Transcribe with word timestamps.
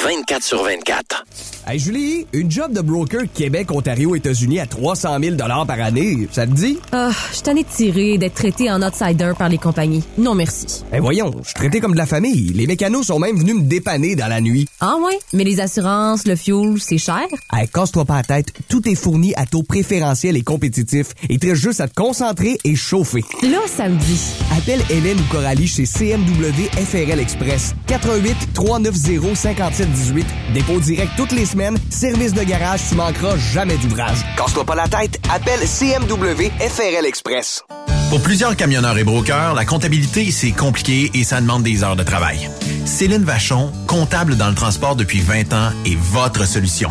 24 0.00 0.42
sur 0.42 0.64
24. 0.64 1.24
Hey 1.64 1.78
Julie, 1.78 2.26
une 2.32 2.50
job 2.50 2.72
de 2.72 2.80
broker 2.80 3.22
Québec, 3.32 3.70
Ontario, 3.70 4.16
États-Unis 4.16 4.58
à 4.58 4.66
300 4.66 5.16
000 5.22 5.36
par 5.36 5.80
année, 5.80 6.26
ça 6.32 6.44
te 6.44 6.52
dit? 6.52 6.78
Ah, 6.90 7.10
je 7.32 7.40
t'en 7.40 7.54
ai 7.54 7.62
tiré 7.62 8.18
d'être 8.18 8.34
traité 8.34 8.68
en 8.68 8.82
outsider 8.82 9.30
par 9.38 9.48
les 9.48 9.58
compagnies. 9.58 10.02
Non 10.18 10.34
merci. 10.34 10.82
Eh 10.92 10.98
voyons, 10.98 11.30
je 11.42 11.48
suis 11.48 11.54
traité 11.54 11.78
comme 11.78 11.92
de 11.92 11.98
la 11.98 12.06
famille. 12.06 12.52
Les 12.52 12.66
mécanos 12.66 13.06
sont 13.06 13.20
même 13.20 13.38
venus 13.38 13.54
me 13.54 13.62
dépanner 13.62 14.16
dans 14.16 14.26
la 14.26 14.40
nuit. 14.40 14.66
Ah 14.80 14.96
ouais? 15.04 15.16
Mais 15.32 15.44
les 15.44 15.60
assurances, 15.60 16.26
le 16.26 16.34
fuel, 16.34 16.80
c'est 16.80 16.98
cher? 16.98 17.22
Hey, 17.52 17.68
casse-toi 17.68 18.04
pas 18.04 18.16
la 18.16 18.22
tête, 18.24 18.52
tout 18.68 18.88
est 18.88 18.96
fourni 18.96 19.32
à 19.36 19.46
taux 19.46 19.62
préférentiel 19.62 20.36
et 20.36 20.42
compétitif. 20.42 21.08
Il 21.30 21.38
te 21.38 21.46
reste 21.46 21.60
juste 21.62 21.80
à 21.80 21.86
te 21.86 21.94
concentrer 21.94 22.58
et 22.64 22.74
chauffer. 22.74 23.22
Là, 23.42 23.58
ça 23.68 23.88
me 23.88 23.98
dit. 23.98 24.20
Appelle 24.58 24.82
Hélène 24.90 25.20
ou 25.20 25.32
Coralie 25.32 25.68
chez 25.68 25.86
CMW 25.86 26.68
FRL 26.74 27.20
Express. 27.20 27.74
88 27.86 28.36
390 28.52 29.81
5718. 29.82 30.26
Dépôt 30.54 30.80
direct 30.80 31.12
toutes 31.16 31.32
les 31.32 31.46
semaines. 31.46 31.76
Service 31.90 32.32
de 32.32 32.42
garage, 32.42 32.80
tu 32.88 32.94
manqueras 32.94 33.36
jamais 33.36 33.76
d'ouvrage. 33.76 34.18
Casse-toi 34.36 34.64
pas 34.64 34.74
la 34.74 34.88
tête. 34.88 35.20
Appelle 35.32 35.60
CMW 35.60 36.50
FRL 36.60 37.06
Express. 37.06 37.64
Pour 38.10 38.20
plusieurs 38.20 38.56
camionneurs 38.56 38.98
et 38.98 39.04
brokers, 39.04 39.54
la 39.54 39.64
comptabilité, 39.64 40.30
c'est 40.30 40.52
compliqué 40.52 41.10
et 41.14 41.24
ça 41.24 41.40
demande 41.40 41.62
des 41.62 41.82
heures 41.82 41.96
de 41.96 42.02
travail. 42.02 42.50
Céline 42.84 43.24
Vachon, 43.24 43.72
comptable 43.86 44.36
dans 44.36 44.48
le 44.48 44.54
transport 44.54 44.96
depuis 44.96 45.20
20 45.20 45.52
ans, 45.54 45.70
est 45.86 45.96
votre 45.96 46.46
solution. 46.46 46.90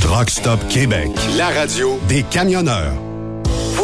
Truck 0.00 0.30
Stop 0.30 0.60
Québec, 0.68 1.10
la 1.36 1.48
radio 1.48 1.98
des 2.08 2.22
camionneurs. 2.22 3.07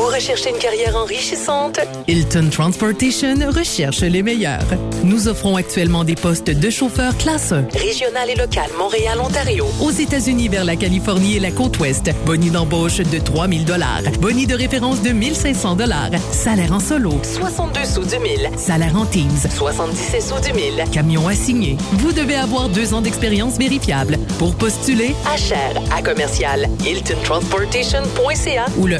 Vous 0.04 0.10
recherchez 0.10 0.50
une 0.50 0.58
carrière 0.58 0.96
enrichissante? 0.96 1.80
Hilton 2.06 2.50
Transportation 2.50 3.36
recherche 3.50 4.02
les 4.02 4.22
meilleurs. 4.22 4.66
Nous 5.02 5.28
offrons 5.28 5.56
actuellement 5.56 6.04
des 6.04 6.14
postes 6.14 6.50
de 6.50 6.68
chauffeur 6.68 7.16
classe 7.16 7.52
1. 7.52 7.68
Régional 7.72 8.28
et 8.28 8.34
local, 8.34 8.66
Montréal, 8.78 9.18
Ontario. 9.18 9.66
Aux 9.80 9.90
États-Unis 9.90 10.48
vers 10.48 10.66
la 10.66 10.76
Californie 10.76 11.36
et 11.36 11.40
la 11.40 11.50
côte 11.52 11.78
ouest. 11.78 12.10
Boni 12.26 12.50
d'embauche 12.50 12.98
de 12.98 13.18
3000 13.18 13.64
dollars. 13.64 14.02
Boni 14.20 14.46
de 14.46 14.54
référence 14.54 15.00
de 15.00 15.08
1500 15.08 15.76
dollars. 15.76 16.10
Salaire 16.32 16.72
en 16.74 16.80
solo. 16.80 17.18
62 17.22 17.84
sous 17.86 18.04
du 18.04 18.18
mille. 18.18 18.50
Salaire 18.58 18.94
en 18.96 19.06
teams. 19.06 19.30
77 19.56 20.20
sous 20.22 20.40
du 20.40 20.52
mille. 20.52 20.84
Camion 20.92 21.28
assigné. 21.28 21.78
Vous 21.92 22.12
devez 22.12 22.36
avoir 22.36 22.68
deux 22.68 22.92
ans 22.92 23.00
d'expérience 23.00 23.56
vérifiable. 23.56 24.18
Pour 24.38 24.54
postuler, 24.54 25.14
À 25.32 25.38
cher, 25.38 25.72
à 25.96 26.02
commercial, 26.02 26.68
hiltontransportation.ca 26.84 28.66
ou 28.76 28.86
le 28.86 28.98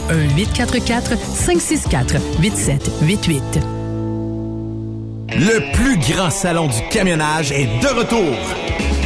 1-844-564-8788. 0.94 3.40
Le 5.36 5.72
plus 5.72 5.98
grand 5.98 6.30
salon 6.30 6.68
du 6.68 6.80
camionnage 6.90 7.50
est 7.50 7.66
de 7.82 7.88
retour. 7.88 8.36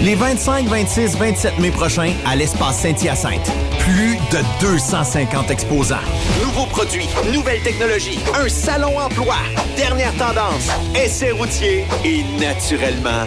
Les 0.02 0.14
25, 0.14 0.66
26, 0.66 1.16
27 1.16 1.58
mai 1.58 1.70
prochains 1.70 2.12
à 2.26 2.36
l'espace 2.36 2.80
Saint-Hyacinthe. 2.80 3.50
Plus 3.80 4.16
de 4.30 4.38
250 4.60 5.50
exposants. 5.50 5.96
Nouveaux 6.42 6.66
produits, 6.66 7.08
nouvelles 7.32 7.62
technologies, 7.62 8.18
un 8.34 8.46
salon 8.48 8.98
emploi, 8.98 9.36
dernière 9.76 10.12
tendance, 10.14 10.68
essais 10.94 11.30
routiers 11.30 11.86
et 12.04 12.22
naturellement 12.38 13.24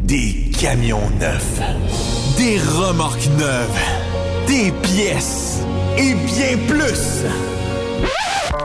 des 0.00 0.50
camions 0.58 1.10
neufs, 1.20 1.60
des 2.38 2.58
remorques 2.58 3.28
neuves, 3.38 3.78
des 4.46 4.72
pièces 4.82 5.58
et 5.98 6.14
bien 6.14 6.56
plus. 6.66 7.26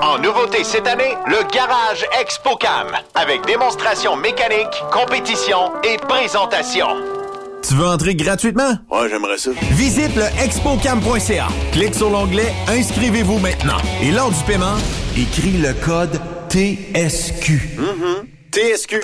En 0.01 0.19
nouveauté 0.19 0.63
cette 0.63 0.87
année, 0.87 1.15
le 1.27 1.37
Garage 1.53 2.05
ExpoCam, 2.21 2.87
avec 3.15 3.45
démonstration 3.45 4.15
mécanique, 4.17 4.67
compétition 4.91 5.71
et 5.83 5.97
présentation. 5.97 6.87
Tu 7.67 7.73
veux 7.73 7.87
entrer 7.87 8.15
gratuitement? 8.15 8.77
Ouais, 8.91 9.09
j'aimerais 9.09 9.37
ça. 9.37 9.51
Visite 9.71 10.15
le 10.15 10.25
expocam.ca. 10.43 11.47
Clique 11.71 11.95
sur 11.95 12.09
l'onglet 12.09 12.53
Inscrivez-vous 12.67 13.39
maintenant. 13.39 13.77
Et 14.01 14.11
lors 14.11 14.29
du 14.29 14.43
paiement, 14.43 14.75
écris 15.17 15.53
le 15.53 15.73
code 15.73 16.19
TSQ. 16.49 17.77
TSQ. 18.51 19.01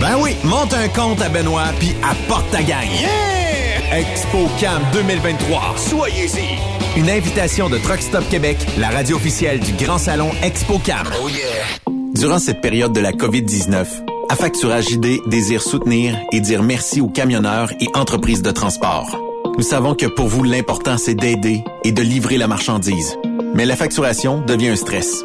Ben 0.00 0.16
oui, 0.20 0.36
monte 0.44 0.74
un 0.74 0.88
compte 0.88 1.20
à 1.22 1.28
Benoît 1.28 1.68
puis 1.78 1.94
apporte 2.02 2.50
ta 2.50 2.62
gang. 2.62 2.88
Yeah! 3.00 3.63
ExpoCam 3.94 4.82
2023. 4.92 5.74
Soyez-y. 5.76 6.98
Une 6.98 7.08
invitation 7.08 7.68
de 7.68 7.78
Truck 7.78 8.00
Stop 8.02 8.28
Québec, 8.28 8.56
la 8.76 8.88
radio 8.88 9.16
officielle 9.16 9.60
du 9.60 9.72
Grand 9.74 9.98
Salon 9.98 10.30
ExpoCam. 10.42 11.06
Oh 11.22 11.28
yeah. 11.28 11.94
Durant 12.12 12.40
cette 12.40 12.60
période 12.60 12.92
de 12.92 13.00
la 13.00 13.12
COVID-19, 13.12 13.86
Affacturage 14.30 14.90
ID 14.90 15.20
désire 15.26 15.62
soutenir 15.62 16.18
et 16.32 16.40
dire 16.40 16.62
merci 16.62 17.00
aux 17.00 17.08
camionneurs 17.08 17.70
et 17.80 17.86
entreprises 17.94 18.42
de 18.42 18.50
transport. 18.50 19.16
Nous 19.56 19.62
savons 19.62 19.94
que 19.94 20.06
pour 20.06 20.26
vous, 20.26 20.42
l'important, 20.42 20.96
c'est 20.96 21.14
d'aider 21.14 21.62
et 21.84 21.92
de 21.92 22.02
livrer 22.02 22.36
la 22.36 22.48
marchandise. 22.48 23.16
Mais 23.54 23.64
la 23.64 23.76
facturation 23.76 24.40
devient 24.40 24.70
un 24.70 24.76
stress. 24.76 25.24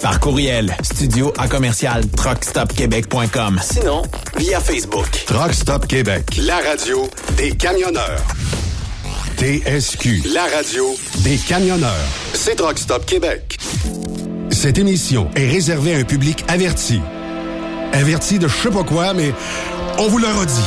Par 0.00 0.20
courriel, 0.20 0.76
studio 0.80 1.32
à 1.38 1.48
commercial 1.48 2.08
truckstopquebec.com. 2.08 3.58
Sinon, 3.60 4.02
via 4.36 4.60
Facebook. 4.60 5.08
Truck 5.26 5.54
Stop 5.54 5.88
Québec, 5.88 6.40
la 6.40 6.58
radio 6.58 7.08
des 7.36 7.50
camionneurs. 7.50 8.22
TSQ, 9.38 10.22
la 10.32 10.44
radio 10.44 10.94
des 11.24 11.38
camionneurs. 11.38 12.06
C'est 12.32 12.54
Truck 12.54 12.78
Stop 12.78 13.06
Québec. 13.06 13.58
Cette 14.50 14.78
émission 14.78 15.28
est 15.34 15.48
réservée 15.48 15.96
à 15.96 15.98
un 15.98 16.04
public 16.04 16.44
averti. 16.46 17.00
Averti 17.92 18.38
de 18.38 18.46
je 18.46 18.56
sais 18.56 18.70
pas 18.70 18.84
quoi, 18.84 19.14
mais 19.14 19.34
on 19.98 20.06
vous 20.06 20.18
le 20.18 20.28
redit. 20.28 20.62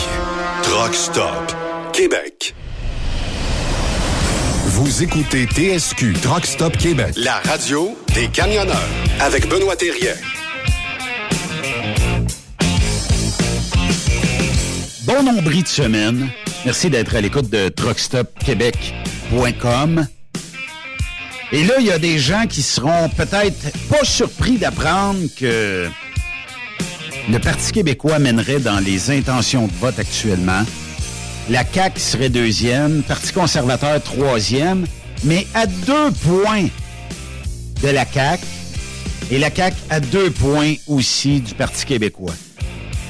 Truck 0.62 0.94
Stop 0.94 1.56
Québec. 2.00 2.56
Vous 4.68 5.04
écoutez 5.04 5.46
TSQ 5.46 6.13
Truck 6.22 6.46
Stop 6.46 6.78
Québec, 6.78 7.13
la 7.18 7.40
radio 7.40 7.98
des 8.16 8.30
camionneurs 8.30 8.88
avec 9.19 9.50
Benoît 9.50 9.75
Thérien. 9.75 10.13
Bon 15.04 15.24
nombril 15.24 15.63
de 15.63 15.68
semaine. 15.68 16.30
Merci 16.63 16.90
d'être 16.90 17.18
à 17.18 17.19
l'écoute 17.19 17.50
de 17.50 17.68
truckstopquebec.com. 17.68 20.07
Et 21.52 21.66
là, 21.66 21.74
il 21.81 21.86
y 21.86 21.92
a 21.92 22.00
des 22.00 22.18
gens 22.18 22.48
qui 22.48 22.62
seront 22.62 23.10
peut-être 23.10 23.78
pas 23.90 24.06
surpris 24.06 24.57
d'apprendre 24.57 25.19
que 25.38 25.90
le 27.30 27.40
Parti 27.40 27.74
québécois 27.74 28.19
mènerait 28.19 28.60
dans 28.60 28.80
les 28.80 29.12
intentions 29.12 29.68
de 29.68 29.74
vote 29.74 30.00
actuellement. 30.00 30.63
La 31.50 31.63
CAQ 31.66 32.00
serait 32.00 32.30
deuxième, 32.30 33.01
Parti 33.04 33.34
conservateur 33.34 34.01
troisième, 34.04 34.86
mais 35.24 35.48
à 35.54 35.66
deux 35.66 36.12
points 36.28 36.68
de 37.81 37.88
la 37.90 38.06
CAQ 38.06 38.44
et 39.31 39.40
la 39.40 39.54
CAQ 39.54 39.76
à 39.90 40.00
deux 40.00 40.30
points 40.30 40.73
aussi 40.88 41.40
du 41.42 41.54
Parti 41.56 41.85
québécois. 41.85 42.33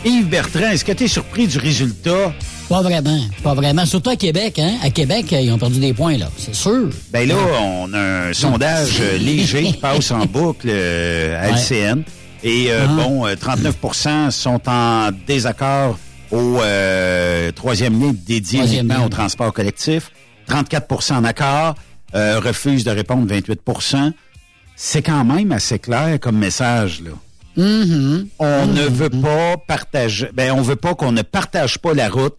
Yves 0.05 0.27
Bertrand, 0.29 0.71
est-ce 0.71 0.85
que 0.85 0.93
tu 0.93 1.03
es 1.05 1.07
surpris 1.09 1.47
du 1.47 1.57
résultat? 1.57 2.33
Pas 2.69 2.81
vraiment, 2.81 3.19
pas 3.43 3.53
vraiment. 3.53 3.85
Surtout 3.85 4.11
à 4.11 4.15
Québec, 4.15 4.59
hein? 4.59 4.75
À 4.83 4.89
Québec, 4.91 5.25
ils 5.31 5.51
ont 5.51 5.57
perdu 5.57 5.79
des 5.79 5.93
points, 5.93 6.17
là. 6.17 6.29
C'est 6.37 6.55
sûr. 6.55 6.89
Ben 7.11 7.27
là, 7.27 7.35
on 7.61 7.91
a 7.93 8.27
un 8.29 8.33
sondage 8.33 8.99
euh, 9.01 9.17
léger 9.19 9.63
qui 9.63 9.73
passe 9.73 10.11
en 10.11 10.25
boucle 10.25 10.67
euh, 10.69 11.41
à 11.43 11.49
LCN. 11.49 12.03
Et 12.43 12.67
euh, 12.69 12.85
Ah. 12.87 12.93
bon, 12.95 13.25
euh, 13.25 13.35
39% 13.35 14.31
sont 14.31 14.61
en 14.67 15.09
désaccord 15.27 15.97
au 16.31 16.61
euh, 16.61 17.51
troisième 17.51 17.99
lien 17.99 18.13
dédié 18.13 18.59
Troisième 18.59 18.85
uniquement 18.85 19.01
lien. 19.01 19.05
au 19.05 19.09
transport 19.09 19.53
collectif. 19.53 20.11
34 20.47 21.11
en 21.11 21.23
accord, 21.23 21.75
euh, 22.15 22.39
refuse 22.39 22.83
de 22.83 22.91
répondre 22.91 23.31
28% 23.31 24.13
C'est 24.75 25.01
quand 25.01 25.23
même 25.23 25.51
assez 25.51 25.79
clair 25.79 26.19
comme 26.19 26.37
message, 26.37 27.01
là. 27.01 27.11
Mhm. 27.57 28.27
On 28.39 28.67
ne 28.67 28.83
veut 28.83 29.09
pas 29.09 29.57
partager, 29.57 30.29
ben 30.33 30.53
on 30.53 30.61
veut 30.61 30.75
pas 30.75 30.95
qu'on 30.95 31.11
ne 31.11 31.23
partage 31.23 31.77
pas 31.79 31.93
la 31.93 32.09
route 32.09 32.37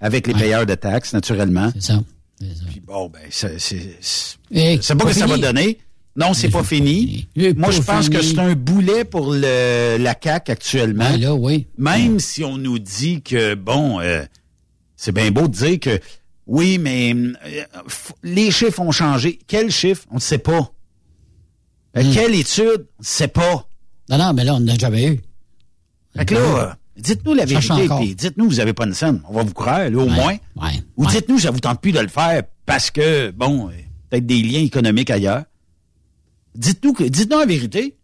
avec 0.00 0.26
les 0.26 0.34
payeurs 0.34 0.66
de 0.66 0.74
taxes, 0.74 1.12
naturellement. 1.12 1.70
C'est 1.74 1.92
ça. 1.92 2.00
Puis 2.38 2.82
bon, 2.84 3.08
ben, 3.08 3.20
c'est, 3.30 4.96
pas 4.96 5.04
que 5.04 5.12
ça 5.12 5.26
va 5.26 5.38
donner. 5.38 5.78
Non, 6.16 6.32
c'est 6.34 6.48
pas 6.48 6.64
fini. 6.64 7.28
Moi, 7.56 7.70
je 7.70 7.82
pense 7.82 8.08
que 8.08 8.22
c'est 8.22 8.38
un 8.38 8.54
boulet 8.54 9.04
pour 9.04 9.32
le, 9.32 9.96
la 9.98 10.14
CAQ 10.20 10.50
actuellement. 10.52 11.10
Ben 11.10 11.20
là, 11.20 11.34
oui. 11.34 11.66
Même 11.76 12.18
si 12.20 12.42
on 12.42 12.56
nous 12.56 12.78
dit 12.78 13.22
que, 13.22 13.54
bon, 13.54 14.00
euh, 14.00 14.24
c'est 14.96 15.12
bien 15.12 15.30
beau 15.30 15.42
de 15.48 15.52
dire 15.54 15.78
que, 15.78 16.00
oui, 16.46 16.78
mais 16.78 17.12
euh, 17.14 17.64
les 18.22 18.50
chiffres 18.50 18.80
ont 18.80 18.92
changé. 18.92 19.38
Quels 19.46 19.70
chiffres? 19.70 20.04
On 20.10 20.14
ne 20.16 20.20
sait 20.20 20.38
pas. 20.38 20.72
Euh, 21.96 22.02
Hmm. 22.02 22.12
Quelle 22.12 22.34
étude? 22.34 22.86
On 22.98 23.00
ne 23.00 23.04
sait 23.04 23.28
pas. 23.28 23.66
Non, 24.10 24.18
non, 24.18 24.32
mais 24.34 24.44
là, 24.44 24.54
on 24.54 24.60
n'a 24.60 24.76
jamais 24.76 25.06
eu. 25.06 25.20
Fait 26.16 26.24
que 26.26 26.34
là, 26.34 26.76
dites-nous 26.96 27.34
la 27.34 27.44
vérité, 27.46 27.88
puis 27.98 28.14
dites-nous 28.14 28.46
vous 28.48 28.60
avez 28.60 28.72
pas 28.74 28.84
une 28.86 28.94
scène. 28.94 29.20
On 29.28 29.32
va 29.34 29.42
vous 29.42 29.52
croire, 29.54 29.88
là, 29.90 29.96
au 29.98 30.02
Ouais, 30.06 30.10
moins. 30.14 30.36
ouais, 30.56 30.82
Ou 30.96 31.06
dites-nous 31.06 31.38
ça 31.40 31.50
vous 31.50 31.60
tente 31.60 31.80
plus 31.80 31.92
de 31.92 31.98
le 32.00 32.08
faire 32.08 32.42
parce 32.66 32.90
que, 32.90 33.30
bon, 33.32 33.70
peut-être 34.10 34.26
des 34.26 34.42
liens 34.42 34.60
économiques 34.60 35.10
ailleurs. 35.10 35.44
Dites-nous 36.56 36.92
que, 36.92 37.04
dites-nous 37.04 37.38
la 37.38 37.46
vérité. 37.46 37.96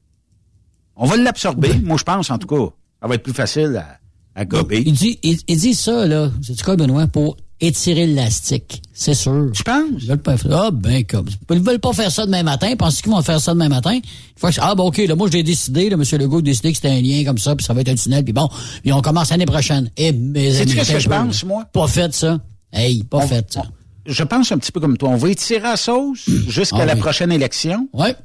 On 0.97 1.07
va 1.07 1.17
l'absorber. 1.17 1.75
Moi, 1.83 1.97
je 1.99 2.05
pense, 2.05 2.31
en 2.31 2.39
tout 2.39 2.47
cas, 2.47 2.73
ça 3.01 3.09
va 3.09 3.15
être 3.15 3.23
plus 3.23 3.33
facile 3.33 3.77
à, 3.77 3.99
à 4.41 4.45
gober. 4.45 4.83
Il 4.87 4.93
dit, 4.93 5.19
il, 5.23 5.39
il 5.49 5.57
dit 5.59 5.75
ça, 5.75 6.07
là, 6.07 6.31
c'est 6.43 6.61
quoi, 6.63 6.77
Benoît, 6.77 7.07
pour 7.07 7.37
étirer 7.61 8.07
l'élastique. 8.07 8.83
C'est 8.93 9.15
sûr. 9.15 9.49
Je 9.55 9.63
pense. 9.63 9.85
Ils 10.01 10.09
veulent 10.09 10.19
pas 10.19 10.37
faire 10.37 10.53
Ah, 10.65 10.71
ben, 10.73 11.05
comme. 11.05 11.27
Ils 11.51 11.61
veulent 11.61 11.79
pas 11.79 11.93
faire 11.93 12.11
ça 12.11 12.27
demain 12.27 12.43
matin. 12.43 12.75
Pensent 12.77 13.01
qu'ils 13.01 13.13
vont 13.13 13.23
faire 13.23 13.41
ça 13.41 13.53
demain 13.55 13.69
matin? 13.69 13.99
Faut 14.37 14.49
que- 14.49 14.55
ah, 14.61 14.75
bon, 14.75 14.89
OK, 14.89 14.99
là, 14.99 15.15
moi, 15.15 15.29
j'ai 15.31 15.43
décidé, 15.45 15.89
là, 15.89 15.97
M. 15.97 16.03
Legault 16.21 16.39
a 16.39 16.43
décidé 16.43 16.71
que 16.73 16.77
c'était 16.77 16.89
un 16.91 17.01
lien 17.01 17.25
comme 17.25 17.39
ça, 17.39 17.55
puis 17.57 17.65
ça 17.65 17.73
va 17.73 17.81
être 17.83 17.89
un 17.89 17.95
tunnel, 17.95 18.25
puis 18.25 18.33
bon, 18.33 18.49
puis 18.83 18.93
on 18.93 19.01
commence 19.01 19.31
l'année 19.31 19.47
prochaine. 19.47 19.91
Eh, 19.97 20.13
mes 20.13 20.61
amis, 20.61 20.75
qu'est-ce 20.75 20.93
que 20.93 20.99
je 20.99 21.09
pense, 21.09 21.45
moi? 21.45 21.65
Pas 21.73 21.87
fait 21.87 22.13
ça. 22.13 22.39
Hey, 22.73 23.05
pas 23.05 23.19
On- 23.19 23.27
fait 23.29 23.47
ça. 23.53 23.63
Je 24.05 24.25
pense 24.25 24.51
un 24.51 24.59
petit 24.59 24.73
peu 24.73 24.81
comme 24.81 24.97
toi. 24.99 25.11
On 25.11 25.17
va 25.17 25.31
étirer 25.31 25.61
la 25.61 25.77
sauce 25.77 26.29
jusqu'à 26.49 26.79
Ah 26.81 26.87
la 26.87 26.95
oui. 26.95 27.01
prochaine 27.01 27.31
élection. 27.31 27.89
Ouais. 27.93 28.17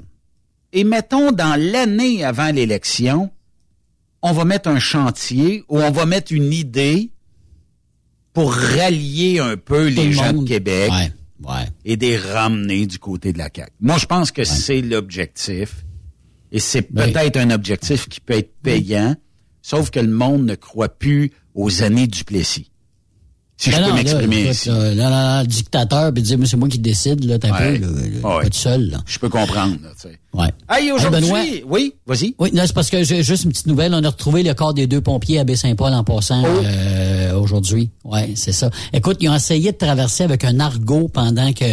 Et 0.78 0.84
mettons, 0.84 1.32
dans 1.32 1.60
l'année 1.60 2.24
avant 2.24 2.52
l'élection, 2.52 3.32
on 4.22 4.32
va 4.32 4.46
mettre 4.46 4.70
un 4.70 4.78
chantier 4.78 5.64
ou 5.70 5.80
on 5.80 5.90
va 5.90 6.06
mettre 6.06 6.32
une 6.32 6.54
idée 6.54 7.10
pour 8.32 8.54
rallier 8.54 9.40
un 9.40 9.58
peu 9.58 9.88
les 9.88 10.06
le 10.06 10.12
gens 10.12 10.34
monde. 10.34 10.44
de 10.44 10.50
Québec 10.50 10.92
Ouais, 10.92 11.12
ouais. 11.50 11.66
et 11.84 11.98
des 11.98 12.16
ramener 12.16 12.86
du 12.86 13.00
côté 13.00 13.34
de 13.34 13.40
la 13.40 13.50
CAQ. 13.54 13.72
Moi, 13.80 13.98
je 13.98 14.06
pense 14.06 14.32
que 14.32 14.44
c'est 14.44 14.82
l'objectif. 14.82 15.84
Et 16.52 16.60
c'est 16.60 16.84
peut-être 16.84 17.38
un 17.38 17.50
objectif 17.50 18.08
qui 18.08 18.20
peut 18.20 18.36
être 18.38 18.54
payant, 18.62 19.16
sauf 19.64 19.90
que 19.90 20.00
le 20.00 20.12
monde 20.12 20.46
ne 20.46 20.54
croit 20.54 20.90
plus 20.90 21.32
aux 21.56 21.82
années 21.82 22.06
du 22.06 22.24
Plessis. 22.24 22.70
Si 23.60 23.72
je 23.72 23.76
Ben 23.76 23.82
peux 23.86 23.90
non, 23.90 23.96
m'exprimer 23.96 24.50
ainsi. 24.50 24.70
là, 24.70 24.94
là, 24.94 25.44
dictateur, 25.44 26.14
puis 26.14 26.22
dire, 26.22 26.38
mais 26.38 26.46
c'est 26.46 26.58
moi 26.58 26.70
qui 26.70 26.78
décide, 26.78 27.24
là, 27.24 27.40
t'as 27.40 27.48
un 27.50 27.52
Ouais. 27.72 27.80
peu, 27.80 27.86
là, 27.88 27.92
là, 28.22 28.36
Ouais. 28.38 28.44
pas 28.44 28.50
tout 28.52 28.58
seul, 28.58 28.90
là. 28.92 28.98
Je 29.08 29.18
peux 29.18 29.30
comprendre. 29.30 29.78
là, 29.82 29.90
tu 30.00 30.10
sais. 30.10 30.20
Ouais. 30.34 30.50
Hey, 30.70 30.92
aujourd'hui, 30.92 31.22
Benoît. 31.22 31.42
oui, 31.66 31.94
vas-y. 32.06 32.36
Oui, 32.38 32.52
non, 32.54 32.64
c'est 32.68 32.74
parce 32.76 32.92
que 32.92 33.04
j'ai 33.04 33.24
juste 33.24 33.46
une 33.46 33.52
petite 33.52 33.66
nouvelle. 33.66 33.96
On 33.96 34.04
a 34.04 34.10
retrouvé 34.10 34.44
le 34.44 34.54
corps 34.54 34.76
des 34.76 34.86
deux 34.86 35.02
pompiers 35.02 35.40
à 35.40 35.44
Baie-Saint-Paul 35.44 35.92
en 35.92 36.04
passant 36.04 36.44
Oh. 36.46 36.62
euh, 36.64 37.34
aujourd'hui. 37.40 37.90
Ouais, 38.04 38.34
c'est 38.36 38.52
ça. 38.52 38.70
Écoute, 38.94 39.18
ils 39.22 39.30
ont 39.30 39.36
essayé 39.36 39.72
de 39.72 39.78
traverser 39.78 40.24
avec 40.24 40.44
un 40.44 40.60
argot 40.60 41.08
pendant 41.08 41.52
que 41.54 41.66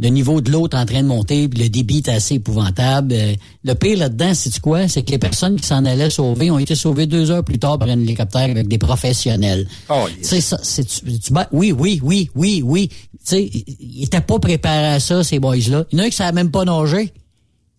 le 0.00 0.08
niveau 0.10 0.40
de 0.40 0.50
l'eau 0.52 0.68
est 0.68 0.74
en 0.76 0.86
train 0.86 1.02
de 1.02 1.08
monter, 1.08 1.48
puis 1.48 1.60
le 1.62 1.68
débit 1.68 1.98
est 1.98 2.08
assez 2.08 2.36
épouvantable. 2.36 3.12
Euh, 3.12 3.34
le 3.64 3.74
pire 3.74 3.98
là-dedans, 3.98 4.32
c'est 4.32 4.56
quoi? 4.60 4.86
C'est 4.86 5.02
que 5.02 5.10
les 5.10 5.18
personnes 5.18 5.56
qui 5.60 5.66
s'en 5.66 5.84
allaient 5.84 6.08
sauver 6.10 6.50
ont 6.52 6.58
été 6.58 6.74
sauvées 6.76 7.06
deux 7.06 7.30
heures 7.32 7.42
plus 7.42 7.58
tard 7.58 7.78
par 7.78 7.88
un 7.88 8.00
hélicoptère 8.00 8.48
avec 8.48 8.68
des 8.68 8.78
professionnels. 8.78 9.66
Oh, 9.90 10.06
sais, 10.22 10.40
ça, 10.40 10.58
c'est 10.62 10.84
tu, 10.84 11.18
tu 11.18 11.32
bats- 11.32 11.48
oui, 11.52 11.72
oui, 11.72 12.00
oui, 12.04 12.30
oui, 12.36 12.62
oui. 12.64 12.88
Tu 12.88 12.96
sais, 13.24 13.44
ils 13.44 13.76
ils 13.80 14.04
étaient 14.04 14.20
pas 14.20 14.38
préparés 14.38 14.86
à 14.94 15.00
ça, 15.00 15.24
ces 15.24 15.40
boys-là. 15.40 15.84
Il 15.90 15.98
y 15.98 16.00
en 16.00 16.04
a 16.04 16.08
qui 16.10 16.16
savait 16.16 16.32
même 16.32 16.50
pas 16.52 16.64
nager. 16.64 17.12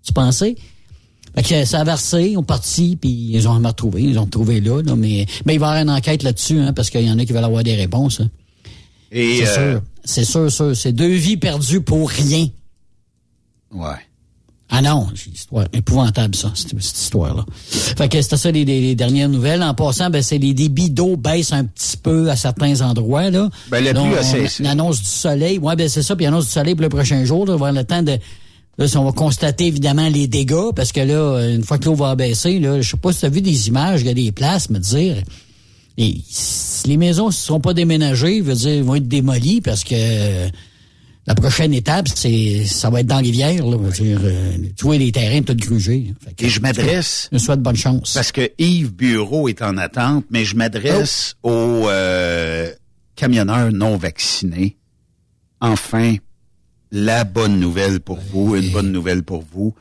Tu 0.06 0.12
pensais? 0.12 0.56
Fait 1.36 1.44
que 1.44 1.66
ça 1.66 1.80
a 1.82 1.84
versé, 1.84 2.32
ils 2.32 2.38
ont 2.38 2.44
parti, 2.44 2.98
puis 3.00 3.10
ils 3.32 3.48
ont 3.48 3.54
jamais 3.54 3.68
retrouvé. 3.68 4.02
Ils 4.04 4.18
ont 4.20 4.24
retrouvé 4.26 4.60
là, 4.60 4.82
là 4.82 4.96
mais, 4.96 5.26
mais 5.46 5.54
il 5.54 5.60
va 5.60 5.68
y 5.68 5.70
avoir 5.70 5.82
une 5.84 5.90
enquête 5.92 6.24
là-dessus, 6.24 6.60
hein, 6.60 6.74
parce 6.74 6.90
qu'il 6.90 7.06
y 7.08 7.12
en 7.12 7.18
a 7.20 7.24
qui 7.24 7.32
veulent 7.32 7.44
avoir 7.44 7.64
des 7.64 7.76
réponses. 7.76 8.20
hein. 8.20 8.30
Et, 9.12 9.38
C'est 9.38 9.48
euh, 9.60 9.72
sûr. 9.74 9.82
C'est 10.06 10.26
sûr, 10.26 10.52
sûr. 10.52 10.76
C'est 10.76 10.92
deux 10.94 11.14
vies 11.14 11.38
perdues 11.38 11.82
pour 11.82 12.10
rien. 12.10 12.48
ouais. 13.72 13.96
Ah 14.72 14.84
non, 14.84 15.08
c'est 15.16 15.32
histoire 15.32 15.66
épouvantable, 15.74 16.36
ça, 16.36 16.52
cette, 16.54 16.80
cette 16.80 17.00
histoire-là. 17.00 17.44
Fait 17.98 18.08
que 18.08 18.22
c'était 18.22 18.38
ça 18.38 18.52
les, 18.52 18.64
les- 18.66 18.82
les 18.82 18.94
dernières 18.96 19.28
nouvelles. 19.28 19.64
En 19.64 19.74
passant, 19.74 20.12
ben, 20.12 20.22
c'est 20.22 20.38
les 20.38 20.54
débits 20.54 20.92
d'eau 20.92 21.18
baissent 21.18 21.54
un 21.54 21.66
petit 21.66 21.98
peu 21.98 22.30
à 22.30 22.36
certains 22.36 22.82
endroits, 22.82 23.32
là. 23.32 23.50
Ben, 23.72 23.84
la 23.84 23.96
pluie 23.96 24.14
a 24.16 24.20
on- 24.20 24.24
cessé. 24.24 24.62
Une 24.62 24.70
annonce 24.70 25.00
du 25.00 25.08
soleil. 25.08 25.58
Ouais, 25.58 25.76
ben, 25.76 25.90
c'est 25.90 26.04
ça, 26.04 26.16
puis 26.16 26.28
annonce 26.28 26.46
du 26.46 26.52
soleil 26.52 26.76
pour 26.76 26.84
le 26.84 26.90
prochain 26.90 27.26
jour, 27.26 27.48
là, 27.48 27.54
on 27.54 27.58
va 27.58 27.70
avoir 27.70 27.72
le 27.72 27.84
temps 27.84 28.04
de, 28.04 28.20
là, 28.78 28.88
si 28.88 28.96
on 28.96 29.06
va 29.06 29.12
constater 29.12 29.66
évidemment 29.66 30.08
les 30.08 30.28
dégâts, 30.28 30.72
parce 30.76 30.92
que 30.92 31.00
là, 31.02 31.48
une 31.50 31.64
fois 31.64 31.80
que 31.80 31.86
l'eau 31.86 31.96
va 31.96 32.14
baisser, 32.16 32.60
là, 32.60 32.80
je 32.80 32.92
sais 32.92 32.98
pas 32.98 33.12
si 33.12 33.22
tu 33.22 33.26
as 33.26 33.30
vu 33.30 33.42
des 33.42 33.70
images, 33.70 34.02
il 34.02 34.06
y 34.06 34.12
a 34.12 34.14
des 34.14 34.32
places, 34.32 34.70
me 34.70 34.78
dire, 34.78 35.16
et 36.02 36.16
si 36.30 36.88
les 36.88 36.96
maisons 36.96 37.28
ne 37.28 37.32
seront 37.32 37.60
pas 37.60 37.74
déménagées, 37.74 38.40
veut 38.40 38.56
dire, 38.56 38.84
vont 38.86 38.96
être 38.96 39.08
démolies 39.08 39.60
parce 39.60 39.84
que 39.84 39.96
euh, 39.96 40.48
la 41.28 41.36
prochaine 41.36 41.74
étape, 41.74 42.08
c'est 42.08 42.66
ça 42.66 42.90
va 42.90 43.02
être 43.02 43.08
dans 43.08 43.20
les 43.20 43.32
rivières, 43.32 43.66
là, 43.66 43.76
veut 43.76 43.92
dire, 43.92 44.18
euh, 44.24 44.54
tu 44.78 44.86
vois 44.86 44.98
les 44.98 45.12
terrains 45.12 45.42
tout 45.42 45.58
grugés. 45.58 46.14
Et 46.40 46.48
je 46.48 46.62
m'adresse, 46.62 47.28
Je 47.32 47.36
me 47.36 47.40
souhaite 47.40 47.60
bonne 47.60 47.76
chance. 47.76 48.14
parce 48.14 48.32
que 48.32 48.50
Yves 48.58 48.94
Bureau 48.94 49.50
est 49.50 49.62
en 49.62 49.76
attente, 49.76 50.24
mais 50.30 50.46
je 50.46 50.56
m'adresse 50.56 51.36
aux 51.44 51.90
euh, 51.90 52.72
camionneurs 53.18 53.74
non 53.74 53.98
vaccinés. 53.98 54.78
Enfin, 55.60 56.16
la 56.94 57.26
bonne 57.26 57.60
nouvelle 57.60 58.00
pour 58.00 58.20
vous, 58.32 58.56
une 58.56 58.72
bonne 58.72 58.94
nouvelle 58.94 59.24
pour 59.24 59.44
vous. 59.54 59.76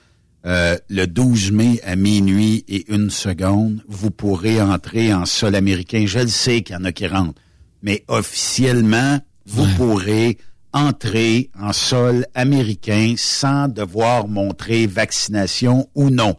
Euh, 0.48 0.78
le 0.88 1.06
12 1.06 1.52
mai 1.52 1.78
à 1.84 1.94
minuit 1.94 2.64
et 2.68 2.90
une 2.90 3.10
seconde, 3.10 3.82
vous 3.86 4.10
pourrez 4.10 4.62
entrer 4.62 5.12
en 5.12 5.26
sol 5.26 5.54
américain. 5.54 6.04
Je 6.06 6.20
le 6.20 6.28
sais 6.28 6.62
qu'il 6.62 6.74
y 6.74 6.78
en 6.78 6.84
a 6.84 6.92
qui 6.92 7.06
rentrent, 7.06 7.38
mais 7.82 8.02
officiellement, 8.08 9.18
vous 9.46 9.64
Ouais. 9.64 9.74
pourrez 9.76 10.38
entrer 10.72 11.50
en 11.60 11.72
sol 11.74 12.26
américain 12.34 13.14
sans 13.18 13.68
devoir 13.68 14.26
montrer 14.28 14.86
vaccination 14.86 15.88
ou 15.94 16.08
non. 16.08 16.34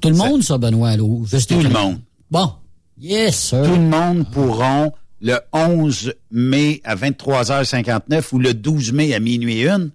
Tout 0.00 0.08
le 0.10 0.16
monde, 0.16 0.42
ça, 0.42 0.56
Benoît, 0.58 0.96
juste 1.26 1.50
Tout 1.50 1.60
le 1.60 1.68
monde. 1.70 2.00
Bon. 2.30 2.52
Yes, 2.98 3.36
sir. 3.48 3.64
Tout 3.64 3.74
le 3.76 3.80
monde 3.82 4.30
pourront 4.30 4.92
le 5.20 5.36
11 5.52 6.14
mai 6.30 6.80
à 6.84 6.94
23h59 6.96 8.32
ou 8.32 8.38
le 8.38 8.54
12 8.54 8.92
mai 8.92 9.12
à 9.14 9.20
minuit 9.20 9.58
et 9.60 9.68
une 9.68 9.90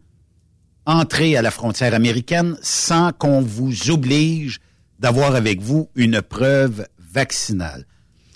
entrer 0.90 1.38
à 1.38 1.42
la 1.42 1.52
frontière 1.52 1.94
américaine 1.94 2.58
sans 2.62 3.12
qu'on 3.12 3.42
vous 3.42 3.92
oblige 3.92 4.60
d'avoir 5.00 5.36
avec 5.36 5.62
vous 5.62 5.88
une 5.96 6.22
preuve 6.22 6.86
vaccinale. 7.14 7.86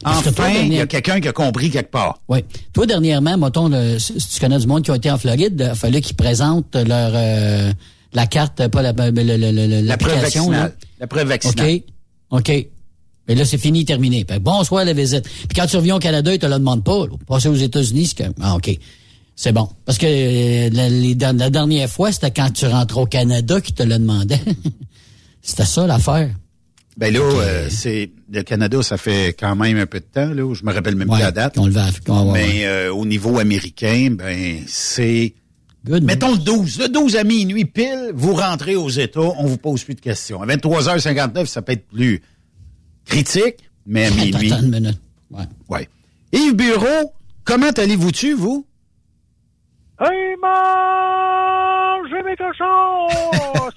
Parce 0.03 0.27
Enfin, 0.27 0.49
il 0.49 0.73
y 0.73 0.79
a 0.81 0.85
quelqu'un 0.87 1.19
qui 1.21 1.27
a 1.29 1.31
compris 1.33 1.69
quelque 1.69 1.91
part. 1.91 2.19
Oui. 2.27 2.39
Toi, 2.73 2.85
dernièrement, 2.85 3.37
mettons, 3.37 3.69
le, 3.69 3.97
si 3.99 4.15
tu 4.17 4.39
connais 4.39 4.59
du 4.59 4.67
monde 4.67 4.83
qui 4.83 4.91
a 4.91 4.95
été 4.95 5.09
en 5.09 5.17
Floride, 5.17 5.69
il 5.73 5.77
fallait 5.77 6.01
qu'ils 6.01 6.15
présentent 6.15 6.75
leur 6.75 7.11
euh, 7.15 7.71
la 8.13 8.27
carte, 8.27 8.67
pas 8.67 8.81
la, 8.81 8.91
le- 8.91 9.81
La 9.81 9.97
vaccinale. 9.97 10.73
La 10.99 11.07
preuve 11.07 11.27
vaccinale. 11.27 11.79
OK. 12.29 12.41
OK. 12.49 12.67
Mais 13.29 13.35
là, 13.35 13.45
c'est 13.45 13.57
fini, 13.57 13.85
terminé. 13.85 14.25
Fait 14.29 14.35
que 14.35 14.39
bonsoir 14.39 14.83
la 14.83 14.91
visite. 14.93 15.23
Puis 15.23 15.55
quand 15.55 15.65
tu 15.65 15.77
reviens 15.77 15.95
au 15.95 15.99
Canada, 15.99 16.33
ils 16.33 16.39
te 16.39 16.45
le 16.45 16.53
demandent 16.55 16.83
pas. 16.83 17.05
là. 17.07 17.13
Passer 17.25 17.47
aux 17.47 17.55
États-Unis, 17.55 18.07
c'est 18.07 18.25
que. 18.25 18.29
Ah, 18.41 18.55
OK. 18.55 18.77
C'est 19.35 19.51
bon. 19.51 19.67
Parce 19.85 19.97
que 19.97 20.05
euh, 20.05 20.69
la, 20.71 20.89
les- 20.89 21.15
la 21.15 21.49
dernière 21.49 21.89
fois, 21.89 22.11
c'était 22.11 22.31
quand 22.31 22.51
tu 22.51 22.65
rentres 22.65 22.97
au 22.97 23.05
Canada 23.05 23.59
qu'ils 23.61 23.73
te 23.75 23.83
le 23.83 23.97
demandaient. 23.97 24.39
c'était 25.41 25.65
ça 25.65 25.87
l'affaire. 25.87 26.29
Ben 26.97 27.11
là, 27.11 27.19
euh, 27.21 27.67
c'est 27.71 28.11
le 28.31 28.43
Canada, 28.43 28.83
ça 28.83 28.97
fait 28.97 29.29
quand 29.37 29.55
même 29.55 29.77
un 29.77 29.87
peu 29.87 29.99
de 29.99 30.05
temps. 30.05 30.31
Là, 30.31 30.53
je 30.53 30.63
me 30.63 30.71
rappelle 30.71 30.95
même 30.95 31.09
Ouais, 31.09 31.17
plus 31.17 31.23
la 31.23 31.31
date. 31.31 31.55
qu'on 31.55 31.65
le 31.65 31.71
va- 31.71 31.89
qu'on 32.05 32.25
va- 32.25 32.33
Mais 32.33 32.65
euh, 32.67 32.93
au 32.93 33.05
niveau 33.05 33.39
américain, 33.39 34.09
ben 34.11 34.59
c'est 34.67 35.33
Good. 35.85 36.03
Mettons 36.03 36.31
le 36.31 36.37
12. 36.37 36.79
Le 36.79 36.87
12 36.87 37.15
à 37.17 37.23
minuit 37.25 37.65
pile, 37.65 38.11
vous 38.13 38.35
rentrez 38.35 38.75
aux 38.77 38.89
États, 38.89 39.19
on 39.19 39.45
vous 39.47 39.57
pose 39.57 39.83
plus 39.83 39.95
de 39.95 39.99
questions. 39.99 40.41
À 40.41 40.45
23h59, 40.45 41.45
ça 41.47 41.61
peut 41.61 41.73
être 41.73 41.87
plus 41.87 42.21
critique, 43.05 43.55
mais 43.85 44.05
à 44.05 44.07
Attends, 44.13 44.15
minuit. 44.25 44.51
attends 44.53 44.63
une 44.63 44.69
minute. 44.71 44.99
Ouais. 45.31 45.43
Ouais. 45.67 45.89
Yves 46.31 46.53
Bureau, 46.55 47.11
comment 47.43 47.71
allez-vous-tu, 47.71 48.33
vous? 48.33 48.65
Hey, 49.99 50.35
mangez 50.41 52.23
mes 52.23 52.35
cochons! 52.35 53.07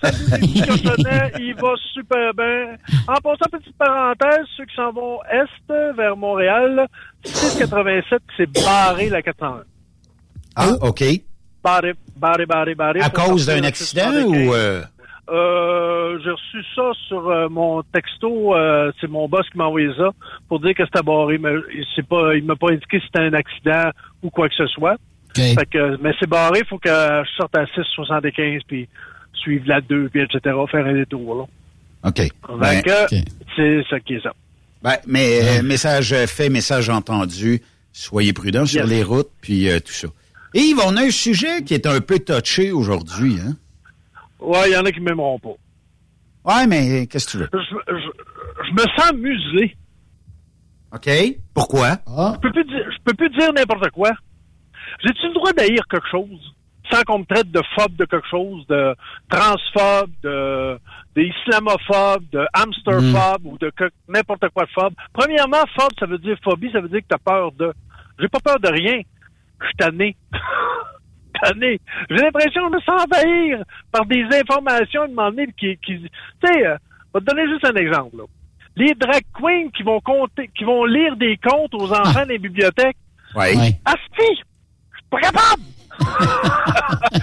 Salut 0.03 0.17
les 0.33 0.39
petits 0.39 0.63
cochonnets, 0.67 1.33
il 1.39 1.55
va 1.55 1.75
super 1.93 2.33
bien. 2.35 2.77
En 3.07 3.15
passant, 3.21 3.51
petite 3.53 3.77
parenthèse, 3.77 4.47
ceux 4.57 4.65
qui 4.65 4.75
s'en 4.75 4.93
vont 4.93 5.19
est 5.31 5.73
vers 5.95 6.17
Montréal, 6.17 6.87
687 7.25 8.23
c'est 8.37 8.51
barré 8.65 9.11
la 9.11 9.21
401. 9.23 9.63
Ah, 10.57 10.71
OK. 10.81 11.05
Barré, 11.63 11.93
barré, 12.17 12.47
barré, 12.47 12.75
barré. 12.75 13.01
À 13.03 13.11
cause 13.11 13.47
d'un 13.47 13.63
accident 13.65 14.11
675. 14.11 14.49
ou... 14.49 14.55
euh, 14.55 14.83
Euh, 15.29 16.19
j'ai 16.25 16.31
reçu 16.31 16.63
ça 16.75 16.91
sur 17.09 17.29
euh, 17.29 17.49
mon 17.51 17.83
texto. 17.83 18.55
euh, 18.57 18.91
c'est 19.01 19.09
mon 19.11 19.29
boss 19.29 19.47
qui 19.51 19.59
m'a 19.59 19.65
envoyé 19.65 19.89
ça 19.99 20.11
pour 20.49 20.61
dire 20.61 20.75
que 20.75 20.85
c'était 20.87 21.03
barré. 21.03 21.37
Mais 21.39 21.53
il 21.75 21.85
c'est 21.95 22.07
pas, 22.09 22.35
il 22.35 22.45
m'a 22.45 22.57
pas 22.57 22.71
indiqué 22.71 23.01
si 23.01 23.07
c'était 23.07 23.25
un 23.27 23.35
accident 23.35 23.91
ou 24.23 24.31
quoi 24.31 24.49
que 24.49 24.55
ce 24.55 24.67
soit. 24.69 24.97
Fait 25.55 25.67
que, 25.67 25.97
mais 26.03 26.13
c'est 26.21 26.29
barré. 26.29 26.61
Il 26.63 26.67
faut 26.67 26.79
que 26.79 26.89
je 26.89 27.31
sorte 27.37 27.57
à 27.57 27.65
6,75 27.65 28.61
puis 28.67 28.89
suivre 29.35 29.65
la 29.69 29.81
2 29.81 30.09
puis 30.09 30.23
etc. 30.23 30.41
Faire 30.71 30.87
un 30.87 30.95
détour. 30.95 31.35
Là. 32.03 32.09
OK. 32.09 32.23
Ben, 32.59 32.83
que 32.83 33.07
c'est 33.57 33.83
ça 33.91 34.01
qui 34.01 34.15
est 34.15 34.23
ça. 34.23 34.33
ben, 34.83 34.97
mais 35.07 35.41
euh, 35.43 35.63
message 35.63 36.15
fait, 36.27 36.49
message 36.49 36.89
entendu. 36.89 37.61
Soyez 37.93 38.33
prudents 38.35 38.67
sur 38.67 38.87
les 38.87 39.03
routes, 39.03 39.31
puis 39.41 39.69
euh, 39.71 39.81
tout 39.81 39.93
ça. 39.93 40.09
Yves, 40.55 40.81
on 40.87 40.97
a 40.97 41.03
un 41.03 41.11
sujet 41.11 41.63
qui 41.65 41.73
est 41.75 41.87
un 41.87 42.01
peu 42.01 42.19
touché 42.19 42.71
aujourd'hui. 42.71 43.37
Hein? 43.41 43.57
Ouais, 44.39 44.69
il 44.71 44.73
y 44.73 44.77
en 44.77 44.85
a 44.85 44.93
qui 44.93 45.01
m'aimeront 45.01 45.39
pas. 45.39 45.55
Ouais, 46.45 46.67
mais 46.67 47.07
qu'est-ce 47.07 47.27
que 47.27 47.31
tu 47.33 47.39
veux? 47.39 47.49
Je, 47.53 47.59
je- 47.59 48.69
je 48.69 48.73
me 48.75 48.87
sens 48.99 49.13
muselé. 49.15 49.77
OK. 50.95 51.11
Pourquoi? 51.55 51.99
Je 52.07 52.41
peux 52.41 52.53
plus 52.53 52.65
dire, 52.65 52.85
je 52.91 53.03
peux 53.05 53.15
plus 53.15 53.31
dire 53.31 53.53
n'importe 53.55 53.91
quoi. 53.91 54.11
J'ai-tu 55.05 55.29
le 55.29 55.35
droit 55.35 55.53
d'haïr 55.53 55.83
quelque 55.91 56.09
chose? 56.09 56.57
sans 56.93 57.03
qu'on 57.03 57.19
me 57.21 57.25
traite 57.25 57.51
de 57.51 57.63
phobe 57.75 57.97
de 57.97 58.05
quelque 58.05 58.29
chose, 58.29 58.67
de 58.69 58.95
transphobe, 59.29 60.11
de, 60.23 60.79
de 61.15 61.23
islamophobe, 61.23 62.25
de 62.31 62.47
hamsterphobe 62.55 63.45
ou 63.45 63.59
de 63.59 63.73
n'importe 64.09 64.49
quoi 64.51 64.65
de 64.65 64.71
phobe. 64.71 64.95
Premièrement, 65.13 65.65
phobe, 65.79 65.93
ça 65.99 66.07
veut 66.07 66.19
dire 66.19 66.37
phobie, 66.43 66.71
ça 66.73 66.81
veut 66.81 66.89
dire 66.89 67.01
que 67.01 67.09
t'as 67.09 67.19
peur 67.19 67.53
de. 67.53 67.73
J'ai 68.19 68.29
pas 68.29 68.41
peur 68.41 68.61
de 68.61 68.69
rien. 68.69 69.01
Je 69.61 69.67
suis 69.67 69.77
tanné. 69.77 70.17
tanné. 71.43 71.81
J'ai 72.11 72.17
l'impression 72.17 72.69
de 72.69 72.77
me 72.77 72.81
sens 72.81 73.03
envahir 73.03 73.63
par 73.91 74.07
des 74.07 74.25
informations 74.33 75.03
à 75.03 75.05
un 75.05 75.09
moment 75.09 75.31
donné 75.31 75.49
qui, 75.59 75.77
qui 75.79 75.99
tu 76.01 76.09
sais, 76.45 76.67
euh, 76.67 76.77
je 77.15 77.19
vais 77.19 77.25
te 77.25 77.35
donner 77.35 77.49
juste 77.49 77.67
un 77.67 77.75
exemple, 77.75 78.17
là. 78.17 78.25
Les 78.79 78.93
drag 78.93 79.23
queens 79.33 79.71
qui 79.75 79.83
vont 79.83 80.01
compter, 80.01 80.51
qui 80.55 80.65
vont 80.65 80.85
lire 80.85 81.17
des 81.17 81.39
contes 81.39 81.73
aux 81.73 81.91
enfants 81.91 82.13
dans 82.13 82.29
les 82.29 82.39
bibliothèques. 82.39 82.99
Oui. 83.35 83.75
Asti! 83.87 84.43
Pas 85.11 85.21
capable! 85.21 85.63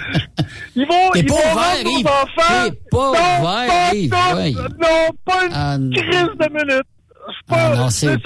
ils 0.76 0.86
vont, 0.88 1.12
T'es 1.14 1.20
ils 1.20 1.26
pas 1.26 1.34
vont 1.34 1.40
ouvert, 1.40 1.56
rendre 1.56 1.90
Yves. 1.90 2.06
nos 2.06 2.12
enfants. 2.12 2.70
T'es 2.70 2.78
pas 2.90 2.98
non, 2.98 3.10
ouvert, 3.12 3.68
pas 3.68 3.94
Yves. 3.96 4.10
toutes. 4.10 4.36
Ouais. 4.36 4.52
Non, 4.54 5.14
pas 5.26 5.46
une 5.46 5.54
Ah, 5.54 5.78
crise 5.94 6.30
de 6.40 6.50
minutes. 6.54 6.88
Je 7.26 7.32
suis 7.34 7.44
pas, 7.48 7.72
Ah, 7.72 7.76
non, 7.76 7.90
c'est 7.90 8.14
OK, 8.16 8.22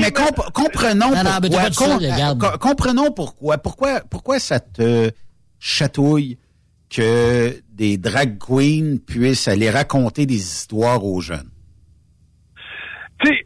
mais 0.00 0.12
comp- 0.12 0.52
comprenons 0.52 1.10
Non, 1.10 1.16
mais 1.42 1.50
pourquoi. 1.50 1.70
com- 1.70 1.98
com- 2.38 2.58
comprenons 2.60 3.10
pourquoi. 3.10 3.58
Pourquoi, 3.58 4.00
pourquoi 4.08 4.38
ça 4.38 4.60
te 4.60 5.10
chatouille 5.58 6.38
que 6.88 7.60
des 7.72 7.98
drag 7.98 8.38
queens 8.38 8.98
puissent 9.04 9.48
aller 9.48 9.68
raconter 9.70 10.26
des 10.26 10.36
histoires 10.36 11.04
aux 11.04 11.20
jeunes? 11.20 11.50
Tu 13.24 13.30
sais, 13.32 13.44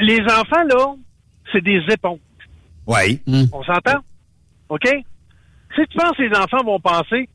les 0.00 0.20
enfants, 0.24 0.64
là, 0.68 0.94
c'est 1.52 1.62
des 1.64 1.80
éponges. 1.90 2.18
Oui. 2.86 3.22
On 3.52 3.62
s'entend? 3.64 4.00
OK? 4.68 4.86
Si 5.74 5.82
tu 5.86 5.98
penses 5.98 6.16
que 6.16 6.22
les 6.22 6.36
enfants 6.36 6.64
vont 6.64 6.80
penser, 6.80 7.28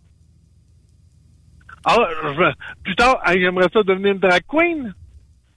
ah, 1.86 1.98
je 2.24 2.28
veux- 2.30 2.54
plus 2.84 2.96
tard, 2.96 3.22
j'aimerais 3.28 3.68
ça 3.74 3.84
devenir 3.84 4.13
une 4.13 4.20
drag 4.20 4.42
queen. 4.48 4.94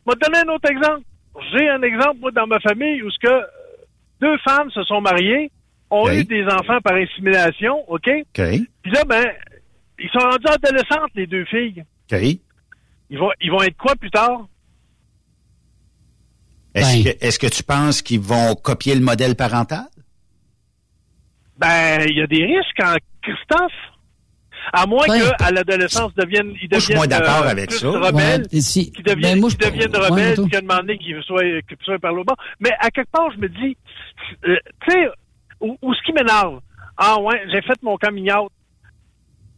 Je 0.07 0.11
vais 0.13 0.19
te 0.19 0.27
donner 0.31 0.39
un 0.51 0.55
autre 0.55 0.71
exemple. 0.71 1.03
J'ai 1.53 1.69
un 1.69 1.83
exemple, 1.83 2.19
moi, 2.21 2.31
dans 2.33 2.47
ma 2.47 2.59
famille, 2.61 3.03
où 3.03 3.11
ce 3.11 3.19
que 3.19 3.33
euh, 3.33 3.43
deux 4.21 4.39
femmes 4.39 4.71
se 4.71 4.83
sont 4.85 5.01
mariées, 5.01 5.51
ont 5.91 6.09
eu 6.11 6.25
des 6.25 6.45
enfants 6.47 6.81
par 6.83 6.95
insémination, 6.95 7.89
OK? 7.91 8.09
OK. 8.09 8.43
Puis 8.83 8.93
là, 8.93 9.05
ben, 9.07 9.25
ils 9.99 10.09
sont 10.11 10.19
rendus 10.19 10.47
adolescentes, 10.49 11.11
les 11.15 11.27
deux 11.27 11.45
filles. 11.45 11.85
OK. 12.13 12.19
Ils 13.11 13.19
vont, 13.19 13.31
ils 13.41 13.51
vont 13.51 13.63
être 13.63 13.77
quoi 13.77 13.95
plus 13.95 14.11
tard? 14.11 14.49
Est-ce 16.75 17.03
Ben. 17.05 17.13
que, 17.13 17.25
est-ce 17.25 17.39
que 17.39 17.47
tu 17.47 17.63
penses 17.63 18.03
qu'ils 18.03 18.21
vont 18.21 18.55
copier 18.55 18.95
le 18.95 19.01
modèle 19.01 19.37
parental? 19.37 19.87
Ben, 21.59 22.03
il 22.09 22.17
y 22.17 22.23
a 22.23 22.27
des 22.27 22.45
risques 22.45 22.81
en 22.83 22.95
Christophe. 23.23 23.73
À 24.73 24.85
moins 24.85 25.07
Ben. 25.07 25.31
qu'à 25.39 25.51
l'adolescence, 25.53 26.13
deviennent, 26.17 26.53
ils 26.61 26.69
Moi, 26.69 26.79
je 26.79 26.79
suis 26.81 26.95
deviennent 26.95 26.97
moins 26.97 27.07
d'accord 27.07 27.47
euh, 27.47 27.51
avec 27.51 27.69
plus 27.69 27.79
ça. 27.79 27.89
rebelles. 27.89 28.47
Ouais, 28.53 28.61
si- 28.61 28.91
qui 28.91 29.03
deviennent, 29.03 29.35
ben, 29.35 29.41
moi, 29.41 29.51
qui 29.51 29.57
je- 29.63 29.71
deviennent 29.71 29.97
ouais, 29.97 30.09
rebelles, 30.09 30.49
qu'à 30.51 30.61
moment 30.61 30.81
donné, 30.81 30.99
qu'ils 30.99 31.23
soient, 31.23 31.43
qu'ils 31.69 31.77
soient 31.85 31.99
par 32.01 32.13
le 32.13 32.25
bas. 32.25 32.35
Mais 32.59 32.73
à 32.81 32.91
quelque 32.91 33.11
part, 33.13 33.31
je 33.33 33.39
me 33.39 33.49
dis, 33.49 33.77
euh, 34.49 34.57
tu 34.85 34.91
sais, 34.93 35.09
où, 35.61 35.77
où 35.81 35.95
ce 35.95 36.03
qui 36.03 36.13
m'énerve, 36.13 36.61
ah 36.97 37.17
ouais, 37.21 37.41
j'ai 37.53 37.63
fait 37.63 37.81
mon 37.83 37.97
coming 37.97 38.31
out. 38.33 38.51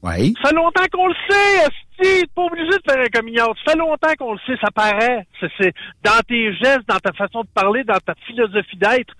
Oui. 0.02 0.34
Ça 0.42 0.50
fait 0.50 0.54
longtemps 0.54 0.84
qu'on 0.92 1.08
le 1.08 1.14
sait, 1.28 1.60
Asti, 1.62 1.72
t'es 1.98 2.22
pas 2.34 2.42
obligé 2.42 2.68
de 2.68 2.82
faire 2.88 3.00
un 3.02 3.08
coming 3.08 3.40
out. 3.40 3.56
Ça 3.64 3.72
fait 3.72 3.78
longtemps 3.78 4.12
qu'on 4.18 4.32
le 4.34 4.38
sait, 4.46 4.56
ça 4.60 4.70
paraît. 4.70 5.26
C'est, 5.40 5.50
c'est 5.58 5.72
dans 6.04 6.20
tes 6.28 6.54
gestes, 6.54 6.86
dans 6.86 6.98
ta 6.98 7.12
façon 7.14 7.40
de 7.42 7.48
parler, 7.54 7.82
dans 7.82 7.98
ta 7.98 8.14
philosophie 8.26 8.76
d'être, 8.76 9.14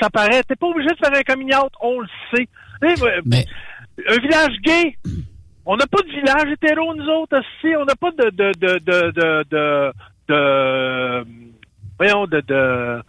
ça 0.00 0.10
paraît. 0.10 0.42
T'es 0.44 0.56
pas 0.56 0.66
obligé 0.66 0.88
de 0.88 0.96
faire 0.96 1.14
un 1.14 1.22
coming 1.22 1.54
out, 1.54 1.72
on 1.80 2.00
le 2.00 2.08
sait. 2.34 2.48
Mais 2.82 3.44
un 4.08 4.18
village 4.20 4.56
gay. 4.62 4.96
On 5.70 5.76
n'a 5.76 5.86
pas 5.86 6.00
de 6.02 6.08
village 6.08 6.50
hétéro, 6.50 6.94
nous 6.94 7.06
autres, 7.08 7.38
aussi. 7.38 7.76
On 7.76 7.84
n'a 7.84 7.94
pas 7.94 8.10
de, 8.12 8.30
de, 8.30 8.52
de, 8.58 8.78
de, 8.78 9.92
de, 10.28 11.26
voyons, 11.98 12.26
de, 12.26 12.40
de, 12.40 13.02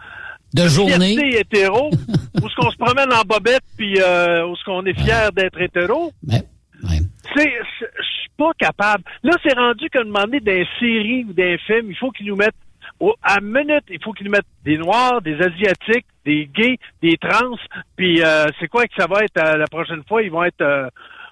de 0.53 0.67
journée. 0.67 1.39
hétéro, 1.39 1.89
où 2.41 2.45
est-ce 2.45 2.55
qu'on 2.55 2.69
se 2.71 2.77
promène 2.77 3.13
en 3.13 3.21
bobette, 3.21 3.63
puis 3.77 3.95
euh, 4.01 4.45
où 4.45 4.53
est-ce 4.53 4.63
qu'on 4.65 4.85
est 4.85 4.99
fier 4.99 5.31
d'être 5.31 5.61
hétéro. 5.61 6.11
Mais, 6.21 6.43
ouais. 6.83 6.99
C'est, 7.33 7.49
je 7.79 7.85
suis 7.85 8.29
pas 8.37 8.51
capable. 8.59 9.05
Là, 9.23 9.31
c'est 9.41 9.57
rendu 9.57 9.89
qu'à 9.89 10.01
un 10.01 10.05
moment 10.05 10.25
donné, 10.25 10.41
des 10.41 10.67
séries 10.79 11.25
ou 11.29 11.33
des 11.33 11.57
films, 11.65 11.91
il 11.91 11.95
faut 11.95 12.11
qu'ils 12.11 12.27
nous 12.27 12.35
mettent 12.35 12.55
au- 12.99 13.15
à 13.21 13.39
minute, 13.41 13.83
il 13.89 14.01
faut 14.03 14.13
qu'ils 14.13 14.29
mettent 14.29 14.45
des 14.63 14.77
noirs, 14.77 15.21
des 15.21 15.35
asiatiques, 15.35 16.05
des 16.25 16.49
gays, 16.53 16.77
des 17.01 17.17
trans, 17.17 17.55
puis 17.95 18.21
euh, 18.23 18.45
c'est 18.59 18.67
quoi 18.67 18.85
que 18.85 18.93
ça 18.97 19.07
va 19.07 19.23
être 19.23 19.37
euh, 19.37 19.57
la 19.57 19.67
prochaine 19.67 20.01
fois? 20.07 20.21
Ils 20.21 20.31
vont 20.31 20.43
être 20.43 20.61
euh, 20.61 20.89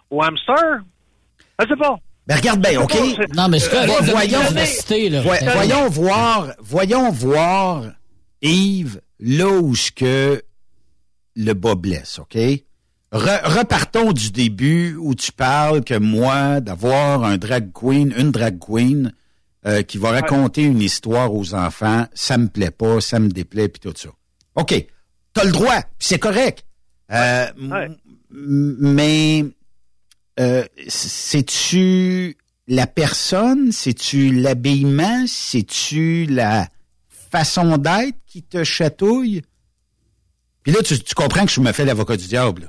au 0.09 0.21
hamster? 0.23 0.81
Je 1.59 1.67
sais 1.67 1.75
pas. 1.75 1.97
Ben, 2.27 2.35
regarde 2.35 2.61
bien, 2.61 2.81
OK? 2.81 2.91
Pas, 2.91 3.23
Non, 3.35 3.47
mais 3.49 3.59
c'est 3.59 3.69
correct. 3.71 3.87
Vo- 3.89 4.11
voyons- 4.11 4.39
là. 5.09 5.21
Voy- 5.21 5.37
voyons 5.53 5.89
voir, 5.89 6.47
voyons 6.59 7.09
voir, 7.11 7.83
Yves, 8.41 8.99
là 9.19 9.47
où 9.49 9.75
ce 9.75 9.91
que 9.91 10.41
le 11.35 11.53
bas 11.53 11.75
blesse, 11.75 12.19
OK? 12.19 12.35
Re- 13.13 13.43
repartons 13.59 14.11
du 14.11 14.31
début 14.31 14.95
où 14.99 15.15
tu 15.15 15.31
parles 15.31 15.83
que 15.83 15.97
moi, 15.97 16.59
d'avoir 16.59 17.23
un 17.23 17.37
drag 17.37 17.71
queen, 17.71 18.13
une 18.17 18.31
drag 18.31 18.59
queen, 18.59 19.13
euh, 19.67 19.81
qui 19.83 19.97
va 19.97 20.11
raconter 20.11 20.63
une 20.63 20.81
histoire 20.81 21.33
aux 21.33 21.53
enfants, 21.53 22.05
ça 22.13 22.37
me 22.37 22.47
plaît 22.47 22.71
pas, 22.71 23.01
ça 23.01 23.19
me 23.19 23.27
déplaît, 23.29 23.67
puis 23.69 23.79
tout 23.79 23.93
ça. 23.95 24.09
OK, 24.55 24.73
t'as 25.33 25.43
le 25.43 25.51
droit, 25.51 25.81
puis 25.81 26.07
c'est 26.07 26.19
correct. 26.19 26.65
Euh, 27.11 27.45
Ouais. 27.57 27.89
mais 28.31 29.45
euh, 30.39 30.63
c'est-tu 30.87 32.37
la 32.67 32.87
personne, 32.87 33.71
c'est-tu 33.71 34.33
l'habillement, 34.33 35.25
c'est-tu 35.27 36.25
la 36.25 36.67
façon 37.09 37.77
d'être 37.77 38.17
qui 38.25 38.43
te 38.43 38.63
chatouille? 38.63 39.41
Puis 40.63 40.73
là, 40.73 40.81
tu, 40.83 40.99
tu 41.01 41.15
comprends 41.15 41.45
que 41.45 41.51
je 41.51 41.61
me 41.61 41.71
fais 41.71 41.85
l'avocat 41.85 42.17
du 42.17 42.27
diable. 42.27 42.63
là. 42.63 42.67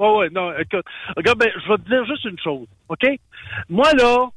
Ouais, 0.00 0.18
ouais, 0.18 0.30
non, 0.30 0.50
écoute. 0.58 0.84
Regarde, 1.16 1.38
ben, 1.38 1.48
je 1.64 1.68
vais 1.72 1.78
te 1.78 1.88
dire 1.88 2.04
juste 2.06 2.24
une 2.24 2.38
chose, 2.38 2.66
OK? 2.88 3.04
Moi, 3.68 3.92
là, 3.94 4.28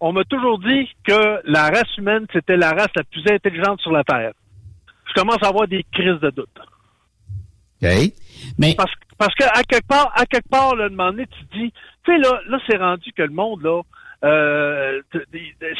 on 0.00 0.12
m'a 0.12 0.24
toujours 0.24 0.58
dit 0.60 0.88
que 1.04 1.40
la 1.44 1.68
race 1.68 1.96
humaine, 1.96 2.26
c'était 2.32 2.56
la 2.56 2.70
race 2.70 2.90
la 2.94 3.04
plus 3.04 3.24
intelligente 3.30 3.80
sur 3.80 3.92
la 3.92 4.04
Terre. 4.04 4.32
Je 5.08 5.20
commence 5.20 5.42
à 5.42 5.48
avoir 5.48 5.66
des 5.66 5.84
crises 5.92 6.20
de 6.20 6.30
doute. 6.30 6.48
OK? 7.82 7.88
Mais, 8.58 8.74
Parce, 8.76 8.92
parce 9.18 9.34
que 9.34 9.44
à 9.44 9.62
quelque 9.62 9.86
part, 9.86 10.12
à 10.14 10.26
quelque 10.26 10.48
part, 10.48 10.76
là, 10.76 10.84
à 10.84 10.86
un 10.86 10.90
moment 10.90 11.10
donné, 11.10 11.26
tu 11.26 11.46
te 11.46 11.56
dis, 11.56 11.72
tu 12.04 12.12
sais, 12.12 12.18
là, 12.18 12.40
là, 12.48 12.58
c'est 12.68 12.76
rendu 12.76 13.12
que 13.12 13.22
le 13.22 13.30
monde, 13.30 13.62
là, 13.62 13.82
euh, 14.24 15.00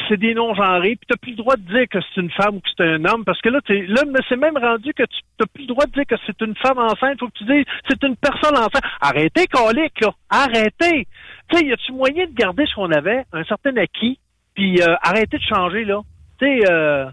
c'est 0.07 0.17
des 0.17 0.33
non-genrés, 0.33 0.95
puis 0.95 1.07
t'as 1.09 1.17
plus 1.17 1.31
le 1.31 1.37
droit 1.37 1.57
de 1.57 1.61
dire 1.61 1.87
que 1.91 1.99
c'est 2.01 2.21
une 2.21 2.31
femme 2.31 2.55
ou 2.55 2.59
que 2.61 2.69
c'est 2.75 2.85
un 2.85 3.03
homme, 3.03 3.25
parce 3.25 3.41
que 3.41 3.49
là, 3.49 3.59
t'es, 3.65 3.81
là, 3.87 4.03
mais 4.07 4.19
c'est 4.29 4.37
même 4.37 4.57
rendu 4.57 4.93
que 4.93 5.03
tu 5.03 5.19
t'as 5.37 5.45
plus 5.47 5.63
le 5.63 5.67
droit 5.67 5.85
de 5.85 5.91
dire 5.91 6.05
que 6.07 6.15
c'est 6.25 6.39
une 6.41 6.55
femme 6.55 6.77
enceinte, 6.77 7.19
faut 7.19 7.27
que 7.27 7.37
tu 7.37 7.43
dises 7.43 7.65
c'est 7.89 8.01
une 8.03 8.15
personne 8.15 8.57
enceinte. 8.57 8.83
Arrêtez, 9.01 9.45
colique, 9.47 9.99
là, 10.01 10.11
arrêtez. 10.29 11.07
Tu 11.49 11.57
sais, 11.57 11.65
y 11.65 11.73
a-tu 11.73 11.91
moyen 11.93 12.25
de 12.25 12.33
garder 12.33 12.65
ce 12.67 12.75
qu'on 12.75 12.91
avait, 12.91 13.23
un 13.33 13.43
certain 13.43 13.75
acquis, 13.77 14.19
puis 14.55 14.81
euh, 14.81 14.95
arrêter 15.01 15.37
de 15.37 15.43
changer, 15.43 15.83
là? 15.85 16.01
Tu 16.39 16.45
sais, 16.45 16.71
euh, 16.71 17.05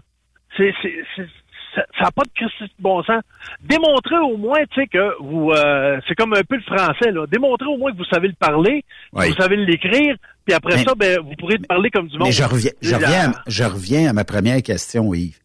c'est, 0.55 0.73
c'est, 0.81 0.93
c'est- 1.15 1.27
ça 1.75 2.05
n'a 2.05 2.11
pas 2.11 2.23
de 2.23 2.29
Christi 2.33 2.63
de 2.63 2.69
bon 2.79 3.03
sens. 3.03 3.21
Démontrez 3.61 4.17
au 4.17 4.35
moins, 4.37 4.59
tu 4.71 4.81
sais, 4.81 4.87
que 4.87 5.21
vous, 5.21 5.51
euh, 5.51 5.99
c'est 6.07 6.15
comme 6.15 6.33
un 6.33 6.41
peu 6.43 6.55
le 6.55 6.61
français, 6.63 7.11
là. 7.11 7.25
Démontrez 7.27 7.67
au 7.67 7.77
moins 7.77 7.91
que 7.91 7.97
vous 7.97 8.05
savez 8.05 8.27
le 8.29 8.33
parler, 8.33 8.83
que 9.13 9.19
Oui. 9.19 9.29
vous 9.29 9.35
savez 9.35 9.57
l'écrire, 9.57 10.15
puis 10.45 10.55
après 10.55 10.77
Mais- 10.77 10.83
ça, 10.83 10.95
ben, 10.95 11.19
vous 11.19 11.35
pourrez 11.37 11.57
parler 11.59 11.89
comme 11.91 12.07
du 12.07 12.17
monde. 12.17 12.27
Mais 12.29 12.33
je 12.33 12.43
reviens, 12.43 12.71
je 12.81 12.95
reviens, 12.95 13.29
à, 13.31 13.43
je 13.47 13.63
reviens 13.63 14.09
à 14.09 14.13
ma 14.13 14.23
première 14.23 14.61
question, 14.63 15.13
Yves. 15.13 15.37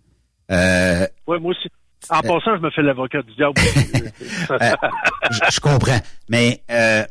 Euh, 0.50 1.07
Ouais, 1.26 1.38
moi 1.38 1.50
aussi. 1.50 1.68
En 2.11 2.20
passant, 2.20 2.57
je 2.57 2.61
me 2.62 2.70
fais 2.70 2.83
l'avocat 2.83 3.22
du 3.22 3.33
diable. 3.35 3.55
euh, 4.50 4.59
je, 5.31 5.38
je 5.55 5.61
comprends. 5.61 6.00
Mais 6.28 6.62
euh, 6.70 7.05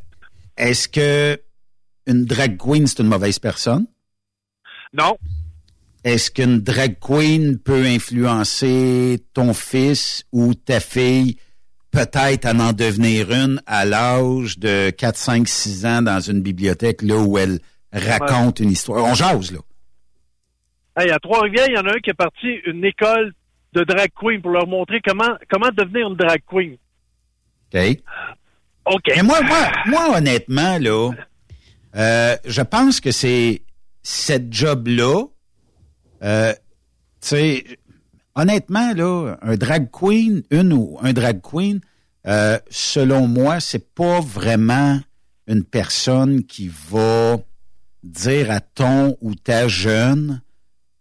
est-ce 0.58 0.88
que 0.90 1.40
une 2.12 2.26
drag 2.26 2.58
queen, 2.58 2.88
c'est 2.88 3.00
une 3.00 3.10
mauvaise 3.10 3.40
personne? 3.40 3.88
non. 4.94 5.18
Est-ce 6.04 6.32
qu'une 6.32 6.60
drag 6.60 6.98
queen 7.00 7.60
peut 7.60 7.86
influencer 7.86 9.24
ton 9.36 9.54
fils 9.54 10.26
ou 10.32 10.56
ta 10.56 10.80
fille, 10.80 11.38
peut-être 11.92 12.46
à 12.48 12.54
en 12.54 12.74
devenir 12.74 13.32
une 13.32 13.62
à 13.68 13.86
l'âge 13.86 14.58
de 14.58 14.90
4, 14.90 15.16
5, 15.16 15.48
6 15.48 15.86
ans 15.86 16.02
dans 16.02 16.20
une 16.20 16.42
bibliothèque, 16.42 17.04
là 17.04 17.20
où 17.20 17.38
elle 17.38 17.60
raconte 17.94 18.60
une 18.62 18.72
histoire? 18.72 19.04
On 19.04 19.14
jase, 19.14 19.52
là. 19.52 19.60
Hey, 20.98 21.12
à 21.12 21.20
Trois-Rivières, 21.20 21.68
il 21.70 21.76
y 21.76 21.78
en 21.78 21.86
a 21.86 21.96
un 21.96 22.00
qui 22.00 22.10
est 22.10 22.16
parti 22.16 22.48
une 22.66 22.84
école 22.84 23.34
de 23.74 23.84
drag 23.84 24.10
queen 24.20 24.42
pour 24.42 24.52
leur 24.52 24.68
montrer 24.68 25.02
comment, 25.06 25.38
comment 25.50 25.70
devenir 25.72 26.08
une 26.08 26.16
drag 26.16 26.42
queen. 26.50 26.78
OK? 27.74 28.02
OK. 28.86 29.12
Mais 29.16 29.24
moi, 29.24 29.42
moi, 29.44 29.72
moi, 29.86 30.18
honnêtement, 30.18 30.80
là, 30.80 31.12
euh, 31.96 32.38
je 32.46 32.62
pense 32.62 33.00
que 33.00 33.12
c'est 33.12 33.64
cette 34.04 34.52
job-là, 34.54 35.26
euh, 36.24 36.54
tu 37.22 37.28
sais, 37.28 37.66
honnêtement, 38.36 38.94
là, 38.94 39.38
un 39.42 39.56
drag 39.56 39.90
queen, 39.92 40.44
une 40.52 40.74
ou 40.74 40.98
un 41.02 41.14
drag 41.14 41.42
queen, 41.42 41.82
euh, 42.28 42.60
selon 42.70 43.28
moi, 43.28 43.60
c'est 43.60 43.94
pas 43.94 44.20
vraiment 44.22 45.00
une 45.48 45.64
personne 45.64 46.44
qui 46.44 46.72
va 46.90 47.38
dire 48.04 48.52
à 48.52 48.62
ton 48.62 49.18
ou 49.22 49.36
ta 49.36 49.68
jeune, 49.68 50.42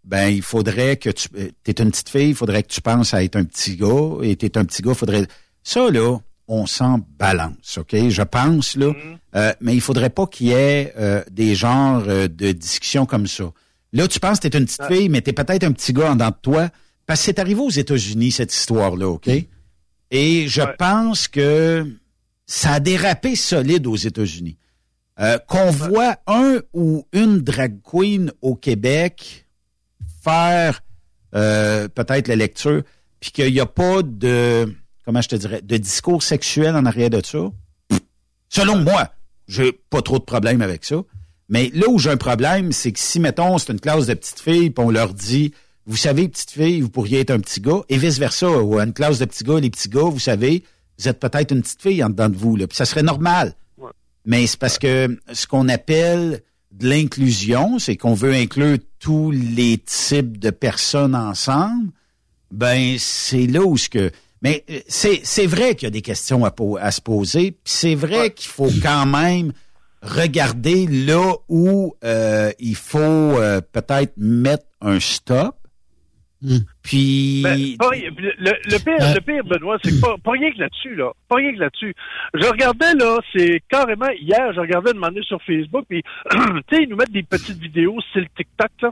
ben 0.05 0.29
il 0.29 0.43
faudrait 0.43 0.97
que 0.97 1.11
tu 1.11 1.29
euh, 1.37 1.51
es 1.67 1.73
une 1.73 1.91
petite 1.91 2.09
fille, 2.09 2.31
il 2.31 2.35
faudrait 2.35 2.63
que 2.63 2.69
tu 2.69 2.81
penses 2.81 3.15
à 3.15 3.23
être 3.23 3.37
un 3.37 3.45
petit 3.45 3.77
gars, 3.77 4.17
et 4.23 4.37
tu 4.37 4.47
es 4.47 4.59
un 4.59 4.65
petit 4.65 4.83
gars, 4.83 4.95
faudrait 4.95 5.27
ça 5.63 5.91
là, 5.91 6.19
on 6.51 6.67
s'en 6.67 7.01
balance, 7.19 7.79
ok? 7.79 8.09
Je 8.09 8.23
pense 8.23 8.77
là, 8.77 8.89
mm-hmm. 8.89 9.17
euh, 9.37 9.53
mais 9.61 9.75
il 9.75 9.81
faudrait 9.81 10.11
pas 10.11 10.27
qu'il 10.27 10.49
y 10.49 10.53
ait 10.53 10.93
euh, 10.99 11.23
des 11.31 11.55
genres 11.55 12.03
de 12.03 12.53
discussions 12.53 13.07
comme 13.07 13.27
ça. 13.27 13.45
Là, 13.93 14.07
tu 14.09 14.21
penses 14.21 14.41
que 14.41 14.49
tu 14.49 14.57
es 14.57 14.61
une 14.61 14.67
petite 14.67 14.85
fille, 14.85 15.09
mais 15.09 15.23
tu 15.23 15.31
es 15.31 15.33
peut-être 15.33 15.65
un 15.65 15.73
petit 15.73 15.93
gars 15.93 16.11
en 16.11 16.15
dedans 16.15 16.29
de 16.29 16.41
toi, 16.43 16.69
parce 17.07 17.21
que 17.21 17.27
c'est 17.27 17.39
arrivé 17.39 17.61
aux 17.61 17.71
États-Unis 17.71 18.33
cette 18.33 18.53
histoire 18.53 18.97
là, 18.97 19.09
ok 19.09 19.29
Et 20.11 20.49
je 20.49 20.63
pense 20.77 21.29
que 21.29 21.87
ça 22.47 22.75
a 22.75 22.81
dérapé 22.81 23.37
solide 23.37 23.87
aux 23.87 23.97
États-Unis. 23.97 24.57
Qu'on 25.49 25.71
voit 25.71 26.17
un 26.27 26.61
ou 26.73 27.05
une 27.13 27.41
drag 27.41 27.81
queen 27.83 28.33
au 28.41 28.55
Québec 28.55 29.45
faire 30.23 30.83
euh, 31.35 31.89
peut-être 31.89 32.29
la 32.29 32.37
lecture, 32.37 32.83
puis 33.21 33.31
qu'il 33.31 33.53
n'y 33.53 33.61
a 33.61 33.67
pas 33.67 34.03
de, 34.03 34.75
comment 35.11 35.23
je 35.23 35.29
te 35.29 35.35
dirais, 35.35 35.61
de 35.61 35.77
discours 35.77 36.23
sexuel 36.23 36.77
en 36.77 36.87
arrière 36.87 37.11
de 37.11 37.21
ça, 37.21 37.51
selon 38.49 38.77
moi, 38.77 39.13
j'ai 39.49 39.73
pas 39.73 40.03
trop 40.03 40.21
de 40.21 40.25
problème 40.25 40.63
avec 40.63 40.85
ça. 40.85 41.03
Mais 41.49 41.69
là 41.75 41.89
où 41.89 41.99
j'ai 41.99 42.11
un 42.11 42.17
problème, 42.17 42.71
c'est 42.71 42.93
que 42.93 43.01
si, 43.01 43.19
mettons, 43.19 43.59
c'est 43.59 43.73
une 43.73 43.81
classe 43.81 44.07
de 44.07 44.15
petites 44.15 44.39
filles, 44.39 44.71
puis 44.71 44.85
on 44.85 44.91
leur 44.91 45.13
dit, 45.13 45.53
vous 45.85 45.97
savez, 45.97 46.29
petites 46.29 46.53
filles, 46.53 46.81
vous 46.81 46.91
pourriez 46.91 47.19
être 47.19 47.33
un 47.33 47.41
petit 47.41 47.61
gars, 47.61 47.81
et 47.89 47.99
vice-versa, 47.99 48.49
ou 48.49 48.79
une 48.79 48.93
classe 48.93 49.19
de 49.19 49.25
petits 49.25 49.43
gars, 49.43 49.59
les 49.59 49.69
petits 49.69 49.89
gars, 49.89 50.05
vous 50.05 50.21
savez, 50.21 50.63
vous 50.97 51.09
êtes 51.09 51.19
peut-être 51.19 51.51
une 51.51 51.63
petite 51.63 51.83
fille 51.83 52.05
en 52.05 52.11
dedans 52.11 52.29
de 52.29 52.37
vous, 52.37 52.55
là, 52.55 52.69
puis 52.69 52.77
ça 52.77 52.85
serait 52.85 53.03
normal. 53.03 53.57
Mais 54.25 54.47
c'est 54.47 54.61
parce 54.61 54.79
que 54.79 55.19
ce 55.33 55.49
qu'on 55.49 55.69
appelle 55.69 56.41
de 56.71 56.89
l'inclusion, 56.89 57.81
c'est 57.81 57.97
qu'on 57.97 58.15
veut 58.15 58.33
inclure 58.33 58.79
tous 59.01 59.33
les 59.33 59.77
types 59.79 60.39
de 60.39 60.51
personnes 60.51 61.17
ensemble, 61.17 61.91
ben 62.53 62.95
c'est 62.97 63.49
là 63.49 63.65
où 63.65 63.77
ce 63.77 63.89
que 63.89 64.13
mais 64.43 64.65
euh, 64.71 64.79
c'est 64.89 65.21
c'est 65.25 65.47
vrai 65.47 65.75
qu'il 65.75 65.87
y 65.87 65.89
a 65.89 65.91
des 65.91 66.03
questions 66.03 66.45
à, 66.45 66.55
à 66.81 66.91
se 66.91 67.01
poser, 67.01 67.53
puis 67.53 67.61
c'est 67.65 67.95
vrai 67.95 68.31
qu'il 68.31 68.51
faut 68.51 68.71
quand 68.83 69.07
même 69.07 69.53
regarder 70.03 70.87
là 70.87 71.35
où 71.49 71.95
euh, 72.05 72.51
il 72.59 72.77
faut 72.77 72.99
euh, 72.99 73.61
peut-être 73.61 74.15
mettre 74.17 74.65
un 74.81 74.99
stop 74.99 75.57
Hmm. 76.43 76.57
Puis. 76.83 77.43
Ben, 77.43 77.59
le, 77.59 78.79
pire, 78.79 79.15
le 79.15 79.21
pire, 79.21 79.45
Benoît, 79.45 79.77
c'est 79.85 80.01
pas, 80.01 80.17
pas 80.25 80.33
rien 80.33 80.51
que 80.53 80.59
là-dessus, 80.59 80.95
là. 80.95 81.13
Pas 81.29 81.37
rien 81.37 81.53
que 81.53 81.61
là-dessus. 81.61 81.95
Je 82.35 82.47
regardais, 82.47 82.95
là, 82.95 83.19
c'est 83.35 83.63
carrément, 83.69 84.09
hier, 84.19 84.53
je 84.55 84.61
regardais 84.61 84.95
demander 84.95 85.23
sur 85.23 85.43
Facebook, 85.43 85.85
puis, 85.89 86.03
tu 86.31 86.39
sais, 86.71 86.83
ils 86.83 86.89
nous 86.89 86.97
mettent 86.97 87.13
des 87.13 87.23
petites 87.23 87.59
vidéos 87.59 88.01
style 88.11 88.27
TikTok, 88.37 88.71
là. 88.83 88.91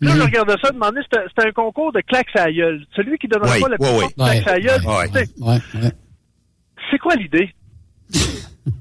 Là, 0.00 0.12
je 0.12 0.18
hmm. 0.18 0.22
regardais 0.22 0.54
ça, 0.62 0.70
demander, 0.70 1.00
c'était 1.10 1.48
un 1.48 1.52
concours 1.52 1.92
de 1.92 2.00
claques 2.02 2.34
à 2.34 2.52
gueule. 2.52 2.84
Celui 2.94 3.16
qui 3.16 3.28
donnera 3.28 3.58
pas 3.58 3.68
la 3.68 3.78
plus 3.78 3.86
ouais, 3.86 4.12
claques 4.14 4.48
à 4.48 4.60
gueule, 4.60 4.82
c'est 6.90 6.98
quoi 6.98 7.14
l'idée? 7.14 7.50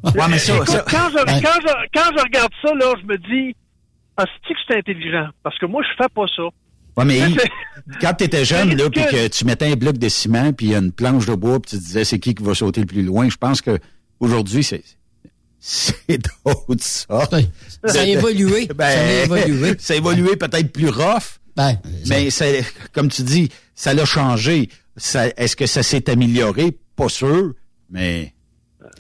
ouais, 0.04 0.28
mais 0.30 0.38
ça, 0.38 0.56
Écoute, 0.56 0.68
Quand, 0.90 1.10
je, 1.10 1.26
quand, 1.26 1.60
je, 1.62 1.88
quand 1.94 2.18
je 2.18 2.24
regarde 2.24 2.52
ça, 2.62 2.74
là, 2.76 2.94
je 3.02 3.08
me 3.08 3.18
dis, 3.18 3.56
ah, 4.18 4.26
c'est 4.48 4.54
que 4.54 4.60
c'est 4.68 4.78
intelligent. 4.78 5.28
Parce 5.44 5.58
que 5.58 5.66
moi, 5.66 5.84
je 5.84 6.04
fais 6.04 6.10
pas 6.14 6.26
ça. 6.36 6.44
Ouais, 6.98 7.06
mais 7.06 7.20
quand 8.02 8.14
tu 8.14 8.24
étais 8.24 8.46
jeune, 8.46 8.76
là, 8.76 8.90
puis 8.90 9.02
que 9.04 9.28
tu 9.28 9.46
mettais 9.46 9.72
un 9.72 9.76
bloc 9.76 9.98
de 9.98 10.08
ciment, 10.08 10.54
puis 10.54 10.74
une 10.74 10.92
planche 10.92 11.26
de 11.26 11.36
bois, 11.36 11.60
puis 11.60 11.72
tu 11.72 11.78
te 11.78 11.82
disais 11.82 12.04
c'est 12.04 12.20
qui 12.20 12.34
qui 12.34 12.44
va 12.44 12.54
sauter 12.54 12.82
le 12.82 12.88
plus 12.88 13.04
loin, 13.04 13.30
je 13.30 13.36
pense 13.36 13.62
que 13.62 13.78
aujourd'hui 14.20 14.64
c'est 14.64 14.84
c'est 15.68 16.20
d'autres 16.46 16.84
sortes. 16.84 17.36
Ça 17.86 18.02
a 18.02 18.06
évolué. 18.06 18.68
Ben, 18.76 18.92
ça 18.92 19.02
a 19.02 19.24
évolué. 19.24 19.76
ça 19.80 19.94
a 19.94 19.98
évolué 19.98 20.36
peut-être 20.36 20.72
plus 20.72 20.90
rough. 20.90 21.40
Ben, 21.56 21.80
mais 22.08 22.30
c'est 22.30 22.64
comme 22.94 23.10
tu 23.10 23.24
dis, 23.24 23.50
ça 23.74 23.96
l'a 23.96 24.06
changé. 24.06 24.70
Est-ce 25.38 25.56
que 25.56 25.66
ça 25.66 25.82
s'est 25.82 26.08
amélioré? 26.10 26.78
Pas 26.96 27.10
sûr, 27.10 27.54
mais 27.90 28.36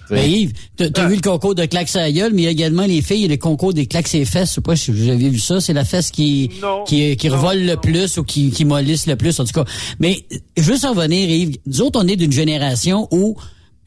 mais 0.09 0.29
Yves, 0.29 0.53
t'as 0.75 1.03
as 1.03 1.07
vu 1.07 1.15
le 1.15 1.21
concours 1.21 1.55
de 1.55 1.65
claques 1.65 1.95
à 1.95 2.11
gueule, 2.11 2.33
mais 2.33 2.43
il 2.43 2.45
y 2.45 2.47
a 2.47 2.51
également 2.51 2.85
les 2.85 3.01
filles, 3.01 3.27
le 3.27 3.37
concours 3.37 3.73
des 3.73 3.85
claques 3.85 4.13
et 4.15 4.25
fesses. 4.25 4.49
Je 4.49 4.55
sais 4.55 4.61
pas 4.61 4.75
si 4.75 4.91
vous 4.91 5.09
avez 5.09 5.29
vu 5.29 5.39
ça. 5.39 5.61
C'est 5.61 5.73
la 5.73 5.85
fesse 5.85 6.11
qui, 6.11 6.51
qui, 6.87 7.15
qui 7.15 7.29
revole 7.29 7.59
le 7.59 7.75
plus 7.75 8.17
ou 8.17 8.23
qui, 8.23 8.51
qui 8.51 8.65
mollisse 8.65 9.07
le 9.07 9.15
plus, 9.15 9.39
en 9.39 9.45
tout 9.45 9.53
cas. 9.53 9.65
Mais, 9.99 10.25
juste 10.57 10.85
en 10.85 10.93
revenir, 10.93 11.29
Yves, 11.29 11.57
nous 11.65 11.81
autres, 11.81 11.99
on 12.03 12.07
est 12.07 12.15
d'une 12.15 12.31
génération 12.31 13.07
où, 13.11 13.35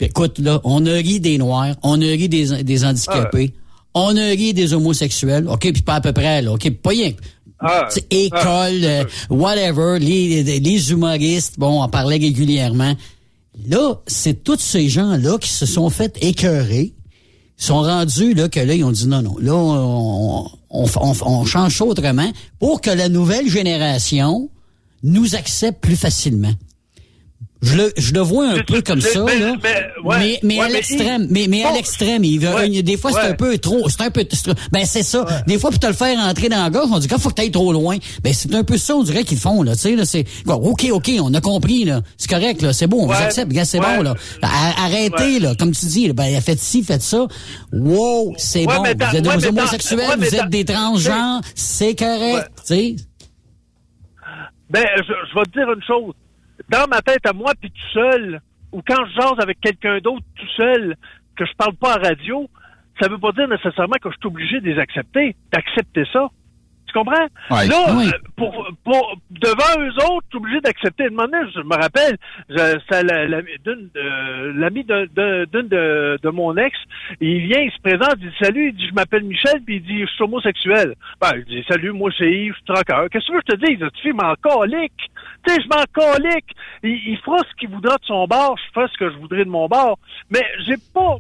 écoute, 0.01 0.39
là, 0.39 0.61
on 0.65 0.85
a 0.87 0.93
ri 0.93 1.21
des 1.21 1.39
Noirs, 1.39 1.75
on 1.83 2.01
a 2.01 2.05
ri 2.05 2.29
des, 2.29 2.63
des 2.63 2.85
handicapés, 2.85 3.53
on 3.95 4.17
a 4.17 4.25
ri 4.27 4.55
des 4.55 4.75
homosexuels, 4.75 5.49
OK, 5.49 5.73
puis 5.73 5.83
pas 5.83 5.95
à 5.95 6.01
peu 6.01 6.13
près, 6.13 6.43
là, 6.43 6.53
OK, 6.53 6.71
pas 6.71 6.91
rien. 6.91 7.13
Ah, 7.61 7.89
école, 8.11 8.85
euh, 8.85 9.05
whatever, 9.31 9.99
les, 9.99 10.45
les 10.61 10.91
humoristes, 10.93 11.55
bon, 11.59 11.83
on 11.83 11.89
parlait 11.89 12.19
régulièrement. 12.19 12.95
Là, 13.67 13.95
c'est 14.07 14.45
tous 14.45 14.61
ces 14.61 14.89
gens-là 14.89 15.39
qui 15.39 15.49
se 15.49 15.67
sont 15.67 15.91
fait 15.91 16.17
écœurer, 16.21 16.93
sont 17.57 17.83
rendus 17.83 18.35
là 18.35 18.49
que 18.49 18.61
là 18.61 18.75
ils 18.75 18.85
ont 18.85 18.93
dit 18.93 19.09
non 19.09 19.21
non, 19.21 19.37
là 19.41 19.53
on, 19.53 20.49
on, 20.71 20.87
on 21.23 21.45
change 21.45 21.77
ça 21.77 21.85
autrement 21.85 22.31
pour 22.61 22.81
que 22.81 22.91
la 22.91 23.09
nouvelle 23.09 23.49
génération 23.51 24.49
nous 25.03 25.35
accepte 25.35 25.81
plus 25.81 25.97
facilement. 25.97 26.53
Je 27.61 27.77
le, 27.77 27.93
je 27.97 28.15
le 28.15 28.21
vois 28.21 28.51
un 28.51 28.63
peu 28.63 28.83
comme 28.83 29.01
ça, 29.01 29.19
là. 29.19 29.57
Mais, 30.05 30.39
mais, 30.45 30.61
à 30.61 30.69
l'extrême, 30.69 31.27
mais, 31.29 31.47
mais 31.49 31.65
à 31.65 31.73
l'extrême, 31.73 32.23
il 32.23 32.39
veut, 32.39 32.83
des 32.83 32.97
fois, 32.97 33.11
c'est 33.13 33.29
un 33.29 33.35
peu 33.35 33.59
trop, 33.59 33.89
c'est 33.89 34.03
un 34.03 34.11
peu, 34.11 34.25
ben, 34.71 34.85
c'est 34.85 35.03
ça. 35.03 35.25
Des 35.47 35.59
fois, 35.59 35.71
pour 35.71 35.81
te 35.81 35.87
le 35.87 35.93
faire 35.93 36.19
entrer 36.21 36.49
dans 36.49 36.63
la 36.63 36.71
gorge, 36.71 36.89
on 36.93 36.99
dit 36.99 37.09
qu'il 37.09 37.19
faut 37.19 37.31
que 37.31 37.35
tu 37.35 37.43
ailles 37.43 37.51
trop 37.51 37.73
loin. 37.73 37.97
Ben, 38.23 38.33
c'est 38.33 38.55
un 38.55 38.63
peu 38.63 38.79
ça, 38.79 38.95
on 38.95 39.03
dirait 39.03 39.25
qu'ils 39.25 39.39
font, 39.39 39.63
là, 39.63 39.73
tu 39.75 39.81
sais, 39.81 39.97
là, 39.97 40.05
c'est, 40.05 40.25
OK, 40.47 40.87
OK, 40.93 41.11
on 41.21 41.35
a 41.35 41.41
compris, 41.41 41.85
là. 41.85 42.03
C'est 42.17 42.31
correct, 42.31 42.63
là, 42.63 42.73
c'est 42.73 42.87
bon, 42.87 43.03
on 43.03 43.07
vous 43.07 43.13
accepte, 43.13 43.53
c'est 43.65 43.81
bon, 43.81 44.03
là. 44.03 44.15
Arrêtez, 44.43 45.41
là, 45.41 45.55
comme 45.59 45.73
tu 45.73 45.87
dis, 45.87 46.13
ben, 46.13 46.41
faites 46.41 46.61
ci, 46.61 46.85
faites 46.85 47.03
ça. 47.03 47.27
Wow, 47.73 48.35
c'est 48.37 48.67
bon. 48.67 48.83
Vous 48.83 49.17
êtes 49.17 49.23
des 49.23 49.47
homosexuels, 49.47 50.19
vous 50.19 50.35
êtes 50.35 50.49
des 50.49 50.65
transgenres, 50.65 51.41
c'est 51.57 51.97
correct, 51.97 52.51
tu 52.59 52.75
sais. 52.75 52.97
Ben, 54.71 54.85
je, 54.99 55.03
je 55.03 55.35
vais 55.35 55.45
te 55.47 55.51
dire 55.51 55.73
une 55.73 55.83
chose 55.83 56.15
dans 56.69 56.87
ma 56.89 57.01
tête 57.01 57.27
à 57.27 57.33
moi, 57.33 57.53
puis 57.61 57.71
tout 57.71 57.93
seul, 57.93 58.41
ou 58.73 58.83
quand 58.87 59.05
je 59.07 59.21
jase 59.21 59.41
avec 59.41 59.61
quelqu'un 59.61 59.99
d'autre 59.99 60.25
tout 60.37 60.49
seul, 60.57 60.97
que 61.37 61.47
je 61.47 61.53
parle 61.57 61.75
pas 61.77 61.95
à 61.95 62.09
radio, 62.09 62.49
ça 63.01 63.09
veut 63.09 63.19
pas 63.19 63.33
dire 63.33 63.49
nécessairement 63.49 63.97
que 64.03 64.11
je 64.11 64.17
suis 64.17 64.27
obligé 64.27 64.61
de 64.61 64.67
les 64.67 64.79
accepter, 64.79 65.37
d'accepter 65.53 66.05
ça. 66.13 66.29
Tu 66.89 66.95
comprends? 66.95 67.27
Là, 67.51 67.85
euh, 67.91 68.11
pour, 68.37 68.67
pour, 68.83 69.17
devant 69.31 69.81
eux 69.81 69.93
autres, 70.11 70.27
tu 70.31 70.37
es 70.37 70.41
obligé 70.41 70.61
d'accepter. 70.61 71.05
De 71.05 71.11
je 71.11 71.61
me 71.61 71.77
rappelle, 71.77 72.17
c'est 72.49 73.03
l'ami 73.03 74.85
de, 74.85 75.45
d'une 75.45 75.69
de, 75.69 76.19
de, 76.23 76.29
mon 76.31 76.57
ex, 76.57 76.77
il 77.21 77.47
vient, 77.47 77.61
il 77.61 77.71
se 77.71 77.81
présente, 77.83 78.17
il 78.21 78.31
dit 78.31 78.37
salut, 78.41 78.69
il 78.69 78.75
dit 78.75 78.89
je 78.89 78.95
m'appelle 78.95 79.25
Michel, 79.25 79.61
puis 79.67 79.77
il 79.77 79.83
dit 79.83 80.01
je 80.01 80.07
suis 80.07 80.25
homosexuel. 80.25 80.95
Ben, 81.21 81.33
il 81.37 81.45
dit 81.45 81.65
salut, 81.69 81.93
moi 81.93 82.11
c'est 82.17 82.31
Yves, 82.31 82.55
je 82.67 82.75
suis. 82.75 82.85
Qu'est-ce 83.11 83.31
que 83.31 83.41
je 83.47 83.55
te 83.55 83.67
dis? 83.67 83.79
Tu 83.79 84.03
fais 84.03 84.13
m'en 84.13 84.35
colique. 84.37 84.93
Tu 85.47 85.55
sais, 85.55 85.61
je 85.63 85.69
m'en 85.69 85.85
colique. 85.93 86.57
Il, 86.83 86.91
il 87.07 87.19
fera 87.19 87.39
ce 87.39 87.55
qu'il 87.59 87.69
voudra 87.69 87.97
de 87.97 88.05
son 88.05 88.27
bar, 88.27 88.55
je 88.57 88.73
ferai 88.73 88.89
ce 88.91 88.99
que 88.99 89.11
je 89.11 89.19
voudrais 89.19 89.45
de 89.45 89.51
mon 89.51 89.69
bar. 89.69 89.97
Mais 90.31 90.45
j'ai 90.67 90.77
pas, 90.95 91.17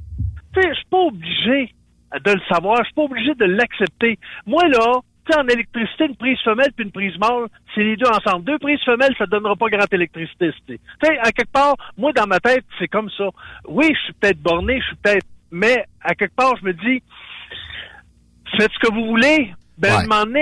tu 0.54 0.62
sais, 0.62 0.68
je 0.70 0.74
suis 0.74 0.88
pas 0.90 0.98
obligé 0.98 1.74
de 2.14 2.32
le 2.32 2.40
savoir, 2.48 2.78
je 2.78 2.84
suis 2.84 2.94
pas 2.94 3.02
obligé 3.02 3.34
de 3.34 3.44
l'accepter. 3.44 4.18
Moi, 4.46 4.66
là, 4.68 5.00
en 5.36 5.46
électricité, 5.46 6.06
une 6.06 6.16
prise 6.16 6.38
femelle 6.44 6.72
puis 6.74 6.84
une 6.84 6.92
prise 6.92 7.16
mâle, 7.18 7.46
c'est 7.74 7.82
les 7.82 7.96
deux 7.96 8.08
ensemble. 8.08 8.44
Deux 8.44 8.58
prises 8.58 8.82
femelles, 8.84 9.14
ça 9.18 9.24
ne 9.24 9.30
donnera 9.30 9.56
pas 9.56 9.68
grande 9.68 9.92
électricité. 9.92 10.50
Tu 10.66 10.78
sais, 11.02 11.18
à 11.18 11.32
quelque 11.32 11.52
part, 11.52 11.76
moi, 11.96 12.12
dans 12.12 12.26
ma 12.26 12.40
tête, 12.40 12.64
c'est 12.78 12.88
comme 12.88 13.10
ça. 13.16 13.28
Oui, 13.66 13.86
je 13.88 14.04
suis 14.04 14.12
peut-être 14.14 14.40
borné, 14.40 14.80
je 14.80 14.86
suis 14.86 14.96
peut-être... 14.96 15.26
Mais, 15.50 15.84
à 16.02 16.14
quelque 16.14 16.34
part, 16.34 16.54
je 16.60 16.66
me 16.66 16.72
dis, 16.72 17.02
faites 18.56 18.70
ce 18.72 18.78
que 18.86 18.92
vous 18.92 19.06
voulez. 19.06 19.52
Ben, 19.78 19.90
ouais. 19.90 20.12
un 20.12 20.24
moment 20.24 20.40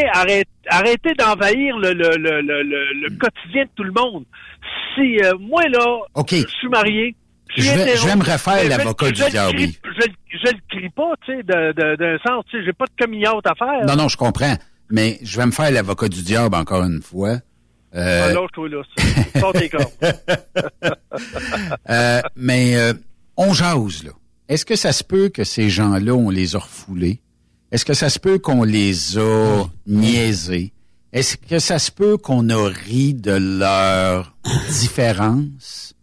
arrêtez, 0.68 1.12
d'envahir 1.18 1.76
le, 1.76 1.92
le, 1.92 2.16
le, 2.16 2.40
le, 2.40 3.18
quotidien 3.18 3.64
de 3.64 3.70
tout 3.76 3.84
le 3.84 3.92
monde. 3.92 4.24
Si, 4.94 5.18
euh, 5.22 5.34
moi, 5.38 5.62
là, 5.68 5.98
je 6.26 6.46
suis 6.58 6.68
marié, 6.68 7.14
je 7.54 7.62
vais, 7.62 7.96
je 7.96 8.06
vais, 8.06 8.16
me 8.16 8.22
refaire 8.22 8.68
l'avocat 8.68 9.10
du 9.10 9.22
diable. 9.30 9.58
Je, 9.58 10.06
je, 10.28 10.52
le 10.52 10.58
crie 10.70 10.88
pas, 10.88 11.12
tu 11.24 11.36
sais, 11.36 11.42
d'un 11.42 12.18
sens, 12.26 12.44
tu 12.50 12.58
sais, 12.58 12.64
j'ai 12.64 12.72
pas 12.72 12.86
de 12.86 13.04
coming 13.04 13.26
à 13.26 13.54
faire. 13.54 13.86
Non, 13.86 13.94
non, 13.94 14.08
je 14.08 14.16
comprends 14.16 14.56
mais 14.90 15.18
je 15.22 15.36
vais 15.36 15.46
me 15.46 15.52
faire 15.52 15.70
l'avocat 15.70 16.08
du 16.08 16.22
diable 16.22 16.54
encore 16.54 16.82
une 16.82 17.02
fois. 17.02 17.38
Euh... 17.94 18.34
Ah, 18.36 18.46
toi, 18.52 18.68
là. 18.68 18.82
tes 19.52 19.70
euh, 21.90 22.20
mais 22.36 22.76
euh, 22.76 22.92
on 23.36 23.54
jase, 23.54 24.04
là. 24.04 24.10
Est-ce 24.48 24.64
que 24.64 24.76
ça 24.76 24.92
se 24.92 25.02
peut 25.02 25.28
que 25.28 25.44
ces 25.44 25.70
gens-là, 25.70 26.12
on 26.12 26.30
les 26.30 26.54
a 26.54 26.58
refoulés? 26.58 27.20
Est-ce 27.72 27.84
que 27.84 27.94
ça 27.94 28.08
se 28.10 28.18
peut 28.18 28.38
qu'on 28.38 28.62
les 28.62 29.18
a 29.18 29.64
niaisés? 29.86 30.72
Est-ce 31.12 31.36
que 31.36 31.58
ça 31.58 31.78
se 31.78 31.90
peut 31.90 32.16
qu'on 32.16 32.48
a 32.50 32.68
ri 32.68 33.14
de 33.14 33.32
leur 33.32 34.36
différence? 34.68 35.94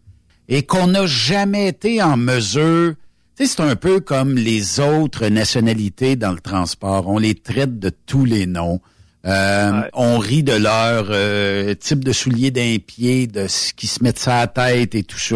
Et 0.50 0.64
qu'on 0.64 0.88
n'a 0.88 1.06
jamais 1.06 1.68
été 1.68 2.02
en 2.02 2.18
mesure 2.18 2.96
c'est 3.36 3.60
un 3.60 3.76
peu 3.76 4.00
comme 4.00 4.36
les 4.36 4.80
autres 4.80 5.28
nationalités 5.28 6.16
dans 6.16 6.32
le 6.32 6.40
transport. 6.40 7.08
On 7.08 7.18
les 7.18 7.36
traite 7.36 7.80
de 7.80 7.90
tous 7.90 8.26
les 8.26 8.46
noms. 8.46 8.82
Euh, 9.26 9.82
On 9.94 10.18
rit 10.18 10.44
de 10.44 10.54
leur 10.54 11.08
euh, 11.10 11.74
type 11.76 12.04
de 12.04 12.12
souliers 12.12 12.52
d'un 12.52 12.78
pied, 12.86 13.28
de 13.28 13.48
ce 13.48 13.74
qui 13.74 13.88
se 13.88 14.04
met 14.04 14.14
sur 14.18 14.32
la 14.32 14.48
tête 14.48 14.96
et 14.96 15.04
tout 15.04 15.20
ça. 15.20 15.36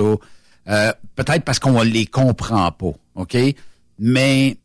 Euh, 0.69 0.91
Peut-être 1.15 1.43
parce 1.43 1.59
qu'on 1.59 1.81
les 1.81 2.05
comprend 2.05 2.71
pas, 2.71 2.91
OK? 3.15 3.37
Mais 3.97 4.57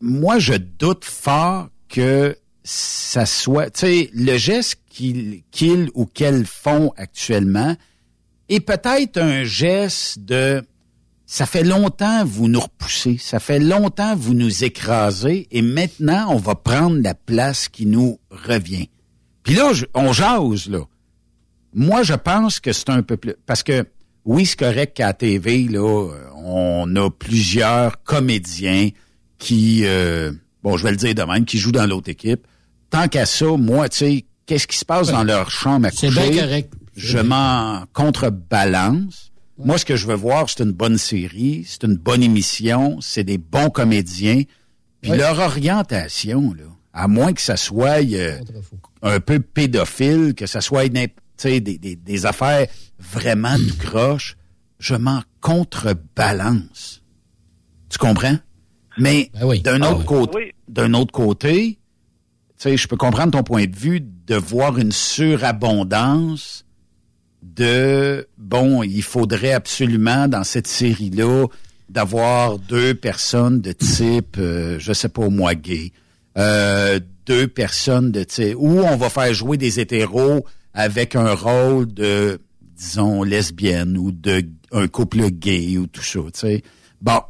moi, 0.00 0.38
je 0.38 0.54
doute 0.54 1.04
fort 1.04 1.68
que 1.88 2.36
ça 2.64 3.24
soit... 3.24 3.70
Tu 3.70 3.80
sais, 3.80 4.10
le 4.12 4.36
geste 4.36 4.78
qu'ils 4.90 5.42
ou 5.94 6.04
qu'elles 6.06 6.44
font 6.44 6.92
actuellement 6.96 7.76
est 8.48 8.60
peut-être 8.60 9.16
un 9.18 9.44
geste 9.44 10.18
de 10.18 10.62
ça 11.32 11.46
fait 11.46 11.64
longtemps 11.64 12.26
vous 12.26 12.46
nous 12.46 12.60
repoussez, 12.60 13.16
ça 13.16 13.40
fait 13.40 13.58
longtemps 13.58 14.14
vous 14.14 14.34
nous 14.34 14.64
écrasez 14.64 15.48
et 15.50 15.62
maintenant 15.62 16.26
on 16.28 16.36
va 16.36 16.54
prendre 16.54 17.00
la 17.00 17.14
place 17.14 17.70
qui 17.70 17.86
nous 17.86 18.20
revient. 18.30 18.90
Puis 19.42 19.54
là, 19.54 19.72
on 19.94 20.12
jase, 20.12 20.68
là. 20.68 20.80
Moi, 21.72 22.02
je 22.02 22.12
pense 22.12 22.60
que 22.60 22.74
c'est 22.74 22.90
un 22.90 23.02
peu 23.02 23.16
plus... 23.16 23.32
Parce 23.46 23.62
que, 23.62 23.86
oui, 24.26 24.44
c'est 24.44 24.58
correct 24.58 24.94
qu'à 24.94 25.06
la 25.06 25.14
TV, 25.14 25.68
là, 25.68 26.10
on 26.36 26.94
a 26.96 27.10
plusieurs 27.10 28.02
comédiens 28.02 28.90
qui, 29.38 29.86
euh, 29.86 30.32
bon, 30.62 30.76
je 30.76 30.84
vais 30.84 30.90
le 30.90 30.98
dire 30.98 31.14
de 31.14 31.22
même, 31.22 31.46
qui 31.46 31.56
jouent 31.56 31.72
dans 31.72 31.86
l'autre 31.86 32.10
équipe. 32.10 32.46
Tant 32.90 33.08
qu'à 33.08 33.24
ça, 33.24 33.56
moi, 33.56 33.88
tu 33.88 33.96
sais, 33.96 34.24
qu'est-ce 34.44 34.66
qui 34.66 34.76
se 34.76 34.84
passe 34.84 35.08
dans 35.08 35.24
leur 35.24 35.50
chambre 35.50 35.86
à 35.86 35.90
coucher? 35.90 36.10
C'est 36.10 36.30
bien 36.30 36.42
correct. 36.42 36.74
Je 36.94 37.18
m'en 37.18 37.84
contrebalance 37.94 39.31
moi, 39.64 39.78
ce 39.78 39.84
que 39.84 39.96
je 39.96 40.06
veux 40.06 40.14
voir, 40.14 40.48
c'est 40.48 40.62
une 40.62 40.72
bonne 40.72 40.98
série, 40.98 41.64
c'est 41.66 41.84
une 41.84 41.96
bonne 41.96 42.22
émission, 42.22 43.00
c'est 43.00 43.24
des 43.24 43.38
bons 43.38 43.70
comédiens. 43.70 44.42
Puis 45.00 45.12
leur 45.12 45.38
orientation, 45.38 46.52
là, 46.54 46.64
à 46.92 47.08
moins 47.08 47.32
que 47.32 47.40
ça 47.40 47.56
soit 47.56 48.04
euh, 48.04 48.38
un 49.02 49.20
peu 49.20 49.40
pédophile, 49.40 50.34
que 50.34 50.46
ça 50.46 50.60
soit 50.60 50.88
des, 50.88 51.60
des, 51.60 51.96
des 51.96 52.26
affaires 52.26 52.66
vraiment 52.98 53.56
tout 53.56 53.78
croche, 53.78 54.36
je 54.78 54.94
m'en 54.94 55.22
contrebalance. 55.40 57.02
Tu 57.88 57.98
comprends? 57.98 58.36
Mais 58.98 59.30
ben 59.34 59.58
d'un 59.62 59.82
ah 59.82 59.92
autre, 59.92 60.04
côté, 60.04 60.54
d'un 60.68 60.92
autre 60.94 61.12
côté, 61.12 61.78
je 62.64 62.86
peux 62.86 62.96
comprendre 62.96 63.32
ton 63.32 63.42
point 63.42 63.66
de 63.66 63.76
vue 63.76 64.00
de 64.00 64.36
voir 64.36 64.78
une 64.78 64.92
surabondance 64.92 66.64
de 67.42 68.26
bon, 68.38 68.82
il 68.82 69.02
faudrait 69.02 69.52
absolument 69.52 70.28
dans 70.28 70.44
cette 70.44 70.66
série-là 70.66 71.46
d'avoir 71.88 72.58
deux 72.58 72.94
personnes 72.94 73.60
de 73.60 73.72
type, 73.72 74.36
euh, 74.38 74.78
je 74.78 74.92
sais 74.92 75.08
pas 75.08 75.28
moi, 75.28 75.54
gay, 75.54 75.92
euh, 76.38 77.00
deux 77.26 77.48
personnes 77.48 78.10
de 78.10 78.24
type, 78.24 78.56
où 78.56 78.78
on 78.78 78.96
va 78.96 79.10
faire 79.10 79.34
jouer 79.34 79.56
des 79.56 79.80
hétéros 79.80 80.46
avec 80.72 81.16
un 81.16 81.34
rôle 81.34 81.92
de, 81.92 82.40
disons, 82.76 83.22
lesbienne 83.22 83.98
ou 83.98 84.10
de 84.10 84.44
un 84.72 84.88
couple 84.88 85.30
gay 85.30 85.76
ou 85.76 85.86
tout 85.86 86.02
ça, 86.02 86.20
tu 86.32 86.40
sais. 86.40 86.62
Bon, 87.02 87.20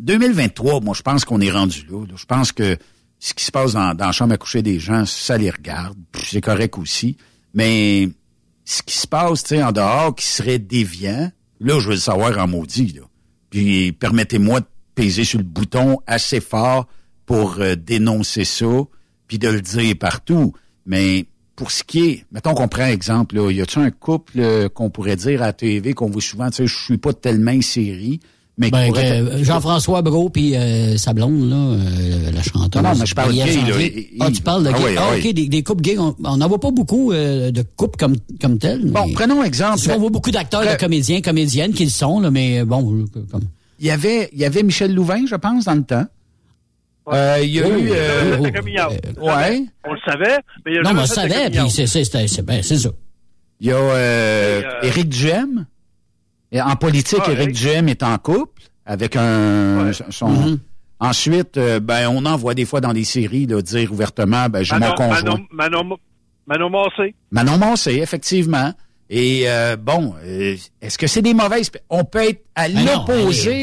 2023, 0.00 0.80
moi, 0.80 0.94
je 0.96 1.02
pense 1.02 1.24
qu'on 1.24 1.40
est 1.40 1.50
rendu 1.50 1.86
là, 1.88 2.04
Je 2.16 2.24
pense 2.24 2.50
que 2.50 2.76
ce 3.20 3.34
qui 3.34 3.44
se 3.44 3.52
passe 3.52 3.72
dans, 3.72 3.94
dans 3.94 4.06
la 4.06 4.12
chambre 4.12 4.34
à 4.34 4.38
coucher 4.38 4.62
des 4.62 4.80
gens, 4.80 5.04
ça 5.04 5.38
les 5.38 5.50
regarde. 5.50 5.96
C'est 6.24 6.40
correct 6.40 6.78
aussi. 6.78 7.16
Mais 7.54 8.08
ce 8.70 8.82
qui 8.82 8.96
se 8.98 9.06
passe, 9.06 9.50
en 9.52 9.72
dehors, 9.72 10.14
qui 10.14 10.26
serait 10.26 10.58
déviant, 10.58 11.30
là, 11.58 11.80
je 11.80 11.86
veux 11.86 11.94
le 11.94 12.00
savoir 12.00 12.36
en 12.38 12.46
maudit, 12.46 12.92
là. 12.92 13.02
Puis 13.48 13.92
permettez-moi 13.92 14.60
de 14.60 14.66
peser 14.94 15.24
sur 15.24 15.38
le 15.38 15.44
bouton 15.44 16.00
assez 16.06 16.40
fort 16.40 16.86
pour 17.24 17.60
euh, 17.60 17.76
dénoncer 17.76 18.44
ça, 18.44 18.66
puis 19.26 19.38
de 19.38 19.48
le 19.48 19.62
dire 19.62 19.96
partout. 19.98 20.52
Mais 20.84 21.24
pour 21.56 21.70
ce 21.70 21.82
qui 21.82 22.10
est, 22.10 22.24
mettons 22.30 22.52
qu'on 22.52 22.68
prend 22.68 22.84
exemple, 22.84 23.36
là, 23.36 23.50
y 23.50 23.62
a-t-il 23.62 23.86
un 23.86 23.90
couple 23.90 24.40
euh, 24.40 24.68
qu'on 24.68 24.90
pourrait 24.90 25.16
dire 25.16 25.42
à 25.42 25.54
TV 25.54 25.94
qu'on 25.94 26.10
voit 26.10 26.20
souvent, 26.20 26.50
tu 26.50 26.56
sais, 26.56 26.66
je 26.66 26.76
suis 26.76 26.98
pas 26.98 27.14
tellement 27.14 27.58
série, 27.62 28.20
mais 28.58 28.70
ben, 28.70 29.42
Jean-François 29.42 30.02
Brault 30.02 30.30
puis 30.30 30.56
euh, 30.56 30.96
sa 30.96 31.12
blonde, 31.12 31.48
là, 31.48 31.56
euh, 31.56 32.30
la 32.32 32.42
chanteuse. 32.42 32.82
Non, 32.82 32.90
non, 32.90 32.98
mais 32.98 33.06
je 33.06 33.14
parle 33.14 33.30
de 33.30 33.36
gay, 33.36 34.10
Ah, 34.20 34.30
tu 34.30 34.42
parles 34.42 34.64
de 34.64 34.70
ah 34.74 34.78
gay? 34.78 34.96
Ah, 34.98 35.16
OK, 35.16 35.32
des, 35.32 35.48
des, 35.48 35.62
couples 35.62 35.82
gays. 35.82 35.96
On 35.98 36.36
n'en 36.36 36.48
voit 36.48 36.60
pas 36.60 36.72
beaucoup 36.72 37.12
euh, 37.12 37.50
de 37.50 37.62
couples 37.76 37.96
comme, 37.96 38.16
comme 38.40 38.58
tels. 38.58 38.84
Bon, 38.84 39.12
prenons 39.14 39.42
exemple. 39.42 39.80
On 39.90 39.98
voit 39.98 40.10
beaucoup 40.10 40.32
d'acteurs, 40.32 40.62
de 40.62 40.78
comédiens, 40.78 41.20
comédiennes 41.20 41.72
qui 41.72 41.84
le 41.84 41.90
sont, 41.90 42.20
là, 42.20 42.30
mais 42.30 42.64
bon, 42.64 43.04
comme... 43.30 43.42
Il 43.80 43.86
y 43.86 43.90
avait, 43.90 44.28
il 44.32 44.40
y 44.40 44.44
avait 44.44 44.64
Michel 44.64 44.92
Louvain, 44.92 45.24
je 45.26 45.36
pense, 45.36 45.64
dans 45.64 45.74
le 45.74 45.84
temps. 45.84 46.06
Euh, 47.12 47.38
il 47.42 47.50
y 47.50 47.60
a 47.60 47.68
eu... 47.68 47.90
Euh, 47.92 48.38
ouais. 48.38 49.64
On 49.84 49.92
le 49.92 50.00
savait, 50.04 50.38
mais 50.64 50.72
il 50.72 50.74
y 50.74 50.78
a 50.78 50.82
Non, 50.82 50.92
mais 50.92 50.98
on 50.98 51.02
le 51.02 51.06
savait, 51.06 51.50
puis 51.50 51.70
c'est 51.70 52.42
ben, 52.42 52.62
ça. 52.62 52.90
Il 53.60 53.66
y 53.66 53.72
a 53.72 53.76
euh, 53.76 54.62
Éric 54.82 55.08
Duhem. 55.08 55.66
Et 56.50 56.60
en 56.60 56.76
politique, 56.76 57.20
ah, 57.26 57.32
Éric 57.32 57.52
Duhem 57.52 57.88
est 57.88 58.02
en 58.02 58.16
couple 58.18 58.62
avec 58.86 59.16
un 59.16 59.92
son. 60.10 60.32
Mm-hmm. 60.32 60.58
Ensuite, 61.00 61.56
euh, 61.56 61.78
ben 61.78 62.08
on 62.08 62.24
en 62.26 62.36
voit 62.36 62.54
des 62.54 62.64
fois 62.64 62.80
dans 62.80 62.90
les 62.92 63.04
séries 63.04 63.46
là, 63.46 63.62
dire 63.62 63.92
ouvertement, 63.92 64.48
ben 64.48 64.64
j'ai 64.64 64.76
mon 64.78 64.92
conjoint. 64.94 65.38
Manon, 65.52 65.96
Manon, 66.46 66.70
Massé. 66.70 67.14
Manon 67.30 67.58
Massé, 67.58 67.96
effectivement. 67.96 68.72
Et 69.08 69.44
euh, 69.46 69.76
bon, 69.76 70.14
euh, 70.24 70.56
est-ce 70.82 70.98
que 70.98 71.06
c'est 71.06 71.22
des 71.22 71.34
mauvaises 71.34 71.70
On 71.88 72.04
peut 72.04 72.28
être 72.28 72.42
à 72.56 72.68
l'opposé, 72.68 73.62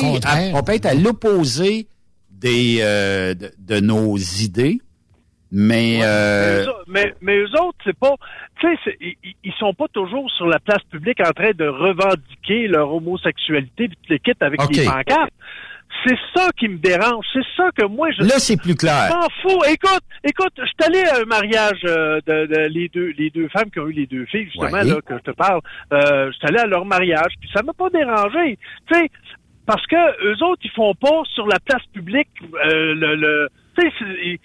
on 0.53 0.63
peut 0.63 0.73
être 0.73 0.85
à 0.85 0.93
l'opposé 0.93 1.87
des 2.31 2.77
de, 2.79 3.51
de, 3.59 3.79
nos 3.79 4.17
idées. 4.17 4.79
Mais, 5.57 5.99
euh... 6.03 6.65
mais, 6.85 7.13
mais, 7.21 7.37
eux 7.37 7.61
autres, 7.61 7.77
c'est 7.85 7.97
pas, 7.97 8.13
tu 8.59 8.67
sais, 8.83 8.97
ils, 8.99 9.15
ils 9.41 9.53
sont 9.53 9.73
pas 9.73 9.87
toujours 9.87 10.29
sur 10.31 10.47
la 10.47 10.59
place 10.59 10.83
publique 10.91 11.21
en 11.21 11.31
train 11.31 11.51
de 11.55 11.65
revendiquer 11.65 12.67
leur 12.67 12.93
homosexualité 12.93 13.87
puis 13.87 13.97
les 14.09 14.19
quittes 14.19 14.43
avec 14.43 14.59
les 14.69 14.83
pancartes. 14.83 15.31
C'est 16.05 16.17
ça 16.35 16.49
qui 16.59 16.67
me 16.67 16.77
dérange. 16.77 17.23
C'est 17.31 17.45
ça 17.55 17.69
que 17.73 17.85
moi 17.85 18.09
je. 18.11 18.23
Là, 18.23 18.37
c'est 18.37 18.57
plus 18.61 18.75
clair. 18.75 19.09
M'en 19.09 19.29
fous. 19.41 19.61
Écoute, 19.69 20.03
écoute, 20.25 20.51
je 20.57 20.65
suis 20.65 20.75
allé 20.85 21.07
à 21.07 21.21
un 21.21 21.25
mariage 21.25 21.79
euh, 21.85 22.19
de, 22.27 22.47
de, 22.47 22.67
les 22.67 22.89
deux 22.89 23.13
les 23.17 23.29
deux 23.29 23.47
femmes 23.47 23.71
qui 23.71 23.79
ont 23.79 23.87
eu 23.87 23.93
les 23.93 24.07
deux 24.07 24.25
filles 24.25 24.45
justement 24.47 24.81
là 24.81 24.99
que 25.05 25.17
je 25.17 25.23
te 25.23 25.31
parle. 25.31 25.61
Euh, 25.93 26.31
je 26.33 26.37
suis 26.37 26.47
allé 26.47 26.59
à 26.59 26.67
leur 26.67 26.83
mariage 26.83 27.31
puis 27.39 27.49
ça 27.53 27.63
m'a 27.63 27.71
pas 27.71 27.89
dérangé. 27.91 28.59
Tu 28.91 28.99
sais, 28.99 29.09
parce 29.65 29.87
que 29.87 30.25
eux 30.25 30.43
autres 30.43 30.61
ils 30.65 30.71
font 30.71 30.95
pas 30.95 31.21
sur 31.33 31.47
la 31.47 31.61
place 31.61 31.85
publique 31.93 32.27
euh, 32.65 32.93
le, 32.93 33.15
le 33.15 33.49
tu 33.79 33.89
sais 33.89 34.39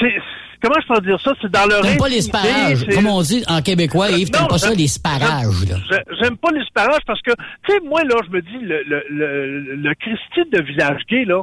c'est 0.00 0.14
comment 0.62 0.80
je 0.80 0.94
peux 0.94 1.00
dire 1.02 1.20
ça? 1.20 1.32
C'est 1.40 1.50
dans 1.50 1.66
leur 1.66 1.84
J'aime 1.84 1.98
pas 1.98 2.08
les 2.08 2.22
sparages, 2.22 2.86
comme 2.94 3.06
on 3.06 3.20
dit 3.22 3.44
en 3.48 3.60
québécois, 3.60 4.10
Yves, 4.10 4.30
t'aimes 4.30 4.48
pas 4.48 4.58
ça 4.58 4.72
les 4.72 4.88
sparages 4.88 5.66
J'aime 6.20 6.36
pas 6.36 6.50
les 6.52 6.64
sparages 6.64 7.02
parce 7.06 7.20
que 7.22 7.32
tu 7.32 7.72
sais 7.72 7.80
moi 7.80 8.02
là, 8.04 8.16
je 8.26 8.30
me 8.30 8.40
dis 8.40 8.58
le 8.60 8.82
le 8.84 9.04
le, 9.10 9.76
le 9.76 9.94
Christine 9.94 10.50
de 10.52 10.62
village 10.62 11.02
gay 11.10 11.24
là, 11.24 11.42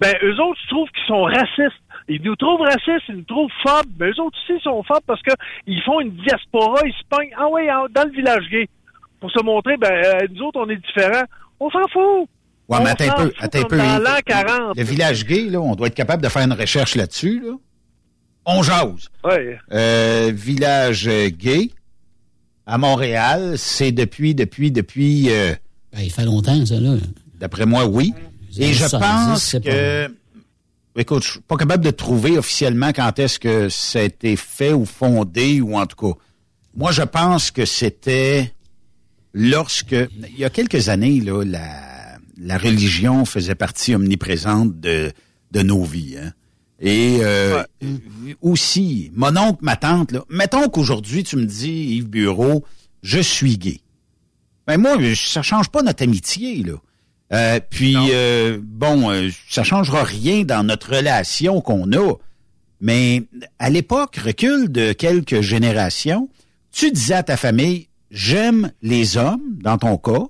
ben 0.00 0.14
eux 0.22 0.40
autres 0.40 0.58
je 0.64 0.68
trouve 0.68 0.88
qu'ils 0.90 1.06
sont 1.06 1.22
racistes. 1.22 1.80
Ils 2.08 2.20
nous 2.22 2.34
trouvent 2.34 2.60
racistes, 2.62 3.06
ils 3.08 3.16
nous 3.16 3.24
trouvent 3.24 3.50
phobes, 3.62 3.86
mais 3.98 4.08
eux 4.08 4.20
autres 4.20 4.36
aussi 4.48 4.60
sont 4.62 4.82
phobes 4.82 5.04
parce 5.06 5.22
que 5.22 5.32
ils 5.66 5.80
font 5.82 6.00
une 6.00 6.10
diaspora, 6.16 6.80
ils 6.84 6.92
se 6.92 7.06
pognent 7.08 7.34
ah 7.38 7.48
ouais 7.48 7.68
dans 7.94 8.04
le 8.04 8.10
village 8.10 8.48
gay 8.50 8.68
pour 9.20 9.30
se 9.30 9.42
montrer 9.42 9.76
ben 9.76 9.92
euh, 9.92 10.26
nous 10.34 10.42
autres 10.42 10.60
on 10.60 10.68
est 10.68 10.76
différents. 10.76 11.24
On 11.60 11.70
s'en 11.70 11.86
fout. 11.92 12.28
Ouais, 12.68 12.78
mais 12.82 12.90
attends 12.90 13.04
un 13.04 13.24
peu, 13.26 13.32
attends 13.38 13.60
un 13.60 13.64
peu. 13.64 13.76
Le 13.76 14.82
village 14.82 15.24
gay, 15.26 15.44
là, 15.50 15.60
on 15.60 15.74
doit 15.76 15.86
être 15.88 15.94
capable 15.94 16.22
de 16.22 16.28
faire 16.28 16.42
une 16.42 16.54
recherche 16.54 16.96
là-dessus, 16.96 17.40
là 17.40 17.52
on 18.44 18.62
jase. 18.62 19.08
Euh, 19.72 20.32
village 20.34 21.08
gay 21.38 21.70
à 22.66 22.78
Montréal, 22.78 23.54
c'est 23.56 23.92
depuis, 23.92 24.34
depuis, 24.34 24.70
depuis. 24.70 25.30
Euh, 25.30 25.54
ben, 25.92 26.00
il 26.00 26.10
fait 26.10 26.24
longtemps, 26.24 26.64
ça, 26.64 26.80
là. 26.80 26.96
D'après 27.34 27.66
moi, 27.66 27.86
oui. 27.86 28.14
Et 28.56 28.72
je 28.72 28.86
pense 28.86 29.56
que. 29.64 30.14
Écoute, 30.94 31.24
je 31.24 31.30
suis 31.32 31.40
pas 31.40 31.56
capable 31.56 31.84
de 31.84 31.90
trouver 31.90 32.36
officiellement 32.36 32.92
quand 32.92 33.18
est-ce 33.18 33.38
que 33.38 33.70
ça 33.70 34.00
a 34.00 34.02
été 34.02 34.36
fait 34.36 34.74
ou 34.74 34.84
fondé, 34.84 35.60
ou 35.60 35.76
en 35.76 35.86
tout 35.86 35.96
cas. 35.96 36.18
Moi, 36.74 36.92
je 36.92 37.02
pense 37.02 37.50
que 37.50 37.64
c'était 37.64 38.52
lorsque. 39.32 39.92
Il 39.92 40.38
y 40.38 40.44
a 40.44 40.50
quelques 40.50 40.88
années, 40.88 41.20
là, 41.20 41.44
la, 41.44 42.18
la 42.38 42.58
religion 42.58 43.24
faisait 43.24 43.54
partie 43.54 43.94
omniprésente 43.94 44.80
de, 44.80 45.12
de 45.50 45.62
nos 45.62 45.82
vies. 45.82 46.16
Hein. 46.18 46.32
Et 46.84 47.18
euh, 47.22 47.62
aussi, 48.40 49.12
mon 49.14 49.36
oncle, 49.36 49.60
ma 49.62 49.76
tante, 49.76 50.10
là, 50.10 50.24
mettons 50.28 50.68
qu'aujourd'hui, 50.68 51.22
tu 51.22 51.36
me 51.36 51.46
dis, 51.46 51.96
Yves 51.96 52.08
Bureau, 52.08 52.64
je 53.02 53.20
suis 53.20 53.56
gay. 53.56 53.80
Ben 54.66 54.78
moi, 54.78 54.96
ça 55.14 55.42
change 55.42 55.68
pas 55.68 55.82
notre 55.82 56.02
amitié, 56.02 56.62
là. 56.64 56.74
Euh, 57.32 57.60
puis, 57.70 57.96
euh, 57.96 58.58
bon, 58.60 59.10
euh, 59.10 59.30
ça 59.48 59.62
changera 59.62 60.02
rien 60.02 60.42
dans 60.42 60.64
notre 60.64 60.96
relation 60.96 61.60
qu'on 61.60 61.90
a. 61.92 62.14
Mais 62.80 63.22
à 63.58 63.70
l'époque, 63.70 64.16
recul 64.16 64.70
de 64.70 64.92
quelques 64.92 65.40
générations, 65.40 66.28
tu 66.72 66.90
disais 66.90 67.14
à 67.14 67.22
ta 67.22 67.36
famille, 67.36 67.88
j'aime 68.10 68.72
les 68.82 69.16
hommes, 69.16 69.56
dans 69.62 69.78
ton 69.78 69.96
cas, 69.96 70.26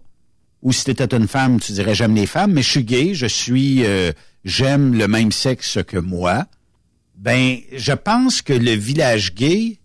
Ou 0.62 0.72
si 0.72 0.84
t'étais 0.84 1.16
une 1.16 1.26
femme, 1.26 1.58
tu 1.58 1.72
dirais 1.72 1.94
j'aime 1.94 2.14
les 2.14 2.26
femmes, 2.26 2.52
mais 2.52 2.62
je 2.62 2.70
suis 2.70 2.84
gay, 2.84 3.14
je 3.14 3.26
suis 3.26 3.84
euh, 3.84 4.12
j'aime 4.44 4.94
le 4.94 5.08
même 5.08 5.32
sexe 5.32 5.78
que 5.86 5.98
moi. 5.98 6.46
Ben, 7.16 7.58
je 7.72 7.92
pense 7.92 8.42
que 8.42 8.52
le 8.52 8.72
village 8.72 9.34
gay 9.34 9.78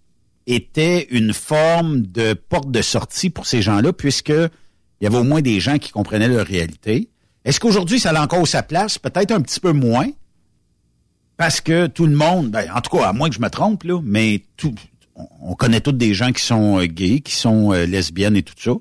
était 0.47 1.07
une 1.11 1.33
forme 1.33 2.01
de 2.03 2.33
porte 2.33 2.71
de 2.71 2.81
sortie 2.81 3.29
pour 3.29 3.45
ces 3.45 3.61
gens-là, 3.61 3.93
puisque 3.93 4.29
il 4.29 5.03
y 5.03 5.07
avait 5.07 5.17
au 5.17 5.23
moins 5.23 5.41
des 5.41 5.59
gens 5.59 5.77
qui 5.77 5.91
comprenaient 5.91 6.29
leur 6.29 6.45
réalité. 6.45 7.09
Est-ce 7.45 7.59
qu'aujourd'hui, 7.59 7.99
ça 7.99 8.09
a 8.11 8.21
encore 8.21 8.47
sa 8.47 8.63
place? 8.63 8.97
Peut-être 8.97 9.31
un 9.31 9.41
petit 9.41 9.59
peu 9.59 9.71
moins. 9.71 10.09
Parce 11.37 11.61
que 11.61 11.85
tout 11.85 12.07
le 12.07 12.15
monde, 12.15 12.49
ben, 12.49 12.67
en 12.73 12.81
tout 12.81 12.97
cas, 12.97 13.05
à 13.05 13.13
moins 13.13 13.29
que 13.29 13.35
je 13.35 13.41
me 13.41 13.49
trompe, 13.49 13.83
là, 13.83 14.01
mais 14.03 14.43
tout, 14.57 14.73
on 15.41 15.53
connaît 15.53 15.81
tous 15.81 15.91
des 15.91 16.13
gens 16.13 16.31
qui 16.31 16.43
sont 16.43 16.79
euh, 16.79 16.85
gays, 16.85 17.19
qui 17.19 17.35
sont 17.35 17.73
euh, 17.73 17.85
lesbiennes 17.85 18.35
et 18.35 18.43
tout 18.43 18.55
ça, 18.57 18.71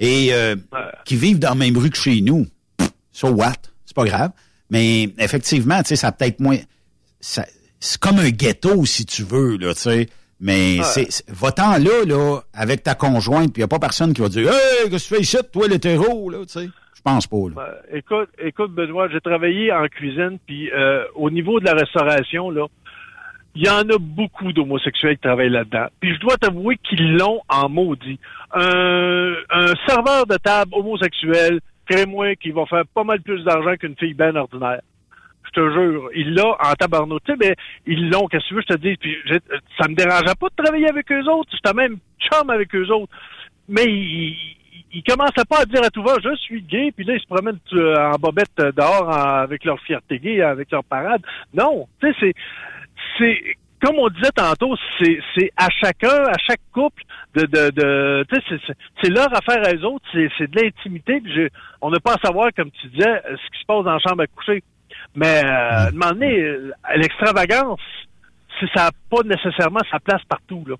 et 0.00 0.32
euh, 0.32 0.56
qui 1.04 1.16
vivent 1.16 1.38
dans 1.38 1.50
la 1.50 1.54
même 1.54 1.76
rue 1.76 1.90
que 1.90 1.98
chez 1.98 2.22
nous. 2.22 2.46
So 3.12 3.28
what? 3.28 3.54
C'est 3.84 3.94
pas 3.94 4.04
grave. 4.04 4.32
Mais 4.70 5.08
effectivement, 5.18 5.78
tu 5.82 5.88
sais, 5.88 5.96
ça 5.96 6.12
peut-être 6.12 6.40
moins. 6.40 6.56
c'est 7.20 8.00
comme 8.00 8.18
un 8.18 8.30
ghetto, 8.30 8.84
si 8.84 9.06
tu 9.06 9.22
veux, 9.22 9.56
là, 9.56 9.74
tu 9.74 9.80
sais. 9.80 10.08
Mais 10.38 10.82
c'est, 10.82 11.24
va-t'en 11.28 11.78
là, 11.78 12.04
là, 12.06 12.40
avec 12.52 12.82
ta 12.82 12.94
conjointe, 12.94 13.52
puis 13.52 13.62
il 13.62 13.64
a 13.64 13.68
pas 13.68 13.78
personne 13.78 14.12
qui 14.12 14.20
va 14.20 14.28
dire 14.28 14.50
Hey, 14.50 14.90
qu'est-ce 14.90 15.08
que 15.08 15.14
tu 15.14 15.14
fais 15.14 15.20
ici, 15.22 15.36
toi, 15.52 15.66
l'hétéro, 15.66 16.28
là, 16.28 16.38
tu 16.40 16.60
sais? 16.60 16.68
Je 16.94 17.02
pense 17.02 17.26
pas, 17.26 17.36
là. 17.54 17.74
Écoute, 17.92 18.28
écoute, 18.38 18.72
Benoît, 18.72 19.08
j'ai 19.08 19.20
travaillé 19.20 19.72
en 19.72 19.86
cuisine, 19.86 20.38
puis 20.46 20.70
euh, 20.72 21.04
au 21.14 21.30
niveau 21.30 21.60
de 21.60 21.64
la 21.64 21.72
restauration, 21.72 22.50
là, 22.50 22.66
il 23.54 23.64
y 23.64 23.70
en 23.70 23.88
a 23.88 23.98
beaucoup 23.98 24.52
d'homosexuels 24.52 25.14
qui 25.14 25.22
travaillent 25.22 25.48
là-dedans. 25.48 25.86
Puis 26.00 26.14
je 26.14 26.20
dois 26.20 26.36
t'avouer 26.36 26.76
qu'ils 26.86 27.16
l'ont 27.16 27.40
en 27.48 27.70
maudit. 27.70 28.18
Un, 28.52 29.32
un 29.50 29.72
serveur 29.86 30.26
de 30.26 30.36
table 30.36 30.72
homosexuel, 30.74 31.60
crée-moi, 31.88 32.36
qui 32.36 32.50
va 32.50 32.66
faire 32.66 32.86
pas 32.94 33.04
mal 33.04 33.20
plus 33.20 33.42
d'argent 33.44 33.76
qu'une 33.76 33.96
fille 33.96 34.14
bien 34.14 34.34
ordinaire 34.36 34.80
je 35.46 35.60
te 35.60 35.72
jure. 35.72 36.10
Il 36.14 36.34
l'a 36.34 36.56
en 36.58 36.74
tabarnou. 36.74 37.20
Tu 37.20 37.32
sais, 37.32 37.38
mais 37.40 37.54
ils 37.86 38.10
l'ont, 38.10 38.26
qu'est-ce 38.26 38.44
que 38.44 38.48
tu 38.48 38.54
veux, 38.54 38.62
je 38.68 38.74
te 38.74 38.78
dis. 38.78 38.96
Puis, 38.96 39.16
ça 39.80 39.88
me 39.88 39.94
dérangeait 39.94 40.34
pas 40.38 40.48
de 40.48 40.62
travailler 40.62 40.88
avec 40.88 41.10
eux 41.12 41.24
autres. 41.30 41.50
J'étais 41.52 41.72
même 41.72 41.98
chum 42.18 42.50
avec 42.50 42.74
eux 42.74 42.90
autres. 42.90 43.12
Mais 43.68 43.84
ils 43.84 44.56
il 44.92 45.02
commençaient 45.02 45.44
pas 45.48 45.60
à 45.60 45.64
dire 45.66 45.82
à 45.84 45.90
tout 45.90 46.02
va, 46.02 46.14
je 46.22 46.34
suis 46.36 46.62
gay, 46.62 46.90
puis 46.94 47.04
là, 47.04 47.14
ils 47.14 47.20
se 47.20 47.26
promènent 47.26 47.58
euh, 47.74 48.12
en 48.12 48.18
bobette 48.18 48.56
dehors 48.56 49.12
avec 49.12 49.64
leur 49.64 49.78
fierté 49.80 50.18
gay, 50.18 50.40
avec 50.40 50.70
leur 50.70 50.84
parade. 50.84 51.22
Non, 51.52 51.86
tu 52.00 52.12
sais, 52.14 52.32
c'est... 53.18 53.56
comme 53.82 53.98
on 53.98 54.08
disait 54.08 54.30
tantôt, 54.34 54.74
c'est, 54.98 55.52
à 55.56 55.68
chacun, 55.70 56.24
à 56.24 56.38
chaque 56.38 56.60
couple, 56.72 57.02
de, 57.34 57.42
de, 57.42 57.70
de 57.70 58.26
tu 58.28 58.40
sais, 58.48 58.74
c'est, 59.02 59.10
leur 59.10 59.28
affaire 59.36 59.66
à 59.66 59.74
eux 59.74 59.84
autres, 59.84 60.04
c'est, 60.12 60.50
de 60.50 60.60
l'intimité. 60.60 61.22
On 61.82 61.90
n'a 61.90 62.00
pas 62.00 62.14
à 62.14 62.20
savoir, 62.24 62.48
comme 62.56 62.70
tu 62.70 62.88
disais, 62.88 63.22
ce 63.24 63.50
qui 63.52 63.60
se 63.60 63.66
passe 63.66 63.84
dans 63.84 63.92
la 63.92 63.98
chambre 63.98 64.22
à 64.22 64.26
coucher. 64.26 64.62
Mais 65.14 65.42
euh, 65.44 65.90
demander 65.90 66.40
euh, 66.40 66.72
l'extravagance, 66.96 67.80
ça 68.74 68.84
n'a 68.84 68.90
pas 69.10 69.22
nécessairement 69.24 69.80
sa 69.90 69.98
place 70.00 70.22
partout. 70.28 70.64
Là. 70.66 70.76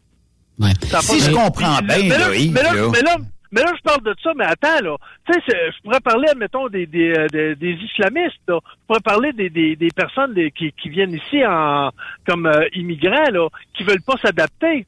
Ouais. 0.59 0.71
Si 1.01 1.21
je 1.21 1.31
comprends 1.33 1.79
bien, 1.83 1.97
mais 2.03 2.09
là, 2.09 2.29
mais 2.31 2.63
là, 2.63 2.73
mais 2.93 3.03
là, 3.03 3.17
mais 3.53 3.63
là, 3.63 3.73
je 3.77 3.83
parle 3.83 4.03
de 4.03 4.15
ça, 4.23 4.33
mais 4.37 4.45
attends, 4.45 4.83
là. 4.83 4.97
Tu 5.27 5.33
sais, 5.35 5.57
je 5.71 5.83
pourrais 5.83 6.01
parler, 6.01 6.29
admettons, 6.29 6.69
des, 6.69 6.87
des, 6.87 7.13
euh, 7.13 7.55
des, 7.55 7.73
islamistes, 7.73 8.41
là. 8.49 8.59
Je 8.65 8.87
pourrais 8.87 9.01
parler 9.01 9.33
des, 9.33 9.51
des, 9.51 9.77
des 9.77 9.91
personnes 9.95 10.35
qui, 10.53 10.73
qui 10.73 10.89
viennent 10.89 11.15
ici 11.15 11.45
en 11.47 11.91
comme 12.27 12.47
euh, 12.47 12.67
immigrants, 12.75 13.31
là, 13.31 13.49
qui 13.75 13.85
veulent 13.85 14.03
pas 14.03 14.17
s'adapter. 14.23 14.87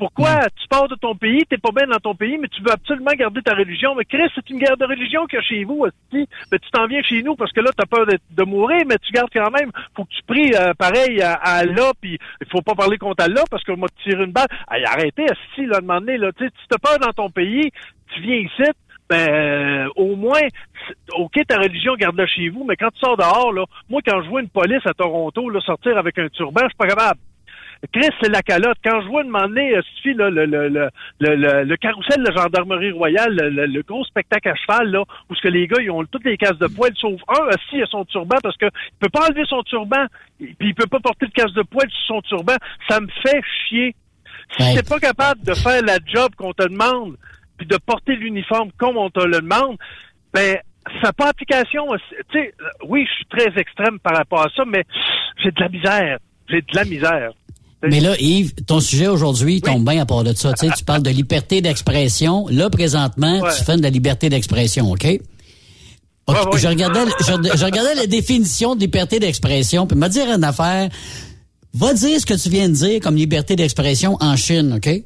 Pourquoi 0.00 0.36
mm. 0.36 0.48
tu 0.56 0.66
pars 0.68 0.88
de 0.88 0.94
ton 0.94 1.14
pays, 1.14 1.44
t'es 1.48 1.58
pas 1.58 1.72
bien 1.76 1.86
dans 1.86 1.98
ton 1.98 2.14
pays, 2.14 2.38
mais 2.38 2.48
tu 2.48 2.62
veux 2.62 2.72
absolument 2.72 3.12
garder 3.12 3.42
ta 3.42 3.54
religion? 3.54 3.94
Mais 3.94 4.06
Chris, 4.06 4.30
c'est 4.34 4.48
une 4.48 4.58
guerre 4.58 4.78
de 4.78 4.86
religion 4.86 5.26
qu'il 5.26 5.38
y 5.38 5.40
a 5.40 5.42
chez 5.42 5.64
vous. 5.64 5.86
Mais 6.10 6.58
tu 6.58 6.70
t'en 6.72 6.86
viens 6.86 7.02
chez 7.02 7.22
nous 7.22 7.36
parce 7.36 7.52
que 7.52 7.60
là, 7.60 7.70
t'as 7.76 7.84
peur 7.84 8.06
de, 8.06 8.18
de, 8.30 8.44
mourir, 8.44 8.80
mais 8.88 8.96
tu 8.96 9.12
gardes 9.12 9.28
quand 9.30 9.50
même. 9.50 9.70
Faut 9.94 10.04
que 10.04 10.10
tu 10.10 10.22
pries 10.26 10.54
euh, 10.54 10.72
pareil 10.72 11.20
à, 11.20 11.34
à, 11.34 11.58
Allah, 11.58 11.92
puis 12.00 12.18
il 12.40 12.46
faut 12.50 12.62
pas 12.62 12.74
parler 12.74 12.96
contre 12.96 13.22
Allah 13.22 13.44
parce 13.50 13.62
qu'on 13.62 13.76
m'a 13.76 13.88
tiré 14.02 14.24
une 14.24 14.32
balle. 14.32 14.48
Hey, 14.70 14.84
arrêtez, 14.86 15.26
si 15.54 15.66
là, 15.66 15.80
demander, 15.82 16.16
là, 16.16 16.32
tu 16.32 16.50
t'as 16.70 16.78
peur 16.78 16.98
dans 16.98 17.12
ton 17.12 17.28
pays, 17.28 17.70
tu 18.14 18.22
viens 18.22 18.36
ici, 18.36 18.70
ben 19.10 19.28
euh, 19.28 19.88
au 19.96 20.16
moins, 20.16 20.46
ok, 21.14 21.34
ta 21.46 21.58
religion 21.58 21.94
garde-la 21.94 22.26
chez 22.26 22.48
vous, 22.48 22.64
mais 22.64 22.76
quand 22.76 22.90
tu 22.90 23.00
sors 23.00 23.18
dehors, 23.18 23.52
là, 23.52 23.64
moi 23.90 24.00
quand 24.06 24.22
je 24.22 24.28
vois 24.30 24.40
une 24.40 24.48
police 24.48 24.86
à 24.86 24.94
Toronto 24.94 25.50
là, 25.50 25.60
sortir 25.60 25.98
avec 25.98 26.18
un 26.18 26.28
turban, 26.28 26.62
je 26.62 26.68
suis 26.68 26.76
pas 26.76 26.86
capable. 26.86 27.20
Chris, 27.92 28.08
c'est 28.20 28.28
la 28.28 28.42
calotte. 28.42 28.76
Quand 28.84 29.00
je 29.00 29.08
vois 29.08 29.24
demander, 29.24 29.72
euh, 29.74 29.82
suffit 29.96 30.14
là, 30.14 30.28
le, 30.28 30.44
le, 30.44 30.68
le, 30.68 30.90
le, 31.20 31.64
le 31.64 31.76
carrousel 31.76 32.22
de 32.22 32.30
gendarmerie 32.30 32.92
royale, 32.92 33.34
le, 33.34 33.82
gros 33.82 34.04
spectacle 34.04 34.50
à 34.50 34.54
cheval, 34.54 34.90
là, 34.90 35.02
où 35.28 35.34
ce 35.34 35.40
que 35.40 35.48
les 35.48 35.66
gars, 35.66 35.80
ils 35.80 35.90
ont 35.90 36.04
toutes 36.04 36.24
les 36.24 36.36
cases 36.36 36.58
de 36.58 36.66
poêle, 36.66 36.92
sauf 36.96 37.20
un 37.28 37.48
assis 37.48 37.82
à 37.82 37.86
son 37.86 38.04
turban, 38.04 38.36
parce 38.42 38.56
que 38.58 38.66
il 38.66 38.98
peut 39.00 39.08
pas 39.08 39.26
enlever 39.26 39.44
son 39.46 39.62
turban, 39.62 40.04
puis 40.38 40.56
il 40.60 40.74
peut 40.74 40.86
pas 40.86 41.00
porter 41.00 41.26
de 41.26 41.32
casse 41.32 41.52
de 41.52 41.62
poêle 41.62 41.88
sur 41.90 42.16
son 42.16 42.22
turban. 42.22 42.56
Ça 42.88 43.00
me 43.00 43.08
fait 43.22 43.40
chier. 43.68 43.94
Si 44.58 44.74
t'es 44.74 44.82
pas 44.82 44.98
capable 44.98 45.42
de 45.42 45.54
faire 45.54 45.82
la 45.82 45.98
job 46.04 46.34
qu'on 46.36 46.52
te 46.52 46.68
demande, 46.68 47.16
puis 47.56 47.66
de 47.66 47.76
porter 47.76 48.16
l'uniforme 48.16 48.70
comme 48.76 48.96
on 48.96 49.10
te 49.10 49.24
le 49.24 49.40
demande, 49.40 49.76
ben 50.34 50.58
ça 51.02 51.08
n'a 51.08 51.12
pas 51.12 51.28
application. 51.28 51.86
Tu 52.30 52.38
sais, 52.38 52.54
oui, 52.86 53.06
je 53.06 53.14
suis 53.14 53.26
très 53.26 53.60
extrême 53.60 53.98
par 54.00 54.16
rapport 54.16 54.40
à 54.40 54.48
ça, 54.54 54.64
mais 54.66 54.84
j'ai 55.42 55.50
de 55.50 55.60
la 55.60 55.68
misère. 55.68 56.18
J'ai 56.48 56.62
de 56.62 56.74
la 56.74 56.84
misère. 56.84 57.30
Mais 57.82 58.00
là, 58.00 58.14
Yves, 58.20 58.52
ton 58.66 58.80
sujet 58.80 59.08
aujourd'hui 59.08 59.62
tombe 59.62 59.88
bien 59.88 60.02
à 60.02 60.06
part 60.06 60.22
de 60.22 60.34
ça. 60.34 60.52
Tu, 60.52 60.66
sais, 60.66 60.72
tu 60.76 60.84
parles 60.84 61.02
de 61.02 61.10
liberté 61.10 61.62
d'expression. 61.62 62.46
Là, 62.48 62.68
présentement, 62.68 63.40
tu 63.56 63.64
fais 63.64 63.76
de 63.76 63.82
la 63.82 63.90
liberté 63.90 64.28
d'expression, 64.28 64.90
OK? 64.90 65.06
Je, 66.28 66.68
regardais, 66.68 67.00
je, 67.26 67.64
regardais 67.64 67.94
la 67.94 68.06
définition 68.06 68.76
de 68.76 68.80
liberté 68.80 69.18
d'expression, 69.18 69.86
puis 69.86 69.98
me 69.98 70.08
dire 70.08 70.30
une 70.30 70.44
affaire. 70.44 70.88
Va 71.72 71.94
dire 71.94 72.20
ce 72.20 72.26
que 72.26 72.34
tu 72.34 72.48
viens 72.50 72.68
de 72.68 72.74
dire 72.74 73.00
comme 73.00 73.14
liberté 73.14 73.54
d'expression 73.56 74.16
en 74.20 74.36
Chine, 74.36 74.74
OK? 74.76 75.04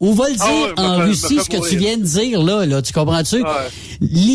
Ou 0.00 0.12
va 0.12 0.28
le 0.28 0.36
ah 0.38 0.48
dire 0.48 0.74
en 0.76 0.96
Russie 0.98 1.38
ce 1.42 1.48
que 1.48 1.68
tu 1.68 1.76
viens 1.76 1.96
de 1.96 2.02
dire 2.02 2.42
là, 2.42 2.66
là, 2.66 2.82
tu 2.82 2.92
comprends-tu? 2.92 3.42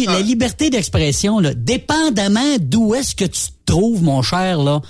La 0.07 0.21
liberté 0.21 0.69
d'expression, 0.69 1.39
là, 1.39 1.53
dépendamment 1.53 2.57
d'où 2.59 2.95
est-ce 2.95 3.13
que 3.13 3.25
tu 3.25 3.41
te 3.41 3.65
trouves, 3.65 4.01
mon 4.01 4.21
cher, 4.23 4.63
là, 4.63 4.81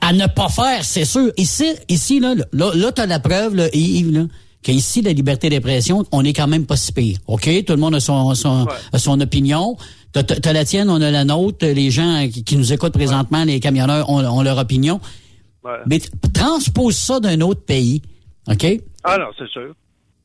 à 0.00 0.12
ne 0.12 0.26
pas. 0.26 0.48
faire, 0.48 0.84
c'est 0.84 1.04
sûr. 1.04 1.32
Ici, 1.36 1.66
ici 1.88 2.20
là, 2.20 2.34
là, 2.52 2.70
là 2.74 2.92
tu 2.92 3.00
as 3.00 3.06
la 3.06 3.20
preuve, 3.20 3.54
là, 3.54 3.68
Yves, 3.72 4.12
là, 4.12 4.24
qu'ici, 4.62 5.02
la 5.02 5.12
liberté 5.12 5.48
d'expression, 5.48 6.04
on 6.12 6.24
est 6.24 6.32
quand 6.32 6.46
même 6.46 6.66
pas 6.66 6.76
si 6.76 6.92
pire. 6.92 7.18
OK? 7.26 7.48
Tout 7.64 7.72
le 7.74 7.78
monde 7.78 7.94
a 7.94 8.00
son, 8.00 8.34
son, 8.34 8.66
son 8.96 9.20
opinion. 9.20 9.76
T'as 10.12 10.52
la 10.52 10.64
tienne, 10.64 10.90
on 10.90 11.00
a 11.00 11.10
la 11.10 11.24
nôtre. 11.24 11.66
Les 11.66 11.90
gens 11.90 12.26
qui, 12.28 12.56
nous 12.56 12.72
écoutent 12.72 12.92
présentement, 12.92 13.44
les 13.44 13.60
camionneurs, 13.60 14.08
ont, 14.10 14.42
leur 14.42 14.58
opinion. 14.58 15.00
Mais 15.86 16.00
transpose 16.32 16.96
ça 16.96 17.20
d'un 17.20 17.40
autre 17.40 17.64
pays. 17.64 18.02
OK? 18.48 18.66
Ah 19.02 19.18
non, 19.18 19.26
c'est 19.38 19.48
sûr. 19.48 19.74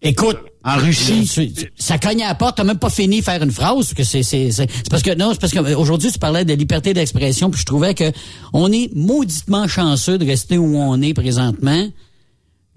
Écoute, 0.01 0.37
en 0.63 0.77
Russie, 0.77 1.29
ça 1.77 1.97
cogne 1.97 2.23
à 2.23 2.29
la 2.29 2.35
porte, 2.35 2.55
t'as 2.55 2.63
même 2.63 2.77
pas 2.77 2.89
fini 2.89 3.19
de 3.19 3.23
faire 3.23 3.41
une 3.43 3.51
phrase, 3.51 3.93
que 3.93 4.03
c'est 4.03 4.23
c'est 4.23 4.49
c'est 4.51 4.67
parce 4.89 5.03
que 5.03 5.13
non, 5.13 5.31
c'est 5.33 5.41
parce 5.41 5.51
que 5.51 5.73
aujourd'hui 5.75 6.09
tu 6.09 6.19
parlais 6.19 6.45
de 6.45 6.53
liberté 6.53 6.93
d'expression, 6.93 7.49
puis 7.49 7.59
je 7.59 7.65
trouvais 7.65 7.93
que 7.93 8.11
on 8.53 8.71
est 8.71 8.89
mauditement 8.95 9.67
chanceux 9.67 10.17
de 10.17 10.25
rester 10.25 10.57
où 10.57 10.77
on 10.77 11.01
est 11.01 11.13
présentement, 11.13 11.85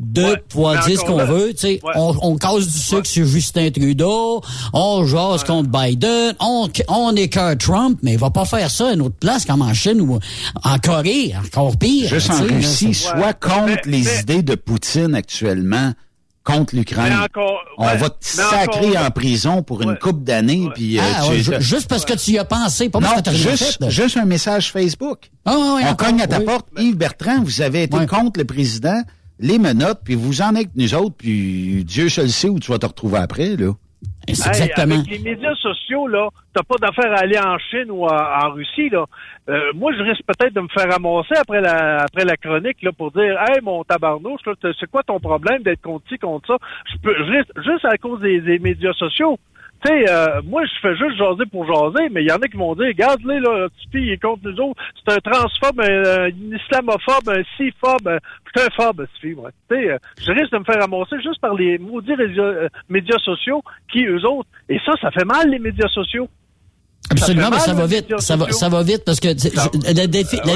de 0.00 0.36
pouvoir 0.48 0.84
dire 0.84 0.98
ce 0.98 1.04
qu'on 1.04 1.24
veut, 1.24 1.50
tu 1.52 1.58
sais, 1.58 1.80
on, 1.94 2.16
on 2.22 2.36
casse 2.36 2.66
du 2.66 2.78
sucre 2.78 3.06
sur 3.06 3.24
Justin 3.24 3.70
Trudeau, 3.70 4.42
on 4.72 5.06
jase 5.06 5.44
contre 5.44 5.68
Biden, 5.68 6.34
on 6.40 6.68
on 6.88 7.14
écœure 7.14 7.56
Trump, 7.56 8.00
mais 8.02 8.14
il 8.14 8.18
va 8.18 8.30
pas 8.30 8.46
faire 8.46 8.68
ça 8.68 8.88
à 8.88 8.94
une 8.94 9.02
autre 9.02 9.16
place 9.20 9.44
comme 9.44 9.62
en 9.62 9.74
Chine 9.74 10.00
ou 10.00 10.18
en 10.64 10.78
Corée, 10.78 11.34
encore 11.38 11.76
pire. 11.78 12.08
Juste 12.08 12.30
en 12.30 12.42
Russie, 12.42 12.94
soit 12.94 13.34
contre 13.34 13.86
les 13.86 14.20
idées 14.20 14.42
de 14.42 14.56
Poutine 14.56 15.14
actuellement 15.14 15.92
contre 16.44 16.74
l'Ukraine. 16.74 17.14
On 17.78 17.84
va 17.84 18.10
te 18.10 18.16
sacrer 18.20 18.98
en 18.98 19.10
prison 19.10 19.62
pour 19.62 19.82
une 19.82 19.96
coupe 19.96 20.24
d'années. 20.24 20.68
puis 20.74 20.98
euh, 20.98 21.02
ah, 21.02 21.60
juste 21.60 21.88
parce 21.88 22.04
que 22.04 22.14
tu 22.14 22.32
y 22.32 22.38
as 22.38 22.44
pensé, 22.44 22.88
pas 22.88 23.00
parce 23.00 23.22
que 23.22 23.30
tu 23.30 23.36
juste, 23.36 23.78
fait, 23.82 23.90
juste 23.90 24.16
un 24.16 24.24
message 24.24 24.72
Facebook. 24.72 25.30
Ah, 25.44 25.56
on 25.56 25.94
cogne 25.94 26.20
à 26.20 26.26
ta 26.26 26.40
porte. 26.40 26.66
Yves 26.78 26.96
Bertrand, 26.96 27.42
vous 27.42 27.60
avez 27.60 27.84
été 27.84 28.06
contre 28.06 28.38
le 28.38 28.44
président, 28.44 29.02
les 29.38 29.58
menottes, 29.58 30.00
puis 30.04 30.14
vous 30.14 30.42
en 30.42 30.54
êtes 30.54 30.70
nous 30.74 30.94
autres, 30.94 31.16
puis 31.16 31.84
Dieu 31.84 32.08
seul 32.08 32.30
sait 32.30 32.48
où 32.48 32.58
tu 32.58 32.70
vas 32.70 32.78
te 32.78 32.86
retrouver 32.86 33.18
après, 33.18 33.56
là. 33.56 33.72
Exactement. 34.26 34.94
Avec 34.94 35.10
les 35.10 35.18
médias 35.18 35.54
sociaux, 35.56 36.06
là, 36.06 36.28
t'as 36.54 36.62
pas 36.62 36.76
d'affaire 36.80 37.12
à 37.12 37.20
aller 37.20 37.38
en 37.38 37.58
Chine 37.58 37.90
ou 37.90 38.06
en, 38.06 38.50
Russie, 38.50 38.88
là. 38.90 39.04
Euh, 39.48 39.72
moi, 39.74 39.92
je 39.96 40.02
risque 40.02 40.22
peut-être 40.26 40.54
de 40.54 40.60
me 40.60 40.68
faire 40.68 40.90
ramasser 40.90 41.34
après 41.36 41.60
la 41.60 42.02
après 42.02 42.24
la 42.24 42.36
chronique, 42.36 42.80
là, 42.82 42.92
pour 42.92 43.10
dire 43.10 43.36
Hey, 43.48 43.60
mon 43.62 43.82
tabarnouche, 43.82 44.40
c'est 44.62 44.90
quoi 44.90 45.02
ton 45.02 45.18
problème 45.18 45.62
d'être 45.62 45.82
contre 45.82 46.06
ci, 46.08 46.18
contre 46.18 46.46
ça? 46.46 46.66
Je 46.92 46.98
peux 46.98 47.14
juste 47.24 47.84
à 47.84 47.96
cause 47.98 48.20
des, 48.20 48.58
médias 48.58 48.92
sociaux. 48.92 49.38
Tu 49.84 49.90
euh, 49.90 50.40
moi, 50.44 50.62
je 50.64 50.80
fais 50.80 50.96
juste 50.96 51.16
jaser 51.16 51.44
pour 51.50 51.66
jaser, 51.66 52.08
mais 52.10 52.22
il 52.22 52.28
y 52.28 52.32
en 52.32 52.36
a 52.36 52.46
qui 52.46 52.56
vont 52.56 52.74
dire, 52.74 52.86
regarde-les, 52.86 53.40
là, 53.40 53.66
Tipeee, 53.80 54.06
il 54.06 54.12
est 54.12 54.22
contre 54.22 54.42
nous 54.44 54.60
autres. 54.60 54.80
C'est 54.96 55.12
un 55.12 55.18
transphobe, 55.18 55.80
un, 55.80 56.28
islamophobe, 56.54 57.28
un 57.28 57.42
ciphobe, 57.56 58.06
un 58.06 58.18
putain 58.44 58.68
phobe, 58.76 59.06
Tipeee, 59.14 59.34
moi. 59.34 59.50
Tu 59.68 59.76
sais, 59.76 59.90
euh, 59.90 59.98
je 60.20 60.30
risque 60.30 60.52
de 60.52 60.58
me 60.58 60.64
faire 60.64 60.80
ramasser 60.80 61.20
juste 61.20 61.40
par 61.40 61.54
les 61.54 61.78
maudits 61.78 62.12
euh, 62.12 62.68
médias 62.88 63.18
sociaux 63.18 63.62
qui, 63.90 64.04
eux 64.04 64.24
autres, 64.24 64.48
et 64.68 64.78
ça, 64.86 64.92
ça 65.00 65.10
fait 65.10 65.24
mal, 65.24 65.50
les 65.50 65.58
médias 65.58 65.88
sociaux. 65.88 66.28
Absolument, 67.12 67.50
mais 67.50 67.58
ça 67.58 67.74
va 67.74 67.86
vite. 67.86 68.06
Ça 68.18 68.36
va, 68.36 68.52
ça 68.52 68.68
va 68.68 68.82
vite 68.82 69.02
parce 69.04 69.20
que 69.20 69.28
la, 69.28 69.92
la, 69.92 70.06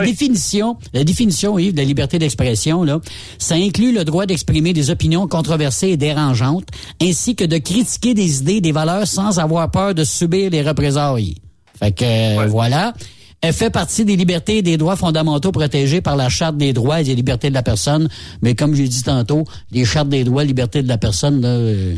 définition, 0.01 0.77
la 0.93 1.05
définition, 1.05 1.59
Yves, 1.59 1.73
de 1.73 1.79
la 1.79 1.85
liberté 1.85 2.19
d'expression, 2.19 2.83
là, 2.85 3.01
ça 3.39 3.55
inclut 3.55 3.93
le 3.93 4.05
droit 4.05 4.27
d'exprimer 4.27 4.73
des 4.73 4.91
opinions 4.91 5.29
controversées 5.29 5.89
et 5.89 5.97
dérangeantes, 5.97 6.69
ainsi 7.01 7.35
que 7.37 7.45
de 7.45 7.59
critiquer 7.59 8.15
des 8.15 8.41
idées, 8.41 8.61
des 8.61 8.73
valeurs 8.73 9.07
sans 9.07 9.39
avoir 9.39 9.71
peur 9.71 9.95
de 9.95 10.05
subir 10.05 10.51
les 10.51 10.63
représailles. 10.63 11.35
Fait 11.79 11.93
que 11.93 12.49
voilà. 12.49 12.95
Elle 13.43 13.53
fait 13.53 13.71
partie 13.71 14.05
des 14.05 14.17
libertés 14.17 14.59
et 14.59 14.63
des 14.63 14.79
droits 14.79 14.97
fondamentaux 14.97 15.53
protégés 15.53 16.01
par 16.01 16.17
la 16.17 16.29
Charte 16.29 16.57
des 16.57 16.73
droits 16.73 17.01
et 17.03 17.05
des 17.05 17.15
libertés 17.15 17.51
de 17.51 17.55
la 17.55 17.63
personne. 17.63 18.09
Mais 18.41 18.55
comme 18.55 18.75
j'ai 18.75 18.89
dit 18.89 19.03
tantôt, 19.03 19.45
les 19.71 19.85
chartes 19.85 20.09
des 20.09 20.25
droits 20.25 20.43
et 20.43 20.47
libertés 20.47 20.83
de 20.83 20.89
la 20.89 20.97
personne, 20.97 21.43
là, 21.43 21.49
euh, 21.49 21.97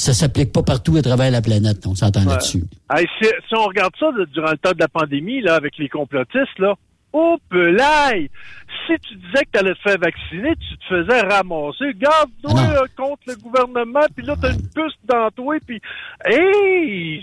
ça 0.00 0.14
s'applique 0.14 0.50
pas 0.52 0.62
partout 0.62 0.96
à 0.96 1.02
travers 1.02 1.30
la 1.30 1.42
planète. 1.42 1.86
On 1.86 1.94
s'entend 1.94 2.24
là-dessus. 2.24 2.64
si, 3.18 3.54
on 3.54 3.64
regarde 3.64 3.92
ça 4.00 4.06
durant 4.32 4.50
le 4.52 4.56
temps 4.56 4.72
de 4.72 4.78
la 4.80 4.88
pandémie, 4.88 5.42
là, 5.42 5.54
avec 5.56 5.76
les 5.78 5.88
complotistes, 5.90 6.58
là, 6.58 6.74
oh 7.12 7.36
pelaille! 7.50 8.30
Si 8.86 8.94
tu 9.06 9.14
disais 9.16 9.44
que 9.44 9.50
tu 9.52 9.58
allais 9.58 9.74
te 9.74 9.80
faire 9.80 9.98
vacciner, 9.98 10.54
tu 10.56 10.78
te 10.78 10.84
faisais 10.88 11.20
ramasser. 11.20 11.92
Garde-toi 11.96 12.52
Ah 12.56 12.82
contre 12.96 13.22
le 13.26 13.36
gouvernement, 13.36 14.06
puis 14.16 14.24
là, 14.24 14.36
t'as 14.40 14.52
une 14.54 14.62
puce 14.62 14.94
dans 15.04 15.28
toi, 15.36 15.56
puis 15.66 15.80
hey, 16.24 17.22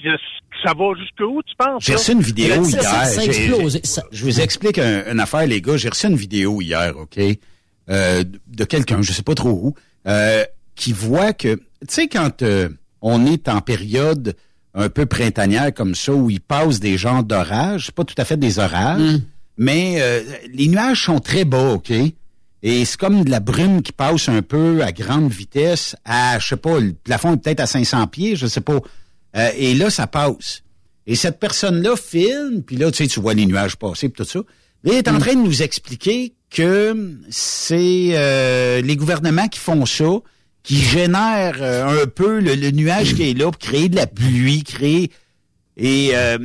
ça 0.64 0.74
va 0.78 0.86
jusqu'où, 1.00 1.42
tu 1.44 1.56
penses? 1.58 1.84
J'ai 1.84 1.94
reçu 1.96 2.12
une 2.12 2.22
vidéo 2.22 2.64
hier. 2.64 2.84
ça- 2.84 3.24
explose. 3.24 3.82
Je 4.12 4.24
vous 4.24 4.40
explique 4.42 4.78
un- 4.78 5.12
une 5.12 5.20
affaire, 5.20 5.48
les 5.48 5.62
gars. 5.62 5.78
J'ai 5.78 5.90
reçu 5.90 6.08
une 6.08 6.16
vidéo 6.16 6.62
hier, 6.62 6.96
OK, 6.98 7.18
euh, 7.90 8.24
de 8.48 8.64
quelqu'un, 8.66 9.02
je 9.02 9.12
sais 9.12 9.24
pas 9.24 9.36
trop 9.36 9.50
où, 9.50 9.76
euh, 10.08 10.44
qui 10.76 10.94
voit 10.94 11.34
que, 11.34 11.60
tu 11.82 11.94
sais, 11.94 12.08
quand 12.08 12.42
euh, 12.42 12.70
on 13.02 13.26
est 13.26 13.48
en 13.48 13.62
période 13.62 14.36
un 14.74 14.90
peu 14.90 15.06
printanière 15.06 15.74
comme 15.74 15.96
ça, 15.96 16.14
où 16.14 16.30
il 16.30 16.40
passe 16.40 16.80
des 16.80 16.98
genres 16.98 17.24
d'orages, 17.24 17.88
c'est 17.88 17.96
pas 17.96 18.04
tout 18.04 18.16
à 18.18 18.26
fait 18.26 18.38
des 18.38 18.60
orages, 18.60 19.20
mais 19.58 19.98
euh, 20.00 20.22
les 20.54 20.68
nuages 20.68 21.04
sont 21.04 21.20
très 21.20 21.46
bas, 21.46 21.74
OK? 21.74 21.92
Et 22.64 22.86
c'est 22.86 22.98
comme 22.98 23.24
de 23.24 23.30
la 23.30 23.40
brume 23.40 23.82
qui 23.82 23.92
passe 23.92 24.30
un 24.30 24.42
peu 24.42 24.84
à 24.84 24.92
grande 24.92 25.32
vitesse, 25.32 25.96
à, 26.06 26.40
je 26.40 26.48
sais 26.48 26.58
pas, 26.58 26.80
le 26.80 26.94
plafond 26.94 27.34
est 27.34 27.38
peut-être 27.38 27.60
à 27.60 27.66
500 27.68 28.08
pieds, 28.08 28.36
je 28.36 28.48
sais 28.48 28.62
pas. 28.62 28.80
Euh, 29.36 29.50
et 29.56 29.74
là, 29.76 29.90
ça 29.90 30.08
passe. 30.08 30.64
Et 31.06 31.16
cette 31.16 31.40
personne-là 31.40 31.96
filme, 31.96 32.64
puis 32.64 32.76
là, 32.76 32.92
tu 32.92 32.98
sais, 32.98 33.08
tu 33.08 33.20
vois 33.20 33.34
les 33.34 33.46
nuages 33.46 33.78
passer, 33.78 34.10
puis 34.10 34.24
tout 34.24 34.30
ça. 34.30 34.40
Il 34.84 34.94
est 34.94 35.08
en 35.08 35.18
train 35.20 35.34
de 35.34 35.42
nous 35.42 35.64
expliquer 35.64 36.34
que 36.50 37.18
c'est 37.30 38.10
euh, 38.14 38.82
les 38.82 38.96
gouvernements 38.96 39.48
qui 39.48 39.60
font 39.60 39.86
ça, 39.86 40.10
qui 40.68 40.82
génèrent 40.82 41.62
euh, 41.62 42.04
un 42.04 42.08
peu 42.08 42.42
le, 42.42 42.54
le 42.56 42.72
nuage 42.72 43.16
qui 43.16 43.30
est 43.30 43.34
là 43.34 43.46
pour 43.46 43.58
créer 43.58 43.88
de 43.88 43.96
la 43.96 44.06
pluie, 44.06 44.64
créer... 44.64 45.12
Et 45.78 46.10
euh, 46.14 46.38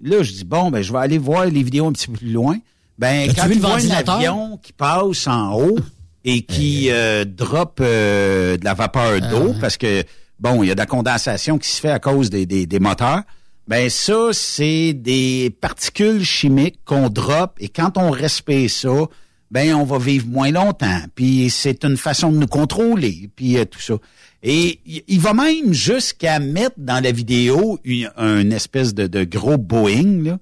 là, 0.00 0.22
je 0.22 0.32
dis, 0.32 0.44
bon, 0.44 0.70
ben 0.70 0.80
je 0.80 0.92
vais 0.92 1.00
aller 1.00 1.18
voir 1.18 1.44
les 1.44 1.62
vidéos 1.62 1.86
un 1.88 1.92
petit 1.92 2.06
peu 2.06 2.14
plus 2.14 2.32
loin. 2.32 2.56
Ben, 2.98 3.28
quand 3.34 3.48
tu 3.48 3.54
le 3.54 3.60
vois 3.60 3.74
un 3.74 3.90
avion 3.90 4.58
qui 4.62 4.72
passe 4.72 5.26
en 5.26 5.54
haut 5.54 5.76
et 6.24 6.42
qui 6.42 6.86
euh, 6.90 7.24
drop 7.24 7.80
euh, 7.80 8.56
de 8.56 8.64
la 8.64 8.74
vapeur 8.74 9.20
d'eau, 9.20 9.54
parce 9.60 9.76
que, 9.76 10.04
bon, 10.38 10.62
il 10.62 10.68
y 10.68 10.70
a 10.70 10.74
de 10.74 10.78
la 10.78 10.86
condensation 10.86 11.58
qui 11.58 11.68
se 11.68 11.80
fait 11.80 11.90
à 11.90 11.98
cause 11.98 12.30
des, 12.30 12.46
des, 12.46 12.64
des 12.66 12.78
moteurs, 12.78 13.22
ben 13.66 13.90
ça, 13.90 14.28
c'est 14.32 14.92
des 14.94 15.50
particules 15.60 16.24
chimiques 16.24 16.78
qu'on 16.84 17.10
drop 17.10 17.56
et 17.58 17.68
quand 17.68 17.98
on 17.98 18.10
respire 18.10 18.70
ça, 18.70 19.06
ben 19.50 19.74
on 19.74 19.84
va 19.84 19.98
vivre 19.98 20.26
moins 20.26 20.50
longtemps. 20.50 21.00
Puis 21.14 21.50
c'est 21.50 21.84
une 21.84 21.96
façon 21.96 22.32
de 22.32 22.38
nous 22.38 22.46
contrôler, 22.46 23.30
puis 23.36 23.56
euh, 23.58 23.64
tout 23.64 23.80
ça. 23.80 23.94
Et 24.42 24.80
il- 24.86 25.20
va 25.20 25.32
même 25.34 25.72
jusqu'à 25.72 26.38
mettre 26.38 26.76
dans 26.78 27.02
la 27.02 27.10
vidéo 27.12 27.78
une, 27.84 28.10
un 28.16 28.50
espèce 28.50 28.94
de, 28.94 29.06
de 29.06 29.24
gros 29.24 29.56
Boeing, 29.58 30.22
là, 30.24 30.38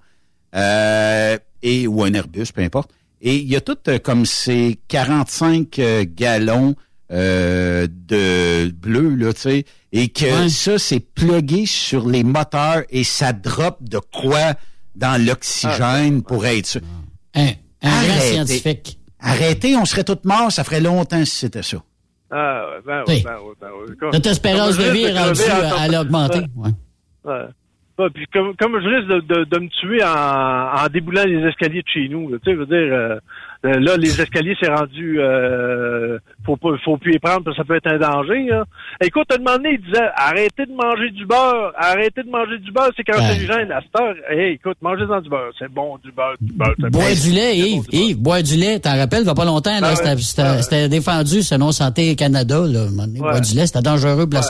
euh, 0.57 1.39
et 1.63 1.87
ou 1.87 2.03
un 2.03 2.13
Airbus, 2.13 2.47
peu 2.55 2.63
importe. 2.63 2.91
Et 3.23 3.37
il 3.37 3.49
y 3.49 3.57
a 3.57 3.61
tout 3.61 3.77
euh, 3.89 3.99
comme 3.99 4.27
ces 4.27 4.79
45 4.89 5.79
euh, 5.79 6.05
gallons 6.07 6.75
euh, 7.11 7.87
de 7.91 8.71
bleu, 8.71 9.15
là, 9.15 9.33
tu 9.33 9.41
sais, 9.41 9.65
et 9.93 10.09
que 10.09 10.49
ça, 10.49 10.79
c'est 10.79 11.01
plugué 11.01 11.65
sur 11.67 12.09
les 12.09 12.25
moteurs 12.25 12.83
et 12.91 13.05
ça 13.05 13.33
drop 13.33 13.79
de 13.83 13.99
quoi 14.13 14.55
dans 14.97 15.23
l'oxygène 15.25 16.23
pour 16.23 16.45
être 16.47 16.67
sûr. 16.67 16.81
Un, 17.35 17.51
un 17.87 17.91
grand 17.91 17.99
Arrêtez. 18.11 18.33
scientifique. 18.33 18.99
Arrêtez, 19.21 19.77
on 19.77 19.85
serait 19.85 20.05
tous 20.05 20.19
morts, 20.25 20.51
ça 20.53 20.65
ferait 20.65 20.81
longtemps 20.81 21.25
si 21.25 21.37
c'était 21.37 21.63
ça. 21.63 21.79
Ah, 22.31 22.65
ben 22.85 23.03
Oui. 23.07 23.23
ben 23.25 23.37
oui, 23.45 23.53
ben 23.61 23.69
oui. 23.89 23.97
Comme- 23.99 24.11
Notre 24.13 24.31
espérance 24.31 24.77
de 24.77 24.85
vie 24.91 25.05
est 25.05 25.19
rendue, 25.19 25.41
à-. 25.43 25.89
Ouais. 26.57 26.71
Ouais. 27.25 27.45
Ouais, 27.97 28.11
puis 28.13 28.27
comme, 28.33 28.57
comme 28.57 28.73
je 28.83 28.89
risque 28.89 29.09
de, 29.09 29.21
de, 29.21 29.45
de 29.45 29.59
me 29.61 29.69
tuer 29.69 30.03
en, 30.03 30.85
en 30.85 30.89
déboulant 30.89 31.23
les 31.25 31.47
escaliers 31.49 31.83
de 31.83 31.89
chez 31.89 32.09
nous. 32.09 32.29
Tu 32.39 32.45
sais, 32.45 32.53
je 32.55 32.59
veux 32.59 32.67
dire, 32.67 32.77
euh, 32.93 33.19
euh, 33.65 33.81
là, 33.81 33.97
les 33.97 34.21
escaliers, 34.21 34.57
c'est 34.61 34.69
rendu... 34.69 35.21
Euh, 35.21 36.19
faut, 36.45 36.57
pas, 36.57 36.69
faut 36.85 36.99
plus 36.99 37.13
les 37.13 37.19
prendre 37.19 37.43
parce 37.45 37.57
que 37.57 37.63
ça 37.63 37.67
peut 37.67 37.77
être 37.77 37.87
un 37.87 37.99
danger. 37.99 38.45
Là. 38.51 38.65
Écoute, 39.03 39.25
à 39.31 39.37
un 39.37 39.39
moment 39.39 39.57
donné, 39.57 39.79
il 39.81 39.85
disait, 39.85 40.05
arrêtez 40.17 40.67
de 40.67 40.73
manger 40.73 41.11
du 41.11 41.25
beurre. 41.27 41.73
Arrêtez 41.79 42.23
de 42.23 42.31
manger 42.31 42.59
du 42.59 42.71
beurre, 42.73 42.91
c'est 42.97 43.05
cancérigène. 43.05 43.73
À 43.73 43.81
cette 43.81 44.01
heure, 44.01 44.15
hey, 44.31 44.55
écoute, 44.55 44.77
mangez-en 44.83 45.21
du 45.23 45.31
beurre. 45.31 45.51
C'est 45.59 45.73
bon, 45.73 45.97
du 46.05 46.13
beurre, 46.13 46.35
du 46.41 46.53
beurre. 46.53 46.75
c'est 46.79 46.91
Boire 46.91 47.07
bon. 47.09 47.15
du 47.25 47.31
lait, 47.31 47.57
Yves, 47.57 47.83
Yves, 47.93 48.19
boire 48.19 48.43
du 48.43 48.57
lait, 48.57 48.79
t'en 48.81 48.97
rappelles, 48.97 49.21
il 49.23 49.27
va 49.27 49.35
pas 49.35 49.45
longtemps, 49.47 49.81
là, 49.81 49.89
Ah 49.93 49.97
c'était- 49.97 50.09
ouais. 50.11 50.17
c'était 50.19 50.63
c'était 50.63 50.89
défendu 50.89 51.43
selon 51.43 51.73
Santé 51.73 52.15
Canada, 52.17 52.61
là, 52.67 52.87
boire 53.17 53.41
du 53.41 53.55
lait, 53.57 53.67
c'était 53.67 53.81
dangereux 53.83 54.27
pour 54.29 54.41
la. 54.41 54.47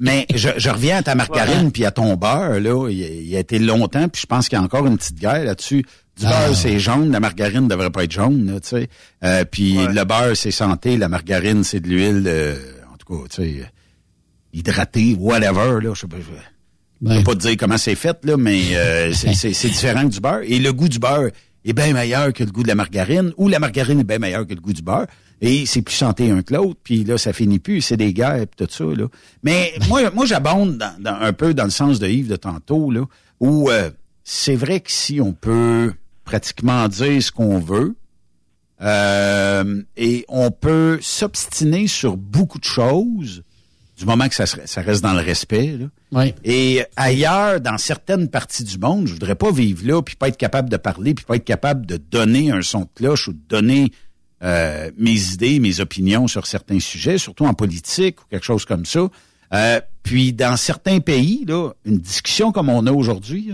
Mais 0.00 0.26
je, 0.34 0.48
je 0.56 0.70
reviens 0.70 0.96
à 0.98 1.02
ta 1.02 1.14
margarine 1.14 1.70
puis 1.72 1.84
à 1.84 1.90
ton 1.90 2.14
beurre, 2.14 2.60
là. 2.60 2.88
Il, 2.90 2.98
il 3.28 3.36
a 3.36 3.40
été 3.40 3.58
longtemps, 3.58 4.08
puis 4.08 4.22
je 4.22 4.26
pense 4.26 4.48
qu'il 4.48 4.58
y 4.58 4.60
a 4.60 4.64
encore 4.64 4.86
une 4.86 4.96
petite 4.96 5.18
guerre 5.18 5.44
là-dessus. 5.44 5.84
Du 6.18 6.24
Ah. 6.26 6.46
beurre, 6.46 6.56
c'est 6.56 6.78
jaune, 6.78 7.10
la 7.12 7.20
margarine 7.20 7.68
devrait 7.68 7.90
pas 7.90 8.04
être 8.04 8.12
jaune, 8.12 8.58
tu 8.62 8.68
sais. 8.68 8.88
Euh, 9.22 9.44
puis 9.44 9.74
le 9.74 10.04
beurre, 10.04 10.34
c'est 10.36 10.50
santé, 10.50 10.96
la 10.96 11.08
margarine, 11.08 11.62
c'est 11.62 11.80
de 11.80 11.88
l'huile, 11.88 12.24
euh, 12.26 12.56
en 12.92 12.96
tout 12.96 13.06
cas, 13.22 13.28
tu 13.28 13.42
sais, 13.42 13.70
hydratée, 14.52 15.14
whatever, 15.18 15.80
là. 15.82 15.92
Je 15.94 16.00
sais 16.00 16.06
pas, 16.06 16.16
je, 16.18 17.16
peux 17.16 17.22
pas 17.22 17.34
te 17.34 17.40
dire 17.40 17.56
comment 17.58 17.76
c'est 17.78 17.94
fait, 17.94 18.16
là, 18.24 18.36
mais 18.36 18.62
euh, 18.76 19.12
c'est- 19.12 19.68
différent 19.68 20.04
du 20.04 20.20
beurre. 20.20 20.40
Et 20.44 20.58
le 20.58 20.72
goût 20.72 20.88
du 20.88 20.98
beurre 20.98 21.30
est 21.64 21.72
bien 21.72 21.92
meilleur 21.92 22.32
que 22.32 22.44
le 22.44 22.50
goût 22.50 22.62
de 22.62 22.68
la 22.68 22.74
margarine, 22.74 23.32
ou 23.36 23.48
la 23.48 23.58
margarine 23.58 24.00
est 24.00 24.04
bien 24.04 24.18
meilleure 24.18 24.46
que 24.46 24.54
le 24.54 24.60
goût 24.60 24.72
du 24.72 24.82
beurre. 24.82 25.06
Et 25.42 25.66
c'est 25.66 25.82
plus 25.82 25.94
santé 25.94 26.30
un 26.30 26.40
que 26.42 26.54
l'autre, 26.54 26.80
puis 26.82 27.04
là, 27.04 27.18
ça 27.18 27.34
finit 27.34 27.58
plus, 27.58 27.82
c'est 27.82 27.98
des 27.98 28.14
guerres, 28.14 28.46
puis 28.56 28.66
tout 28.66 28.72
ça, 28.72 28.84
là. 28.84 29.06
Mais 29.42 29.74
moi, 29.88 30.10
moi 30.12 30.24
j'abonde 30.24 30.78
dans, 30.78 30.94
dans- 30.98 31.20
un 31.20 31.34
peu 31.34 31.52
dans 31.52 31.64
le 31.64 31.70
sens 31.70 31.98
de 31.98 32.08
Yves 32.08 32.28
de 32.28 32.36
tantôt, 32.36 32.90
là, 32.90 33.02
où 33.40 33.68
euh, 33.68 33.90
c'est 34.24 34.56
vrai 34.56 34.80
que 34.80 34.90
si 34.90 35.20
on 35.20 35.34
peut 35.34 35.92
pratiquement 36.26 36.86
dire 36.88 37.22
ce 37.22 37.32
qu'on 37.32 37.58
veut, 37.58 37.96
euh, 38.82 39.82
et 39.96 40.24
on 40.28 40.50
peut 40.50 40.98
s'obstiner 41.00 41.86
sur 41.86 42.16
beaucoup 42.18 42.58
de 42.58 42.64
choses, 42.64 43.42
du 43.98 44.04
moment 44.04 44.28
que 44.28 44.34
ça, 44.34 44.44
se- 44.44 44.66
ça 44.66 44.82
reste 44.82 45.02
dans 45.02 45.14
le 45.14 45.22
respect, 45.22 45.78
là. 45.78 45.86
Oui. 46.12 46.34
Et 46.44 46.84
ailleurs, 46.96 47.60
dans 47.62 47.78
certaines 47.78 48.28
parties 48.28 48.64
du 48.64 48.78
monde, 48.78 49.06
je 49.06 49.14
voudrais 49.14 49.34
pas 49.34 49.50
vivre 49.50 49.86
là, 49.86 50.02
puis 50.02 50.14
pas 50.16 50.28
être 50.28 50.36
capable 50.36 50.68
de 50.68 50.76
parler, 50.76 51.14
puis 51.14 51.24
pas 51.24 51.36
être 51.36 51.44
capable 51.46 51.86
de 51.86 51.96
donner 51.96 52.50
un 52.50 52.60
son 52.60 52.80
de 52.80 52.88
cloche 52.94 53.28
ou 53.28 53.32
de 53.32 53.40
donner 53.48 53.90
euh, 54.42 54.90
mes 54.98 55.32
idées, 55.32 55.58
mes 55.60 55.80
opinions 55.80 56.28
sur 56.28 56.46
certains 56.46 56.78
sujets, 56.78 57.16
surtout 57.16 57.46
en 57.46 57.54
politique 57.54 58.20
ou 58.20 58.24
quelque 58.30 58.44
chose 58.44 58.66
comme 58.66 58.84
ça. 58.84 59.08
Euh, 59.54 59.80
puis 60.02 60.34
dans 60.34 60.58
certains 60.58 61.00
pays, 61.00 61.46
là, 61.48 61.70
une 61.86 61.98
discussion 61.98 62.52
comme 62.52 62.68
on 62.68 62.86
a 62.86 62.92
aujourd'hui, 62.92 63.52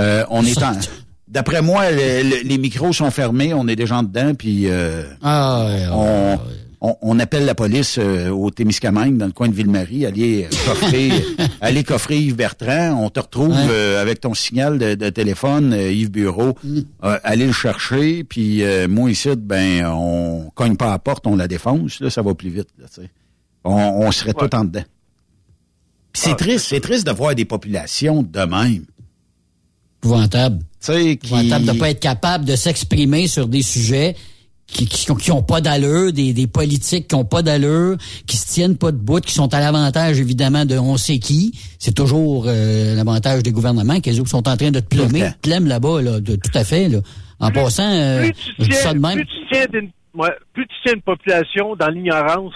euh, 0.00 0.24
on 0.30 0.44
est 0.44 0.60
en... 0.62 0.72
D'après 1.30 1.60
moi, 1.62 1.90
le- 1.90 2.22
le- 2.22 2.42
les 2.48 2.58
micros 2.58 2.92
sont 2.92 3.10
fermés, 3.10 3.52
on 3.54 3.68
est 3.68 3.76
déjà 3.76 4.00
dedans, 4.02 4.34
puis 4.34 4.64
euh, 4.68 5.04
Ah, 5.22 5.66
ouais, 5.66 5.74
ouais, 5.74 5.86
on, 5.92 6.38
on, 6.80 6.96
on 7.02 7.18
appelle 7.18 7.44
la 7.44 7.54
police 7.54 7.98
euh, 7.98 8.30
au 8.30 8.50
Témiscamingue, 8.50 9.18
dans 9.18 9.26
le 9.26 9.32
coin 9.32 9.48
de 9.48 9.52
Ville-Marie, 9.54 10.06
allez 10.06 10.44
euh, 10.46 10.48
coffrer, 10.66 11.10
allez 11.60 11.84
coffrer 11.84 12.18
Yves 12.18 12.36
Bertrand, 12.36 12.98
on 13.04 13.10
te 13.10 13.20
retrouve 13.20 13.50
Ouais. 13.50 13.66
euh, 13.68 14.00
avec 14.00 14.20
ton 14.20 14.32
signal 14.32 14.78
de, 14.78 14.94
de 14.94 15.10
téléphone, 15.10 15.74
euh, 15.74 15.92
Yves 15.92 16.10
Bureau, 16.10 16.54
Euh, 17.04 17.18
allez 17.24 17.46
le 17.46 17.52
chercher, 17.52 18.24
puis 18.24 18.62
euh, 18.62 18.88
moi 18.88 19.10
ici, 19.10 19.28
ben, 19.36 19.84
on 19.86 20.50
cogne 20.54 20.76
pas 20.76 20.86
à 20.86 20.90
la 20.92 20.98
porte, 20.98 21.26
on 21.26 21.36
la 21.36 21.46
défonce, 21.48 22.00
là, 22.00 22.08
ça 22.10 22.22
va 22.22 22.34
plus 22.34 22.50
vite, 22.50 22.68
là, 22.78 22.86
tu 22.92 23.02
sais. 23.02 23.10
On, 23.64 23.72
on 23.74 24.10
serait 24.12 24.32
tout 24.32 24.54
en 24.54 24.64
dedans. 24.64 24.84
C'est 26.14 26.36
triste, 26.36 26.66
c'est 26.70 26.80
triste 26.80 27.06
de 27.06 27.12
voir 27.12 27.34
des 27.34 27.44
populations 27.44 28.22
de 28.22 28.40
même. 28.40 28.84
Épouvantable. 30.02 30.60
Tu 30.80 30.92
sais, 30.92 31.16
qui... 31.16 31.26
Épouvantable 31.26 31.66
de 31.66 31.72
pas 31.72 31.90
être 31.90 32.00
capable 32.00 32.44
de 32.44 32.56
s'exprimer 32.56 33.26
sur 33.26 33.48
des 33.48 33.62
sujets 33.62 34.14
qui, 34.68 34.86
qui, 34.86 35.32
ont 35.32 35.42
pas 35.42 35.60
d'allure, 35.60 36.12
des, 36.12 36.32
des 36.32 36.46
politiques 36.46 37.08
qui 37.08 37.14
ont 37.14 37.24
pas 37.24 37.42
d'allure, 37.42 37.96
qui 38.26 38.36
se 38.36 38.46
tiennent 38.46 38.76
pas 38.76 38.92
de 38.92 38.98
bout, 38.98 39.24
qui 39.24 39.32
sont 39.32 39.52
à 39.54 39.60
l'avantage 39.60 40.20
évidemment 40.20 40.66
de 40.66 40.76
on 40.76 40.96
sait 40.96 41.18
qui. 41.18 41.58
C'est 41.78 41.94
toujours 41.94 42.44
euh, 42.46 42.94
l'avantage 42.94 43.42
des 43.42 43.50
gouvernements 43.50 44.00
qui 44.00 44.14
sont 44.14 44.48
en 44.48 44.56
train 44.56 44.70
de 44.70 44.80
te 44.80 44.96
plumer, 44.96 45.30
te 45.42 45.48
là-bas, 45.48 46.02
là, 46.02 46.20
de, 46.20 46.36
tout 46.36 46.50
à 46.54 46.64
fait. 46.64 46.88
Là. 46.88 46.98
En 47.40 47.50
passant, 47.50 47.90
euh, 47.90 48.30
je 48.58 48.64
dis 48.64 48.72
ça 48.72 48.92
de 48.92 48.98
même. 48.98 49.14
Plus 49.14 49.26
tu, 49.26 49.36
tiens 49.50 49.66
une, 49.72 49.90
ouais, 50.14 50.32
plus 50.52 50.66
tu 50.66 50.74
tiens 50.84 50.94
une 50.94 51.02
population 51.02 51.74
dans 51.76 51.88
l'ignorance, 51.88 52.54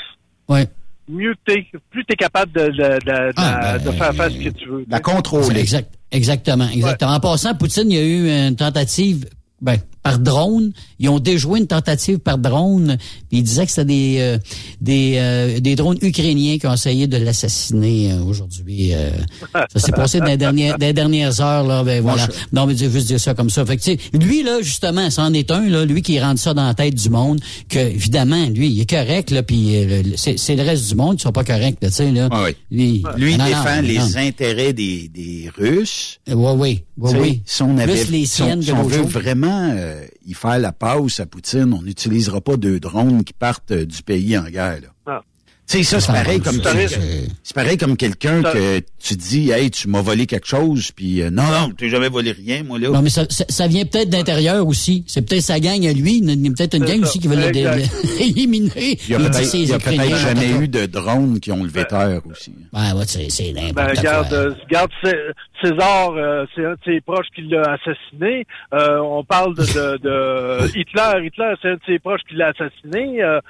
ouais. 0.48 0.66
mieux 1.08 1.34
t'es, 1.46 1.66
plus 1.90 2.04
t'es 2.04 2.16
capable 2.16 2.52
de, 2.52 2.66
de, 2.66 2.98
de, 3.06 3.32
ah, 3.36 3.78
de, 3.78 3.84
ben, 3.84 3.92
faire 3.92 4.14
faire 4.14 4.30
ce 4.30 4.36
que 4.36 4.50
tu 4.50 4.68
veux. 4.68 4.84
La 4.88 5.00
contrôler. 5.00 5.60
Exact, 5.60 5.90
exactement, 6.12 6.68
exactement. 6.68 7.12
En 7.12 7.20
passant, 7.20 7.54
Poutine, 7.54 7.90
il 7.90 7.96
y 7.96 7.98
a 7.98 8.04
eu 8.04 8.48
une 8.48 8.56
tentative 8.56 9.26
ben, 9.60 9.78
par 10.02 10.18
drone. 10.18 10.72
Ils 10.98 11.08
ont 11.08 11.18
déjoué 11.18 11.60
une 11.60 11.66
tentative 11.66 12.18
par 12.18 12.38
drone. 12.38 12.96
Puis 13.28 13.38
ils 13.38 13.42
disaient 13.42 13.66
que 13.66 13.72
c'était 13.72 13.84
des 13.84 14.16
euh, 14.18 14.38
des, 14.80 15.14
euh, 15.16 15.60
des 15.60 15.76
drones 15.76 15.98
ukrainiens 16.02 16.58
qui 16.58 16.66
ont 16.66 16.74
essayé 16.74 17.06
de 17.06 17.16
l'assassiner 17.16 18.12
euh, 18.12 18.22
aujourd'hui. 18.22 18.92
ça 19.52 19.78
s'est 19.78 19.92
passé 19.92 20.18
dans 20.18 20.26
les 20.26 20.36
dernières, 20.36 20.78
dans 20.78 20.86
les 20.86 20.92
dernières 20.92 21.40
heures. 21.40 21.64
Là, 21.64 21.84
ben, 21.84 22.02
voilà. 22.02 22.26
Non, 22.52 22.66
mais 22.66 22.76
je 22.76 22.86
veux 22.86 22.98
juste 22.98 23.06
dire 23.08 23.20
ça 23.20 23.34
comme 23.34 23.50
ça. 23.50 23.64
Fait 23.64 23.76
que, 23.76 24.16
lui, 24.16 24.42
là, 24.42 24.60
justement, 24.60 25.08
c'en 25.10 25.32
est 25.32 25.50
un, 25.50 25.68
là, 25.68 25.84
lui 25.84 26.02
qui 26.02 26.18
rentre 26.20 26.40
ça 26.40 26.54
dans 26.54 26.66
la 26.66 26.74
tête 26.74 26.94
du 26.94 27.10
monde, 27.10 27.40
que 27.68 27.78
évidemment, 27.78 28.46
lui, 28.46 28.68
il 28.68 28.80
est 28.80 28.90
correct, 28.90 29.30
là, 29.30 29.42
puis 29.42 29.76
c'est 30.16 30.56
le 30.56 30.62
reste 30.62 30.88
du 30.88 30.94
monde 30.94 31.16
qui 31.16 31.22
sont 31.22 31.32
pas 31.32 31.44
corrects, 31.44 31.78
tu 31.80 31.90
sais, 31.90 32.10
là. 32.10 32.28
oui. 32.32 32.56
Lui, 32.70 33.02
lui 33.16 33.32
il 33.32 33.38
défend 33.38 33.80
les 33.82 34.16
intérêts 34.16 34.72
des, 34.72 35.08
des 35.08 35.50
Russes. 35.56 36.18
Oui, 36.28 36.34
oui. 36.56 36.82
oui, 36.98 37.12
oui. 37.20 37.42
Si 37.44 37.62
on 37.62 37.76
avait, 37.78 38.04
les 38.04 38.26
si 38.26 38.42
on, 38.42 38.82
veut 38.82 39.02
vraiment 39.02 39.74
euh, 39.92 40.06
y 40.26 40.34
faire 40.34 40.58
la 40.58 40.72
pause 40.72 41.20
à 41.20 41.26
Poutine, 41.26 41.72
on 41.72 41.82
n'utilisera 41.82 42.40
pas 42.40 42.56
de 42.56 42.78
drones 42.78 43.24
qui 43.24 43.32
partent 43.32 43.72
euh, 43.72 43.86
du 43.86 44.02
pays 44.02 44.36
en 44.36 44.44
guerre. 44.44 44.92
Ah. 45.06 45.22
Tu 45.68 45.78
sais, 45.78 45.84
ça, 45.84 46.00
c'est 46.00 46.12
pareil 46.12 46.40
comme 46.40 46.60
c'est 47.42 47.54
pareil 47.54 47.78
comme 47.78 47.96
quelqu'un 47.96 48.42
que 48.42 48.80
tu 48.98 49.14
dis, 49.14 49.50
hey, 49.50 49.70
tu 49.70 49.88
m'as 49.88 50.02
volé 50.02 50.26
quelque 50.26 50.46
chose, 50.46 50.90
puis 50.92 51.22
euh, 51.22 51.30
non, 51.30 51.44
non, 51.44 51.70
tu 51.76 51.84
n'as 51.84 51.90
jamais 51.90 52.08
volé 52.08 52.32
rien, 52.32 52.62
moi 52.62 52.78
là. 52.78 52.90
Non, 52.90 53.00
mais 53.00 53.10
ça, 53.10 53.24
ça, 53.28 53.66
vient 53.68 53.84
peut-être 53.84 54.10
d'intérieur 54.10 54.66
aussi. 54.66 55.04
C'est 55.06 55.26
peut-être 55.26 55.42
sa 55.42 55.60
gang 55.60 55.86
à 55.86 55.92
lui, 55.92 56.18
il 56.22 56.46
y 56.46 56.48
a 56.48 56.52
peut-être 56.52 56.76
une 56.76 56.84
gang 56.84 57.02
aussi 57.02 57.18
qui 57.20 57.28
veut 57.28 57.36
l'éliminer. 57.36 58.98
Il 59.08 59.10
y 59.10 59.14
a 59.14 59.78
peut-être 59.78 60.16
jamais 60.16 60.50
eu 60.60 60.68
de 60.68 60.86
drones 60.86 61.40
qui 61.40 61.52
ont 61.52 61.64
levé 61.64 61.84
terre 61.84 62.20
aussi. 62.30 62.52
Ben, 62.72 62.94
ouais, 62.96 63.04
c'est 63.06 63.52
n'importe 63.52 63.74
ben, 63.74 63.88
Regarde, 63.96 64.56
regarde 64.64 64.90
César, 65.62 66.12
euh, 66.16 66.44
c'est 66.54 66.64
un 66.64 66.72
de 66.72 66.78
ses 66.84 67.00
proches 67.00 67.28
qui 67.34 67.42
l'a 67.42 67.62
assassiné. 67.72 68.46
Euh, 68.74 68.98
on 68.98 69.22
parle 69.22 69.54
de, 69.54 69.62
de, 69.62 69.98
de 69.98 70.66
Hitler. 70.76 71.26
Hitler, 71.26 71.54
c'est 71.62 71.70
un 71.70 71.74
de 71.74 71.80
ses 71.86 71.98
proches 71.98 72.22
qui 72.28 72.34
l'a 72.34 72.48
assassiné. 72.48 73.22
Euh, 73.22 73.40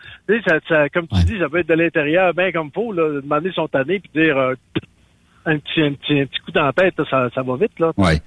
ça, 0.47 0.59
ça, 0.69 0.89
comme 0.91 1.07
tu 1.09 1.25
dis, 1.25 1.39
ça 1.39 1.49
peut 1.49 1.59
être 1.59 1.69
de 1.69 1.75
l'intérieur, 1.75 2.02
bien 2.05 2.53
comme 2.53 2.71
faut, 2.73 2.93
là, 2.93 3.21
demander 3.21 3.51
son 3.55 3.69
année 3.73 4.01
puis 4.01 4.11
dire 4.15 4.37
euh, 4.37 4.55
un, 5.47 5.59
petit, 5.59 5.81
un, 5.83 5.93
petit, 5.95 6.21
un, 6.21 6.27
petit, 6.27 6.41
coup 6.41 6.53
dans 6.53 6.65
la 6.67 6.73
tête, 6.73 6.95
ça, 7.11 7.29
ça 7.35 7.43
va 7.43 7.57
vite. 7.57 7.79
Là. 7.79 7.93
Ouais. 7.97 8.21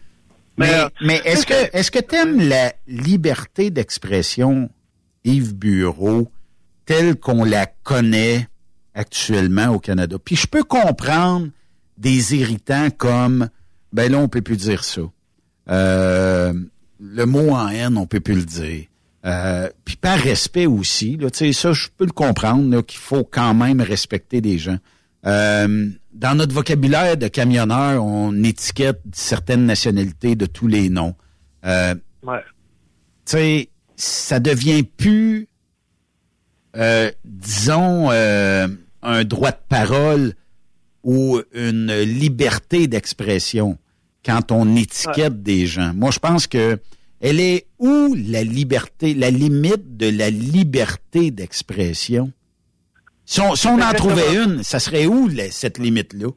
Mais, 0.57 0.71
mais, 1.01 1.19
euh, 1.19 1.23
est-ce 1.25 1.45
que 1.45 1.77
est-ce 1.77 1.91
que 1.91 1.99
tu 1.99 2.15
aimes 2.15 2.47
la 2.47 2.73
liberté 2.87 3.71
d'expression, 3.71 4.69
Yves 5.23 5.55
Bureau, 5.55 6.31
telle 6.85 7.19
qu'on 7.19 7.43
la 7.43 7.65
connaît 7.65 8.47
actuellement 8.93 9.67
au 9.67 9.79
Canada? 9.79 10.17
Puis 10.23 10.35
je 10.35 10.47
peux 10.47 10.63
comprendre 10.63 11.49
des 11.97 12.35
irritants 12.35 12.89
comme 12.89 13.49
ben 13.91 14.11
là, 14.11 14.17
on 14.17 14.27
peut 14.27 14.41
plus 14.41 14.57
dire 14.57 14.83
ça. 14.83 15.01
Euh, 15.69 16.53
le 16.99 17.25
mot 17.25 17.51
en 17.51 17.69
haine, 17.69 17.97
on 17.97 18.05
peut 18.05 18.19
plus 18.19 18.35
le 18.35 18.43
dire. 18.43 18.85
Euh, 19.25 19.69
puis 19.83 19.95
par 19.95 20.19
respect 20.19 20.67
aussi, 20.67 21.17
là, 21.17 21.29
ça, 21.31 21.73
je 21.73 21.87
peux 21.97 22.05
le 22.05 22.11
comprendre, 22.11 22.81
qu'il 22.81 22.99
faut 22.99 23.23
quand 23.23 23.53
même 23.53 23.81
respecter 23.81 24.39
des 24.39 24.57
gens. 24.57 24.77
Euh, 25.25 25.89
dans 26.13 26.35
notre 26.35 26.53
vocabulaire 26.53 27.17
de 27.17 27.27
camionneur, 27.27 28.03
on 28.03 28.43
étiquette 28.43 29.01
certaines 29.13 29.65
nationalités 29.65 30.35
de 30.35 30.45
tous 30.45 30.67
les 30.67 30.89
noms. 30.89 31.15
Euh, 31.65 31.95
ouais. 32.23 32.43
Tu 33.25 33.31
sais, 33.31 33.69
ça 33.95 34.39
devient 34.39 34.83
plus, 34.83 35.47
euh, 36.77 37.11
disons, 37.23 38.11
un 38.11 39.23
droit 39.23 39.51
de 39.51 39.57
parole 39.67 40.33
ou 41.03 41.39
une 41.53 41.93
liberté 42.01 42.87
d'expression 42.87 43.77
quand 44.23 44.51
on 44.51 44.75
étiquette 44.75 45.41
des 45.41 45.65
gens. 45.65 45.93
Moi, 45.93 46.11
je 46.11 46.19
pense 46.19 46.47
que 46.47 46.79
elle 47.25 47.39
est 47.39 47.65
où 47.79 48.15
la 48.15 48.43
liberté, 48.43 49.15
la 49.15 49.31
limite 49.31 49.97
de 49.97 50.15
la 50.15 50.29
liberté 50.29 51.31
d'expression? 51.31 52.31
Si 53.25 53.41
on, 53.41 53.81
en 53.81 53.93
trouvait 53.93 54.35
une, 54.35 54.61
ça 54.61 54.77
serait 54.77 55.07
où 55.07 55.27
cette 55.49 55.79
limite-là? 55.79 56.27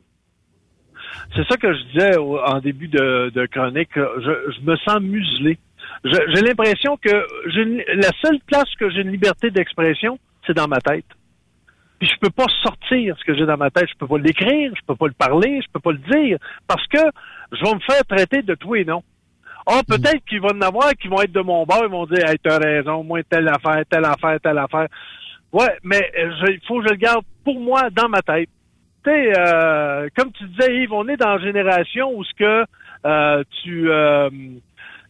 C'est 1.36 1.46
ça 1.46 1.58
que 1.58 1.74
je 1.74 1.82
disais 1.92 2.16
en 2.16 2.58
début 2.60 2.88
de, 2.88 3.46
chronique. 3.52 3.90
Je, 3.94 4.60
me 4.62 4.76
sens 4.76 5.00
muselé. 5.02 5.58
J'ai 6.04 6.40
l'impression 6.40 6.96
que 6.96 7.10
la 7.10 8.10
seule 8.24 8.40
place 8.46 8.74
que 8.80 8.88
j'ai 8.88 9.02
une 9.02 9.12
liberté 9.12 9.50
d'expression, 9.50 10.18
c'est 10.46 10.54
dans 10.54 10.68
ma 10.68 10.80
tête. 10.80 11.04
Puis 11.98 12.08
je 12.08 12.18
peux 12.18 12.30
pas 12.30 12.46
sortir 12.62 13.14
ce 13.18 13.24
que 13.26 13.36
j'ai 13.36 13.44
dans 13.44 13.58
ma 13.58 13.70
tête. 13.70 13.88
Je 13.92 13.98
peux 13.98 14.06
pas 14.06 14.16
l'écrire, 14.16 14.72
je 14.74 14.80
peux 14.86 14.96
pas 14.96 15.08
le 15.08 15.12
parler, 15.12 15.60
je 15.60 15.70
peux 15.70 15.80
pas 15.80 15.92
le 15.92 15.98
dire, 15.98 16.38
parce 16.66 16.86
que 16.86 17.00
je 17.52 17.62
vais 17.62 17.74
me 17.74 17.80
faire 17.80 18.06
traiter 18.06 18.40
de 18.40 18.54
tout 18.54 18.74
et 18.74 18.86
non. 18.86 19.02
Ah, 19.70 19.82
peut-être 19.86 20.24
qu'il 20.26 20.40
va 20.40 20.48
y 20.48 20.56
en 20.56 20.62
avoir 20.62 20.92
qui 20.94 21.08
vont 21.08 21.20
être 21.20 21.32
de 21.32 21.40
mon 21.42 21.64
bord, 21.64 21.82
ils 21.84 21.90
vont 21.90 22.06
dire 22.06 22.26
Hey, 22.26 22.38
t'as 22.42 22.58
raison, 22.58 23.04
moi, 23.04 23.20
telle 23.28 23.48
affaire, 23.48 23.82
telle 23.90 24.06
affaire, 24.06 24.38
telle 24.42 24.58
affaire. 24.58 24.88
Ouais, 25.52 25.76
mais 25.82 26.10
il 26.16 26.58
faut 26.66 26.80
que 26.80 26.86
je 26.86 26.90
le 26.92 26.96
garde 26.96 27.24
pour 27.44 27.60
moi 27.60 27.90
dans 27.90 28.08
ma 28.08 28.22
tête. 28.22 28.48
Tu 29.04 29.10
sais, 29.10 29.32
euh, 29.38 30.08
comme 30.16 30.32
tu 30.32 30.44
disais, 30.48 30.74
Yves, 30.74 30.92
on 30.92 31.06
est 31.08 31.16
dans 31.16 31.36
une 31.38 31.44
génération 31.44 32.10
où 32.14 32.24
ce 32.24 32.34
que 32.34 32.64
euh, 33.06 33.44
tu 33.62 33.90
euh, 33.90 34.30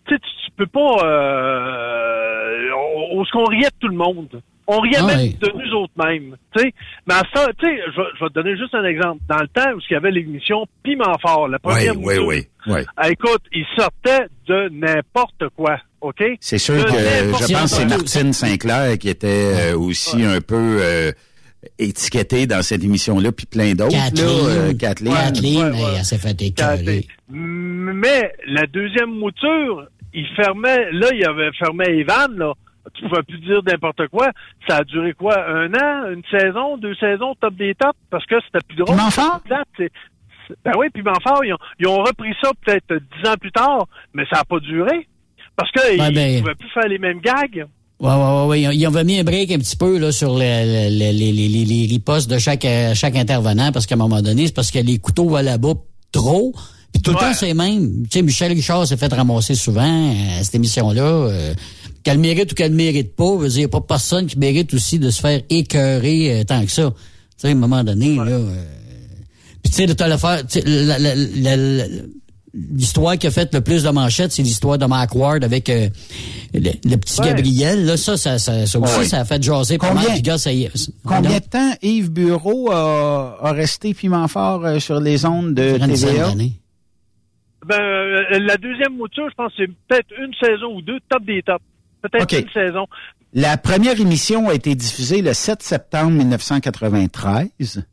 tu, 0.07 0.19
tu 0.19 0.51
peux 0.57 0.67
pas 0.67 0.97
euh, 1.05 2.71
où 3.15 3.25
ce 3.25 3.31
qu'on 3.31 3.45
riait 3.45 3.69
de 3.69 3.79
tout 3.81 3.89
le 3.89 3.97
monde. 3.97 4.43
On 4.71 4.81
riait 4.81 5.03
même 5.03 5.33
de 5.33 5.51
nous 5.55 5.73
autres 5.79 5.95
mêmes. 5.97 6.37
sais. 6.55 6.75
Mais 7.07 7.15
à 7.15 7.23
ça, 7.35 7.47
tu 7.59 7.67
sais, 7.67 7.81
je, 7.87 8.01
vais 8.23 8.29
te 8.29 8.35
donner 8.35 8.55
juste 8.55 8.75
un 8.75 8.85
exemple. 8.85 9.23
Dans 9.27 9.41
le 9.41 9.49
temps 9.49 9.73
où 9.75 9.81
il 9.89 9.93
y 9.95 9.97
avait 9.97 10.11
l'émission 10.11 10.67
Piment 10.83 11.17
Fort, 11.23 11.49
la 11.49 11.59
première 11.59 11.97
oui, 11.99 12.19
oui, 12.19 12.47
oui, 12.67 12.81
ah, 12.99 13.09
écoute, 13.09 13.41
il 13.51 13.65
sortait 13.75 14.27
de 14.47 14.69
n'importe 14.69 15.49
quoi. 15.57 15.79
OK? 16.03 16.23
C'est 16.41 16.59
sûr 16.59 16.85
que 16.85 16.93
je 16.93 17.53
pense 17.53 17.63
que 17.63 17.67
c'est 17.67 17.87
Martine 17.87 18.33
Sinclair 18.35 18.99
qui 18.99 19.09
était 19.09 19.73
euh, 19.73 19.79
aussi 19.79 20.23
un 20.23 20.43
peu 20.43 20.79
euh, 20.83 21.13
étiquetée 21.79 22.47
dans 22.47 22.63
cette 22.63 22.85
émission-là, 22.85 23.33
puis 23.33 23.47
plein 23.47 23.73
d'autres. 23.73 23.97
Kathleen. 23.97 24.77
Kathleen. 24.77 25.15
Kathleen, 25.15 25.75
elle 25.97 26.05
s'est 26.05 26.19
fait 26.19 26.41
écœurer. 26.43 27.07
Mais 27.31 28.33
la 28.47 28.67
deuxième 28.67 29.19
mouture, 29.19 29.87
il 30.13 30.27
fermait, 30.37 30.93
là, 30.93 31.09
il 31.15 31.25
avait 31.25 31.53
fermé 31.59 31.87
Evan, 31.89 32.37
là 32.37 32.53
tu 32.95 33.09
pouvais 33.09 33.23
plus 33.23 33.39
dire 33.39 33.61
n'importe 33.67 34.09
quoi. 34.09 34.31
Ça 34.69 34.79
a 34.79 34.85
duré 34.85 35.13
quoi? 35.13 35.37
Un 35.49 35.73
an, 35.75 36.11
une 36.13 36.23
saison, 36.31 36.77
deux 36.77 36.95
saisons, 36.97 37.35
top 37.41 37.55
des 37.55 37.75
tops, 37.75 37.99
parce 38.11 38.27
que 38.27 38.37
c'était 38.47 38.65
plus 38.67 38.77
drôle. 38.77 38.97
Ben 40.65 40.73
oui, 40.79 40.87
puis 40.93 41.03
Manfort, 41.03 41.45
ils 41.45 41.53
ont, 41.53 41.59
ils 41.79 41.87
ont 41.87 41.99
repris 41.99 42.33
ça 42.43 42.51
peut-être 42.65 42.87
dix 42.89 43.29
ans 43.29 43.35
plus 43.39 43.53
tard, 43.53 43.87
mais 44.15 44.25
ça 44.31 44.39
n'a 44.39 44.45
pas 44.45 44.61
duré. 44.61 45.07
Parce 45.57 45.71
qu'ils 45.73 46.03
ne 46.03 46.11
ben, 46.11 46.41
pouvaient 46.41 46.55
plus 46.55 46.71
faire 46.71 46.89
les 46.89 46.99
mêmes 46.99 47.21
gags. 47.21 47.67
Oui, 48.01 48.13
oui, 48.13 48.45
oui. 48.47 48.77
Ils 48.77 48.87
ont 48.87 49.05
mis 49.05 49.19
un 49.19 49.25
break 49.25 49.51
un 49.51 49.59
petit 49.59 49.77
peu 49.77 49.99
là, 49.99 50.13
sur 50.13 50.39
les, 50.39 50.89
les, 50.89 51.13
les, 51.13 51.33
les, 51.33 51.87
ripostes 51.87 52.31
de 52.31 52.39
chaque, 52.39 52.67
chaque 52.95 53.17
intervenant, 53.17 53.73
parce 53.73 53.87
qu'à 53.87 53.97
un 53.97 53.99
moment 53.99 54.23
donné, 54.23 54.47
c'est 54.47 54.55
parce 54.55 54.71
que 54.71 54.79
les 54.79 54.99
couteaux 54.99 55.29
vont 55.29 55.43
là-bas 55.43 55.75
trop. 56.13 56.55
Puis 56.93 57.03
tout 57.03 57.11
le 57.11 57.19
temps, 57.19 57.35
c'est 57.35 57.55
même. 57.55 58.05
Tu 58.05 58.19
sais, 58.19 58.23
Michel 58.23 58.53
Richard 58.53 58.87
s'est 58.87 58.97
fait 58.97 59.13
ramasser 59.13 59.55
souvent 59.55 60.13
à 60.39 60.43
cette 60.43 60.55
émission-là. 60.55 61.03
Euh, 61.03 61.55
qu'elle 62.09 62.19
mérite 62.19 62.53
ou 62.53 62.55
qu'elle 62.55 62.73
mérite 62.73 63.15
pas, 63.15 63.37
il 63.43 63.55
n'y 63.55 63.65
a 63.65 63.69
pas 63.69 63.81
personne 63.83 64.27
qui 64.27 64.39
mérite 64.39 64.73
aussi 64.73 64.99
de 64.99 65.11
se 65.11 65.21
faire 65.21 65.43
écœurer 65.51 66.41
euh, 66.41 66.45
tant 66.45 66.65
que 66.65 66.71
ça. 66.71 66.91
Tu 66.91 66.97
sais, 67.37 67.49
à 67.49 67.51
un 67.51 67.55
moment 67.55 67.85
donné, 67.85 68.17
là. 68.17 68.23
Euh, 68.23 68.65
puis 69.63 69.71
tu 69.71 69.77
sais, 69.77 69.87
de 69.87 69.93
te 69.93 70.05
le 70.05 70.17
faire. 70.17 70.43
L'histoire 72.55 73.19
qui 73.19 73.27
a 73.27 73.31
fait 73.31 73.53
le 73.53 73.61
plus 73.61 73.83
de 73.83 73.91
manchettes, 73.91 74.33
c'est 74.33 74.43
l'histoire 74.43 74.79
de 74.79 74.87
Mark 74.87 75.15
Ward 75.15 75.45
avec 75.45 75.69
euh, 75.69 75.91
le, 76.55 76.97
petit 76.97 77.21
Gabriel. 77.21 77.85
Là, 77.85 77.99
ça, 77.99 78.17
ça, 78.17 78.39
ça, 78.39 78.79
aussi, 78.79 79.05
ça 79.07 79.21
a 79.21 79.25
fait 79.27 79.41
jaser 79.43 79.77
combien, 79.77 80.03
pas 80.03 80.09
mal. 80.09 80.23
Gars, 80.23 80.39
ça 80.39 80.51
y 80.51 80.67
combien 81.05 81.39
de 81.39 81.45
temps 81.45 81.73
Yves 81.83 82.11
Bureau 82.11 82.71
a, 82.73 83.39
a 83.43 83.53
resté 83.53 83.93
piment 83.93 84.27
fort 84.29 84.81
sur 84.81 84.99
les 84.99 85.27
ondes 85.27 85.55
de 85.55 85.77
TVA? 85.77 86.33
Ben, 87.67 87.77
la 88.41 88.57
deuxième 88.57 88.97
mouture, 88.97 89.29
je 89.29 89.35
pense, 89.35 89.53
c'est 89.57 89.69
peut-être 89.87 90.09
une 90.19 90.33
saison 90.43 90.75
ou 90.75 90.81
deux, 90.81 90.99
top 91.11 91.23
des 91.27 91.43
tops. 91.43 91.63
Peut-être 92.03 92.33
une 92.33 92.51
saison. 92.51 92.87
La 93.35 93.57
première 93.57 94.01
émission 94.01 94.49
a 94.49 94.55
été 94.55 94.75
diffusée 94.75 95.21
le 95.21 95.35
7 95.35 95.63
septembre 95.63 96.13
1993. 96.13 97.85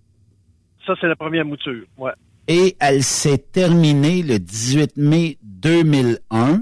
Ça, 0.85 0.93
c'est 1.01 1.07
la 1.07 1.15
première 1.15 1.45
mouture, 1.45 1.85
ouais. 1.97 2.11
Et 2.47 2.77
elle 2.79 3.03
s'est 3.03 3.39
terminée 3.39 4.21
le 4.21 4.39
18 4.39 4.97
mai 4.97 5.37
2001. 5.41 6.61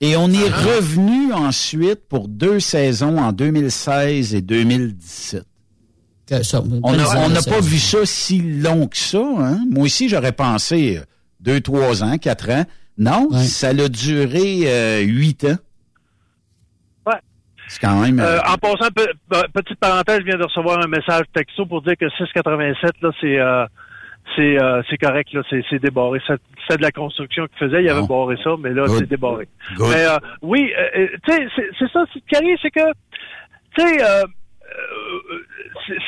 Et 0.00 0.16
on 0.16 0.28
est 0.30 0.48
revenu 0.48 1.32
ensuite 1.32 2.06
pour 2.08 2.28
deux 2.28 2.60
saisons 2.60 3.18
en 3.18 3.32
2016 3.32 4.34
et 4.34 4.42
2017. 4.42 5.44
on 6.82 6.92
n'a 6.92 7.42
pas 7.42 7.60
vu 7.60 7.78
ça 7.78 8.04
si 8.04 8.40
long 8.40 8.88
que 8.88 8.96
ça. 8.96 9.24
Hein? 9.38 9.64
Moi 9.70 9.84
aussi, 9.84 10.08
j'aurais 10.08 10.32
pensé 10.32 10.98
euh, 10.98 11.04
deux, 11.40 11.60
trois 11.60 12.02
ans, 12.02 12.18
quatre 12.18 12.50
ans. 12.50 12.64
Non, 12.98 13.30
ça 13.32 13.68
a 13.68 13.88
duré 13.88 14.62
euh, 14.66 15.00
huit 15.00 15.44
ans. 15.44 15.56
C'est 17.68 17.80
quand 17.80 18.00
même... 18.00 18.20
Euh, 18.20 18.38
en 18.40 18.56
passant, 18.56 18.90
petite 19.52 19.78
parenthèse, 19.80 20.20
je 20.20 20.24
viens 20.24 20.38
de 20.38 20.44
recevoir 20.44 20.84
un 20.84 20.88
message 20.88 21.24
texto 21.32 21.66
pour 21.66 21.82
dire 21.82 21.96
que 21.98 22.08
687, 22.10 22.92
là, 23.02 23.10
c'est 23.20 23.38
c'est 24.36 24.60
euh, 24.60 24.82
c'est 24.88 24.96
correct 24.96 25.32
là, 25.32 25.42
c'est 25.50 25.62
c'est 25.68 25.78
débarré. 25.78 26.20
C'est 26.26 26.76
de 26.76 26.82
la 26.82 26.90
construction 26.90 27.46
qu'il 27.46 27.68
faisait, 27.68 27.82
il 27.82 27.88
avait 27.88 28.06
barré 28.06 28.36
ça, 28.42 28.50
mais 28.58 28.70
là 28.70 28.86
c'est 28.88 29.08
débarré. 29.08 29.48
Mais 29.78 30.06
euh, 30.06 30.18
oui, 30.42 30.72
euh, 30.76 31.08
tu 31.26 31.32
sais, 31.32 31.46
c'est 31.78 31.90
ça. 31.92 32.04
Ce 32.12 32.18
qui 32.18 32.36
arrive, 32.36 32.56
c'est 32.62 32.70
que 32.70 32.92
tu 33.76 33.86
sais 33.86 34.04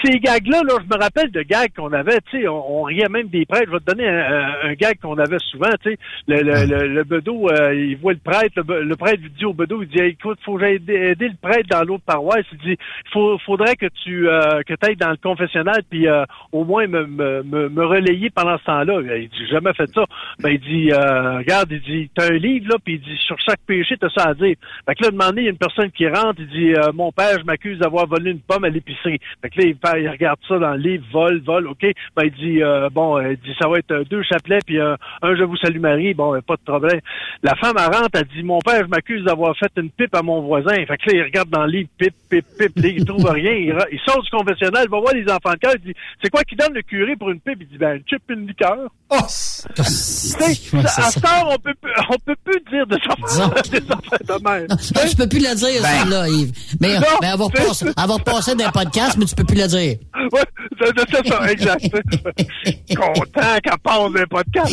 ces 0.05 0.19
gags-là, 0.19 0.63
là, 0.67 0.75
je 0.81 0.87
me 0.87 1.01
rappelle 1.01 1.31
de 1.31 1.43
gags 1.43 1.73
qu'on 1.77 1.93
avait, 1.93 2.19
tu 2.31 2.41
sais, 2.41 2.49
on, 2.49 2.83
riait 2.83 3.09
même 3.09 3.29
des 3.29 3.45
prêtres. 3.45 3.67
Je 3.67 3.73
vais 3.73 3.81
te 3.81 3.93
donner 3.93 4.09
un, 4.09 4.75
gag 4.75 4.99
qu'on 5.01 5.19
avait 5.19 5.39
souvent, 5.51 5.71
tu 5.83 5.91
sais. 5.91 5.99
Le, 6.27 6.87
le, 6.87 7.05
bedeau, 7.05 7.49
euh, 7.51 7.75
il 7.75 7.97
voit 7.97 8.13
le 8.13 8.19
prêtre, 8.19 8.63
le, 8.67 8.97
prêtre 8.97 9.23
lui 9.23 9.31
dit 9.31 9.45
au 9.45 9.53
bedeau, 9.53 9.83
il 9.83 9.89
dit, 9.89 9.99
écoute, 9.99 10.39
faut 10.45 10.57
que 10.57 10.65
aider, 10.65 11.15
le 11.19 11.37
prêtre 11.41 11.69
dans 11.69 11.83
l'autre 11.83 12.05
paroisse. 12.05 12.47
Il 12.53 12.59
dit, 12.59 12.77
faut, 13.13 13.39
faudrait 13.39 13.77
que 13.77 13.87
tu 14.05 14.29
euh, 14.29 14.63
que 14.63 14.75
ailles 14.83 14.97
dans 14.97 15.11
le 15.11 15.17
confessionnal, 15.17 15.83
puis 15.89 16.09
euh, 16.09 16.25
au 16.53 16.65
moins 16.65 16.87
me, 16.87 17.85
relayer 17.87 18.31
pendant 18.31 18.59
ce 18.59 18.65
temps-là. 18.65 19.01
Il 19.17 19.29
dit, 19.29 19.47
jamais 19.51 19.73
fait 19.75 19.91
ça. 19.95 20.05
Ben, 20.41 20.51
il 20.51 20.61
dit, 20.61 20.93
regarde, 20.93 21.71
il 21.71 21.81
dit, 21.81 22.11
t'as 22.15 22.33
un 22.33 22.37
livre, 22.37 22.69
là, 22.71 22.77
puis 22.83 22.95
il 22.95 23.01
dit, 23.01 23.17
sur 23.27 23.37
chaque 23.41 23.61
péché, 23.67 23.97
t'as 23.99 24.11
ça 24.11 24.31
à 24.31 24.35
dire. 24.35 24.57
Fait 24.87 24.95
que 24.95 25.05
là, 25.05 25.11
demandé, 25.11 25.43
il 25.43 25.45
y 25.45 25.49
a 25.49 25.51
une 25.51 25.59
personne 25.59 25.91
qui 25.91 26.09
rentre, 26.09 26.41
il 26.41 26.49
dit, 26.49 26.75
mon 26.95 27.13
père, 27.13 27.39
je 27.39 27.45
m'accuse 27.45 27.79
d'avoir 27.79 28.07
volé 28.07 28.31
une 28.31 28.41
pomme 28.41 28.56
à 28.65 28.69
l'épicerie. 28.69 29.21
Fait 29.43 29.51
que 29.51 29.61
là, 29.61 29.99
il, 29.99 30.09
regarde 30.09 30.39
ça 30.49 30.59
dans 30.59 30.73
le 30.73 30.79
livre, 30.79 31.05
vol, 31.13 31.41
vol, 31.43 31.69
OK? 31.69 31.87
Ben, 32.17 32.25
il 32.25 32.33
dit, 32.33 32.63
euh, 32.63 32.89
bon, 32.91 33.21
il 33.21 33.37
dit, 33.37 33.55
ça 33.61 33.69
va 33.69 33.79
être 33.79 34.05
deux 34.09 34.23
chapelets, 34.23 34.61
puis 34.67 34.79
un 34.81 34.97
Je 35.23 35.45
vous 35.45 35.57
salue 35.57 35.81
Marie. 35.81 36.15
Bon, 36.15 36.33
ben, 36.33 36.43
pas 36.43 36.57
de 36.57 36.63
problème. 36.63 37.01
La 37.43 37.55
femme, 37.57 37.77
elle 37.79 37.95
rentre, 37.95 38.11
elle 38.15 38.25
dit, 38.35 38.43
mon 38.43 38.59
père, 38.61 38.83
je 38.83 38.89
m'accuse 38.89 39.25
d'avoir 39.25 39.57
fait 39.57 39.71
une 39.77 39.91
pipe 39.91 40.15
à 40.15 40.23
mon 40.23 40.43
voisin. 40.43 40.75
Fait 40.87 40.97
que 40.97 41.11
là, 41.11 41.19
il 41.19 41.23
regarde 41.23 41.51
dans 41.51 41.65
le 41.65 41.73
livre, 41.73 41.89
pipe, 41.99 42.15
pipe, 42.29 42.47
pipe. 42.59 42.77
Là, 42.77 42.89
il 42.89 43.05
trouve 43.05 43.25
rien. 43.27 43.53
Il, 43.53 44.01
sort 44.07 44.23
du 44.23 44.31
confessionnal, 44.31 44.85
il 44.87 44.91
va 44.91 45.01
voir 45.01 45.15
les 45.15 45.25
enfants 45.31 45.53
de 45.53 45.59
cœur, 45.59 45.73
il 45.75 45.93
dit, 45.93 45.99
c'est 46.23 46.31
quoi 46.31 46.43
qui 46.45 46.57
donne 46.57 46.73
le 46.75 46.83
curé 46.83 47.17
pour 47.17 47.31
une 47.31 47.41
pipe? 47.41 47.59
Il 47.61 47.69
dit, 47.69 47.79
ben, 47.79 47.97
une 47.97 48.03
chip, 48.09 48.23
une 48.29 48.47
liqueur. 48.47 48.89
Oh! 49.11 49.17
à 49.17 49.85
ce 49.85 51.21
temps, 51.21 51.49
on 51.51 51.59
peut, 51.59 51.75
on 52.11 52.19
peut 52.25 52.37
plus 52.45 52.61
dire 52.71 52.87
de 52.87 52.99
ça. 53.07 53.49
des 53.71 53.81
de 53.81 54.43
mère. 54.43 54.67
Non, 54.69 54.77
tu 55.09 55.17
peux 55.17 55.29
plus 55.29 55.39
la 55.41 55.55
dire, 55.55 55.83
ben, 55.83 56.11
là, 56.11 56.29
Yves. 56.29 56.53
Mais, 56.81 56.95
non, 56.95 57.07
mais 57.21 57.29
elle 57.33 57.39
va 57.39 57.45
repasser, 57.45 57.87
elle 57.87 58.46
d'un 58.55 58.71
podcast, 58.71 59.17
mais 59.19 59.25
tu 59.25 59.35
peux 59.35 59.45
plus 59.45 59.57
la 59.57 59.69
dire. 59.69 59.97
Oui, 60.33 60.41
c'est 60.81 61.29
ça, 61.29 61.51
exact. 61.51 61.85
Content 62.97 63.59
qu'elle 63.63 63.79
passe 63.83 64.13
d'un 64.13 64.27
podcast. 64.27 64.73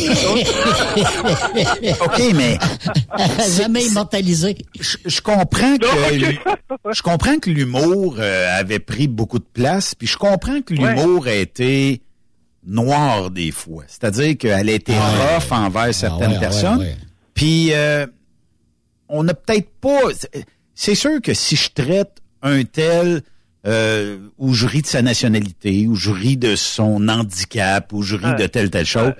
OK, 2.00 2.22
mais. 2.34 2.58
Jamais 3.56 3.86
immortalisé. 3.86 4.56
Je, 4.78 5.20
comprends 5.20 5.76
que. 5.76 5.86
je 6.92 7.02
comprends 7.02 7.38
que 7.38 7.50
l'humour 7.50 8.16
euh, 8.18 8.58
avait 8.58 8.78
pris 8.78 9.08
beaucoup 9.08 9.38
de 9.38 9.46
place, 9.52 9.94
puis 9.94 10.06
je 10.06 10.16
comprends 10.16 10.60
que 10.60 10.74
l'humour 10.74 11.26
a 11.26 11.34
été 11.34 12.02
noir 12.66 13.30
des 13.30 13.50
fois. 13.50 13.84
C'est-à-dire 13.86 14.36
qu'elle 14.38 14.68
a 14.68 14.72
été 14.72 14.94
ah 14.94 15.36
rough 15.36 15.52
envers 15.52 15.82
ah 15.82 15.92
certaines 15.92 16.38
personnes. 16.38 16.86
Puis, 17.34 17.72
euh, 17.72 18.06
on 19.08 19.24
n'a 19.24 19.34
peut-être 19.34 19.70
pas... 19.80 20.00
C'est 20.74 20.94
sûr 20.94 21.20
que 21.22 21.34
si 21.34 21.56
je 21.56 21.70
traite 21.70 22.20
un 22.42 22.64
tel 22.64 23.22
euh, 23.66 24.18
où 24.38 24.52
je 24.52 24.66
ris 24.66 24.82
de 24.82 24.86
sa 24.86 25.02
nationalité, 25.02 25.86
où 25.86 25.94
je 25.94 26.10
ris 26.10 26.36
de 26.36 26.56
son 26.56 27.08
handicap, 27.08 27.92
où 27.92 28.02
je 28.02 28.16
ris 28.16 28.34
de 28.36 28.46
telle, 28.46 28.70
telle 28.70 28.86
chose, 28.86 29.12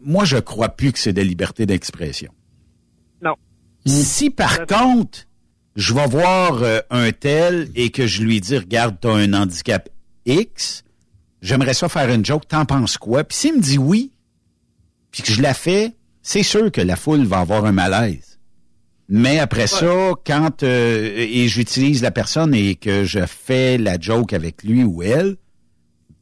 moi, 0.00 0.24
je 0.24 0.36
crois 0.36 0.70
plus 0.70 0.92
que 0.92 0.98
c'est 0.98 1.12
de 1.12 1.20
la 1.20 1.26
liberté 1.26 1.66
d'expression. 1.66 2.32
Non. 3.22 3.34
Si, 3.86 4.30
par 4.30 4.66
contre, 4.66 5.26
je 5.74 5.92
vais 5.94 6.06
voir 6.06 6.62
euh, 6.62 6.80
un 6.90 7.12
tel 7.12 7.70
et 7.74 7.90
que 7.90 8.06
je 8.06 8.22
lui 8.22 8.40
dis, 8.40 8.56
regarde, 8.56 8.96
tu 9.00 9.08
as 9.08 9.12
un 9.12 9.32
handicap 9.32 9.88
X, 10.24 10.84
j'aimerais 11.42 11.74
ça 11.74 11.88
faire 11.88 12.10
une 12.10 12.24
joke, 12.24 12.48
t'en 12.48 12.64
penses 12.64 12.98
quoi? 12.98 13.24
Puis 13.24 13.36
s'il 13.36 13.56
me 13.56 13.60
dit 13.60 13.78
oui, 13.78 14.12
puis 15.10 15.22
que 15.22 15.32
je 15.32 15.42
la 15.42 15.54
fais, 15.54 15.94
c'est 16.22 16.42
sûr 16.42 16.72
que 16.72 16.80
la 16.80 16.96
foule 16.96 17.24
va 17.24 17.38
avoir 17.38 17.64
un 17.64 17.72
malaise. 17.72 18.35
Mais 19.08 19.38
après 19.38 19.66
ça, 19.68 20.12
quand 20.26 20.62
euh, 20.62 21.14
et 21.16 21.46
j'utilise 21.48 22.02
la 22.02 22.10
personne 22.10 22.54
et 22.54 22.74
que 22.74 23.04
je 23.04 23.20
fais 23.26 23.78
la 23.78 24.00
joke 24.00 24.32
avec 24.32 24.64
lui 24.64 24.82
ou 24.82 25.02
elle, 25.02 25.36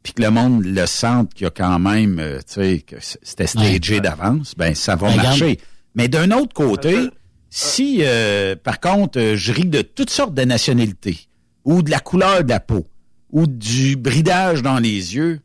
puis 0.03 0.13
que 0.13 0.23
le 0.23 0.31
monde 0.31 0.65
le 0.65 0.85
sente 0.85 1.33
qu'il 1.33 1.45
y 1.45 1.47
a 1.47 1.51
quand 1.51 1.79
même, 1.79 2.19
euh, 2.19 2.39
tu 2.39 2.55
sais, 2.55 2.85
que 2.87 2.97
c'était 3.01 3.47
stagé 3.47 4.01
d'avance, 4.01 4.55
ben 4.57 4.75
ça 4.75 4.97
va 4.97 5.15
marcher. 5.17 5.59
Mais 5.95 6.09
d'un 6.09 6.31
autre 6.31 6.53
côté, 6.53 7.09
si 7.49 8.01
euh, 8.03 8.55
par 8.63 8.81
contre 8.81 9.35
je 9.35 9.53
ris 9.53 9.65
de 9.65 9.81
toutes 9.81 10.11
sortes 10.11 10.35
de 10.35 10.43
nationalités 10.43 11.29
ou 11.65 11.83
de 11.83 11.91
la 11.91 12.01
couleur 12.01 12.45
de 12.45 12.51
la 12.51 12.61
peau, 12.61 12.87
ou 13.35 13.49
du 13.49 13.97
bridage 13.97 14.63
dans 14.63 14.79
les 14.79 15.17
yeux, 15.17 15.41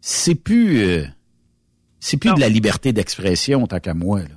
c'est 0.00 0.34
plus 0.34 0.82
euh, 0.82 1.04
c'est 2.00 2.16
plus 2.16 2.34
de 2.34 2.40
la 2.40 2.48
liberté 2.48 2.92
d'expression 2.92 3.66
tant 3.68 3.78
qu'à 3.78 3.94
moi. 3.94 4.20
Là. 4.20 4.34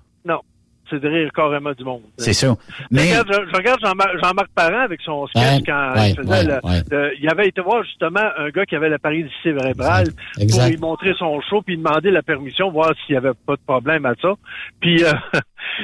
C'est 0.89 0.99
de 0.99 1.07
rire 1.07 1.29
carrément 1.33 1.71
du 1.71 1.83
monde. 1.83 2.01
C'est 2.17 2.33
ça. 2.33 2.55
Mais 2.91 3.07
je, 3.07 3.55
regarde 3.55 3.79
Jean-Marc 3.81 4.49
Parent 4.53 4.81
avec 4.81 5.01
son 5.01 5.27
sketch 5.27 5.63
quand 5.65 5.93
il 5.95 6.15
faisait 6.15 6.43
le, 6.43 7.11
il 7.19 7.29
avait 7.29 7.47
été 7.47 7.61
voir 7.61 7.83
justement 7.83 8.25
un 8.37 8.49
gars 8.49 8.65
qui 8.65 8.75
avait 8.75 8.89
la 8.89 8.99
paralysie 8.99 9.29
cérébrale 9.43 10.07
pour 10.49 10.65
lui 10.65 10.77
montrer 10.77 11.13
son 11.17 11.41
show 11.41 11.61
puis 11.61 11.77
demander 11.77 12.11
la 12.11 12.21
permission 12.21 12.69
voir 12.71 12.91
s'il 13.05 13.15
y 13.15 13.17
avait 13.17 13.31
pas 13.45 13.55
de 13.55 13.61
problème 13.65 14.05
à 14.05 14.13
ça. 14.21 14.33
Puis 14.79 15.03
euh, 15.03 15.11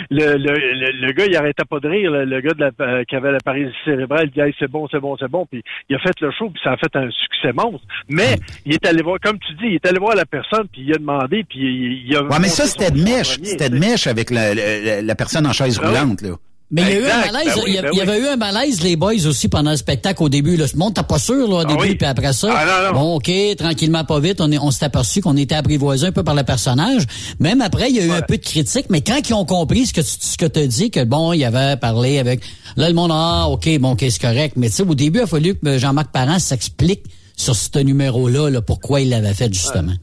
le, 0.09 0.37
le, 0.37 1.07
le, 1.07 1.11
gars, 1.13 1.25
il 1.25 1.35
arrêtait 1.35 1.65
pas 1.65 1.79
de 1.79 1.87
rire, 1.87 2.11
le, 2.11 2.41
gars 2.41 2.53
de 2.53 2.59
la, 2.59 2.71
euh, 2.81 3.03
qui 3.03 3.15
avait 3.15 3.31
la 3.31 3.39
paralysie 3.39 3.73
cérébrale, 3.85 4.29
il 4.35 4.43
dit 4.43 4.55
c'est 4.59 4.69
bon, 4.69 4.87
c'est 4.91 4.99
bon, 4.99 5.15
c'est 5.17 5.29
bon, 5.29 5.45
puis 5.45 5.63
il 5.89 5.95
a 5.95 5.99
fait 5.99 6.19
le 6.21 6.31
show, 6.31 6.49
puis 6.49 6.61
ça 6.63 6.71
a 6.71 6.77
fait 6.77 6.95
un 6.95 7.09
succès 7.09 7.53
monstre. 7.53 7.85
Mais 8.09 8.35
il 8.65 8.73
est 8.73 8.85
allé 8.85 9.01
voir, 9.01 9.19
comme 9.21 9.39
tu 9.39 9.53
dis, 9.53 9.67
il 9.67 9.75
est 9.75 9.85
allé 9.85 9.99
voir 9.99 10.15
la 10.15 10.25
personne, 10.25 10.67
puis 10.71 10.81
il 10.81 10.93
a 10.93 10.97
demandé, 10.97 11.43
puis 11.47 12.03
il, 12.05 12.15
a... 12.15 12.23
Ouais, 12.23 12.39
mais 12.41 12.47
ça, 12.47 12.65
c'était 12.65 12.91
de 12.91 13.01
mèche, 13.01 13.39
c'était 13.43 13.69
de 13.69 13.77
mèche 13.77 14.07
avec 14.07 14.29
la, 14.29 14.53
la, 15.01 15.15
personne 15.15 15.45
en 15.47 15.53
chaise 15.53 15.79
ah 15.81 15.87
roulante, 15.87 16.21
là. 16.21 16.35
Mais 16.71 16.83
il 16.83 16.87
y 16.87 16.91
a 16.91 16.99
eu 16.99 17.05
un 17.05 17.31
malaise, 17.31 17.55
ben 17.55 17.63
il, 17.67 17.73
y, 17.73 17.81
ben 17.81 17.99
avait 17.99 18.19
eu 18.19 18.27
un 18.27 18.35
malaise, 18.37 18.81
les 18.81 18.95
boys 18.95 19.27
aussi, 19.27 19.49
pendant 19.49 19.71
le 19.71 19.77
spectacle 19.77 20.23
au 20.23 20.29
début. 20.29 20.55
Là. 20.55 20.67
Ce 20.67 20.77
monde, 20.77 20.93
t'as 20.93 21.03
pas 21.03 21.19
sûr, 21.19 21.47
là, 21.49 21.55
au 21.55 21.59
ah 21.59 21.65
début, 21.65 21.97
puis 21.97 22.07
après 22.07 22.31
ça. 22.31 22.47
Ah, 22.55 22.91
bon, 22.93 23.15
OK, 23.15 23.29
tranquillement, 23.57 24.05
pas 24.05 24.19
vite, 24.21 24.39
on, 24.39 24.49
est, 24.51 24.57
on 24.57 24.71
s'est 24.71 24.85
aperçu 24.85 25.19
qu'on 25.19 25.35
était 25.35 25.55
apprivoisé 25.55 26.07
un 26.07 26.11
peu 26.13 26.23
par 26.23 26.33
le 26.33 26.43
personnage. 26.43 27.03
Même 27.39 27.59
après, 27.59 27.89
il 27.89 27.97
y 27.97 27.99
a 27.99 28.05
eu 28.05 28.11
un 28.11 28.21
peu 28.21 28.37
de 28.37 28.43
critique, 28.43 28.85
mais 28.89 29.01
quand 29.01 29.19
ils 29.27 29.33
ont 29.33 29.43
compris 29.43 29.87
ce 29.87 29.93
que 29.93 30.01
tu 30.01 30.07
ce 30.19 30.37
que 30.37 30.45
as 30.45 30.67
dit, 30.67 30.91
que 30.91 31.03
bon, 31.03 31.33
il 31.33 31.43
avait 31.43 31.75
parlé 31.75 32.19
avec... 32.19 32.41
Là, 32.77 32.87
le 32.87 32.95
monde, 32.95 33.11
ah, 33.13 33.47
OK, 33.49 33.67
bon, 33.79 33.91
OK, 33.91 34.05
c'est 34.09 34.21
correct. 34.21 34.53
Mais 34.55 34.69
tu 34.69 34.77
sais, 34.77 34.83
au 34.83 34.95
début, 34.95 35.19
il 35.19 35.23
a 35.23 35.27
fallu 35.27 35.55
que 35.55 35.77
Jean-Marc 35.77 36.11
Parent 36.11 36.39
s'explique 36.39 37.03
sur 37.35 37.53
ce 37.53 37.79
numéro-là, 37.79 38.49
là, 38.49 38.61
pourquoi 38.61 39.01
il 39.01 39.09
l'avait 39.09 39.33
fait, 39.33 39.53
justement. 39.53 39.93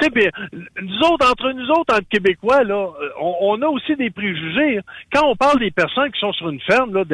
Tu 0.00 0.08
sais, 0.12 0.30
nous 0.82 0.98
autres, 1.00 1.30
entre 1.30 1.52
nous 1.52 1.68
autres, 1.70 1.94
entre 1.94 2.08
Québécois, 2.08 2.64
là, 2.64 2.88
on, 3.20 3.60
a 3.62 3.66
aussi 3.66 3.96
des 3.96 4.10
préjugés. 4.10 4.80
Quand 5.12 5.26
on 5.28 5.36
parle 5.36 5.60
des 5.60 5.70
personnes 5.70 6.10
qui 6.10 6.20
sont 6.20 6.32
sur 6.32 6.48
une 6.48 6.60
ferme, 6.60 6.94
là, 6.94 7.04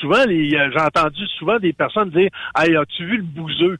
souvent, 0.00 0.24
j'ai 0.26 0.80
entendu 0.80 1.26
souvent 1.38 1.58
des 1.58 1.72
personnes 1.72 2.10
dire 2.10 2.30
Hey, 2.56 2.76
as-tu 2.76 3.04
vu 3.04 3.16
le 3.18 3.22
bouseux? 3.22 3.78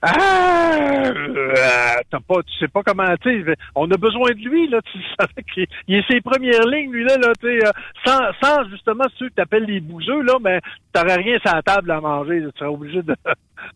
Ah, 0.00 1.96
t'as 2.08 2.20
pas, 2.20 2.42
tu 2.44 2.56
sais 2.60 2.68
pas 2.68 2.82
comment, 2.84 3.16
tu 3.20 3.44
on 3.74 3.90
a 3.90 3.96
besoin 3.96 4.30
de 4.30 4.48
lui, 4.48 4.68
là, 4.68 4.80
tu 4.92 4.98
sais, 5.20 5.42
qu'il 5.52 5.66
il 5.88 5.96
est 5.96 6.08
ses 6.08 6.20
premières 6.20 6.66
lignes, 6.66 6.92
lui, 6.92 7.02
là, 7.02 7.16
là, 7.16 7.32
tu 7.40 7.48
euh, 7.48 7.70
sans, 8.06 8.20
sans, 8.40 8.68
justement, 8.70 9.06
ceux 9.18 9.28
que 9.28 9.34
t'appelles 9.34 9.64
les 9.64 9.80
bouseux, 9.80 10.22
là, 10.22 10.34
mais 10.40 10.60
t'aurais 10.92 11.16
rien 11.16 11.38
sur 11.40 11.52
la 11.52 11.62
table 11.62 11.90
à 11.90 12.00
manger, 12.00 12.42
tu 12.42 12.58
serais 12.58 12.70
obligé 12.70 13.02
de, 13.02 13.16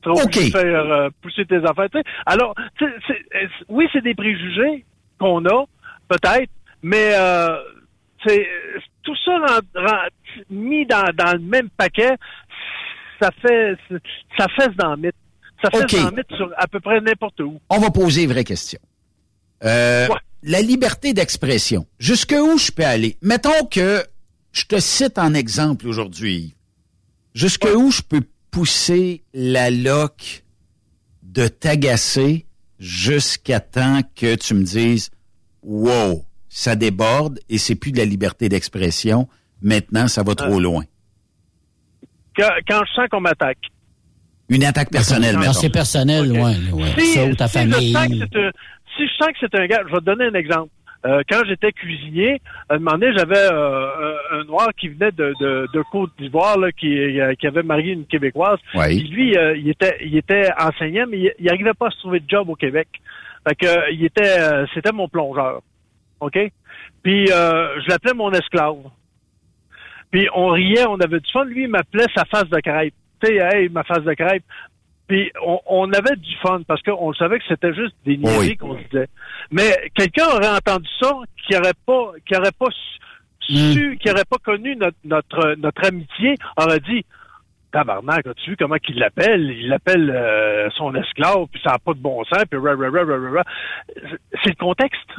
obligé 0.04 0.46
de 0.46 0.50
faire 0.50 0.92
euh, 0.92 1.10
pousser 1.20 1.44
tes 1.46 1.56
affaires. 1.56 1.88
Alors, 2.26 2.54
oui, 3.68 3.86
c'est 3.92 4.02
des 4.02 4.14
préjugés 4.14 4.84
qu'on 5.18 5.44
a, 5.46 5.64
peut-être, 6.08 6.50
mais, 6.82 7.12
euh, 7.14 7.56
tout 9.02 9.16
ça 9.24 9.38
mis 10.50 10.86
dans, 10.86 11.12
dans 11.14 11.32
le 11.32 11.40
même 11.40 11.68
paquet, 11.70 12.16
ça 13.20 13.30
fait, 13.40 13.76
ça 14.38 14.46
fesse 14.56 14.74
dans 14.76 14.92
le 14.92 14.96
mythe. 14.96 15.14
Ça 15.62 15.70
fait 15.70 15.88
sur 16.36 16.50
à 16.56 16.66
peu 16.66 16.80
près 16.80 17.00
n'importe 17.00 17.40
où. 17.40 17.60
On 17.70 17.78
va 17.78 17.90
poser 17.90 18.24
une 18.24 18.32
vraie 18.32 18.44
question. 18.44 18.80
Euh, 19.64 20.08
la 20.42 20.60
liberté 20.60 21.12
d'expression, 21.12 21.86
jusque 22.00 22.34
où 22.36 22.58
je 22.58 22.72
peux 22.72 22.84
aller? 22.84 23.16
Mettons 23.22 23.66
que 23.70 24.02
je 24.50 24.64
te 24.64 24.80
cite 24.80 25.18
en 25.18 25.34
exemple 25.34 25.86
aujourd'hui. 25.86 26.56
Jusque 27.34 27.66
où 27.76 27.90
je 27.92 28.02
peux 28.02 28.22
pousser 28.52 29.24
la 29.34 29.70
loque 29.70 30.44
de 31.22 31.48
t'agacer 31.48 32.46
jusqu'à 32.78 33.58
temps 33.58 34.02
que 34.14 34.36
tu 34.36 34.54
me 34.54 34.62
dises 34.62 35.10
Wow, 35.64 36.24
ça 36.48 36.76
déborde 36.76 37.40
et 37.48 37.58
c'est 37.58 37.74
plus 37.74 37.90
de 37.90 37.98
la 37.98 38.04
liberté 38.04 38.48
d'expression. 38.48 39.28
maintenant, 39.62 40.06
ça 40.06 40.22
va 40.22 40.34
trop 40.34 40.60
loin? 40.60 40.84
Quand, 42.36 42.48
quand 42.68 42.82
je 42.86 42.92
sens 42.94 43.08
qu'on 43.10 43.20
m'attaque. 43.20 43.58
Une 44.48 44.64
attaque 44.64 44.90
personnelle, 44.90 45.38
mais 45.38 45.52
C'est 45.54 45.70
personnel, 45.70 46.30
okay. 46.30 46.40
ouais, 46.40 46.72
ouais. 46.72 46.94
Si, 47.00 47.14
ça 47.14 47.24
ou 47.24 47.34
ta 47.34 47.48
si 47.48 47.54
famille. 47.54 47.92
Je 47.92 47.98
sens 47.98 48.08
que 48.08 48.14
c'est 48.18 48.38
un, 48.38 48.50
si 48.96 49.06
je 49.06 49.12
sens 49.16 49.28
que 49.28 49.38
c'est 49.40 49.54
un 49.58 49.66
gars, 49.66 49.82
je 49.86 49.92
vais 49.92 50.00
te 50.00 50.04
donner 50.04 50.24
un 50.26 50.34
exemple. 50.34 50.70
Euh, 51.04 51.22
quand 51.28 51.42
j'étais 51.46 51.72
cuisinier, 51.72 52.40
à 52.68 52.74
un 52.74 52.78
moment 52.78 52.96
donné, 52.96 53.12
j'avais 53.16 53.52
euh, 53.52 54.14
un, 54.30 54.44
noir 54.44 54.68
qui 54.78 54.88
venait 54.88 55.10
de, 55.10 55.34
de, 55.40 55.68
de 55.72 55.82
Côte 55.90 56.12
d'Ivoire, 56.18 56.56
qui, 56.78 57.20
euh, 57.20 57.34
qui 57.34 57.46
avait 57.46 57.64
marié 57.64 57.92
une 57.92 58.06
québécoise. 58.06 58.58
Oui. 58.74 59.00
Puis 59.00 59.08
lui, 59.08 59.36
euh, 59.36 59.56
il 59.56 59.68
était, 59.68 59.96
il 60.00 60.16
était 60.16 60.48
enseignant, 60.60 61.06
mais 61.08 61.18
il, 61.18 61.34
il 61.40 61.48
arrivait 61.48 61.74
pas 61.74 61.88
à 61.88 61.90
se 61.90 61.98
trouver 61.98 62.20
de 62.20 62.28
job 62.28 62.48
au 62.48 62.54
Québec. 62.54 62.88
Fait 63.48 63.56
que 63.56 63.92
il 63.92 64.04
était, 64.04 64.38
euh, 64.38 64.66
c'était 64.72 64.92
mon 64.92 65.08
plongeur, 65.08 65.62
ok? 66.20 66.38
Puis 67.02 67.26
je 67.26 67.88
l'appelais 67.88 68.14
mon 68.14 68.30
esclave. 68.30 68.76
Puis 70.12 70.28
on 70.34 70.48
riait, 70.48 70.86
on 70.86 71.00
avait 71.00 71.18
du 71.18 71.32
fun. 71.32 71.44
Lui, 71.44 71.64
il 71.64 71.68
m'appelait 71.68 72.06
sa 72.14 72.24
face 72.26 72.48
de 72.48 72.60
crêpe. 72.60 72.94
Tu 73.20 73.26
sais, 73.26 73.36
hey, 73.36 73.68
ma 73.68 73.82
face 73.82 74.04
de 74.04 74.14
crêpe. 74.14 74.44
Puis 75.12 75.30
on, 75.44 75.60
on, 75.66 75.92
avait 75.92 76.16
du 76.16 76.34
fun 76.36 76.62
parce 76.66 76.80
qu'on 76.80 77.12
savait 77.12 77.38
que 77.38 77.44
c'était 77.46 77.74
juste 77.74 77.94
des 78.06 78.16
niaiseries 78.16 78.48
Oui. 78.48 78.56
qu'on 78.56 78.74
disait. 78.76 79.08
Mais 79.50 79.90
quelqu'un 79.94 80.24
aurait 80.24 80.48
entendu 80.56 80.88
ça 81.02 81.12
qui 81.36 81.54
aurait 81.54 81.74
pas 81.84 82.12
qui 82.26 82.34
aurait 82.34 82.50
pas 82.58 82.68
su, 83.40 83.98
qui 84.00 84.10
aurait 84.10 84.24
pas 84.24 84.38
connu 84.42 84.74
notre 84.74 84.96
notre 85.04 85.54
notre 85.58 85.86
amitié, 85.86 86.36
aurait 86.56 86.80
dit 86.80 87.04
Tabarnak, 87.72 88.26
as-tu 88.26 88.50
vu 88.52 88.56
comment 88.56 88.76
qu'il 88.76 88.98
l'appelle? 88.98 89.50
Il 89.50 89.68
l'appelle 89.68 90.10
euh, 90.10 90.70
son 90.76 90.94
esclave, 90.94 91.44
puis 91.52 91.60
ça 91.62 91.72
n'a 91.72 91.78
pas 91.78 91.92
de 91.92 91.98
bon 92.00 92.24
sens, 92.24 92.44
puis. 92.50 92.58
C'est 94.42 94.50
le 94.50 94.54
contexte. 94.58 95.10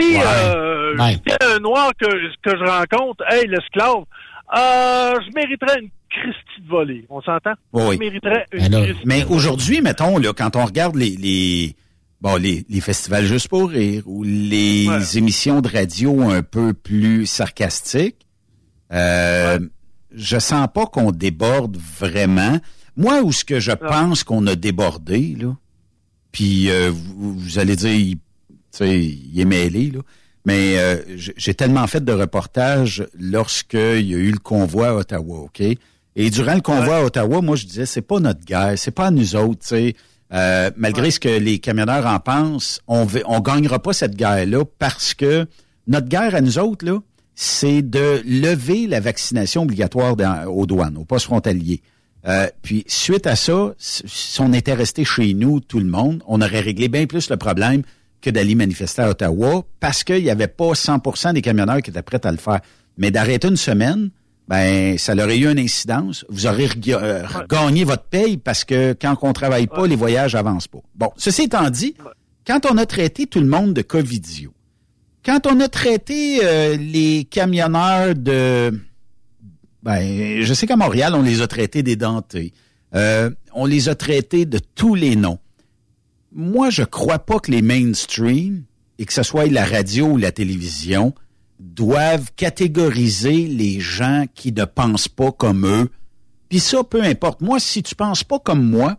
Si 0.00 0.16
Ouais. 0.16 0.22
euh, 0.56 0.96
Ouais. 0.96 1.16
un 1.54 1.60
noir 1.60 1.92
que, 2.00 2.06
que 2.06 2.56
je 2.58 2.64
rencontre, 2.64 3.24
hey, 3.32 3.46
l'esclave, 3.46 4.04
euh, 4.56 5.14
je 5.20 5.32
mériterais 5.34 5.80
une 5.80 5.90
Christie 6.20 6.62
de 6.62 6.68
volée. 6.68 7.06
On 7.08 7.20
s'entend? 7.20 7.54
Oui. 7.72 7.98
Une 8.52 8.94
Mais, 9.04 9.24
aujourd'hui, 9.24 9.80
mettons, 9.80 10.18
là, 10.18 10.32
quand 10.32 10.56
on 10.56 10.64
regarde 10.64 10.96
les, 10.96 11.16
les, 11.16 11.76
bon, 12.20 12.36
les, 12.36 12.64
les 12.68 12.80
festivals 12.80 13.24
juste 13.24 13.48
pour 13.48 13.70
rire 13.70 14.02
ou 14.06 14.22
les 14.22 15.18
émissions 15.18 15.60
de 15.60 15.68
radio 15.68 16.22
un 16.22 16.42
peu 16.42 16.72
plus 16.72 17.26
sarcastiques, 17.26 18.26
euh, 18.92 19.58
je 20.14 20.38
sens 20.38 20.68
pas 20.72 20.86
qu'on 20.86 21.10
déborde 21.10 21.76
vraiment. 21.76 22.58
Moi, 22.96 23.22
où 23.22 23.32
ce 23.32 23.44
que 23.44 23.58
je 23.58 23.72
pense 23.72 24.22
qu'on 24.22 24.46
a 24.46 24.54
débordé, 24.54 25.34
là, 25.38 25.56
puis 26.30 26.70
euh, 26.70 26.90
vous, 26.92 27.34
vous 27.38 27.58
allez 27.58 27.76
dire, 27.76 27.92
il, 27.92 28.16
tu 28.16 28.20
sais, 28.70 29.00
il 29.00 29.40
est 29.40 29.44
mêlé, 29.44 29.90
là. 29.90 30.00
Mais 30.46 30.78
euh, 30.78 31.02
j'ai 31.16 31.32
j'ai 31.38 31.54
tellement 31.54 31.86
fait 31.86 32.04
de 32.04 32.12
reportages 32.12 33.06
lorsqu'il 33.18 34.06
y 34.06 34.14
a 34.14 34.18
eu 34.18 34.30
le 34.30 34.38
convoi 34.38 34.88
à 34.88 34.94
Ottawa, 34.94 35.38
OK? 35.38 35.62
Et 36.16 36.30
durant 36.30 36.54
le 36.54 36.60
convoi 36.60 36.96
à 36.98 37.04
Ottawa, 37.04 37.40
moi, 37.40 37.56
je 37.56 37.66
disais, 37.66 37.86
c'est 37.86 38.02
pas 38.02 38.20
notre 38.20 38.44
guerre, 38.44 38.74
c'est 38.76 38.90
pas 38.92 39.06
à 39.06 39.10
nous 39.10 39.34
autres, 39.36 39.60
tu 39.62 39.68
sais. 39.68 39.94
Euh, 40.32 40.70
malgré 40.76 41.10
ce 41.10 41.20
que 41.20 41.28
les 41.28 41.58
camionneurs 41.58 42.06
en 42.06 42.18
pensent, 42.18 42.80
on 42.88 43.04
ne 43.04 43.40
gagnera 43.40 43.78
pas 43.80 43.92
cette 43.92 44.16
guerre-là 44.16 44.64
parce 44.78 45.14
que 45.14 45.46
notre 45.86 46.08
guerre 46.08 46.34
à 46.34 46.40
nous 46.40 46.58
autres, 46.58 46.84
là, 46.86 46.98
c'est 47.34 47.82
de 47.82 48.22
lever 48.26 48.86
la 48.86 49.00
vaccination 49.00 49.62
obligatoire 49.62 50.16
dans- 50.16 50.46
aux 50.46 50.66
douanes, 50.66 50.96
aux 50.96 51.04
postes 51.04 51.26
frontaliers. 51.26 51.82
Euh, 52.26 52.46
puis, 52.62 52.84
suite 52.86 53.26
à 53.26 53.36
ça, 53.36 53.74
si 53.76 54.02
si 54.06 54.40
on 54.40 54.52
était 54.52 54.72
resté 54.72 55.04
chez 55.04 55.34
nous, 55.34 55.60
tout 55.60 55.78
le 55.78 55.84
monde, 55.84 56.22
on 56.26 56.40
aurait 56.40 56.60
réglé 56.60 56.88
bien 56.88 57.06
plus 57.06 57.28
le 57.28 57.36
problème 57.36 57.82
que 58.22 58.30
d'aller 58.30 58.54
manifester 58.54 59.02
à 59.02 59.10
Ottawa 59.10 59.64
parce 59.80 60.04
qu'il 60.04 60.22
n'y 60.22 60.30
avait 60.30 60.46
pas 60.48 60.74
100% 60.74 61.34
des 61.34 61.42
camionneurs 61.42 61.82
qui 61.82 61.90
étaient 61.90 62.02
prêts 62.02 62.24
à 62.24 62.30
le 62.32 62.38
faire. 62.38 62.60
Mais 62.96 63.10
d'arrêter 63.10 63.48
une 63.48 63.56
semaine, 63.58 64.10
ben 64.48 64.98
ça 64.98 65.14
aurait 65.14 65.38
eu 65.38 65.48
une 65.48 65.58
incidence. 65.58 66.24
Vous 66.28 66.46
aurez 66.46 66.68
euh, 66.88 67.22
gagné 67.48 67.84
votre 67.84 68.04
paye 68.04 68.36
parce 68.36 68.64
que 68.64 68.94
quand 69.00 69.16
on 69.22 69.32
travaille 69.32 69.66
pas, 69.66 69.86
les 69.86 69.96
voyages 69.96 70.34
avancent 70.34 70.68
pas. 70.68 70.82
Bon, 70.94 71.10
ceci 71.16 71.42
étant 71.42 71.70
dit, 71.70 71.94
quand 72.46 72.66
on 72.70 72.76
a 72.76 72.86
traité 72.86 73.26
tout 73.26 73.40
le 73.40 73.46
monde 73.46 73.72
de 73.72 73.82
Covidio, 73.82 74.52
quand 75.24 75.46
on 75.46 75.60
a 75.60 75.68
traité 75.68 76.40
euh, 76.44 76.76
les 76.76 77.24
camionneurs 77.24 78.14
de... 78.14 78.78
Ben, 79.82 80.42
je 80.42 80.54
sais 80.54 80.66
qu'à 80.66 80.76
Montréal, 80.76 81.14
on 81.14 81.22
les 81.22 81.40
a 81.40 81.46
traités 81.46 81.82
d'édentés. 81.82 82.52
Euh, 82.94 83.30
on 83.54 83.66
les 83.66 83.88
a 83.88 83.94
traités 83.94 84.44
de 84.44 84.58
tous 84.58 84.94
les 84.94 85.16
noms. 85.16 85.38
Moi, 86.32 86.70
je 86.70 86.82
crois 86.82 87.18
pas 87.18 87.38
que 87.38 87.50
les 87.50 87.62
mainstream, 87.62 88.64
et 88.98 89.04
que 89.04 89.12
ce 89.12 89.22
soit 89.22 89.46
la 89.46 89.64
radio 89.64 90.06
ou 90.06 90.16
la 90.16 90.32
télévision, 90.32 91.14
doivent 91.74 92.30
catégoriser 92.36 93.46
les 93.46 93.80
gens 93.80 94.24
qui 94.34 94.52
ne 94.52 94.64
pensent 94.64 95.08
pas 95.08 95.32
comme 95.32 95.66
eux. 95.66 95.90
Puis 96.48 96.60
ça, 96.60 96.84
peu 96.84 97.02
importe. 97.02 97.40
Moi, 97.40 97.58
si 97.58 97.82
tu 97.82 97.94
penses 97.94 98.22
pas 98.24 98.38
comme 98.38 98.64
moi, 98.64 98.98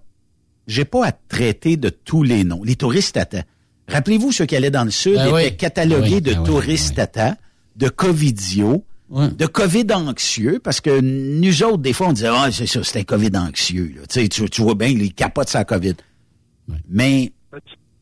j'ai 0.68 0.86
pas 0.86 1.06
à 1.06 1.12
te 1.12 1.22
traiter 1.30 1.78
de 1.78 1.90
tous 1.90 2.24
les 2.24 2.44
noms. 2.44 2.64
Les 2.64 2.76
touristes 2.76 3.16
tata. 3.16 3.44
Rappelez-vous 3.88 4.32
ceux 4.32 4.46
qui 4.46 4.56
allaient 4.56 4.72
dans 4.72 4.84
le 4.84 4.92
sud 4.92 5.16
Ben 5.16 5.28
étaient 5.28 5.52
oui. 5.52 5.58
catalogués 5.58 6.22
Ben 6.22 6.34
de 6.34 6.34
ben 6.34 6.44
touristes 6.44 6.96
tata, 6.96 7.38
de 7.76 7.88
covidio, 7.88 8.84
de 9.10 9.46
COVID 9.46 9.86
anxieux, 9.94 10.60
parce 10.64 10.82
que 10.82 11.00
nous 11.00 11.64
autres, 11.64 11.78
des 11.78 11.94
fois, 11.94 12.08
on 12.08 12.14
disait, 12.14 12.30
ah, 12.32 12.50
c'est 12.52 12.66
ça, 12.66 12.84
c'est 12.84 13.00
un 13.00 13.04
COVID 13.04 13.38
anxieux. 13.38 13.94
Là. 13.96 14.02
Tu, 14.08 14.22
sais, 14.22 14.28
tu, 14.28 14.50
tu 14.50 14.62
vois 14.62 14.76
bien, 14.76 14.90
les 14.90 15.10
capotes 15.10 15.50
sa 15.50 15.64
COVID. 15.64 15.94
Mais 16.90 17.32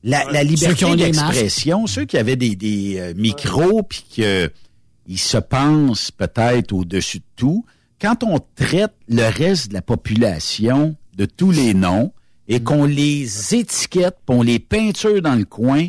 la, 0.03 0.43
liberté 0.43 0.95
d'expression, 0.95 1.85
ceux 1.85 2.05
qui 2.05 2.17
avaient 2.17 2.37
des, 2.37 2.55
des 2.55 2.95
euh, 2.97 3.13
micros, 3.15 3.83
puis 3.83 4.05
que 4.15 4.49
ils 5.07 5.19
se 5.19 5.37
pensent 5.37 6.11
peut-être 6.11 6.73
au-dessus 6.73 7.19
de 7.19 7.25
tout, 7.35 7.65
quand 8.01 8.23
on 8.23 8.39
traite 8.55 8.93
le 9.07 9.29
reste 9.29 9.69
de 9.69 9.73
la 9.73 9.81
population 9.81 10.95
de 11.15 11.25
tous 11.25 11.51
les 11.51 11.73
noms 11.73 12.11
et 12.47 12.61
qu'on 12.61 12.85
les 12.85 13.55
étiquette, 13.55 14.17
puis 14.25 14.37
on 14.37 14.41
les 14.41 14.59
peinture 14.59 15.21
dans 15.21 15.35
le 15.35 15.45
coin, 15.45 15.87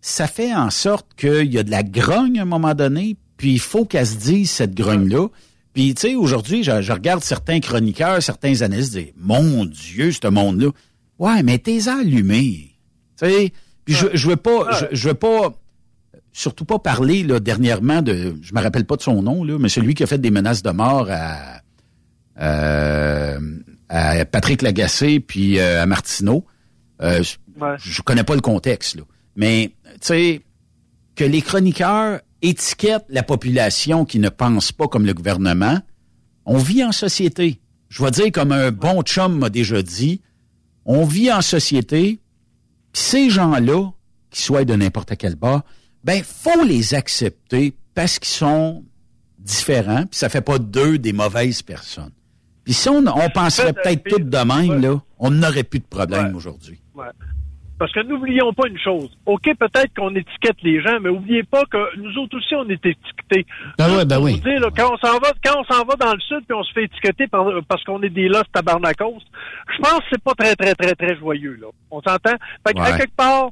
ça 0.00 0.26
fait 0.26 0.54
en 0.54 0.70
sorte 0.70 1.06
qu'il 1.16 1.52
y 1.52 1.58
a 1.58 1.62
de 1.62 1.70
la 1.70 1.82
grogne 1.82 2.38
à 2.38 2.42
un 2.42 2.46
moment 2.46 2.74
donné, 2.74 3.16
puis 3.36 3.52
il 3.52 3.60
faut 3.60 3.84
qu'elle 3.84 4.06
se 4.06 4.16
dise 4.16 4.50
cette 4.50 4.74
grogne-là. 4.74 5.28
Puis, 5.72 5.94
tu 5.94 6.08
sais, 6.08 6.14
aujourd'hui, 6.14 6.64
je, 6.64 6.82
je 6.82 6.92
regarde 6.92 7.22
certains 7.22 7.60
chroniqueurs, 7.60 8.22
certains 8.22 8.62
analystes 8.62 8.92
dire 8.92 9.12
Mon 9.16 9.64
Dieu, 9.64 10.12
ce 10.12 10.28
monde-là. 10.28 10.70
Ouais, 11.18 11.42
mais 11.42 11.58
t'es 11.58 11.88
allumé. 11.88 12.72
Tu 13.18 13.28
sais, 13.28 13.52
puis 13.84 13.94
je, 13.94 14.06
je 14.12 14.28
veux 14.28 14.36
pas, 14.36 14.70
je, 14.72 14.86
je 14.96 15.08
veux 15.08 15.14
pas, 15.14 15.54
surtout 16.38 16.64
pas 16.64 16.78
parler, 16.78 17.24
là, 17.24 17.40
dernièrement 17.40 18.00
de, 18.00 18.36
je 18.40 18.54
me 18.54 18.60
rappelle 18.60 18.84
pas 18.84 18.94
de 18.94 19.02
son 19.02 19.22
nom, 19.22 19.42
là, 19.42 19.58
mais 19.58 19.68
celui 19.68 19.94
qui 19.94 20.04
a 20.04 20.06
fait 20.06 20.18
des 20.18 20.30
menaces 20.30 20.62
de 20.62 20.70
mort 20.70 21.08
à, 21.10 21.62
euh, 22.40 23.40
à 23.88 24.24
Patrick 24.24 24.62
Lagacé 24.62 25.18
puis 25.18 25.58
euh, 25.58 25.82
à 25.82 25.86
Martineau. 25.86 26.46
Euh, 27.02 27.24
Je 27.78 28.02
connais 28.02 28.22
pas 28.22 28.36
le 28.36 28.40
contexte, 28.40 28.94
là. 28.94 29.02
Mais, 29.34 29.72
tu 29.94 29.98
sais, 30.02 30.42
que 31.16 31.24
les 31.24 31.42
chroniqueurs 31.42 32.20
étiquettent 32.40 33.06
la 33.08 33.24
population 33.24 34.04
qui 34.04 34.20
ne 34.20 34.28
pense 34.28 34.70
pas 34.70 34.86
comme 34.86 35.06
le 35.06 35.14
gouvernement, 35.14 35.80
on 36.46 36.58
vit 36.58 36.84
en 36.84 36.92
société. 36.92 37.60
Je 37.88 38.04
vais 38.04 38.12
dire, 38.12 38.30
comme 38.30 38.52
un 38.52 38.70
bon 38.70 39.02
chum 39.02 39.38
m'a 39.38 39.50
déjà 39.50 39.82
dit, 39.82 40.22
on 40.84 41.04
vit 41.04 41.32
en 41.32 41.40
société, 41.42 42.20
puis 42.92 43.02
ces 43.02 43.28
gens-là, 43.28 43.90
qui 44.30 44.42
soient 44.42 44.64
de 44.64 44.74
n'importe 44.74 45.16
quel 45.16 45.34
bord, 45.34 45.62
ben, 46.04 46.22
faut 46.24 46.64
les 46.64 46.94
accepter 46.94 47.74
parce 47.94 48.18
qu'ils 48.18 48.28
sont 48.28 48.84
différents, 49.38 50.02
puis 50.06 50.16
ça 50.18 50.28
fait 50.28 50.40
pas 50.44 50.58
d'eux 50.58 50.98
des 50.98 51.12
mauvaises 51.12 51.62
personnes. 51.62 52.12
Puis 52.64 52.74
si 52.74 52.88
on, 52.88 52.98
on 53.06 53.30
penserait 53.30 53.72
peut-être 53.72 54.04
tout 54.04 54.18
de 54.18 54.36
même, 54.38 54.80
là, 54.82 55.00
on 55.18 55.30
n'aurait 55.30 55.64
plus 55.64 55.80
de 55.80 55.86
problème 55.86 56.34
aujourd'hui. 56.36 56.80
Ouais. 56.94 57.06
Parce 57.78 57.92
que 57.92 58.00
n'oublions 58.00 58.52
pas 58.52 58.66
une 58.66 58.78
chose. 58.78 59.16
OK, 59.24 59.44
peut-être 59.56 59.94
qu'on 59.96 60.12
étiquette 60.16 60.56
les 60.64 60.82
gens, 60.82 60.98
mais 61.00 61.10
oubliez 61.10 61.44
pas 61.44 61.62
que 61.70 61.96
nous 61.96 62.12
autres 62.18 62.36
aussi, 62.36 62.54
on 62.56 62.68
est 62.68 62.84
étiquetés. 62.84 63.46
Ben 63.78 63.86
oui, 63.96 64.04
ben 64.04 64.18
oui. 64.20 64.32
vous 64.32 64.40
dire, 64.50 64.60
là, 64.60 64.68
quand 64.76 64.92
on 64.92 64.96
s'en 64.98 65.18
va, 65.18 65.32
quand 65.44 65.60
on 65.60 65.64
s'en 65.72 65.84
va 65.84 65.94
dans 65.94 66.12
le 66.12 66.18
sud 66.20 66.40
puis 66.46 66.56
on 66.58 66.64
se 66.64 66.72
fait 66.72 66.84
étiqueter 66.84 67.28
par- 67.28 67.46
parce 67.68 67.82
qu'on 67.84 68.02
est 68.02 68.10
des 68.10 68.26
losses 68.28 68.50
tabarnakos, 68.52 69.18
je 69.72 69.78
pense 69.80 70.00
que 70.00 70.04
c'est 70.10 70.22
pas 70.22 70.34
très, 70.34 70.56
très, 70.56 70.74
très, 70.74 70.94
très 70.96 71.16
joyeux, 71.18 71.56
là. 71.60 71.68
On 71.92 72.02
s'entend? 72.02 72.34
Fait 72.66 72.74
qu'à 72.74 72.82
Ouais. 72.82 72.98
quelque 72.98 73.14
part, 73.16 73.50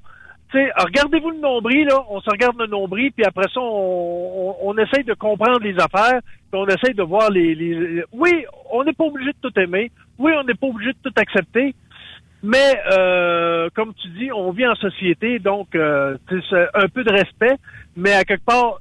regardez-vous 0.55 1.31
le 1.31 1.39
nombril, 1.39 1.87
là, 1.87 2.03
on 2.11 2.21
se 2.21 2.31
regarde 2.31 2.57
le 2.59 2.67
nombril, 2.67 3.11
puis 3.13 3.25
après 3.25 3.49
ça, 3.53 3.61
on, 3.61 4.55
on, 4.63 4.71
on 4.71 4.79
essaye 4.79 5.05
de 5.05 5.15
comprendre 5.15 5.61
les 5.61 5.75
affaires, 5.79 6.21
puis 6.51 6.61
on 6.61 6.67
essaye 6.67 6.95
de 6.95 7.03
voir 7.03 7.31
les... 7.31 7.55
les- 7.55 8.05
Oui, 8.13 8.45
on 8.73 8.85
n'est 8.85 8.93
pas 8.93 9.05
obligé 9.05 9.31
de 9.33 9.49
tout 9.49 9.59
aimer. 9.61 9.91
Oui, 10.19 10.33
on 10.39 10.45
n'est 10.45 10.55
pas 10.55 10.67
obligé 10.69 10.93
de 10.93 10.99
tout 11.03 11.13
accepter. 11.17 11.75
Mais, 12.43 12.79
euh, 12.93 13.69
comme 13.75 13.93
tu 13.95 14.09
dis, 14.19 14.31
on 14.33 14.53
vit 14.53 14.67
en 14.67 14.75
société, 14.77 15.39
donc 15.39 15.75
euh, 15.75 16.17
un 16.75 16.89
peu 16.89 17.03
de 17.03 17.11
respect, 17.11 17.57
mais 17.97 18.13
à 18.13 18.25
quelque 18.25 18.45
part, 18.45 18.81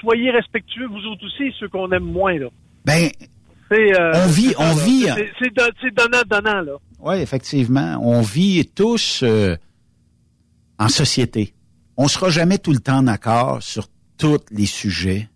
soyez 0.00 0.30
respectueux, 0.30 0.86
vous 0.86 1.06
autres 1.06 1.24
aussi, 1.26 1.54
ceux 1.60 1.68
qu'on 1.68 1.90
aime 1.92 2.04
moins. 2.04 2.36
Là. 2.38 2.46
Ben, 2.84 3.08
euh, 3.72 4.12
On 4.14 4.26
vit- 4.28 4.54
on 4.58 4.74
vit- 4.74 5.06
c'est 5.38 5.94
donnant-donnant, 5.94 6.60
là. 6.62 6.72
Oui, 7.00 7.16
effectivement. 7.20 7.98
On 8.02 8.20
vit 8.22 8.66
tous 8.74 9.22
euh, 9.22 9.56
en 10.78 10.88
société. 10.88 11.54
On 11.96 12.08
sera 12.08 12.30
jamais 12.30 12.58
tout 12.58 12.72
le 12.72 12.80
temps 12.80 13.02
d'accord 13.02 13.62
sur 13.62 13.88
tous 14.16 14.40
les 14.50 14.66
sujets. 14.66 15.28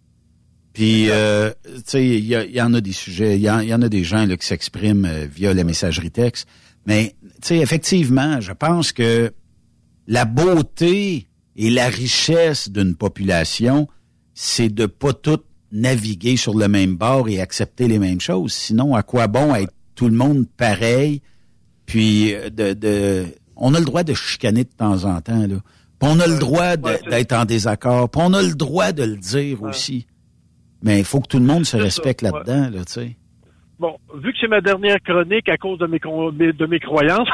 Puis, 0.72 1.11
euh, 1.11 1.51
tu 1.64 1.82
sais, 1.86 2.07
il 2.07 2.24
y, 2.24 2.62
en 2.62 2.72
a 2.72 2.80
des 2.80 2.93
sujets, 2.93 3.36
il 3.36 3.43
y, 3.43 3.51
en 3.51 3.82
a 3.82 3.89
des 3.89 4.05
gens 4.05 4.26
là, 4.26 4.36
qui 4.36 4.47
s'expriment 4.47 5.07
euh, 5.07 5.26
via 5.26 5.53
la 5.53 5.64
messagerie 5.64 6.11
texte. 6.12 6.47
Mais, 6.86 7.16
tu 7.43 7.49
sais, 7.49 7.59
effectivement, 7.59 8.41
je 8.41 8.53
pense 8.53 8.93
que 8.93 9.32
la 10.07 10.24
beauté 10.24 11.26
et 11.57 11.70
la 11.70 11.89
richesse 11.89 12.70
d'une 12.70 12.95
population, 12.95 13.89
c'est 14.34 14.68
de 14.68 14.86
pas 14.86 15.12
tout 15.12 15.41
naviguer 15.72 16.36
sur 16.36 16.57
le 16.57 16.68
même 16.68 16.95
bord 16.97 17.28
et 17.28 17.41
accepter 17.41 17.89
les 17.89 17.99
mêmes 17.99 18.20
choses. 18.20 18.53
Sinon, 18.53 18.95
à 18.95 19.03
quoi 19.03 19.26
bon 19.26 19.55
être 19.57 19.72
tout 19.97 20.07
le 20.09 20.14
monde 20.14 20.47
pareil? 20.57 21.22
Puis, 21.86 22.34
euh, 22.34 22.51
de, 22.51 22.72
de 22.72 23.26
on 23.59 23.74
a 23.74 23.78
le 23.78 23.84
droit 23.84 24.04
de 24.04 24.14
chicaner 24.14 24.64
de 24.64 24.70
temps 24.70 25.04
en 25.04 25.20
temps, 25.20 25.46
là. 25.46 25.56
Puis 25.98 26.09
on 26.11 26.20
a 26.20 26.26
le 26.28 26.38
droit 26.38 26.76
d'être 26.76 27.32
en 27.32 27.44
désaccord. 27.44 28.09
Puis 28.09 28.22
on 28.24 28.32
a 28.32 28.40
le 28.40 28.54
droit 28.54 28.92
de 28.92 29.02
le 29.02 29.16
dire 29.16 29.62
aussi. 29.62 30.06
Mais 30.82 31.00
il 31.00 31.04
faut 31.04 31.20
que 31.20 31.26
tout 31.26 31.40
le 31.40 31.44
monde 31.44 31.64
se 31.64 31.76
respecte 31.76 32.22
là-dedans, 32.22 32.70
là, 32.70 32.84
tu 32.84 32.92
sais. 32.92 33.16
Bon, 33.80 33.96
vu 34.14 34.32
que 34.32 34.38
c'est 34.40 34.48
ma 34.48 34.61
dernière 34.61 35.00
chronique 35.04 35.48
à 35.48 35.56
cause 35.56 35.78
de 35.78 35.86
mes, 35.86 35.98
de 36.52 36.66
mes 36.66 36.80
croyances. 36.80 37.28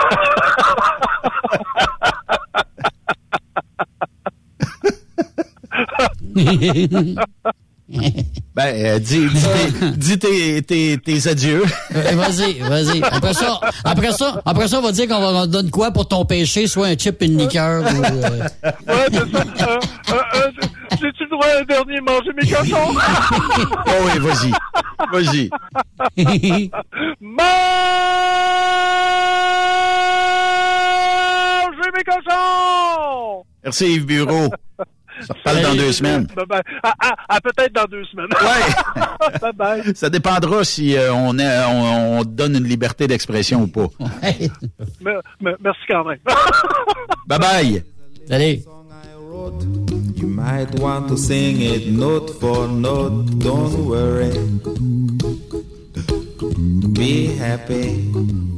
ben, 8.55 8.73
euh, 8.87 8.99
dis, 9.01 9.27
dis, 9.97 10.19
tes, 10.19 10.63
tes, 10.63 10.97
tes, 10.99 11.29
adieux. 11.29 11.65
Euh, 11.95 12.13
vas-y, 12.15 12.61
vas-y. 12.61 13.03
Après 13.03 13.35
ça, 13.35 13.61
après 13.83 14.13
ça, 14.13 14.41
après 14.45 14.69
ça, 14.69 14.79
on 14.79 14.83
va 14.83 14.93
dire 14.93 15.09
qu'on 15.09 15.33
va 15.33 15.47
donner 15.49 15.71
quoi 15.71 15.91
pour 15.91 16.07
ton 16.07 16.25
péché, 16.25 16.69
soit 16.69 16.87
un 16.87 16.97
chip 16.97 17.21
et 17.21 17.27
une 17.27 17.37
liqueur. 17.37 17.83
Ou, 17.83 18.05
euh... 18.05 18.41
Ouais, 18.87 19.07
c'est 19.11 19.29
ça. 19.33 19.45
Euh, 19.65 20.51
J'ai-tu 20.93 21.25
le 21.25 21.31
droit 21.31 21.47
à 21.47 21.59
un 21.61 21.65
dernier 21.65 22.01
manger 22.01 22.31
mes 22.41 22.49
cochons? 22.49 22.95
oh 23.87 23.91
oui, 24.05 24.19
vas-y. 24.21 24.53
Vas-y. 25.13 25.51
Manger 27.21 27.51
mes 31.93 32.05
cochons! 32.05 33.45
Merci 33.65 33.95
Yves 33.95 34.07
Bureau. 34.07 34.51
Ça 35.27 35.35
reparle 35.35 35.63
dans 35.63 35.75
deux 35.75 35.93
semaines. 35.93 36.27
Bye 36.35 36.47
bye. 36.47 36.63
Ah, 36.83 36.95
ah, 37.01 37.15
ah, 37.29 37.41
peut-être 37.41 37.73
dans 37.73 37.85
deux 37.85 38.05
semaines. 38.05 38.29
Ouais. 38.33 39.39
bye 39.41 39.53
bye. 39.53 39.93
Ça 39.95 40.11
dépendra 40.11 40.65
si 40.65 40.97
euh, 40.97 41.13
on, 41.13 41.39
est, 41.39 41.65
on, 41.67 42.19
on, 42.19 42.25
donne 42.25 42.57
une 42.57 42.65
liberté 42.65 43.07
d'expression 43.07 43.63
ou 43.63 43.67
pas. 43.69 43.87
merci 45.61 45.81
quand 45.89 46.05
même. 46.05 46.19
bye 47.27 47.39
bye. 47.39 47.85
Salut. 48.29 48.61
You 50.17 50.29
might 50.29 50.79
want 50.79 51.09
to 51.09 51.17
sing 51.17 51.61
it 51.61 51.89
note 51.89 52.31
for 52.41 52.69
note, 52.69 53.39
don't 53.41 53.87
worry. 53.87 54.33
Be 56.95 57.37
happy. 57.37 58.54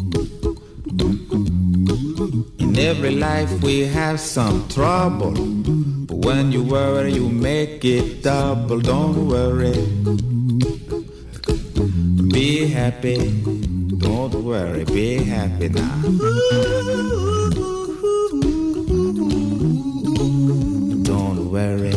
In 2.77 2.83
every 2.83 3.14
life 3.14 3.62
we 3.62 3.87
have 3.87 4.20
some 4.20 4.68
trouble. 4.68 5.33
But 5.33 6.18
when 6.27 6.53
you 6.53 6.62
worry, 6.62 7.14
you 7.14 7.27
make 7.27 7.83
it 7.87 8.22
double. 8.22 8.81
Don't 8.81 9.29
worry. 9.29 9.72
Be 12.29 12.66
happy. 12.66 13.16
Don't 13.97 14.45
worry. 14.45 14.85
Be 14.85 15.24
happy 15.24 15.70
now. 15.70 16.03
Don't 21.03 21.51
worry. 21.51 21.97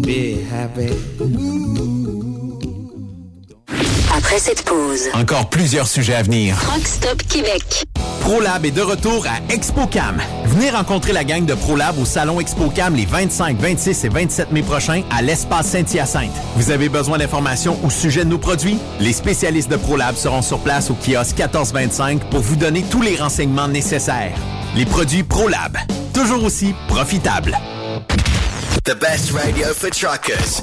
Be 0.00 0.40
happy. 0.50 0.88
Après 4.16 4.38
cette 4.38 4.62
pause, 4.62 5.10
Encore 5.12 5.50
plusieurs 5.50 5.86
sujets 5.88 6.14
à 6.14 6.22
venir. 6.22 6.56
Rockstop 6.72 7.22
Québec. 7.24 7.84
ProLab 8.24 8.64
est 8.64 8.70
de 8.70 8.80
retour 8.80 9.26
à 9.26 9.52
ExpoCam. 9.52 10.16
Venez 10.46 10.70
rencontrer 10.70 11.12
la 11.12 11.24
gang 11.24 11.44
de 11.44 11.52
ProLab 11.52 11.98
au 11.98 12.06
salon 12.06 12.40
ExpoCam 12.40 12.94
les 12.94 13.04
25, 13.04 13.58
26 13.58 14.04
et 14.06 14.08
27 14.08 14.50
mai 14.50 14.62
prochains 14.62 15.02
à 15.14 15.20
l'espace 15.20 15.66
Saint-Hyacinthe. 15.66 16.32
Vous 16.56 16.70
avez 16.70 16.88
besoin 16.88 17.18
d'informations 17.18 17.78
au 17.84 17.90
sujet 17.90 18.24
de 18.24 18.30
nos 18.30 18.38
produits? 18.38 18.78
Les 18.98 19.12
spécialistes 19.12 19.70
de 19.70 19.76
ProLab 19.76 20.16
seront 20.16 20.40
sur 20.40 20.58
place 20.60 20.90
au 20.90 20.94
kiosque 20.94 21.36
1425 21.36 22.30
pour 22.30 22.40
vous 22.40 22.56
donner 22.56 22.82
tous 22.90 23.02
les 23.02 23.16
renseignements 23.16 23.68
nécessaires. 23.68 24.32
Les 24.74 24.86
produits 24.86 25.22
ProLab, 25.22 25.76
toujours 26.14 26.44
aussi 26.44 26.74
profitables. 26.88 27.58
The 28.84 28.98
best 28.98 29.32
radio 29.32 29.66
for 29.74 29.90
truckers. 29.90 30.62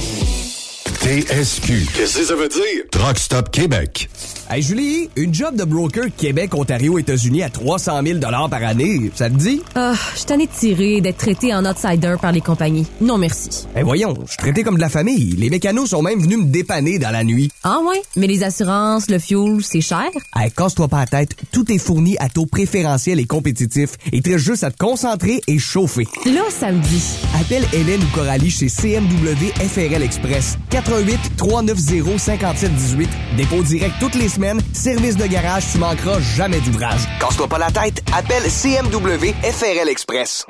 TSQ. 1.01 1.87
Qu'est-ce 1.95 2.19
que 2.19 2.25
ça 2.25 2.35
veut 2.35 2.49
dire? 2.49 2.85
Truck 2.91 3.19
Stop 3.19 3.51
Québec. 3.51 4.09
Hey 4.49 4.63
Julie, 4.63 5.11
une 5.17 5.35
job 5.35 5.57
de 5.57 5.65
broker 5.65 6.05
Québec, 6.17 6.55
Ontario, 6.55 7.01
États-Unis 7.01 7.43
à 7.43 7.51
300 7.51 8.01
000 8.07 8.21
par 8.21 8.63
année, 8.63 9.11
ça 9.13 9.29
te 9.29 9.35
dit? 9.35 9.61
Ah, 9.75 9.95
je 10.17 10.23
tanné 10.23 10.47
de 10.47 10.53
tirer, 10.53 11.01
d'être 11.01 11.17
traité 11.17 11.53
en 11.53 11.67
outsider 11.67 12.15
par 12.23 12.31
les 12.31 12.41
compagnies. 12.41 12.87
Non 13.01 13.19
merci. 13.19 13.67
Ben 13.75 13.83
voyons, 13.83 14.15
je 14.25 14.29
suis 14.31 14.37
traité 14.37 14.63
comme 14.63 14.77
de 14.77 14.81
la 14.81 14.89
famille. 14.89 15.35
Les 15.37 15.51
mécanos 15.51 15.91
sont 15.91 16.01
même 16.01 16.21
venus 16.21 16.39
me 16.39 16.45
dépanner 16.45 17.01
dans 17.01 17.11
la 17.11 17.25
nuit. 17.25 17.51
Ah 17.65 17.81
ouais? 17.89 18.01
Mais 18.15 18.29
les 18.29 18.45
assurances, 18.45 19.11
le 19.11 19.19
fuel, 19.19 19.65
c'est 19.65 19.81
cher? 19.81 20.07
Hey, 20.37 20.53
casse-toi 20.53 20.87
pas 20.87 21.01
la 21.01 21.07
tête, 21.07 21.35
tout 21.51 21.71
est 21.73 21.79
fourni 21.79 22.17
à 22.19 22.29
taux 22.29 22.47
préférentiel 22.47 23.19
et 23.19 23.27
compétitif. 23.27 23.97
Il 24.13 24.23
te 24.23 24.31
reste 24.31 24.45
juste 24.45 24.63
à 24.63 24.71
te 24.71 24.79
concentrer 24.79 25.41
et 25.49 25.59
chauffer. 25.59 26.07
Là, 26.25 26.43
ça 26.51 26.71
me 26.71 26.81
dit. 26.81 27.03
Appelle 27.41 27.65
Hélène 27.73 28.01
ou 28.01 28.15
Coralie 28.15 28.51
chez 28.51 28.69
CMW 28.69 29.51
FRL 29.59 30.05
Express. 30.05 30.57
88 30.71 31.19
390 31.37 32.19
5718. 32.19 33.11
Dépôt 33.37 33.63
direct 33.65 33.95
toutes 33.99 34.15
les 34.15 34.36
semaines. 34.37 34.61
Service 34.73 35.17
de 35.17 35.27
garage, 35.27 35.65
tu 35.73 35.79
manqueras 35.79 36.21
jamais 36.21 36.61
d'ouvrage. 36.61 37.01
Casse-toi 37.21 37.49
pas 37.49 37.59
la 37.59 37.71
tête, 37.71 38.03
appelle 38.17 38.45
CMW 38.45 39.35
FRL 39.43 39.89
Express. 39.89 40.47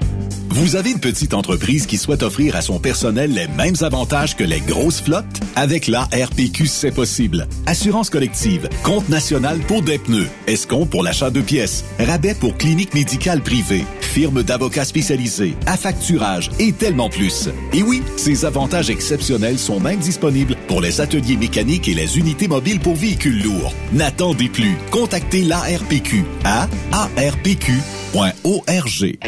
Vous 0.56 0.74
avez 0.74 0.92
une 0.92 1.00
petite 1.00 1.34
entreprise 1.34 1.84
qui 1.84 1.98
souhaite 1.98 2.22
offrir 2.22 2.56
à 2.56 2.62
son 2.62 2.78
personnel 2.78 3.30
les 3.34 3.46
mêmes 3.46 3.74
avantages 3.82 4.36
que 4.36 4.42
les 4.42 4.60
grosses 4.60 5.02
flottes? 5.02 5.26
Avec 5.54 5.86
la 5.86 6.04
RPQ, 6.04 6.66
c'est 6.66 6.94
possible. 6.94 7.46
Assurance 7.66 8.08
collective, 8.08 8.66
compte 8.82 9.06
national 9.10 9.58
pour 9.58 9.82
des 9.82 9.98
pneus, 9.98 10.28
escompte 10.46 10.90
pour 10.90 11.02
l'achat 11.02 11.28
de 11.28 11.42
pièces, 11.42 11.84
rabais 11.98 12.34
pour 12.34 12.56
clinique 12.56 12.94
médicale 12.94 13.42
privée, 13.42 13.84
firme 14.00 14.42
d'avocats 14.42 14.86
spécialisés, 14.86 15.56
affacturage 15.66 16.50
et 16.58 16.72
tellement 16.72 17.10
plus. 17.10 17.50
Et 17.74 17.82
oui, 17.82 18.02
ces 18.16 18.46
avantages 18.46 18.88
exceptionnels 18.88 19.58
sont 19.58 19.78
même 19.78 19.98
disponibles 19.98 20.56
pour 20.68 20.80
les 20.80 21.02
ateliers 21.02 21.36
mécaniques 21.36 21.86
et 21.86 21.94
les 21.94 22.16
unités 22.16 22.48
mobiles 22.48 22.80
pour 22.80 22.94
véhicules 22.94 23.42
lourds. 23.42 23.74
N'attendez 23.92 24.48
plus. 24.48 24.76
Contactez 24.90 25.42
l'ARPQ 25.42 26.24
à 26.44 26.68
arpq.org. 26.92 27.58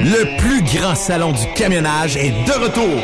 Le 0.01 0.37
plus 0.39 0.63
grand 0.79 0.95
salon 0.95 1.33
du 1.33 1.47
camionnage 1.55 2.17
est 2.17 2.33
de 2.47 2.53
retour. 2.53 3.03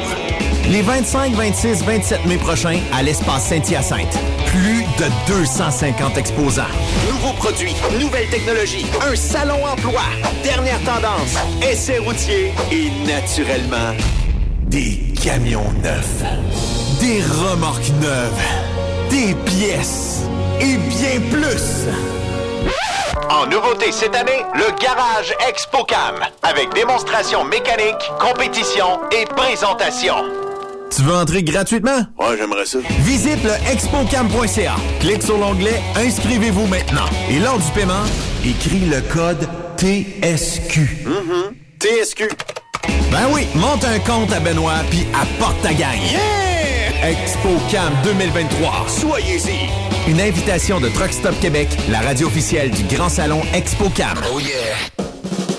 Les 0.70 0.82
25, 0.82 1.34
26, 1.34 1.82
27 1.84 2.26
mai 2.26 2.36
prochains 2.36 2.78
à 2.92 3.02
l'espace 3.02 3.48
Saint-Hyacinthe. 3.48 4.18
Plus 4.46 4.82
de 4.98 5.04
250 5.28 6.16
exposants. 6.16 6.62
Nouveaux 7.10 7.34
produits, 7.34 7.74
nouvelles 8.00 8.28
technologies, 8.28 8.86
un 9.10 9.14
salon 9.14 9.64
emploi, 9.66 10.02
dernière 10.42 10.80
tendance, 10.80 11.36
essais 11.62 11.98
routiers 11.98 12.52
et 12.72 12.90
naturellement 13.06 13.94
des 14.68 14.98
camions 15.22 15.72
neufs, 15.82 16.22
des 17.00 17.20
remorques 17.22 17.90
neuves, 18.00 18.42
des 19.10 19.34
pièces 19.44 20.22
et 20.60 20.76
bien 20.76 21.20
plus. 21.30 21.88
En 23.30 23.46
nouveauté 23.46 23.92
cette 23.92 24.14
année, 24.14 24.44
le 24.54 24.70
Garage 24.80 25.34
ExpoCam, 25.48 26.16
avec 26.42 26.72
démonstration 26.74 27.44
mécanique, 27.44 28.10
compétition 28.20 29.00
et 29.12 29.24
présentation. 29.26 30.14
Tu 30.94 31.02
veux 31.02 31.14
entrer 31.14 31.42
gratuitement? 31.42 32.06
Ouais, 32.18 32.36
j'aimerais 32.38 32.66
ça. 32.66 32.78
Visite 33.00 33.42
le 33.42 33.52
expocam.ca. 33.72 34.76
Clique 35.00 35.22
sur 35.22 35.38
l'onglet 35.38 35.82
Inscrivez-vous 35.96 36.66
maintenant. 36.66 37.06
Et 37.28 37.40
lors 37.40 37.58
du 37.58 37.70
paiement, 37.72 38.04
écris 38.44 38.80
le 38.80 39.00
code 39.12 39.48
TSQ. 39.78 40.80
Mm-hmm. 41.04 41.54
TSQ. 41.80 42.28
Ben 43.10 43.26
oui, 43.32 43.46
monte 43.56 43.84
un 43.84 43.98
compte 43.98 44.32
à 44.32 44.40
Benoît 44.40 44.82
puis 44.90 45.06
apporte 45.14 45.60
ta 45.62 45.72
gagne. 45.72 46.02
Yeah! 46.12 46.53
ExpoCam 47.02 47.92
2023. 48.02 48.86
Soyez-y. 48.88 50.10
Une 50.10 50.20
invitation 50.20 50.80
de 50.80 50.88
Truck 50.88 51.12
Stop 51.12 51.38
Québec, 51.40 51.68
la 51.90 52.00
radio 52.00 52.26
officielle 52.26 52.70
du 52.70 52.84
Grand 52.84 53.08
Salon 53.08 53.42
ExpoCam. 53.54 54.18
Oh 54.32 54.40
yeah! 54.40 55.13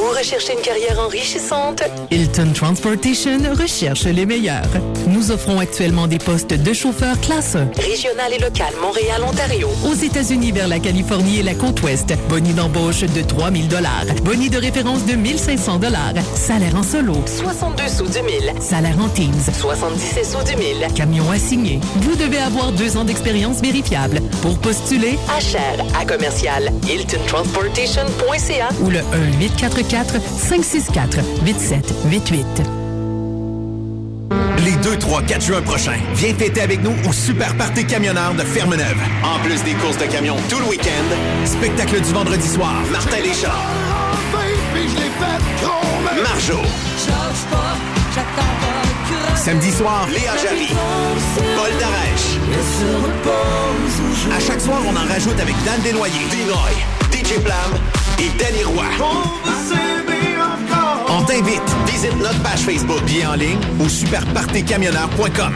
Vous 0.00 0.16
recherchez 0.16 0.54
une 0.54 0.62
carrière 0.62 0.98
enrichissante? 0.98 1.82
Hilton 2.10 2.52
Transportation 2.54 3.38
recherche 3.52 4.04
les 4.04 4.24
meilleurs. 4.24 4.70
Nous 5.06 5.30
offrons 5.30 5.58
actuellement 5.58 6.06
des 6.06 6.16
postes 6.16 6.54
de 6.54 6.72
chauffeur 6.72 7.20
classe 7.20 7.54
1. 7.54 7.68
Régional 7.78 8.32
et 8.32 8.38
local, 8.38 8.72
Montréal, 8.80 9.22
Ontario. 9.22 9.68
Aux 9.86 9.92
États-Unis 9.94 10.52
vers 10.52 10.68
la 10.68 10.78
Californie 10.78 11.40
et 11.40 11.42
la 11.42 11.52
côte 11.52 11.82
ouest. 11.82 12.14
Boni 12.30 12.54
d'embauche 12.54 13.00
de 13.00 13.20
3000 13.20 13.68
dollars. 13.68 14.06
Boni 14.24 14.48
de 14.48 14.56
référence 14.56 15.04
de 15.04 15.12
1500 15.16 15.78
dollars. 15.80 16.14
Salaire 16.34 16.76
en 16.76 16.82
solo. 16.82 17.16
62 17.26 17.88
sous 17.88 18.06
du 18.06 18.22
mille. 18.22 18.54
Salaire 18.58 18.96
en 19.04 19.08
teams. 19.10 19.34
77 19.60 20.24
sous 20.24 20.42
du 20.44 20.56
mille. 20.56 20.86
Camion 20.96 21.30
assigné. 21.30 21.78
Vous 21.96 22.16
devez 22.16 22.38
avoir 22.38 22.72
deux 22.72 22.96
ans 22.96 23.04
d'expérience 23.04 23.60
vérifiable. 23.60 24.22
Pour 24.40 24.58
postuler, 24.60 25.18
À 25.36 25.40
cher, 25.40 25.84
à 26.00 26.06
commercial, 26.06 26.72
hiltontransportation.ca 26.88 28.68
ou 28.82 28.88
le 28.88 29.00
1-844-564-8788. 29.90 32.44
Les 34.64 34.76
2, 34.76 34.96
3, 34.96 35.22
4 35.22 35.42
juin 35.42 35.60
prochains, 35.62 35.98
viens 36.14 36.32
fêter 36.34 36.60
avec 36.60 36.80
nous 36.82 36.92
au 37.08 37.12
Super 37.12 37.56
Party 37.56 37.84
Camionneur 37.84 38.34
de 38.34 38.42
Fermeneuve. 38.42 38.98
En 39.24 39.40
plus 39.40 39.64
des 39.64 39.72
courses 39.74 39.98
de 39.98 40.04
camions 40.04 40.36
tout 40.48 40.60
le 40.60 40.66
week-end, 40.66 41.02
Spectacle 41.44 42.00
du 42.00 42.12
vendredi 42.12 42.46
soir. 42.46 42.74
Martin 42.92 43.18
Léchard, 43.20 43.66
Marjo, 46.22 46.60
Samedi 49.36 49.72
soir, 49.72 50.06
Léa 50.12 50.36
Jarry, 50.36 50.68
Paul 51.56 51.70
Darèche. 51.80 52.38
à 54.36 54.40
chaque 54.40 54.60
soir, 54.60 54.80
on 54.86 54.94
en 54.94 55.06
rajoute 55.12 55.40
avec 55.40 55.56
Dan 55.64 55.80
Desnoyers. 55.82 56.28
Dinoy, 56.30 56.76
DJ 57.10 57.40
Plam 57.42 57.72
et 58.20 58.30
Danny 58.38 58.64
Roy. 58.64 58.84
On 61.08 61.22
t'invite. 61.24 61.62
Visite 61.86 62.16
notre 62.18 62.42
page 62.42 62.60
Facebook. 62.60 63.02
Billets 63.04 63.26
en 63.26 63.34
ligne 63.34 63.58
au 63.82 63.88
superpartycamionneur.com. 63.88 65.54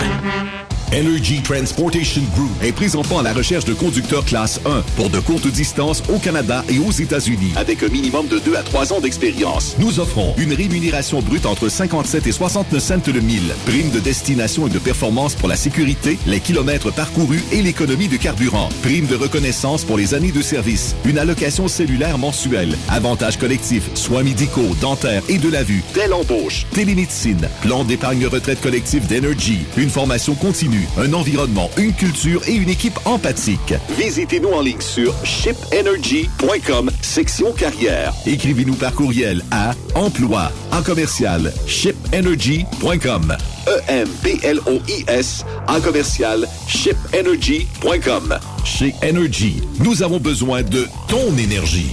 Energy 0.94 1.42
Transportation 1.42 2.22
Group 2.36 2.50
est 2.62 2.70
présentement 2.70 3.18
à 3.18 3.24
la 3.24 3.32
recherche 3.32 3.64
de 3.64 3.74
conducteurs 3.74 4.24
classe 4.24 4.60
1 4.64 4.82
pour 4.94 5.10
de 5.10 5.18
courtes 5.18 5.48
distances 5.48 6.04
au 6.08 6.20
Canada 6.20 6.64
et 6.68 6.78
aux 6.78 6.92
États-Unis. 6.92 7.52
Avec 7.56 7.82
un 7.82 7.88
minimum 7.88 8.28
de 8.28 8.38
2 8.38 8.54
à 8.54 8.62
3 8.62 8.92
ans 8.92 9.00
d'expérience. 9.00 9.74
Nous 9.80 9.98
offrons 9.98 10.34
une 10.38 10.52
rémunération 10.52 11.20
brute 11.20 11.46
entre 11.46 11.68
57 11.68 12.28
et 12.28 12.32
69 12.32 12.80
cents 12.80 13.12
le 13.12 13.20
mille, 13.20 13.52
prime 13.66 13.90
de 13.90 13.98
destination 13.98 14.68
et 14.68 14.70
de 14.70 14.78
performance 14.78 15.34
pour 15.34 15.48
la 15.48 15.56
sécurité, 15.56 16.16
les 16.28 16.38
kilomètres 16.38 16.92
parcourus 16.92 17.42
et 17.50 17.60
l'économie 17.60 18.06
de 18.06 18.16
carburant, 18.16 18.68
prime 18.82 19.06
de 19.06 19.16
reconnaissance 19.16 19.84
pour 19.84 19.96
les 19.96 20.14
années 20.14 20.30
de 20.30 20.42
service, 20.42 20.94
une 21.04 21.18
allocation 21.18 21.66
cellulaire 21.66 22.18
mensuelle, 22.18 22.76
avantages 22.88 23.36
collectifs, 23.36 23.90
soins 23.94 24.22
médicaux, 24.22 24.76
dentaires 24.80 25.24
et 25.28 25.38
de 25.38 25.50
la 25.50 25.64
vue, 25.64 25.82
telle 25.92 26.12
embauche, 26.12 26.66
télémédecine, 26.72 27.48
plan 27.62 27.82
d'épargne 27.82 28.26
retraite 28.26 28.60
collective 28.60 29.08
d'Energy, 29.08 29.58
une 29.76 29.90
formation 29.90 30.36
continue, 30.36 30.83
un 30.98 31.12
environnement, 31.12 31.70
une 31.76 31.92
culture 31.92 32.42
et 32.48 32.54
une 32.54 32.68
équipe 32.68 32.98
empathique. 33.04 33.74
Visitez-nous 33.98 34.50
en 34.50 34.60
ligne 34.60 34.80
sur 34.80 35.14
shipenergy.com, 35.24 36.90
section 37.00 37.52
carrière. 37.52 38.12
Écrivez-nous 38.26 38.74
par 38.74 38.94
courriel 38.94 39.42
à 39.50 39.72
emploi 39.94 40.50
en 40.72 40.82
commercial 40.82 41.52
shipenergy.com. 41.66 43.36
E-M-P-L-O-I-S 43.66 45.44
en 45.68 45.80
commercial 45.80 46.46
shipenergy.com. 46.68 48.38
Chez 48.64 48.94
Energy, 49.02 49.62
nous 49.80 50.02
avons 50.02 50.18
besoin 50.18 50.62
de 50.62 50.86
ton 51.08 51.36
énergie. 51.38 51.92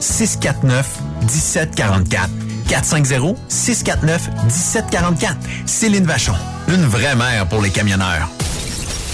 649 0.00 0.86
1744. 1.22 2.28
450-649-1744. 2.68 5.36
Céline 5.66 6.04
Vachon, 6.04 6.32
une 6.68 6.84
vraie 6.86 7.14
mère 7.14 7.46
pour 7.46 7.60
les 7.60 7.68
camionneurs. 7.70 8.28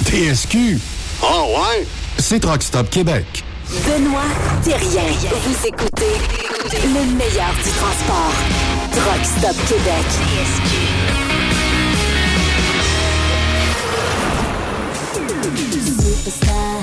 TSQ. 0.05 0.79
Oh 1.23 1.47
ouais? 1.57 1.87
C'est 2.19 2.41
Truck 2.41 2.63
Stop 2.63 2.89
Québec. 2.91 3.45
Benoît 3.87 4.23
Thérien. 4.63 5.03
Vous 5.47 5.67
écoutez 5.67 6.17
le 6.73 7.05
meilleur 7.17 7.53
du 7.63 7.71
transport. 7.71 8.33
Truck 8.93 9.25
Stop 9.25 9.57
Québec. 9.69 10.07
Superstar, 16.01 16.83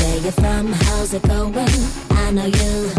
where 0.00 0.16
you 0.18 0.30
from? 0.32 0.72
How's 0.72 1.14
it 1.14 1.22
going? 1.22 1.68
I 2.10 2.30
know 2.32 2.46
you 2.46 2.90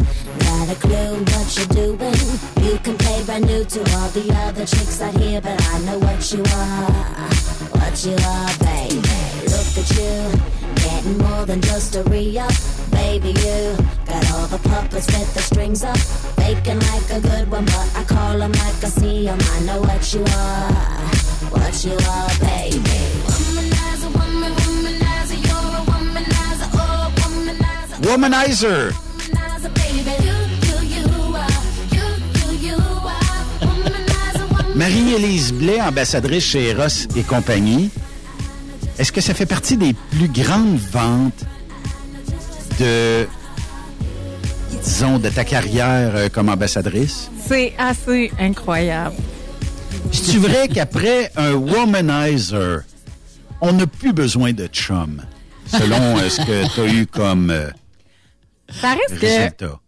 got 0.67 0.75
a 0.75 0.79
clue 0.79 1.23
what 1.23 1.57
you're 1.57 1.95
doing. 1.95 2.15
You 2.61 2.77
can 2.79 2.97
play 2.97 3.23
brand 3.23 3.45
new 3.45 3.63
to 3.63 3.79
all 3.95 4.09
the 4.09 4.33
other 4.45 4.65
chicks 4.65 5.01
out 5.01 5.15
here, 5.17 5.41
but 5.41 5.61
I 5.61 5.79
know 5.79 5.99
what 5.99 6.33
you 6.33 6.43
are, 6.43 7.29
what 7.79 8.05
you 8.05 8.15
are, 8.15 8.51
baby. 8.59 8.99
Look 9.47 9.71
at 9.81 9.89
you, 9.97 10.15
getting 10.75 11.17
more 11.19 11.45
than 11.45 11.61
just 11.61 11.95
a 11.95 12.03
re-up. 12.03 12.51
Baby, 12.91 13.29
you 13.29 13.77
got 14.05 14.31
all 14.31 14.47
the 14.47 14.59
puppets 14.69 15.07
with 15.07 15.33
the 15.33 15.41
strings 15.41 15.83
up. 15.83 15.97
Faking 16.37 16.79
like 16.91 17.09
a 17.11 17.21
good 17.21 17.49
one, 17.49 17.65
but 17.65 17.87
I 17.95 18.03
call 18.03 18.37
them 18.37 18.51
like 18.51 18.83
I 18.83 18.89
see 18.89 19.27
'em. 19.27 19.39
I 19.39 19.59
know 19.61 19.81
what 19.81 20.13
you 20.13 20.23
are, 20.23 20.71
what 21.55 21.75
you 21.85 21.95
are, 21.95 22.31
baby. 22.39 22.99
Womanizer, 23.27 24.11
woman, 24.17 24.53
womanizer, 24.61 25.37
you're 25.47 25.75
a 25.79 25.83
womanizer, 25.91 26.67
oh, 26.73 27.11
womanizer. 27.19 27.97
Womanizer. 28.07 28.91
Womanizer, 28.91 29.73
baby. 29.73 30.26
Marie-Élise 34.77 35.53
Blais, 35.53 35.81
ambassadrice 35.81 36.43
chez 36.45 36.69
Eros 36.69 37.07
et 37.15 37.23
compagnie. 37.23 37.89
Est-ce 38.99 39.11
que 39.11 39.21
ça 39.21 39.33
fait 39.33 39.47
partie 39.47 39.75
des 39.75 39.93
plus 40.11 40.27
grandes 40.27 40.77
ventes 40.77 41.43
de, 42.79 43.27
disons, 44.83 45.17
de 45.17 45.29
ta 45.29 45.43
carrière 45.43 46.11
euh, 46.15 46.29
comme 46.29 46.49
ambassadrice? 46.49 47.31
C'est 47.47 47.73
assez 47.79 48.31
incroyable. 48.39 49.15
C'est 50.11 50.37
vrai 50.37 50.67
qu'après 50.67 51.31
un 51.35 51.53
womanizer, 51.53 52.81
on 53.61 53.73
n'a 53.73 53.87
plus 53.87 54.13
besoin 54.13 54.53
de 54.53 54.67
chum, 54.67 55.23
selon 55.65 56.17
euh, 56.17 56.29
ce 56.29 56.37
que 56.41 56.73
tu 56.73 56.81
as 56.81 56.93
eu 56.93 57.07
comme 57.07 57.49
euh, 57.49 57.69
Ça 58.69 58.89
reste 58.93 59.19
que 59.19 59.25
résultat? 59.25 59.79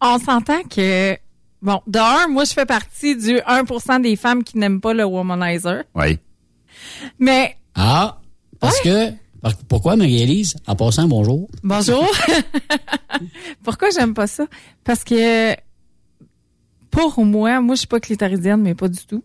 on 0.00 0.18
s'entend 0.18 0.62
que 0.62 1.16
bon, 1.62 1.80
de 1.86 1.98
un, 1.98 2.28
moi 2.28 2.44
je 2.44 2.52
fais 2.52 2.66
partie 2.66 3.16
du 3.16 3.36
1% 3.38 4.02
des 4.02 4.16
femmes 4.16 4.44
qui 4.44 4.58
n'aiment 4.58 4.80
pas 4.80 4.94
le 4.94 5.04
womanizer. 5.04 5.84
Oui. 5.94 6.18
Mais 7.18 7.56
Ah, 7.74 8.18
parce 8.60 8.80
que... 8.80 9.10
Pourquoi, 9.68 9.94
Marie-Élise? 9.94 10.56
En 10.66 10.74
passant, 10.74 11.06
bonjour? 11.06 11.48
bonjour. 11.62 12.04
Pourquoi 13.62 13.90
j'aime 13.90 14.12
pas 14.12 14.26
ça? 14.26 14.46
Parce 14.82 15.04
que 15.04 15.54
pour 16.90 17.24
moi, 17.24 17.60
moi 17.60 17.74
je 17.76 17.80
suis 17.80 17.86
pas 17.86 18.00
clitoridienne 18.00 18.60
mais 18.62 18.74
pas 18.74 18.88
du 18.88 18.98
tout. 19.06 19.22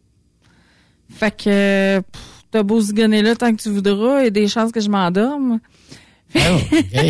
Fait 1.10 1.36
que 1.36 2.02
t'as 2.52 2.62
beau 2.64 2.80
zigonner 2.80 3.24
là 3.24 3.36
tant 3.36 3.54
que 3.56 3.62
tu 3.62 3.70
voudras, 3.70 4.22
il 4.22 4.26
y 4.26 4.28
a 4.28 4.30
des 4.30 4.48
chances 4.48 4.72
que 4.72 4.80
je 4.80 4.90
m'endorme. 4.90 5.60
Eh, 6.36 6.40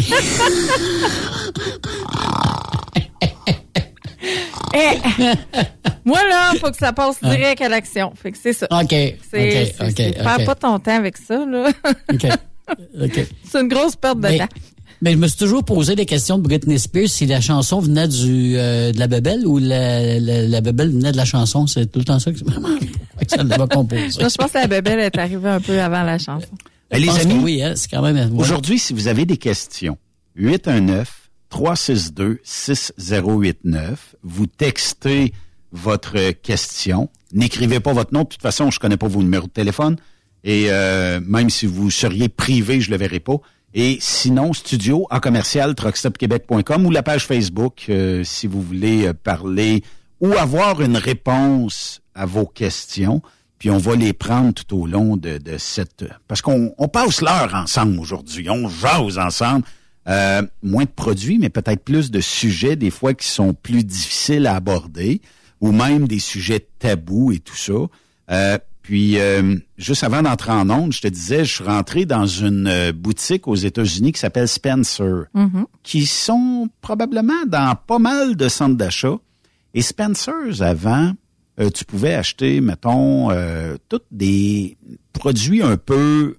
moi, 6.05 6.19
là, 6.29 6.51
faut 6.59 6.71
que 6.71 6.77
ça 6.77 6.93
passe 6.93 7.19
direct 7.21 7.61
à 7.61 7.69
l'action. 7.69 8.13
Fait 8.15 8.31
que 8.31 8.37
c'est 8.41 8.53
ça. 8.53 8.67
OK. 8.71 8.89
C'est, 8.89 9.11
OK, 9.11 9.15
c'est- 9.31 9.75
OK, 9.83 9.93
c'est- 9.95 10.11
Perds 10.23 10.37
OK. 10.39 10.45
pas 10.45 10.55
ton 10.55 10.79
temps 10.79 10.95
avec 10.97 11.17
ça, 11.17 11.45
là. 11.45 11.69
OK. 12.13 12.27
OK. 13.01 13.27
c'est 13.51 13.61
une 13.61 13.67
grosse 13.67 13.95
perte 13.95 14.19
de 14.19 14.27
Mais, 14.27 14.37
temps. 14.39 14.47
mais 15.01 15.11
je 15.11 15.17
me 15.17 15.27
suis 15.27 15.37
toujours 15.37 15.63
posé 15.63 15.95
des 15.95 16.05
questions 16.05 16.37
de 16.37 16.43
Britney 16.43 16.79
Spears 16.79 17.09
si 17.09 17.25
la 17.25 17.41
chanson 17.41 17.79
venait 17.79 18.07
du 18.07 18.55
euh, 18.57 18.91
de 18.91 18.99
la 18.99 19.07
bebelle 19.07 19.45
ou 19.45 19.57
la, 19.59 20.19
la, 20.19 20.43
la 20.43 20.61
bebelle 20.61 20.89
venait 20.91 21.11
de 21.11 21.17
la 21.17 21.25
chanson. 21.25 21.67
C'est 21.67 21.91
tout 21.91 21.99
le 21.99 22.05
temps 22.05 22.19
ça 22.19 22.31
que, 22.31 22.37
ça 23.27 23.43
l'avait 23.43 23.67
composé. 23.67 24.19
Moi, 24.19 24.29
je 24.29 24.35
pense 24.35 24.51
que 24.51 24.57
la 24.57 24.67
bébelle 24.67 24.99
est 24.99 25.17
arrivée 25.17 25.49
un 25.49 25.59
peu 25.61 25.79
avant 25.81 26.03
la 26.03 26.17
chanson. 26.17 26.47
Ben, 26.89 27.01
les 27.01 27.09
amis, 27.19 27.39
oui, 27.41 27.61
hein, 27.63 27.73
c'est 27.75 27.89
quand 27.89 28.01
même. 28.01 28.15
ouais. 28.17 28.39
Aujourd'hui, 28.41 28.77
si 28.79 28.93
vous 28.93 29.07
avez 29.07 29.25
des 29.25 29.37
questions, 29.37 29.97
819-362-6089, 31.53 33.97
vous 34.23 34.47
textez 34.47 35.33
votre 35.71 36.31
question. 36.31 37.09
N'écrivez 37.31 37.79
pas 37.79 37.93
votre 37.93 38.13
nom. 38.13 38.23
De 38.23 38.27
toute 38.27 38.41
façon, 38.41 38.71
je 38.71 38.79
connais 38.79 38.97
pas 38.97 39.07
vos 39.07 39.21
numéros 39.21 39.47
de 39.47 39.51
téléphone. 39.51 39.97
Et 40.43 40.65
euh, 40.69 41.19
même 41.21 41.49
si 41.49 41.65
vous 41.65 41.89
seriez 41.89 42.29
privé, 42.29 42.81
je 42.81 42.91
le 42.91 42.97
verrai 42.97 43.19
pas. 43.19 43.37
Et 43.73 43.97
sinon, 44.01 44.53
studio 44.53 45.07
en 45.09 45.19
commercial 45.19 45.73
truckstopquebec.com 45.73 46.85
ou 46.85 46.91
la 46.91 47.01
page 47.01 47.25
Facebook 47.25 47.85
euh, 47.89 48.23
si 48.23 48.45
vous 48.45 48.61
voulez 48.61 49.07
euh, 49.07 49.13
parler 49.13 49.83
ou 50.19 50.33
avoir 50.33 50.81
une 50.81 50.97
réponse 50.97 52.01
à 52.13 52.25
vos 52.25 52.45
questions. 52.45 53.21
Puis 53.57 53.71
on 53.71 53.77
va 53.77 53.95
les 53.95 54.13
prendre 54.13 54.53
tout 54.53 54.77
au 54.77 54.85
long 54.85 55.17
de, 55.17 55.37
de 55.37 55.57
cette... 55.57 56.05
Parce 56.27 56.41
qu'on 56.41 56.75
on 56.77 56.87
passe 56.87 57.21
l'heure 57.21 57.55
ensemble 57.55 57.99
aujourd'hui. 57.99 58.49
On 58.49 58.69
jase 58.69 59.17
ensemble. 59.17 59.65
Euh, 60.09 60.41
moins 60.61 60.83
de 60.83 60.89
produits, 60.89 61.37
mais 61.39 61.49
peut-être 61.49 61.83
plus 61.83 62.11
de 62.11 62.19
sujets, 62.19 62.75
des 62.75 62.89
fois, 62.89 63.13
qui 63.13 63.27
sont 63.27 63.53
plus 63.53 63.85
difficiles 63.85 64.47
à 64.47 64.55
aborder, 64.55 65.21
ou 65.61 65.71
même 65.71 66.07
des 66.09 66.19
sujets 66.19 66.67
tabous 66.79 67.31
et 67.31 67.39
tout 67.39 67.55
ça. 67.55 67.73
Euh, 68.31 68.57
puis, 68.81 69.17
euh, 69.17 69.55
juste 69.77 70.03
avant 70.03 70.21
d'entrer 70.21 70.51
en 70.51 70.69
onde, 70.69 70.91
je 70.91 70.99
te 70.99 71.07
disais, 71.07 71.45
je 71.45 71.53
suis 71.55 71.63
rentré 71.63 72.05
dans 72.05 72.25
une 72.25 72.67
euh, 72.67 72.91
boutique 72.91 73.47
aux 73.47 73.55
États-Unis 73.55 74.11
qui 74.11 74.19
s'appelle 74.19 74.49
Spencer, 74.49 75.27
Mhm. 75.33 75.65
qui 75.83 76.05
sont 76.05 76.67
probablement 76.81 77.45
dans 77.47 77.75
pas 77.87 77.99
mal 77.99 78.35
de 78.35 78.49
centres 78.49 78.75
d'achat. 78.75 79.15
Et 79.73 79.81
Spencer's, 79.81 80.61
avant, 80.61 81.13
euh, 81.61 81.69
tu 81.69 81.85
pouvais 81.85 82.13
acheter, 82.13 82.59
mettons, 82.59 83.31
euh, 83.31 83.77
tous 83.87 84.01
des 84.11 84.75
produits 85.13 85.61
un 85.63 85.77
peu, 85.77 86.35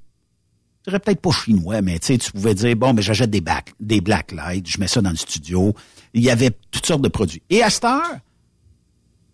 je 0.85 0.91
dirais 0.91 1.01
peut-être 1.01 1.21
pas 1.21 1.31
chinois, 1.31 1.81
mais 1.81 1.99
tu 1.99 2.09
sais, 2.09 2.19
tu 2.19 2.31
pouvais 2.31 2.55
dire, 2.55 2.77
bon, 2.77 2.93
mais 2.93 3.01
j'achète 3.01 3.31
des, 3.31 3.41
back, 3.41 3.73
des 3.81 4.03
Blacklight, 4.03 4.69
je 4.69 4.79
mets 4.79 4.87
ça 4.87 5.01
dans 5.01 5.11
le 5.11 5.17
studio. 5.17 5.75
Il 6.13 6.23
y 6.23 6.29
avait 6.29 6.51
toutes 6.71 6.85
sortes 6.85 7.01
de 7.01 7.09
produits. 7.09 7.43
Et 7.49 7.63
à 7.63 7.71
cette 7.71 7.85
heure, 7.85 8.19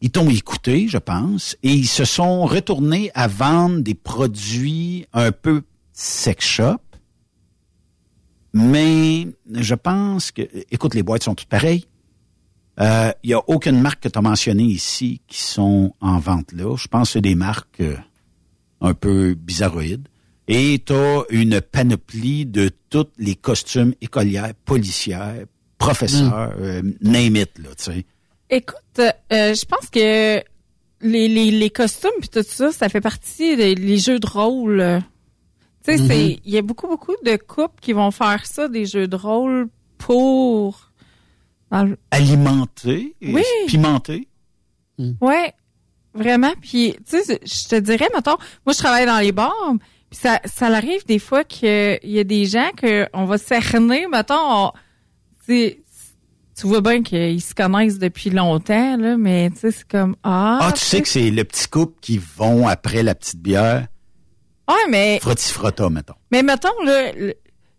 ils 0.01 0.11
t'ont 0.11 0.31
écouté, 0.31 0.87
je 0.87 0.99
pense, 0.99 1.57
et 1.65 1.73
ils 1.73 1.89
se 1.89 2.05
sont 2.05 2.47
retournés 2.47 3.11
à 3.15 3.27
vendre 3.27 3.81
des 3.81 3.95
produits 3.95 5.07
un 5.13 5.33
peu 5.33 5.63
sex 5.93 6.47
shop. 6.47 6.79
Mais 8.53 9.27
je 9.53 9.75
pense 9.75 10.31
que, 10.31 10.43
écoute, 10.71 10.95
les 10.95 11.03
boîtes 11.03 11.25
sont 11.25 11.35
toutes 11.35 11.49
pareilles. 11.49 11.85
Il 12.79 13.13
n'y 13.25 13.35
a 13.35 13.43
aucune 13.49 13.81
marque 13.81 14.05
que 14.05 14.09
tu 14.09 14.19
as 14.19 14.23
mentionnée 14.23 14.65
ici 14.65 15.21
qui 15.27 15.43
sont 15.43 15.95
en 16.01 16.19
vente 16.19 16.53
là. 16.53 16.77
Je 16.77 16.87
pense 16.87 17.09
que 17.09 17.13
c'est 17.15 17.21
des 17.21 17.35
marques 17.35 17.81
euh, 17.81 17.97
un 18.81 18.95
peu 18.95 19.35
bizarroïdes. 19.35 20.09
Et 20.53 20.83
tu 20.85 20.93
as 20.93 21.23
une 21.31 21.61
panoplie 21.61 22.45
de 22.45 22.71
tous 22.91 23.07
les 23.19 23.37
costumes 23.37 23.95
écolières, 24.01 24.53
policières, 24.65 25.45
professeurs, 25.79 26.53
euh, 26.59 26.83
name 27.01 27.37
it, 27.37 27.59
là, 27.59 27.69
tu 27.77 27.85
sais. 27.85 28.05
Écoute, 28.51 28.99
euh, 28.99 29.55
je 29.55 29.65
pense 29.65 29.89
que 29.91 30.43
les, 31.03 31.29
les, 31.29 31.51
les 31.53 31.71
costumes 31.71 32.11
puis 32.21 32.29
tout 32.29 32.43
ça, 32.45 32.73
ça 32.73 32.89
fait 32.89 33.01
partie 33.01 33.57
des 33.57 33.75
les 33.77 33.99
jeux 33.99 34.19
de 34.19 34.27
rôle. 34.27 34.81
euh. 34.81 34.99
Tu 35.87 35.97
sais, 35.97 36.07
c'est 36.07 36.41
il 36.45 36.53
y 36.53 36.59
a 36.59 36.63
beaucoup 36.63 36.89
beaucoup 36.89 37.15
de 37.25 37.37
couples 37.37 37.81
qui 37.81 37.93
vont 37.93 38.11
faire 38.11 38.45
ça 38.45 38.67
des 38.69 38.87
jeux 38.87 39.07
de 39.07 39.17
rôle 39.17 39.69
pour 39.99 40.91
le- 41.71 41.97
Alimenté, 42.11 43.15
et 43.21 43.33
Oui. 43.33 43.43
pimenté. 43.69 44.27
Ouais, 45.21 45.55
vraiment. 46.13 46.53
Puis, 46.61 46.97
tu 47.09 47.23
sais, 47.23 47.41
je 47.43 47.69
te 47.69 47.77
dirais, 47.77 48.09
mettons, 48.15 48.37
moi, 48.67 48.73
je 48.75 48.79
travaille 48.79 49.07
dans 49.07 49.19
les 49.21 49.33
bars, 49.33 49.73
ça, 50.11 50.41
ça 50.45 50.67
arrive 50.67 51.05
des 51.07 51.19
fois 51.19 51.45
qu'il 51.45 51.99
y 52.03 52.19
a 52.19 52.25
des 52.25 52.47
gens 52.47 52.71
que 52.77 53.07
on 53.13 53.25
va 53.25 53.39
cerner, 53.39 54.07
mettons, 54.11 54.35
on- 54.39 54.73
tu 55.47 55.53
sais, 55.55 55.81
tu 56.59 56.67
vois 56.67 56.81
bien 56.81 57.03
qu'ils 57.03 57.41
se 57.41 57.55
connaissent 57.55 57.99
depuis 57.99 58.31
longtemps, 58.31 58.97
là, 58.97 59.17
mais 59.17 59.51
tu 59.51 59.59
sais, 59.61 59.71
c'est 59.71 59.89
comme, 59.89 60.17
ah. 60.23 60.59
Ah, 60.63 60.73
tu 60.73 60.81
sais 60.85 61.01
que 61.01 61.09
c'est 61.09 61.31
le 61.31 61.45
petit 61.45 61.69
couple 61.69 61.99
qui 62.01 62.19
vont 62.37 62.69
après 62.69 63.03
la 63.03 63.15
petite 63.15 63.41
bière? 63.41 63.87
Ouais, 64.69 64.75
mais, 64.91 65.19
Frotti-frotta, 65.23 65.89
mettons. 65.91 66.15
mais 66.31 66.43
mettons, 66.43 66.69
là, 66.85 67.13
le- 67.13 67.35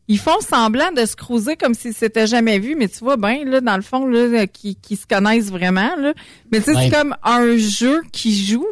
ils 0.08 0.18
font 0.20 0.42
semblant 0.42 0.92
de 0.92 1.06
se 1.06 1.16
cruiser 1.16 1.56
comme 1.56 1.74
s'ils 1.74 1.94
s'étaient 1.94 2.28
jamais 2.28 2.60
vus, 2.60 2.76
mais 2.76 2.88
tu 2.90 3.00
vois 3.00 3.16
bien, 3.18 3.46
là, 3.46 3.62
dans 3.62 3.76
le 3.78 3.82
fond, 3.84 4.06
là, 4.06 4.46
qui, 4.48 4.76
qui 4.76 4.96
se 4.98 5.06
connaissent 5.08 5.52
vraiment, 5.52 5.96
là. 5.98 6.14
Mais 6.52 6.60
tu 6.60 6.66
sais, 6.66 6.76
Ouais. 6.76 6.90
c'est 6.90 6.98
comme 6.98 7.16
un 7.24 7.56
jeu 7.58 8.02
qui 8.12 8.36
joue 8.46 8.66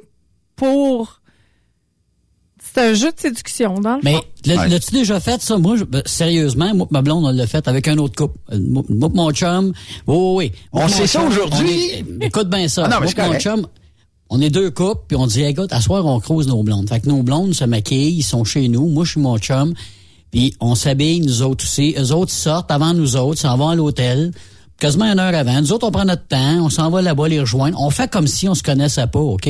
pour. 0.55 1.18
C'est 2.73 2.81
un 2.89 2.93
jeu 2.93 3.11
de 3.11 3.19
séduction, 3.19 3.79
dans 3.79 3.95
le 3.95 4.01
Mais 4.03 4.13
fond. 4.13 4.21
l'as- 4.45 4.67
l'as-tu 4.67 4.91
déjà 4.91 5.19
fait 5.19 5.41
ça? 5.41 5.57
Moi, 5.57 5.77
je- 5.77 5.83
ben, 5.85 6.01
sérieusement, 6.05 6.73
moi, 6.75 6.87
ma 6.91 7.01
blonde, 7.01 7.25
on 7.25 7.31
l'a 7.31 7.47
fait 7.47 7.67
avec 7.67 7.87
un 7.87 7.97
autre 7.97 8.15
couple. 8.15 8.37
Euh, 8.51 8.59
Moi, 8.59 8.83
mon 9.13 9.31
chum. 9.31 9.73
Oh, 10.07 10.35
oui. 10.37 10.51
Moi 10.73 10.83
On 10.85 10.87
sait 10.87 11.07
ça 11.07 11.23
aujourd'hui? 11.23 12.05
Écoute 12.21 12.49
bien 12.49 12.67
ça. 12.67 12.83
Ah 12.85 12.89
non, 12.89 12.97
mais 13.01 13.07
Moi 13.17 13.33
mon 13.33 13.39
chum, 13.39 13.67
on 14.29 14.39
est 14.41 14.49
deux 14.49 14.69
couples, 14.71 15.01
puis 15.07 15.17
on 15.17 15.25
dit, 15.27 15.41
écoute, 15.43 15.73
à 15.73 15.81
soir, 15.81 16.05
on 16.05 16.19
croise 16.19 16.47
nos 16.47 16.61
blondes. 16.63 16.87
Fait 16.87 16.99
que 16.99 17.09
nos 17.09 17.23
blondes 17.23 17.53
se 17.53 17.63
maquillent, 17.65 18.17
ils 18.17 18.23
sont 18.23 18.43
chez 18.43 18.67
nous. 18.67 18.87
Moi, 18.87 19.03
je 19.05 19.11
suis 19.11 19.21
mon 19.21 19.37
chum. 19.39 19.73
Puis 20.31 20.53
on 20.59 20.75
s'habille, 20.75 21.21
nous 21.21 21.41
autres 21.41 21.65
aussi. 21.65 21.95
Eux 21.97 22.11
autres 22.13 22.31
sortent 22.31 22.69
avant 22.69 22.93
nous 22.93 23.15
autres, 23.15 23.39
s'en 23.41 23.57
vont 23.57 23.69
à 23.69 23.75
l'hôtel, 23.75 24.31
quasiment 24.79 25.05
une 25.05 25.17
heure 25.19 25.33
avant. 25.33 25.59
Nous 25.59 25.71
autres, 25.73 25.87
on 25.87 25.91
prend 25.91 26.05
notre 26.05 26.27
temps, 26.27 26.63
on 26.65 26.69
s'en 26.69 26.91
va 26.91 27.01
là-bas 27.01 27.27
les 27.27 27.39
rejoindre. 27.39 27.81
On 27.81 27.89
fait 27.89 28.09
comme 28.11 28.27
si 28.27 28.47
on 28.47 28.53
se 28.53 28.61
connaissait 28.61 29.07
pas, 29.07 29.19
OK? 29.19 29.49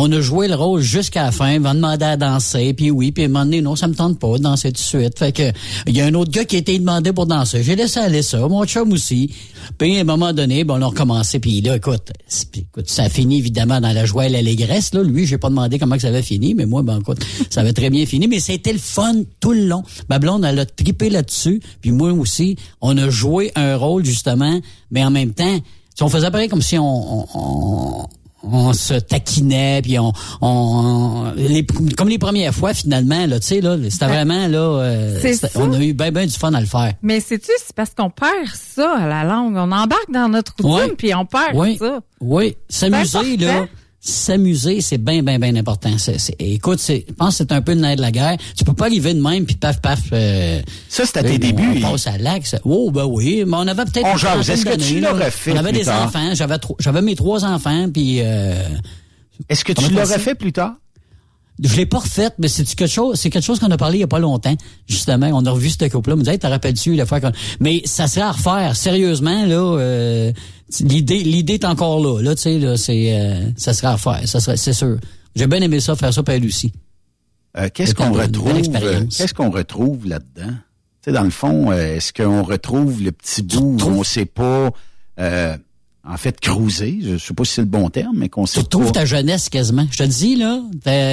On 0.00 0.12
a 0.12 0.20
joué 0.20 0.46
le 0.46 0.54
rôle 0.54 0.80
jusqu'à 0.80 1.24
la 1.24 1.32
fin, 1.32 1.58
va 1.58 1.74
demander 1.74 2.04
à 2.04 2.16
danser, 2.16 2.72
puis 2.72 2.92
oui, 2.92 3.10
puis 3.10 3.24
un 3.24 3.28
moment 3.28 3.44
donné, 3.44 3.60
non, 3.60 3.74
ça 3.74 3.88
me 3.88 3.96
tente 3.96 4.16
pas 4.20 4.38
de 4.38 4.44
danser 4.44 4.68
tout 4.68 4.74
de 4.74 4.78
suite. 4.78 5.18
Fait 5.18 5.32
que 5.32 5.50
il 5.88 5.96
y 5.96 6.00
a 6.00 6.06
un 6.06 6.14
autre 6.14 6.30
gars 6.30 6.44
qui 6.44 6.54
a 6.54 6.60
été 6.60 6.78
demandé 6.78 7.12
pour 7.12 7.26
danser. 7.26 7.64
J'ai 7.64 7.74
laissé 7.74 7.98
aller 7.98 8.22
ça, 8.22 8.38
mon 8.46 8.64
chum 8.64 8.92
aussi. 8.92 9.34
Puis 9.76 9.98
à 9.98 10.02
un 10.02 10.04
moment 10.04 10.32
donné, 10.32 10.62
bon, 10.62 10.74
on 10.78 10.82
a 10.82 10.86
recommencé, 10.86 11.40
puis 11.40 11.60
là, 11.62 11.74
écoute, 11.74 12.12
écoute, 12.54 12.88
ça 12.88 13.02
a 13.02 13.08
fini 13.08 13.38
évidemment 13.38 13.80
dans 13.80 13.92
la 13.92 14.04
joie 14.04 14.26
et 14.26 14.28
l'allégresse. 14.28 14.94
Là. 14.94 15.02
Lui, 15.02 15.26
j'ai 15.26 15.36
pas 15.36 15.48
demandé 15.48 15.80
comment 15.80 15.96
que 15.96 16.02
ça 16.02 16.08
avait 16.08 16.22
fini, 16.22 16.54
mais 16.54 16.66
moi, 16.66 16.82
ben 16.84 17.00
écoute, 17.00 17.18
ça 17.50 17.62
avait 17.62 17.72
très 17.72 17.90
bien 17.90 18.06
fini. 18.06 18.28
Mais 18.28 18.38
c'était 18.38 18.72
le 18.72 18.78
fun 18.78 19.22
tout 19.40 19.52
le 19.52 19.66
long. 19.66 19.82
Ma 20.08 20.20
blonde, 20.20 20.44
elle 20.44 20.60
a 20.60 20.64
trippé 20.64 21.10
là-dessus, 21.10 21.60
puis 21.80 21.90
moi 21.90 22.12
aussi, 22.12 22.54
on 22.80 22.96
a 22.98 23.10
joué 23.10 23.50
un 23.56 23.74
rôle 23.74 24.04
justement, 24.04 24.60
mais 24.92 25.04
en 25.04 25.10
même 25.10 25.34
temps, 25.34 25.58
on 26.00 26.08
faisait 26.08 26.30
pareil 26.30 26.48
comme 26.48 26.62
si 26.62 26.78
on 26.78 28.06
se 28.72 28.94
taquinait 28.94 29.82
puis 29.82 29.98
on, 29.98 30.12
on 30.40 31.32
les, 31.36 31.66
comme 31.96 32.08
les 32.08 32.18
premières 32.18 32.54
fois 32.54 32.74
finalement 32.74 33.26
là 33.26 33.40
tu 33.40 33.46
sais 33.46 33.60
là 33.60 33.76
c'était 33.90 34.06
vraiment 34.06 34.46
là 34.46 34.58
euh, 34.58 35.34
on 35.56 35.72
a 35.72 35.78
eu 35.80 35.92
bien 35.92 36.12
ben 36.12 36.26
du 36.26 36.34
fun 36.34 36.52
à 36.54 36.60
le 36.60 36.66
faire. 36.66 36.92
Mais 37.02 37.20
c'est 37.20 37.38
tu 37.38 37.50
c'est 37.58 37.74
parce 37.74 37.90
qu'on 37.90 38.10
perd 38.10 38.48
ça 38.54 38.96
à 38.96 39.06
la 39.06 39.24
langue 39.24 39.56
on 39.56 39.72
embarque 39.72 40.10
dans 40.12 40.28
notre 40.28 40.54
routine 40.60 40.94
puis 40.96 41.14
on 41.14 41.26
perd 41.26 41.78
ça. 41.78 42.00
Oui 42.20 42.56
s'amuser 42.68 43.36
là 43.38 43.66
s'amuser, 44.00 44.80
c'est 44.80 44.98
bien, 44.98 45.22
bien, 45.22 45.38
bien 45.38 45.56
important. 45.56 45.90
écoute, 46.38 46.80
je 46.86 47.12
pense 47.12 47.30
que 47.30 47.36
c'est 47.38 47.52
un 47.52 47.62
peu 47.62 47.74
le 47.74 47.80
nerf 47.80 47.96
de 47.96 48.00
la 48.00 48.12
guerre. 48.12 48.36
Tu 48.56 48.64
peux 48.64 48.72
pas 48.72 48.86
arriver 48.86 49.12
de 49.14 49.20
même 49.20 49.44
puis 49.44 49.56
paf, 49.56 49.80
paf. 49.80 50.00
Euh, 50.12 50.62
ça, 50.88 51.04
c'était 51.04 51.20
à 51.20 51.22
tes 51.24 51.38
débuts. 51.38 51.82
On 51.82 51.92
passe 51.92 52.06
à 52.06 52.18
l'axe. 52.18 52.56
Oh, 52.64 52.90
ben 52.90 53.04
oui, 53.04 53.44
mais 53.46 53.56
on 53.56 53.66
avait 53.66 53.84
peut-être. 53.84 54.06
On 54.06 54.16
jase. 54.16 54.48
Est-ce 54.48 54.64
que 54.64 54.76
tu 54.76 55.00
l'aurais 55.00 55.30
fait 55.30 55.52
On 55.52 55.56
avait 55.56 55.72
des 55.72 55.88
enfants. 55.88 56.34
J'avais, 56.34 56.56
j'avais 56.78 57.02
mes 57.02 57.16
trois 57.16 57.44
enfants 57.44 57.88
puis. 57.92 58.18
Euh, 58.20 58.62
Est-ce 59.48 59.64
que 59.64 59.72
tu 59.72 59.90
l'aurais 59.90 60.18
fait 60.18 60.34
plus 60.34 60.52
tard? 60.52 60.74
Je 61.62 61.76
l'ai 61.76 61.86
pas 61.86 61.98
refaite, 61.98 62.34
mais 62.38 62.46
c'est 62.46 62.64
quelque 62.64 62.88
chose, 62.88 63.18
c'est 63.18 63.30
quelque 63.30 63.44
chose 63.44 63.58
qu'on 63.58 63.70
a 63.70 63.76
parlé 63.76 63.98
il 63.98 64.00
y 64.00 64.04
a 64.04 64.08
pas 64.08 64.20
longtemps. 64.20 64.54
Justement, 64.86 65.28
on 65.32 65.44
a 65.44 65.50
revu 65.50 65.70
ce 65.70 65.88
couple-là. 65.88 66.14
On 66.14 66.18
me 66.18 66.22
disait, 66.22 66.38
t'as 66.38 66.48
rappelles-tu 66.48 66.94
la 66.94 67.04
fois 67.04 67.20
qu'on... 67.20 67.32
Mais 67.58 67.82
ça 67.84 68.06
serait 68.06 68.20
à 68.20 68.32
refaire. 68.32 68.76
Sérieusement, 68.76 69.44
là, 69.44 69.56
euh, 69.56 70.32
l'idée, 70.80 71.22
l'idée 71.24 71.54
est 71.54 71.64
encore 71.64 72.00
là. 72.00 72.22
Là, 72.22 72.34
tu 72.36 72.42
sais, 72.42 72.58
là, 72.58 72.76
c'est, 72.76 73.18
euh, 73.18 73.50
ça 73.56 73.72
serait 73.72 73.88
à 73.88 73.94
refaire. 73.94 74.20
Ça 74.26 74.38
serait, 74.38 74.56
c'est 74.56 74.72
sûr. 74.72 74.98
J'ai 75.34 75.46
bien 75.48 75.60
aimé 75.60 75.80
ça, 75.80 75.96
faire 75.96 76.14
ça 76.14 76.22
par 76.22 76.36
Lucie. 76.36 76.72
Euh, 77.56 77.68
qu'est-ce 77.74 77.94
qu'on 77.94 78.12
retrouve, 78.12 78.52
euh, 78.76 79.04
qu'est-ce 79.06 79.34
qu'on 79.34 79.50
retrouve 79.50 80.06
là-dedans? 80.06 80.52
Tu 81.02 81.06
sais, 81.06 81.12
dans 81.12 81.24
le 81.24 81.30
fond, 81.30 81.72
est-ce 81.72 82.12
qu'on 82.12 82.44
retrouve 82.44 83.02
le 83.02 83.10
petit 83.10 83.42
bout 83.42 83.78
où 83.82 83.88
on 83.88 84.04
sait 84.04 84.26
pas, 84.26 84.70
en 86.10 86.16
fait, 86.16 86.40
cruiser, 86.40 86.98
je 87.02 87.18
sais 87.18 87.34
pas 87.34 87.44
si 87.44 87.52
c'est 87.52 87.60
le 87.60 87.66
bon 87.66 87.90
terme, 87.90 88.16
mais 88.16 88.30
qu'on 88.30 88.44
Tu 88.44 88.58
retrouves 88.60 88.92
ta 88.92 89.04
jeunesse 89.04 89.50
quasiment. 89.50 89.86
Je 89.90 89.98
te 89.98 90.02
dis, 90.04 90.36
là, 90.36 90.62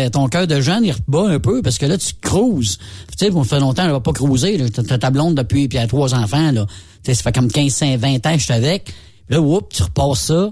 ton 0.09 0.27
cœur 0.29 0.47
de 0.47 0.61
jeune, 0.61 0.85
il 0.85 0.93
rebat 0.93 1.27
un 1.27 1.39
peu 1.39 1.61
parce 1.61 1.77
que 1.77 1.85
là, 1.85 1.97
tu 1.97 2.13
cruises. 2.21 2.77
Tu 3.17 3.25
sais, 3.25 3.31
on 3.33 3.43
fait 3.43 3.59
longtemps, 3.59 3.83
elle 3.83 3.91
va 3.91 3.99
pas 3.99 4.13
cruiser. 4.13 4.57
T'as 4.69 4.97
ta 4.97 5.09
blonde 5.09 5.35
depuis, 5.35 5.67
puis 5.67 5.77
elle 5.77 5.83
a 5.83 5.87
trois 5.87 6.15
enfants, 6.15 6.51
là. 6.51 6.65
Tu 7.03 7.11
sais, 7.11 7.13
ça 7.13 7.23
fait 7.23 7.33
comme 7.33 7.51
15, 7.51 7.71
5, 7.73 7.99
20 7.99 8.25
ans 8.25 8.33
que 8.33 8.39
je 8.39 8.43
suis 8.45 8.53
avec. 8.53 8.93
Là, 9.27 9.41
whoop, 9.41 9.73
tu 9.73 9.83
repasses 9.83 10.21
ça 10.21 10.51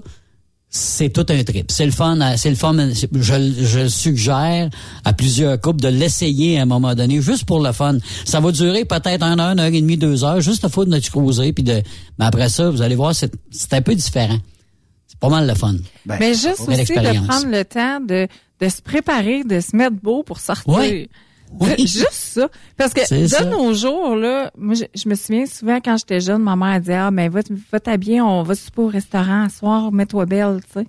c'est 0.76 1.10
tout 1.10 1.24
un 1.28 1.44
trip. 1.44 1.70
C'est 1.70 1.86
le 1.86 1.92
fun, 1.92 2.18
c'est 2.36 2.50
le 2.50 2.56
fun. 2.56 2.74
Je, 2.74 3.52
je 3.60 3.86
suggère 3.86 4.68
à 5.04 5.12
plusieurs 5.12 5.60
couples 5.60 5.80
de 5.80 5.88
l'essayer 5.88 6.58
à 6.58 6.62
un 6.62 6.66
moment 6.66 6.96
donné, 6.96 7.20
juste 7.20 7.44
pour 7.44 7.60
le 7.60 7.70
fun. 7.70 7.98
Ça 8.24 8.40
va 8.40 8.50
durer 8.50 8.84
peut-être 8.84 9.22
un 9.22 9.38
heure, 9.38 9.52
une 9.52 9.60
heure 9.60 9.66
et 9.66 9.80
demie, 9.80 9.96
deux 9.96 10.24
heures, 10.24 10.40
juste 10.40 10.64
à 10.64 10.68
foutre 10.68 10.90
de 10.90 10.98
cruiser, 10.98 11.52
puis 11.52 11.62
de. 11.62 11.80
Mais 12.18 12.24
après 12.24 12.48
ça, 12.48 12.70
vous 12.70 12.82
allez 12.82 12.96
voir, 12.96 13.14
c'est, 13.14 13.30
un 13.72 13.82
peu 13.82 13.94
différent. 13.94 14.38
C'est 15.06 15.18
pas 15.20 15.28
mal 15.28 15.46
le 15.46 15.54
fun. 15.54 15.74
Ben, 16.06 16.16
mais 16.18 16.34
juste 16.34 16.62
aussi 16.66 16.92
de 16.92 17.26
prendre 17.26 17.46
le 17.46 17.64
temps 17.64 18.00
de, 18.00 18.26
de 18.60 18.68
se 18.68 18.82
préparer, 18.82 19.44
de 19.44 19.60
se 19.60 19.76
mettre 19.76 19.96
beau 20.02 20.24
pour 20.24 20.40
sortir. 20.40 21.06
Juste 21.78 22.10
ça. 22.12 22.48
Parce 22.76 22.92
que 22.92 23.00
de 23.00 23.50
nos 23.50 23.72
jours, 23.74 24.16
là, 24.16 24.50
moi, 24.56 24.74
je, 24.74 25.08
me 25.08 25.14
souviens 25.14 25.46
souvent 25.46 25.76
quand 25.76 25.96
j'étais 25.96 26.20
jeune, 26.20 26.42
ma 26.42 26.56
mère 26.56 26.80
disait, 26.80 26.94
ah, 26.94 27.10
ben, 27.10 27.30
va, 27.30 27.40
va 27.72 27.80
t'habiller, 27.80 28.20
on 28.20 28.42
va 28.42 28.54
super 28.54 28.84
au 28.84 28.88
restaurant 28.88 29.48
ce 29.48 29.58
soir, 29.58 29.92
mets-toi 29.92 30.26
belle, 30.26 30.60
tu 30.64 30.80
sais. 30.80 30.86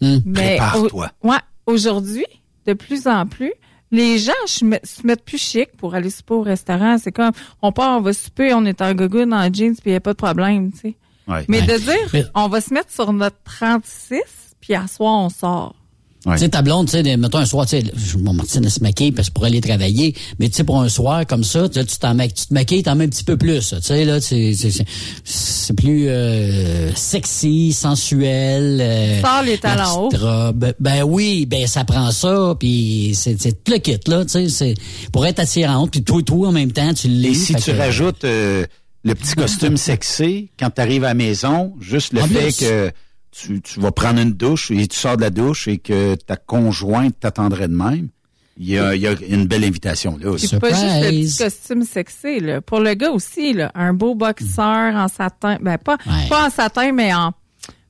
Hum, 0.00 0.32
Prépare-toi. 0.32 1.10
Ouais. 1.22 1.38
Aujourd'hui, 1.66 2.26
de 2.66 2.72
plus 2.72 3.06
en 3.06 3.26
plus, 3.26 3.52
les 3.90 4.18
gens 4.18 4.32
se 4.46 4.64
mettent 4.64 5.24
plus 5.24 5.38
chic 5.38 5.76
pour 5.76 5.94
aller 5.94 6.10
souper 6.10 6.34
au 6.34 6.42
restaurant. 6.42 6.98
C'est 6.98 7.12
comme, 7.12 7.32
on 7.62 7.72
part, 7.72 7.98
on 7.98 8.02
va 8.02 8.12
souper, 8.12 8.52
on 8.54 8.64
est 8.64 8.80
en 8.82 8.94
gogo 8.94 9.24
dans 9.24 9.46
le 9.46 9.52
jeans, 9.52 9.74
puis 9.74 9.86
il 9.86 9.90
n'y 9.90 9.96
a 9.96 10.00
pas 10.00 10.12
de 10.12 10.18
problème, 10.18 10.72
tu 10.72 10.78
sais. 10.78 10.96
Mais 11.48 11.60
de 11.60 11.76
dire, 11.76 12.30
on 12.34 12.48
va 12.48 12.60
se 12.60 12.72
mettre 12.72 12.90
sur 12.90 13.12
notre 13.12 13.36
36, 13.44 14.20
puis 14.60 14.74
à 14.74 14.86
soir, 14.86 15.14
on 15.14 15.28
sort. 15.28 15.74
Tu 16.34 16.38
sais, 16.38 16.48
ta 16.48 16.62
blonde, 16.62 16.86
tu 16.86 17.02
sais, 17.02 17.16
mettons 17.16 17.38
un 17.38 17.46
soir, 17.46 17.66
tu 17.66 17.80
sais, 17.80 17.92
mon 18.18 18.32
Martine 18.32 18.68
se 18.68 18.80
maquille 18.80 19.12
parce 19.12 19.28
que 19.28 19.34
pour 19.34 19.44
aller 19.44 19.60
travailler, 19.60 20.14
mais 20.38 20.48
tu 20.48 20.56
sais, 20.56 20.64
pour 20.64 20.80
un 20.80 20.88
soir 20.88 21.26
comme 21.26 21.44
ça, 21.44 21.68
tu 21.68 21.84
t'en 21.98 22.16
tu 22.16 22.46
te 22.46 22.54
maquilles, 22.54 22.82
t'en 22.82 22.94
mets 22.96 23.04
un 23.04 23.08
petit 23.08 23.24
peu 23.24 23.36
plus, 23.36 23.70
tu 23.70 23.76
sais, 23.82 24.04
là, 24.04 24.20
c'est 24.20 25.74
plus 25.76 26.08
euh, 26.08 26.94
sexy, 26.94 27.72
sensuel. 27.72 28.78
Euh, 28.80 29.20
Sors 29.20 29.42
les 29.42 29.58
talents 29.58 30.08
hauts. 30.08 30.52
Ben 30.80 31.02
oui, 31.02 31.46
ben 31.46 31.66
ça 31.66 31.84
prend 31.84 32.10
ça, 32.10 32.54
puis 32.58 33.12
c'est 33.14 33.36
tout 33.64 33.72
le 33.72 33.78
kit, 33.78 33.98
là, 34.06 34.24
tu 34.24 34.30
sais, 34.30 34.48
c'est 34.48 34.74
pour 35.12 35.26
être 35.26 35.38
attirant, 35.38 35.86
puis 35.86 36.02
tout 36.02 36.20
et 36.20 36.24
tout 36.24 36.44
en 36.44 36.52
même 36.52 36.72
temps, 36.72 36.92
tu 36.94 37.08
l'es. 37.08 37.30
Et 37.30 37.34
si 37.34 37.54
tu 37.54 37.70
rajoutes 37.72 38.24
euh, 38.24 38.64
le 39.04 39.14
petit 39.14 39.34
costume 39.34 39.76
sexy 39.78 40.50
quand 40.58 40.70
tu 40.70 40.80
arrives 40.80 41.04
à 41.04 41.08
la 41.08 41.14
maison, 41.14 41.74
juste 41.80 42.12
le 42.12 42.20
fait 42.22 42.52
que 42.52 42.92
tu, 43.38 43.60
tu, 43.60 43.80
vas 43.80 43.92
prendre 43.92 44.20
une 44.20 44.32
douche 44.32 44.70
et 44.70 44.86
tu 44.86 44.96
sors 44.96 45.16
de 45.16 45.22
la 45.22 45.30
douche 45.30 45.68
et 45.68 45.78
que 45.78 46.14
ta 46.14 46.36
conjointe 46.36 47.18
t'attendrait 47.20 47.68
de 47.68 47.74
même, 47.74 48.08
il 48.58 48.70
y 48.70 48.78
a, 48.78 48.94
il 48.94 49.00
y 49.02 49.06
a 49.06 49.12
une 49.28 49.46
belle 49.46 49.64
invitation 49.64 50.18
là 50.20 50.30
aussi. 50.30 50.48
C'est 50.48 50.58
pas 50.58 50.70
juste 50.70 50.82
le 50.82 51.10
petit 51.10 51.36
costume 51.36 51.84
sexy. 51.84 52.40
Là. 52.40 52.60
Pour 52.60 52.80
le 52.80 52.94
gars 52.94 53.10
aussi, 53.10 53.52
là, 53.52 53.70
un 53.74 53.92
beau 53.94 54.14
boxeur 54.14 54.96
en 54.96 55.06
satin, 55.06 55.58
ben 55.60 55.78
pas, 55.78 55.96
pas 56.28 56.46
en 56.46 56.50
satin, 56.50 56.92
mais 56.92 57.14
en 57.14 57.32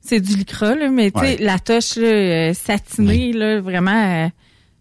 c'est 0.08 0.20
du 0.20 0.36
lycra, 0.36 0.74
là, 0.74 0.88
mais 0.88 1.10
tu 1.10 1.20
sais, 1.20 1.36
la 1.36 1.58
touche 1.58 1.96
là, 1.96 2.06
euh, 2.06 2.54
satinée, 2.54 3.32
là, 3.32 3.60
vraiment. 3.60 4.24
Euh, 4.24 4.28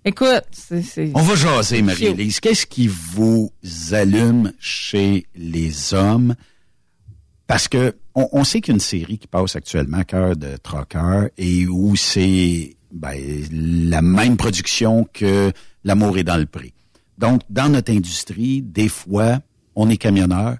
écoute, 0.05 0.45
c'est. 0.53 1.11
On 1.13 1.21
va 1.21 1.35
jaser, 1.35 1.81
Marie-Élise. 1.81 2.39
Qu'est-ce 2.39 2.65
qui 2.65 2.87
vous 2.87 3.51
allume 3.91 4.53
chez 4.59 5.27
les 5.35 5.93
hommes? 5.93 6.35
Parce 7.45 7.67
que 7.67 7.95
on, 8.17 8.43
sait 8.43 8.61
qu'une 8.61 8.79
série 8.79 9.19
qui 9.19 9.27
passe 9.27 9.55
actuellement, 9.55 10.03
Cœur 10.03 10.35
de 10.35 10.57
Trocker, 10.57 11.27
et 11.37 11.67
où 11.67 11.95
c'est 11.95 12.75
ben, 12.91 13.15
la 13.51 14.01
même 14.01 14.37
production 14.37 15.07
que 15.13 15.51
L'amour 15.83 16.17
est 16.17 16.25
dans 16.25 16.37
le 16.37 16.45
prix. 16.45 16.73
Donc, 17.17 17.41
dans 17.49 17.69
notre 17.69 17.93
industrie, 17.93 18.61
des 18.61 18.89
fois, 18.89 19.39
on 19.73 19.89
est 19.89 19.95
camionneur, 19.95 20.57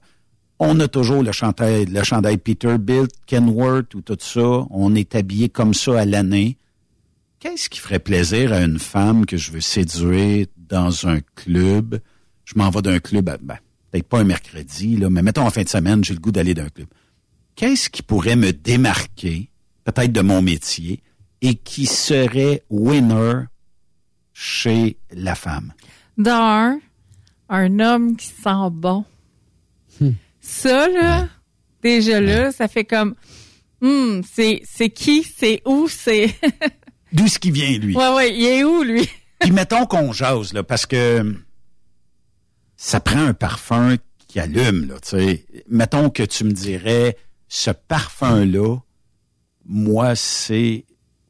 on 0.60 0.80
a 0.80 0.88
toujours 0.88 1.22
le 1.22 1.34
chandail, 1.34 1.86
le 1.86 2.02
chandail 2.04 2.38
Peterbilt, 2.38 3.12
Kenworth 3.26 3.94
ou 3.94 4.02
tout 4.02 4.18
ça. 4.20 4.66
On 4.70 4.96
est 4.96 5.16
habillé 5.16 5.50
comme 5.50 5.74
ça 5.74 6.00
à 6.00 6.06
l'année. 6.06 6.58
Qu'est-ce 7.40 7.70
qui 7.70 7.80
ferait 7.80 8.00
plaisir 8.00 8.54
à 8.54 8.62
une 8.62 8.80
femme 8.80 9.26
que 9.26 9.36
je 9.36 9.52
veux 9.52 9.60
séduire 9.60 10.48
dans 10.56 11.08
un 11.08 11.20
club? 11.36 12.00
Je 12.46 12.54
m'en 12.56 12.70
vais 12.70 12.82
d'un 12.82 13.00
club, 13.00 13.26
ben, 13.42 13.58
peut-être 13.92 14.08
pas 14.08 14.20
un 14.20 14.24
mercredi, 14.24 14.96
là, 14.96 15.10
mais 15.10 15.22
mettons 15.22 15.46
en 15.46 15.50
fin 15.50 15.64
de 15.64 15.70
semaine, 15.70 16.04
j'ai 16.06 16.14
le 16.14 16.22
goût 16.22 16.32
d'aller 16.32 16.54
d'un 16.54 16.70
club 16.70 16.88
qu'est-ce 17.58 17.90
qui 17.90 18.04
pourrait 18.04 18.38
me 18.38 18.54
démarquer, 18.54 19.50
peut-être 19.84 20.14
de 20.14 20.22
mon 20.22 20.42
métier, 20.42 21.02
et 21.42 21.56
qui 21.56 21.86
serait 21.86 22.64
winner 22.70 23.44
chez 24.34 24.98
la 25.12 25.36
femme? 25.36 25.74
D'un, 26.18 26.80
un 27.50 27.80
homme 27.80 28.16
qui 28.16 28.28
sent 28.28 28.70
bon. 28.72 29.04
Hmm. 30.00 30.12
Ça, 30.40 30.88
là, 30.88 31.28
déjà 31.84 32.22
là, 32.22 32.52
ça 32.54 32.70
fait 32.70 32.86
comme, 32.86 33.16
hmm, 33.82 34.22
c'est, 34.32 34.62
c'est 34.64 34.90
qui, 34.90 35.24
c'est 35.24 35.62
où, 35.66 35.90
c'est... 35.90 36.34
D'où 37.12 37.28
ce 37.28 37.40
qui 37.40 37.52
vient, 37.52 37.78
lui? 37.78 37.96
Ouais, 37.96 38.14
ouais, 38.14 38.38
il 38.38 38.46
est 38.46 38.64
où, 38.64 38.84
lui? 38.84 39.10
Puis 39.40 39.52
mettons 39.52 39.86
qu'on 39.86 40.14
jase, 40.14 40.54
là, 40.54 40.64
parce 40.64 40.86
que 40.86 41.36
ça 42.76 43.00
prend 43.00 43.24
un 43.24 43.34
parfum 43.34 43.96
qui 44.28 44.40
allume, 44.40 44.88
là, 44.88 44.96
tu 45.00 45.10
sais. 45.10 45.46
Mettons 45.70 46.10
que 46.10 46.24
tu 46.24 46.44
me 46.44 46.52
dirais, 46.52 47.18
ce 47.48 47.72
parfum-là, 47.72 48.78
moi, 49.66 50.16
c'est 50.16 50.86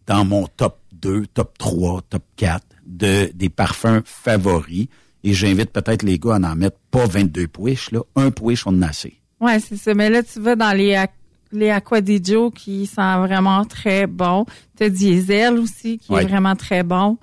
dans 0.05 0.25
mon 0.25 0.47
top 0.47 0.79
2, 0.93 1.25
top 1.27 1.57
3, 1.57 2.01
top 2.09 2.23
4 2.35 2.63
de, 2.85 3.31
des 3.33 3.49
parfums 3.49 4.01
favoris. 4.05 4.87
Et 5.23 5.33
j'invite 5.33 5.71
peut-être 5.71 6.03
les 6.03 6.19
gars 6.19 6.35
à 6.35 6.39
en 6.51 6.55
mettre 6.55 6.77
pas 6.91 7.05
22 7.05 7.47
pouiches, 7.47 7.91
là. 7.91 8.01
Un 8.15 8.31
pouiche, 8.31 8.65
on 8.65 8.71
en 8.71 8.81
a 8.83 8.87
assez. 8.87 9.19
Ouais, 9.41 9.59
c'est 9.59 9.75
ça. 9.77 9.93
Mais 9.93 10.09
là, 10.09 10.23
tu 10.23 10.39
vas 10.39 10.55
dans 10.55 10.75
les, 10.75 11.03
les 11.51 11.69
Aqua 11.69 12.01
qui 12.01 12.85
sont 12.85 13.19
vraiment 13.25 13.65
très 13.65 14.07
bons. 14.07 14.45
Tu 14.77 14.83
as 14.83 14.89
Diesel 14.89 15.57
aussi, 15.57 15.97
qui 15.97 16.13
est 16.13 16.23
vraiment 16.25 16.55
très 16.55 16.83
bon. 16.83 17.17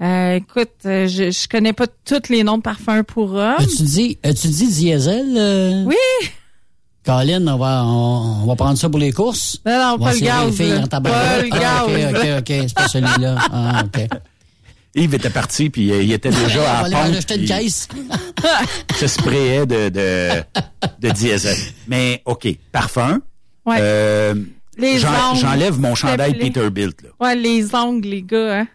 Euh, 0.00 0.36
écoute, 0.36 0.70
euh, 0.86 1.06
je, 1.06 1.30
je 1.30 1.48
connais 1.48 1.72
pas 1.72 1.86
tous 1.86 2.28
les 2.28 2.42
noms 2.42 2.58
de 2.58 2.62
parfums 2.62 3.04
pour 3.06 3.34
hommes. 3.34 3.54
As-tu 3.58 3.82
dit, 3.84 4.18
as-tu 4.24 4.48
dit 4.48 4.66
diesel? 4.66 5.34
euh? 5.36 5.84
Oui. 5.84 5.94
Colin, 7.04 7.46
on 7.48 7.56
va, 7.58 7.82
on, 7.84 8.42
on 8.42 8.46
va 8.46 8.54
prendre 8.56 8.78
ça 8.78 8.88
pour 8.88 9.00
les 9.00 9.12
courses? 9.12 9.58
Non, 9.66 9.72
non, 9.72 9.94
On 9.94 9.96
va 10.04 10.10
pas 10.10 10.14
le 10.14 10.20
gaz, 10.20 10.46
les 10.46 10.52
filles 10.52 10.88
ta 10.88 11.00
Pas 11.00 11.38
le 11.42 11.48
Ah, 11.52 11.84
OK, 11.84 11.90
gaz. 11.92 12.14
OK, 12.14 12.28
OK, 12.38 12.46
c'est 12.68 12.74
pas 12.74 12.88
celui-là. 12.88 13.36
Ah, 13.52 13.82
OK. 13.84 14.08
Yves 14.94 15.14
était 15.14 15.30
parti, 15.30 15.70
puis 15.70 15.90
euh, 15.90 16.02
il 16.02 16.12
était 16.12 16.28
déjà 16.30 16.70
à 16.70 16.80
on 16.80 16.82
va 16.82 16.88
la 16.90 17.02
pompe, 17.04 17.16
acheter 17.16 17.36
une 17.36 17.46
caisse. 17.46 17.88
se 19.00 19.06
sprayait 19.06 19.64
de, 19.66 19.88
de, 19.88 20.42
de 21.00 21.10
diesel. 21.14 21.56
Mais, 21.88 22.20
OK, 22.26 22.46
parfum. 22.70 23.20
Ouais. 23.64 23.78
Euh, 23.80 24.34
Les 24.76 24.98
j'en- 24.98 25.30
ongles. 25.30 25.40
J'enlève 25.40 25.80
mon 25.80 25.94
chandail. 25.94 26.34
Peterbilt. 26.38 27.00
Là. 27.02 27.08
Ouais, 27.20 27.34
les 27.34 27.74
ongles, 27.74 28.06
les 28.08 28.22
gars, 28.22 28.60
hein. 28.60 28.66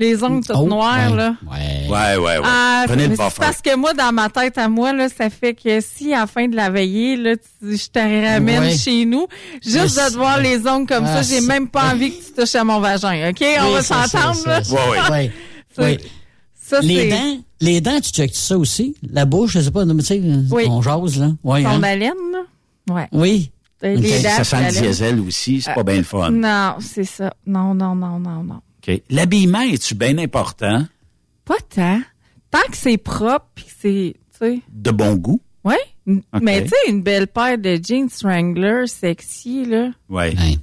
Les 0.00 0.22
ongles 0.22 0.46
tout 0.46 0.52
Oh, 0.54 0.68
noirs, 0.68 1.10
ouais. 1.10 1.16
là. 1.16 1.34
Ouais, 1.50 1.88
ouais, 1.88 2.18
ouais. 2.38 2.40
Ah, 2.44 2.84
Prenez 2.86 3.02
mais 3.02 3.08
le 3.08 3.16
c'est 3.16 3.22
buffer. 3.24 3.40
parce 3.40 3.60
que 3.60 3.74
moi, 3.74 3.94
dans 3.94 4.12
ma 4.12 4.28
tête 4.28 4.56
à 4.56 4.68
moi, 4.68 4.92
là, 4.92 5.08
ça 5.08 5.28
fait 5.28 5.54
que 5.54 5.80
si 5.80 6.14
à 6.14 6.20
la 6.20 6.26
fin 6.28 6.46
de 6.46 6.54
la 6.54 6.70
veillée, 6.70 7.16
là, 7.16 7.34
tu- 7.36 7.76
je 7.76 7.88
te 7.88 7.98
ramène 7.98 8.60
Ouais. 8.60 8.76
chez 8.76 9.04
nous, 9.04 9.26
juste 9.60 9.96
Mais 9.96 10.04
de 10.04 10.10
te 10.12 10.16
voir 10.16 10.38
les 10.40 10.66
ongles 10.68 10.86
comme 10.86 11.04
Ah, 11.04 11.20
ça, 11.20 11.22
j'ai 11.22 11.40
ça- 11.40 11.46
même 11.48 11.66
pas 11.68 11.92
envie 11.92 12.12
que 12.12 12.24
tu 12.24 12.32
touches 12.32 12.54
à 12.54 12.62
mon 12.62 12.78
vagin, 12.78 13.30
OK? 13.30 13.42
On 13.60 13.66
Oui, 13.66 13.72
va 13.72 13.82
s'entendre, 13.82 14.40
là? 14.46 14.60
Ouais. 15.10 15.32
Ça, 15.76 15.82
Oui. 15.82 15.98
ça, 16.54 16.80
les 16.80 17.08
dents, 17.10 17.38
les 17.60 17.80
dents, 17.80 18.00
tu 18.00 18.10
checkes 18.10 18.36
ça 18.36 18.56
aussi? 18.56 18.94
La 19.10 19.24
bouche, 19.24 19.52
je 19.54 19.60
sais 19.60 19.70
pas, 19.72 19.84
mais 19.84 19.94
tu 20.02 20.06
sais, 20.06 20.22
Oui. 20.52 20.64
on 20.68 20.80
jase, 20.80 21.18
là. 21.18 21.30
Ouais, 21.42 21.64
ton 21.64 21.70
hein? 21.70 21.82
haleine, 21.82 22.12
là? 22.32 22.94
Ouais. 22.94 23.08
Oui. 23.10 23.50
Les 23.82 23.96
Ok. 23.96 24.22
dents, 24.22 24.28
Ça 24.30 24.44
sent 24.44 24.56
le 24.64 24.80
diesel 24.86 25.20
aussi, 25.20 25.60
c'est 25.60 25.74
pas 25.74 25.82
bien 25.82 25.96
le 25.96 26.02
fun. 26.04 26.30
Non, 26.30 26.74
c'est 26.80 27.04
ça. 27.04 27.32
Non, 27.46 27.74
non, 27.74 27.96
non, 27.96 28.20
non, 28.20 28.44
non. 28.44 28.60
L'habillement, 29.10 29.60
est-tu 29.62 29.94
bien 29.94 30.16
important? 30.18 30.84
Pas 31.44 31.56
tant. 31.74 32.00
Tant 32.50 32.70
que 32.70 32.76
c'est 32.76 32.96
propre, 32.98 33.46
puis 33.54 33.64
que 33.64 33.70
c'est, 33.80 34.14
tu 34.32 34.38
sais. 34.38 34.60
De 34.72 34.90
bon 34.90 35.14
goût? 35.16 35.40
Ok. 35.64 35.74
Mais 36.40 36.62
tu 36.62 36.68
sais, 36.70 36.90
une 36.90 37.02
belle 37.02 37.26
paire 37.26 37.58
de 37.58 37.78
jeans 37.82 38.08
Wrangler 38.22 38.86
sexy, 38.86 39.66
là. 39.66 39.90
Ouais. 40.08 40.32
Mais 40.38 40.56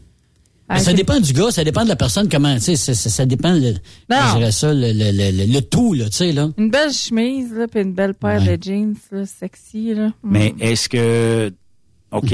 Ah, 0.68 0.80
ça 0.80 0.93
dépend 0.93 1.19
du 1.19 1.31
gars, 1.34 1.52
ça 1.52 1.64
dépend 1.64 1.84
de 1.84 1.89
la 1.89 1.95
personne, 1.95 2.27
comment, 2.27 2.56
tu 2.56 2.61
sais, 2.61 2.76
ça, 2.76 2.95
ça- 2.95 3.11
ça 3.11 3.26
dépend, 3.27 3.53
le, 3.53 3.73
Non. 4.10 4.18
je 4.31 4.38
dirais 4.38 4.52
ça, 4.52 4.73
le, 4.73 4.91
le, 4.93 5.11
le, 5.11 5.45
le- 5.45 5.53
le 5.53 5.61
tout, 5.61 5.93
là, 5.93 6.06
tu 6.10 6.18
sais, 6.18 6.31
là. 6.31 6.49
Une 6.57 6.72
belle 6.72 6.91
chemise, 6.91 7.53
là, 7.53 7.68
puis 7.68 7.81
une 7.81 7.93
belle 7.93 8.15
paire 8.15 8.41
Ouais. 8.41 8.57
de 8.57 8.64
jeans, 8.64 8.95
là, 9.11 9.27
sexy, 9.27 9.93
là. 9.93 10.07
Mm. 10.07 10.11
Mais 10.23 10.56
est-ce 10.60 10.89
que, 10.89 11.53
OK, 12.11 12.34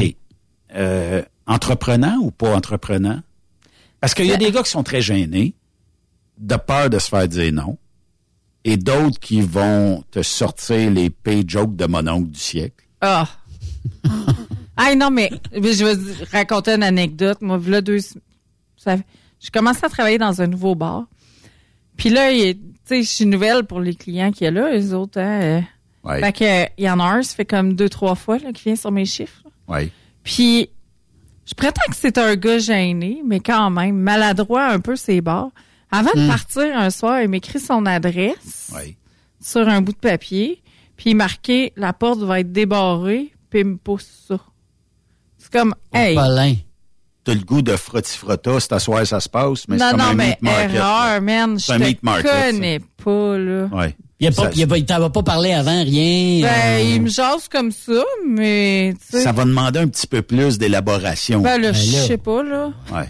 euh, 0.76 1.22
entreprenant 1.46 2.16
ou 2.22 2.32
pas 2.32 2.56
entreprenant? 2.56 3.20
Parce 4.00 4.14
qu'il 4.14 4.28
y 4.28 4.32
a 4.32 4.38
des 4.38 4.52
gars 4.52 4.64
qui 4.64 4.72
sont 4.72 4.84
très 4.84 5.02
gênés, 5.02 5.54
de 6.42 6.56
peur 6.56 6.90
de 6.90 7.00
se 7.00 7.08
faire 7.08 7.28
dire 7.28 7.54
non, 7.54 7.78
et 8.64 8.78
d'autres 8.78 9.20
qui 9.20 9.42
vont 9.42 10.04
te 10.12 10.22
sortir 10.22 10.92
les 10.92 11.10
pay 11.10 11.44
jokes 11.48 11.76
de 11.76 11.86
mon 11.86 12.08
oncle 12.08 12.30
du 12.30 12.40
siècle. 12.40 12.86
Ah. 13.00 13.28
ah 14.78 14.96
non, 14.96 15.10
mais 15.12 15.32
je 15.54 15.86
vais 15.86 16.26
raconter 16.32 16.72
une 16.72 16.84
anecdote. 16.84 17.38
Moi, 17.42 17.60
là, 17.68 17.82
deux... 17.82 18.00
Ça, 18.78 18.98
je 19.40 19.50
commençais 19.52 19.86
à 19.86 19.90
travailler 19.90 20.18
dans 20.18 20.42
un 20.42 20.48
nouveau 20.48 20.76
bar. 20.76 21.06
Puis 21.98 22.10
là, 22.10 22.32
est- 22.32 22.56
tu 22.56 22.62
sais, 22.86 23.04
je 23.04 23.08
suis 23.08 23.26
nouvelle 23.26 23.64
pour 23.64 23.80
les 23.80 23.96
clients 23.96 24.32
qu'il 24.32 24.46
y 24.46 24.48
a 24.48 24.52
là, 24.52 24.72
les 24.72 24.94
autres. 24.94 25.20
Hein, 25.20 25.42
euh. 25.42 25.62
Ouais. 26.04 26.20
Fait 26.20 26.34
que, 26.34 26.44
euh, 26.44 26.66
il 26.78 26.86
y 26.86 26.90
en 26.90 27.00
a 27.00 27.04
un, 27.04 27.22
ça 27.22 27.36
fait 27.36 27.46
comme 27.46 27.74
deux, 27.74 27.90
trois 27.90 28.16
fois 28.16 28.40
là, 28.40 28.52
qu'il 28.52 28.64
vient 28.64 28.76
sur 28.76 28.92
mes 28.92 29.06
chiffres. 29.06 29.44
Oui. 29.68 29.92
Puis, 30.24 30.70
je 31.46 31.54
prétends 31.54 31.82
que 31.90 31.96
c'est 31.96 32.18
un 32.18 32.36
gars 32.36 32.58
gêné, 32.58 33.22
mais 33.26 33.40
quand 33.40 33.70
même, 33.70 33.96
maladroit 33.96 34.68
un 34.68 34.80
peu 34.80 34.96
ses 34.96 35.22
bords. 35.22 35.52
Avant 35.92 36.12
de 36.16 36.22
Hmm. 36.22 36.28
partir 36.28 36.78
un 36.78 36.90
soir, 36.90 37.22
il 37.22 37.28
m'écrit 37.30 37.60
son 37.60 37.86
adresse 37.86 38.72
Oui. 38.76 38.96
sur 39.42 39.68
un 39.68 39.82
bout 39.82 39.92
de 39.92 39.98
papier, 39.98 40.62
puis 40.96 41.12
il 41.12 41.16
marquait 41.16 41.74
«La 41.76 41.94
porte 41.94 42.20
va 42.20 42.40
être 42.40 42.52
débarrée», 42.52 43.34
puis 43.50 43.60
il 43.62 43.66
me 43.66 43.78
pousse 43.78 44.08
ça. 44.28 44.38
C'est 45.38 45.52
comme 45.52 45.74
«Hey! 45.94 46.16
Palin. 46.16 46.56
T'as 47.24 47.36
le 47.36 47.42
goût 47.42 47.62
de 47.62 47.76
frotti-frotta, 47.76 48.60
c'est 48.60 48.74
à 48.74 48.80
soir 48.80 49.06
ça 49.06 49.20
se 49.20 49.30
passe, 49.30 49.68
mais 49.68 49.78
c'est 49.78 49.90
comme 49.92 50.00
non, 50.00 50.06
un 50.06 50.14
mais 50.16 50.30
meat 50.30 50.42
market. 50.42 50.76
erreur, 50.76 51.22
man, 51.22 51.60
C'est 51.60 51.68
je 51.68 51.78
un 51.78 51.80
te 51.80 51.84
meat 51.84 52.04
market, 52.04 52.26
ça. 52.32 52.52
connais 52.52 52.80
pas, 53.04 53.38
là. 53.38 53.66
Ouais. 53.72 53.96
Il 54.20 54.28
a 54.28 54.32
pas, 54.32 54.44
Ça- 54.44 54.52
il 54.56 54.64
a 54.64 54.68
pas, 54.68 54.78
il 54.80 54.86
t'en 54.86 55.00
va 55.00 55.10
pas 55.12 55.22
parlé 55.24 55.52
avant, 55.54 55.84
rien. 55.84 56.42
Ben, 56.42 56.48
euh, 56.48 56.82
il 56.96 57.02
me 57.04 57.10
jase 57.10 57.48
comme 57.48 57.72
ça, 57.72 58.04
mais, 58.28 58.94
tu 59.00 59.18
sais... 59.18 59.22
Ça 59.24 59.32
va 59.34 59.46
demander 59.46 59.80
un 59.80 59.88
petit 59.88 60.08
peu 60.08 60.24
plus 60.24 60.58
d'élaboration. 60.58 61.42
Ben, 61.42 61.62
là, 61.62 61.72
Ben, 61.72 61.78
je 61.78 61.82
sais 62.08 62.18
pas, 62.18 62.42
là. 62.42 62.72
Ouais. 62.92 63.08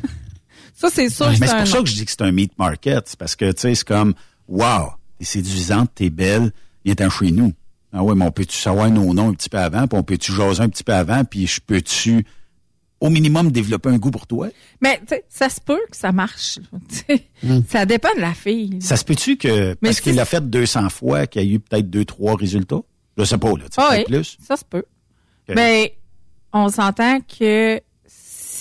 Ça, 0.81 0.89
c'est 0.91 1.09
sûr 1.09 1.27
Mais 1.29 1.37
que 1.39 1.47
c'est 1.47 1.57
pour 1.57 1.67
ça 1.67 1.79
que 1.79 1.85
je 1.85 1.93
dis 1.95 2.05
que 2.05 2.11
c'est 2.11 2.21
un 2.21 2.31
meat 2.31 2.57
market. 2.57 3.03
C'est 3.07 3.17
parce 3.19 3.35
que, 3.35 3.51
tu 3.51 3.61
sais, 3.61 3.75
c'est 3.75 3.87
comme, 3.87 4.13
wow, 4.47 4.91
t'es 5.19 5.25
séduisante, 5.25 5.91
t'es 5.95 6.09
belle, 6.09 6.51
viens-t'en 6.83 7.09
chez 7.09 7.31
nous. 7.31 7.53
Ah 7.93 8.03
ouais, 8.03 8.15
mais 8.15 8.25
on 8.25 8.31
peut-tu 8.31 8.57
savoir 8.57 8.89
nos 8.89 9.13
noms 9.13 9.29
un 9.29 9.33
petit 9.33 9.49
peu 9.49 9.57
avant, 9.59 9.85
puis 9.87 9.99
on 9.99 10.03
peut-tu 10.03 10.31
jaser 10.31 10.61
un 10.61 10.69
petit 10.69 10.83
peu 10.83 10.93
avant, 10.93 11.23
puis 11.25 11.45
je 11.45 11.59
peux-tu, 11.59 12.25
au 13.01 13.09
minimum, 13.09 13.51
développer 13.51 13.89
un 13.89 13.97
goût 13.97 14.11
pour 14.11 14.25
toi? 14.27 14.47
Mais, 14.79 14.99
tu 14.99 15.07
sais, 15.09 15.25
ça 15.29 15.49
se 15.49 15.59
peut 15.59 15.79
que 15.91 15.97
ça 15.97 16.11
marche, 16.13 16.57
sais. 16.89 17.27
Ça 17.67 17.85
dépend 17.85 18.13
de 18.15 18.21
la 18.21 18.33
fille. 18.33 18.81
Ça 18.81 18.95
se 18.97 19.03
peut-tu 19.03 19.35
que, 19.37 19.69
Mais 19.69 19.75
parce 19.89 19.97
si- 19.97 20.01
qu'il 20.03 20.15
l'a 20.15 20.25
fait 20.25 20.49
200 20.49 20.89
fois, 20.89 21.27
qu'il 21.27 21.43
y 21.43 21.51
a 21.51 21.55
eu 21.55 21.59
peut-être 21.59 21.89
deux, 21.89 22.05
trois 22.05 22.35
résultats? 22.37 22.79
Je 23.17 23.23
sais 23.25 23.37
pas, 23.37 23.49
là, 23.49 23.65
tu 23.65 23.75
Ah 23.77 23.89
oui, 23.91 24.03
plus. 24.05 24.37
ça 24.41 24.55
se 24.55 24.63
peut. 24.63 24.85
Ok. 25.49 25.55
Ben, 25.55 25.87
on 26.53 26.69
s'entend 26.69 27.19
que 27.19 27.79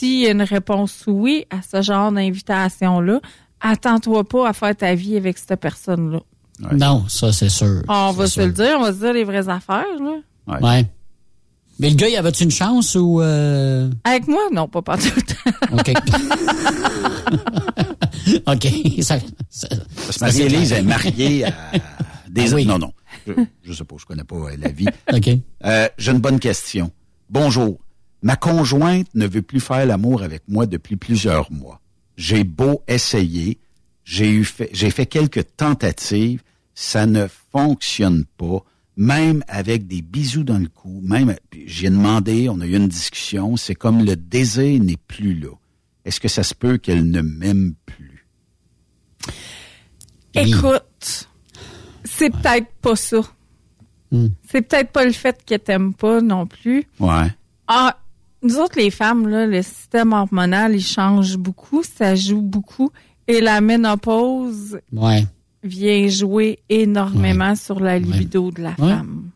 s'il 0.01 0.21
y 0.21 0.27
a 0.27 0.31
une 0.31 0.43
réponse 0.43 1.05
oui 1.07 1.45
à 1.51 1.59
ce 1.63 1.83
genre 1.83 2.11
d'invitation-là, 2.11 3.21
attends-toi 3.61 4.25
pas 4.25 4.49
à 4.49 4.53
faire 4.53 4.75
ta 4.77 4.95
vie 4.95 5.17
avec 5.17 5.39
cette 5.39 5.61
personne-là. 5.61 6.21
Non, 6.73 7.05
ça, 7.09 7.33
c'est 7.33 7.49
sûr. 7.49 7.83
On 7.89 8.11
va 8.13 8.27
C'est 8.27 8.41
se 8.43 8.47
le 8.47 8.53
dire, 8.53 8.77
on 8.79 8.83
va 8.83 8.93
se 8.93 8.99
dire 8.99 9.13
les 9.13 9.25
vraies 9.25 9.49
affaires, 9.49 9.85
là. 10.01 10.59
Ouais. 10.61 10.87
Mais 11.79 11.89
le 11.91 11.97
gars, 11.97 12.09
y 12.09 12.17
avait-tu 12.17 12.45
une 12.45 12.51
chance 12.51 12.95
ou... 12.95 13.21
Euh... 13.23 13.89
Avec 14.05 14.29
moi, 14.29 14.43
non, 14.53 14.69
pas 14.69 14.83
partout. 14.83 15.09
OK. 15.73 15.93
OK. 18.47 18.67
Ça, 19.03 19.19
ça- 19.49 19.69
Parce 19.97 20.19
que 20.19 20.25
Marie-Élise 20.25 20.73
est 20.73 20.83
mariée 20.83 21.45
à 21.45 21.53
des... 22.29 22.53
Ah 22.53 22.57
oui. 22.57 22.67
Non, 22.67 22.79
non. 22.79 22.93
Je, 23.27 23.33
je 23.63 23.73
sais 23.73 23.85
pas, 23.85 23.97
je 23.99 24.07
connais 24.07 24.25
pas 24.25 24.37
euh, 24.37 24.57
la 24.59 24.69
vie. 24.69 24.87
OK. 25.13 25.29
Euh, 25.65 25.89
J'ai 25.99 26.13
une 26.13 26.19
bonne 26.19 26.39
question. 26.39 26.91
Bonjour. 27.29 27.79
Ma 28.23 28.37
conjointe 28.37 29.09
ne 29.15 29.27
veut 29.27 29.43
plus 29.43 29.61
faire 29.61 29.87
l'amour 29.87 30.23
avec 30.23 30.43
moi 30.49 30.67
depuis 30.67 30.97
plusieurs 30.97 31.51
mois. 31.51 31.81
J'ai 32.17 32.45
beau 32.45 32.83
essayer, 32.87 33.59
j'ai 34.05 34.31
eu 34.31 34.45
fait, 34.45 34.69
j'ai 34.73 34.91
fait 34.91 35.07
quelques 35.07 35.57
tentatives, 35.57 36.43
ça 36.75 37.07
ne 37.07 37.27
fonctionne 37.53 38.25
pas. 38.37 38.65
Même 38.97 39.43
avec 39.49 39.87
des 39.87 40.03
bisous 40.03 40.45
dans 40.45 40.59
le 40.59 40.69
cou, 40.69 41.01
même 41.03 41.35
j'ai 41.67 41.89
demandé, 41.89 42.51
on 42.51 42.61
a 42.61 42.67
eu 42.67 42.77
une 42.77 42.89
discussion, 42.89 43.57
c'est 43.57 43.75
comme 43.75 44.05
le 44.05 44.17
désir 44.17 44.83
n'est 44.83 44.99
plus 44.99 45.35
là. 45.35 45.55
Est-ce 46.05 46.21
que 46.21 46.29
ça 46.29 46.43
se 46.43 46.55
peut 46.55 46.77
qu'elle 46.77 47.09
ne 47.11 47.23
m'aime 47.23 47.75
plus? 47.87 48.27
Écoute, 50.35 51.29
c'est 52.05 52.31
peut-être 52.31 52.71
pas 52.83 52.97
ça. 52.97 53.21
C'est 54.51 54.63
peut-être 54.63 54.91
pas 54.91 55.05
le 55.05 55.13
fait 55.13 55.43
qu'elle 55.47 55.61
t'aime 55.61 55.95
pas 55.95 56.21
non 56.21 56.47
plus. 56.47 56.85
Ouais. 56.99 57.33
Ah, 57.69 57.97
nous 58.43 58.57
autres, 58.57 58.77
les 58.79 58.91
femmes, 58.91 59.29
là, 59.29 59.47
le 59.47 59.63
système 59.63 60.13
hormonal, 60.13 60.75
il 60.75 60.83
change 60.85 61.37
beaucoup, 61.37 61.83
ça 61.83 62.15
joue 62.15 62.41
beaucoup. 62.43 62.91
Et 63.29 63.41
la 63.41 63.61
ménopause 63.61 64.79
Ouais. 64.93 65.25
vient 65.63 66.09
jouer 66.09 66.59
énormément 66.69 67.55
sur 67.55 67.81
la 67.81 67.99
libido 67.99 68.51
de 68.51 68.63
la 68.63 68.71
Ouais. 68.71 68.77
femme. 68.89 69.31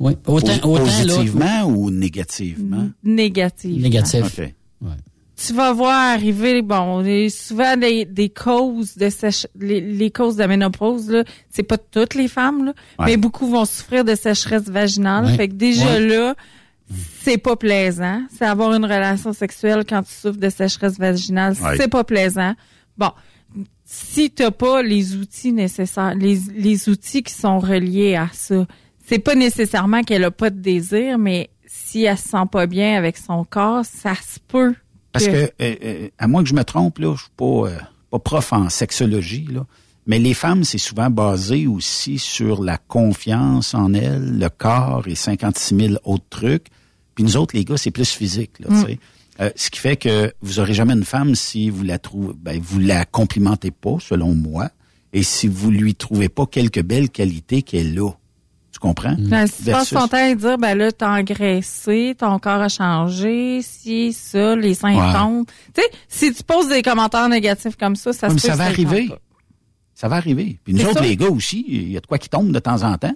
Oui. 0.00 0.12
Autant, 0.26 0.52
autant, 0.68 0.74
là. 0.74 0.80
Positivement 0.80 1.64
ou 1.66 1.90
négativement? 1.90 2.88
Négative. 3.04 3.80
Négatif. 3.82 4.40
OK. 4.40 4.54
Tu 5.44 5.52
vas 5.54 5.72
voir 5.72 6.12
arriver, 6.14 6.62
bon, 6.62 7.00
les- 7.00 7.28
souvent 7.30 7.76
des, 7.76 8.04
des 8.04 8.28
causes 8.28 8.96
de 8.96 9.08
sèche, 9.08 9.46
les, 9.58 9.80
les 9.80 10.10
causes 10.10 10.34
de 10.36 10.40
la 10.40 10.46
ménopause, 10.46 11.08
là, 11.10 11.24
c'est 11.50 11.64
pas 11.64 11.78
toutes 11.78 12.14
les 12.14 12.28
femmes, 12.28 12.66
là, 12.66 12.72
Ouais. 12.98 13.06
mais 13.06 13.16
beaucoup 13.16 13.48
vont 13.48 13.64
souffrir 13.64 14.04
de 14.04 14.14
sécheresse 14.14 14.68
vaginale. 14.68 15.24
Ouais. 15.24 15.36
Fait 15.36 15.48
que 15.48 15.54
déjà 15.54 15.84
Ouais. 15.94 16.06
là, 16.06 16.34
c'est 17.22 17.38
pas 17.38 17.56
plaisant. 17.56 18.22
C'est 18.36 18.44
avoir 18.46 18.72
une 18.74 18.84
relation 18.84 19.32
sexuelle 19.32 19.84
quand 19.88 20.02
tu 20.02 20.12
souffres 20.12 20.38
de 20.38 20.48
sécheresse 20.50 20.98
vaginale, 20.98 21.54
Ouais. 21.62 21.76
c'est 21.76 21.88
pas 21.88 22.04
plaisant. 22.04 22.54
Bon, 22.96 23.10
si 23.84 24.30
t'as 24.30 24.50
pas 24.50 24.82
les 24.82 25.16
outils 25.16 25.52
nécessaires, 25.52 26.14
les, 26.14 26.38
les 26.54 26.88
outils 26.88 27.22
qui 27.22 27.34
sont 27.34 27.58
reliés 27.58 28.16
à 28.16 28.28
ça, 28.32 28.66
c'est 29.06 29.18
pas 29.18 29.34
nécessairement 29.34 30.02
qu'elle 30.02 30.24
a 30.24 30.30
pas 30.30 30.50
de 30.50 30.58
désir, 30.60 31.18
mais 31.18 31.50
si 31.66 32.04
elle 32.04 32.16
se 32.18 32.28
sent 32.30 32.46
pas 32.50 32.66
bien 32.66 32.96
avec 32.96 33.16
son 33.16 33.44
corps, 33.44 33.84
ça 33.84 34.14
se 34.14 34.38
peut. 34.46 34.74
Parce 35.12 35.26
que, 35.26 35.32
euh, 35.32 35.48
euh, 35.60 36.08
à 36.18 36.26
moins 36.28 36.42
que 36.42 36.48
je 36.48 36.54
me 36.54 36.64
trompe, 36.64 36.98
là, 36.98 37.14
je 37.14 37.22
suis 37.22 37.30
pas, 37.36 37.44
euh, 37.44 37.76
pas 38.10 38.18
prof 38.18 38.52
en 38.52 38.68
sexologie, 38.70 39.46
là, 39.50 39.66
mais 40.06 40.18
les 40.18 40.34
femmes, 40.34 40.64
c'est 40.64 40.78
souvent 40.78 41.10
basé 41.10 41.66
aussi 41.66 42.18
sur 42.18 42.62
la 42.64 42.78
confiance 42.78 43.74
en 43.74 43.92
elles, 43.94 44.38
le 44.38 44.48
corps 44.48 45.04
et 45.06 45.14
56 45.14 45.76
000 45.76 45.94
autres 46.04 46.24
trucs. 46.30 46.66
Puis 47.14 47.24
nous 47.24 47.36
autres, 47.36 47.54
les 47.56 47.64
gars, 47.64 47.76
c'est 47.76 47.90
plus 47.90 48.10
physique, 48.10 48.52
là, 48.60 48.66
Mm. 48.70 48.80
tu 48.84 48.86
sais. 48.92 48.98
Euh, 49.40 49.50
ce 49.56 49.70
qui 49.70 49.80
fait 49.80 49.96
que 49.96 50.32
vous 50.42 50.60
aurez 50.60 50.74
jamais 50.74 50.92
une 50.92 51.04
femme 51.04 51.34
si 51.34 51.70
vous 51.70 51.82
la 51.84 51.98
trouvez, 51.98 52.34
ben, 52.36 52.60
vous 52.62 52.78
la 52.78 53.04
complimentez 53.06 53.70
pas, 53.70 53.96
selon 54.00 54.34
moi, 54.34 54.68
et 55.14 55.22
si 55.22 55.48
vous 55.48 55.70
lui 55.70 55.94
trouvez 55.94 56.28
pas 56.28 56.46
quelques 56.46 56.82
belles 56.82 57.08
qualités 57.10 57.62
qu'elle 57.62 57.98
a. 57.98 58.10
Tu 58.72 58.78
comprends? 58.78 59.14
Ben, 59.18 59.46
si 59.46 59.64
tu 59.64 59.70
passes 59.70 59.90
ton 59.90 60.06
temps 60.08 60.16
à 60.16 60.34
dire, 60.34 60.58
ben 60.58 60.74
là, 60.74 60.92
t'as 60.92 61.18
engraissé, 61.18 62.14
ton 62.18 62.38
corps 62.38 62.60
a 62.62 62.68
changé, 62.68 63.60
si, 63.62 64.12
ça, 64.12 64.54
les 64.56 64.74
seins 64.74 64.94
Ouais. 64.96 65.12
tombent. 65.18 65.46
Tu 65.74 65.82
sais, 65.82 65.88
si 66.08 66.34
tu 66.34 66.42
poses 66.42 66.68
des 66.68 66.82
commentaires 66.82 67.28
négatifs 67.28 67.76
comme 67.76 67.96
ça, 67.96 68.12
ça 68.12 68.28
Ouais, 68.28 68.34
mais 68.34 68.38
se 68.40 68.46
peut 68.46 68.52
ça 68.52 68.56
va 68.56 68.64
arriver. 68.64 69.10
Ça 69.94 70.08
va 70.08 70.16
arriver. 70.16 70.58
Puis 70.64 70.74
nous 70.74 70.84
autres, 70.84 70.94
ça. 70.94 71.00
les 71.04 71.16
gars 71.16 71.28
aussi, 71.30 71.64
il 71.68 71.90
y 71.92 71.96
a 71.96 72.00
de 72.00 72.06
quoi 72.06 72.18
qui 72.18 72.28
tombe 72.28 72.50
de 72.52 72.58
temps 72.58 72.82
en 72.82 72.96
temps. 72.98 73.14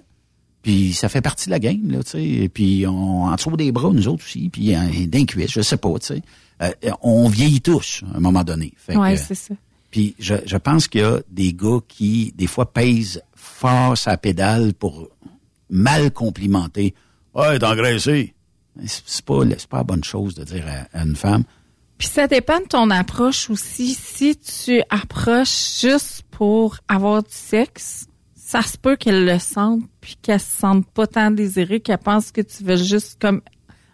Puis 0.67 0.91
ça 0.91 1.07
fait 1.07 1.21
partie 1.21 1.45
de 1.45 1.51
la 1.51 1.59
game, 1.59 1.89
là, 1.89 2.03
tu 2.03 2.09
sais. 2.09 2.25
Et 2.25 2.49
puis 2.49 2.85
on 2.85 3.23
en 3.23 3.33
dessous 3.33 3.55
des 3.55 3.71
bras, 3.71 3.89
nous 3.93 4.09
autres 4.09 4.25
aussi, 4.25 4.49
puis 4.49 4.75
euh, 4.75 4.79
d'un 5.07 5.23
cuisse, 5.23 5.51
je 5.51 5.61
sais 5.61 5.77
pas, 5.77 5.97
tu 5.97 6.07
sais. 6.07 6.21
Euh, 6.61 6.91
on 7.01 7.29
vieillit 7.29 7.61
tous 7.61 8.03
à 8.13 8.17
un 8.17 8.19
moment 8.19 8.43
donné. 8.43 8.73
Ouais, 8.89 9.15
c'est 9.15 9.33
ça. 9.33 9.53
Puis 9.91 10.13
je, 10.19 10.33
je 10.45 10.57
pense 10.57 10.89
qu'il 10.89 10.99
y 10.99 11.03
a 11.05 11.21
des 11.31 11.53
gars 11.53 11.77
qui, 11.87 12.33
des 12.35 12.47
fois, 12.47 12.73
pèsent 12.73 13.21
fort 13.33 13.97
sa 13.97 14.17
pédale 14.17 14.73
pour 14.73 15.07
mal 15.69 16.11
complimenter. 16.11 16.93
Ouais, 17.33 17.57
t'es 17.57 17.65
engraissé. 17.65 18.33
C'est 18.85 19.23
pas, 19.23 19.45
pas 19.69 19.77
la 19.77 19.83
bonne 19.85 20.03
chose 20.03 20.35
de 20.35 20.43
dire 20.43 20.65
à, 20.67 20.99
à 20.99 21.05
une 21.05 21.15
femme. 21.15 21.45
Puis 21.97 22.09
ça 22.09 22.27
dépend 22.27 22.59
de 22.59 22.65
ton 22.65 22.89
approche 22.89 23.49
aussi. 23.49 23.93
Si 23.93 24.35
tu 24.35 24.81
approches 24.89 25.79
juste 25.79 26.23
pour 26.29 26.75
avoir 26.89 27.23
du 27.23 27.31
sexe, 27.31 28.06
ça 28.49 28.61
se 28.61 28.77
peut 28.77 28.95
qu'elle 28.95 29.25
le 29.25 29.39
sente, 29.39 29.81
puis 29.99 30.15
qu'elle 30.21 30.39
se 30.39 30.59
sente 30.59 30.89
pas 30.91 31.05
tant 31.05 31.31
désirée, 31.31 31.81
qu'elle 31.81 31.97
pense 31.97 32.31
que 32.31 32.39
tu 32.39 32.63
veux 32.63 32.77
juste 32.77 33.19
comme... 33.19 33.41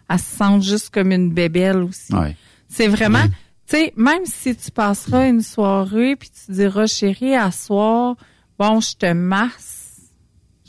Elle 0.08 0.18
se 0.20 0.36
sente 0.36 0.62
juste 0.62 0.90
comme 0.90 1.10
une 1.10 1.32
bébelle 1.34 1.78
aussi. 1.78 2.14
Ouais. 2.14 2.36
C'est 2.68 2.86
vraiment... 2.86 3.24
Tu 3.66 3.76
sais, 3.78 3.92
même 3.96 4.24
si 4.26 4.54
tu 4.54 4.70
passeras 4.70 5.26
une 5.28 5.42
soirée, 5.42 6.14
puis 6.14 6.30
tu 6.30 6.52
diras, 6.52 6.86
chérie, 6.86 7.34
à 7.34 7.50
soir, 7.50 8.14
bon, 8.56 8.78
je 8.80 8.94
te 8.94 9.12
masse. 9.12 10.02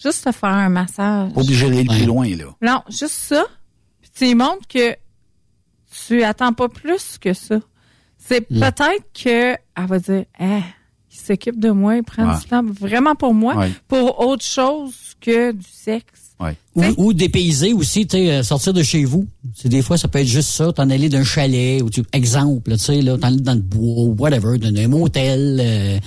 Juste 0.01 0.23
te 0.23 0.31
faire 0.31 0.49
un 0.49 0.69
massage. 0.69 1.31
Pas 1.33 1.41
obligé 1.41 1.69
d'aller 1.69 1.85
plus 1.85 2.05
loin, 2.05 2.27
là. 2.35 2.45
Non, 2.63 2.81
juste 2.89 3.09
ça. 3.13 3.45
Puis 4.01 4.09
tu 4.15 4.25
lui 4.25 4.35
montres 4.35 4.67
que 4.67 4.95
tu 6.07 6.23
attends 6.23 6.53
pas 6.53 6.69
plus 6.69 7.19
que 7.19 7.33
ça. 7.33 7.59
C'est 8.17 8.49
Mm. 8.49 8.59
peut-être 8.61 9.05
que 9.13 9.53
elle 9.53 9.85
va 9.87 9.99
dire, 9.99 10.25
eh, 10.39 10.61
il 11.15 11.25
s'occupe 11.27 11.59
de 11.59 11.69
moi, 11.71 11.97
il 11.97 12.03
prend 12.03 12.27
Ouais. 12.33 12.39
du 12.39 12.45
temps 12.47 12.63
vraiment 12.63 13.15
pour 13.15 13.33
moi, 13.33 13.55
Ouais. 13.55 13.71
pour 13.87 14.19
autre 14.19 14.43
chose 14.45 14.93
que 15.21 15.51
du 15.51 15.65
sexe. 15.71 16.03
Ou, 16.75 16.83
ou 16.97 17.13
dépayser 17.13 17.71
aussi, 17.71 18.05
tu 18.05 18.17
sais, 18.17 18.29
euh, 18.31 18.43
sortir 18.43 18.73
de 18.73 18.83
chez 18.83 19.05
vous. 19.05 19.25
C'est 19.55 19.69
des 19.69 19.81
fois, 19.81 19.97
ça 19.97 20.09
peut 20.09 20.19
être 20.19 20.27
juste 20.27 20.49
ça, 20.49 20.73
t'en 20.73 20.89
aller 20.89 21.07
d'un 21.07 21.23
chalet, 21.23 21.81
ou 21.81 21.89
tu, 21.89 22.03
exemple, 22.11 22.73
tu 22.73 22.77
sais, 22.77 23.01
là, 23.01 23.17
t'en 23.17 23.27
aller 23.29 23.37
dans 23.39 23.53
le 23.53 23.61
bois, 23.61 24.03
ou 24.03 24.15
whatever, 24.19 24.57
dans 24.57 24.75
un 24.77 24.87
motel, 24.89 25.57
euh, 25.63 25.97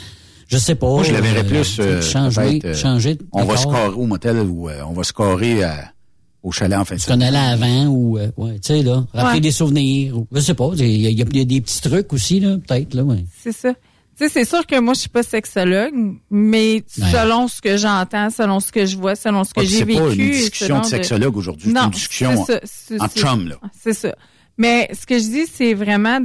je 0.47 0.59
sais 0.59 0.75
pas. 0.75 0.87
Moi, 0.91 1.03
je 1.05 1.15
verrais 1.15 1.39
euh, 1.39 1.45
plus. 1.45 1.79
euh, 1.81 2.03
changer, 2.03 2.61
euh, 2.63 2.75
changer 2.75 3.15
de 3.15 3.25
On 3.33 3.45
va 3.47 3.57
se 3.57 3.65
carrer 3.67 3.89
au 3.95 4.05
motel 4.05 4.37
ou 4.41 4.69
euh, 4.69 4.83
on 4.87 4.93
va 4.93 5.03
se 5.03 5.15
carrer 5.15 5.63
à- 5.65 5.93
au 6.43 6.53
chalet 6.53 6.79
en 6.79 6.85
fin 6.85 6.97
de 6.97 7.01
Tu 7.01 7.07
connais 7.07 7.31
là 7.31 7.49
avant, 7.49 7.87
ou, 7.87 8.19
euh, 8.19 8.29
ouais, 8.37 8.59
tu 8.59 8.75
sais, 8.75 8.83
là, 8.83 9.07
rappeler 9.15 9.35
Ouais. 9.37 9.41
des 9.41 9.51
souvenirs, 9.53 10.19
ou, 10.19 10.27
je 10.31 10.41
sais 10.41 10.55
pas, 10.55 10.71
il 10.77 10.85
y, 10.87 11.11
y 11.11 11.23
a 11.23 11.45
des 11.45 11.61
petits 11.63 11.81
trucs 11.81 12.13
aussi, 12.13 12.39
là, 12.41 12.59
peut-être, 12.59 12.93
là, 12.93 13.03
ouais. 13.03 13.25
C'est 13.43 13.53
ça. 13.53 13.73
Tu 14.19 14.25
sais, 14.25 14.29
c'est 14.31 14.45
sûr 14.45 14.67
que 14.67 14.81
moi, 14.81 14.95
je 14.95 15.01
suis 15.01 15.09
pas 15.09 15.23
sexologue, 15.23 15.95
mais 16.31 16.75
Ouais. 16.75 16.85
selon 16.89 17.47
ce 17.47 17.61
que 17.61 17.77
j'entends, 17.77 18.31
selon 18.31 18.59
ce 18.59 18.73
que 18.73 18.85
je 18.85 18.97
vois, 18.97 19.15
selon 19.15 19.45
ce 19.45 19.55
que 19.55 19.61
Ah, 19.61 19.65
j'ai 19.65 19.79
c'est 19.79 19.85
vécu. 19.85 20.01
pas 20.01 20.13
une 20.13 20.31
discussion 20.31 20.81
de 20.81 20.85
sexologue 20.87 21.37
aujourd'hui, 21.37 21.69
c'est 21.69 21.75
Non, 21.75 21.85
une 21.85 21.91
discussion 21.91 22.45
c'est 22.45 22.53
ça, 22.55 22.61
c'est- 22.65 22.99
c'est- 22.99 23.21
chums, 23.21 23.49
là. 23.49 23.57
C'est 23.81 23.93
ça. 23.95 24.15
Mais 24.57 24.91
ce 24.93 25.07
que 25.07 25.19
je 25.19 25.25
dis, 25.25 25.47
c'est 25.47 25.73
vraiment 25.75 26.19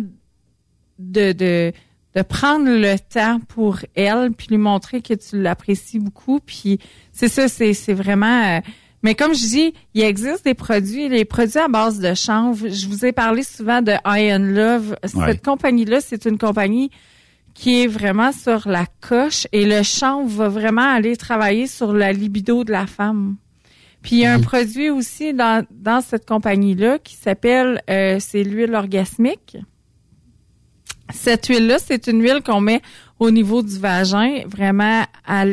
de, 0.97 1.33
de, 1.33 1.71
de 2.15 2.21
prendre 2.23 2.65
le 2.67 2.97
temps 2.97 3.39
pour 3.47 3.79
elle, 3.95 4.31
puis 4.31 4.47
lui 4.49 4.57
montrer 4.57 5.01
que 5.01 5.13
tu 5.13 5.39
l'apprécies 5.41 5.99
beaucoup. 5.99 6.39
Puis 6.39 6.79
c'est 7.11 7.27
ça, 7.27 7.47
c'est 7.47 7.73
c'est 7.73 7.93
vraiment... 7.93 8.57
euh, 8.57 8.61
mais 9.03 9.13
comme 9.15 9.33
je 9.35 9.45
dis, 9.45 9.73
il 9.93 10.01
existe 10.01 10.45
des 10.45 10.53
produits, 10.55 11.09
les 11.09 11.25
produits 11.25 11.59
à 11.59 11.67
base 11.67 11.99
de 11.99 12.13
chanvre. 12.15 12.67
Je 12.69 12.87
vous 12.87 13.05
ai 13.05 13.11
parlé 13.11 13.43
souvent 13.43 13.81
de 13.83 13.93
Iron 14.05 14.39
Love. 14.39 14.95
Cette 15.03 15.15
Ouais. 15.15 15.37
compagnie-là, 15.37 16.01
c'est 16.01 16.25
une 16.25 16.37
compagnie 16.39 16.89
qui 17.53 17.83
est 17.83 17.87
vraiment 17.87 18.31
sur 18.31 18.67
la 18.67 18.85
coche 19.01 19.47
et 19.51 19.65
le 19.65 19.83
chanvre 19.83 20.29
va 20.29 20.49
vraiment 20.49 20.93
aller 20.93 21.15
travailler 21.15 21.67
sur 21.67 21.93
la 21.93 22.11
libido 22.11 22.63
de 22.63 22.71
la 22.71 22.87
femme. 22.87 23.35
Puis 24.01 24.17
il 24.17 24.19
y 24.19 24.25
a 24.25 24.33
un 24.33 24.41
produit 24.41 24.89
aussi 24.89 25.33
dans, 25.33 25.65
dans 25.71 26.01
cette 26.01 26.25
compagnie-là 26.25 26.99
qui 26.99 27.15
s'appelle, 27.15 27.81
euh, 27.89 28.17
c'est 28.19 28.43
l'huile 28.43 28.75
orgasmique. 28.75 29.57
Cette 31.13 31.45
huile-là, 31.45 31.77
c'est 31.79 32.07
une 32.07 32.21
huile 32.21 32.41
qu'on 32.43 32.59
met 32.59 32.81
au 33.19 33.31
niveau 33.31 33.61
du 33.61 33.77
vagin, 33.79 34.43
vraiment 34.47 35.05
à 35.25 35.45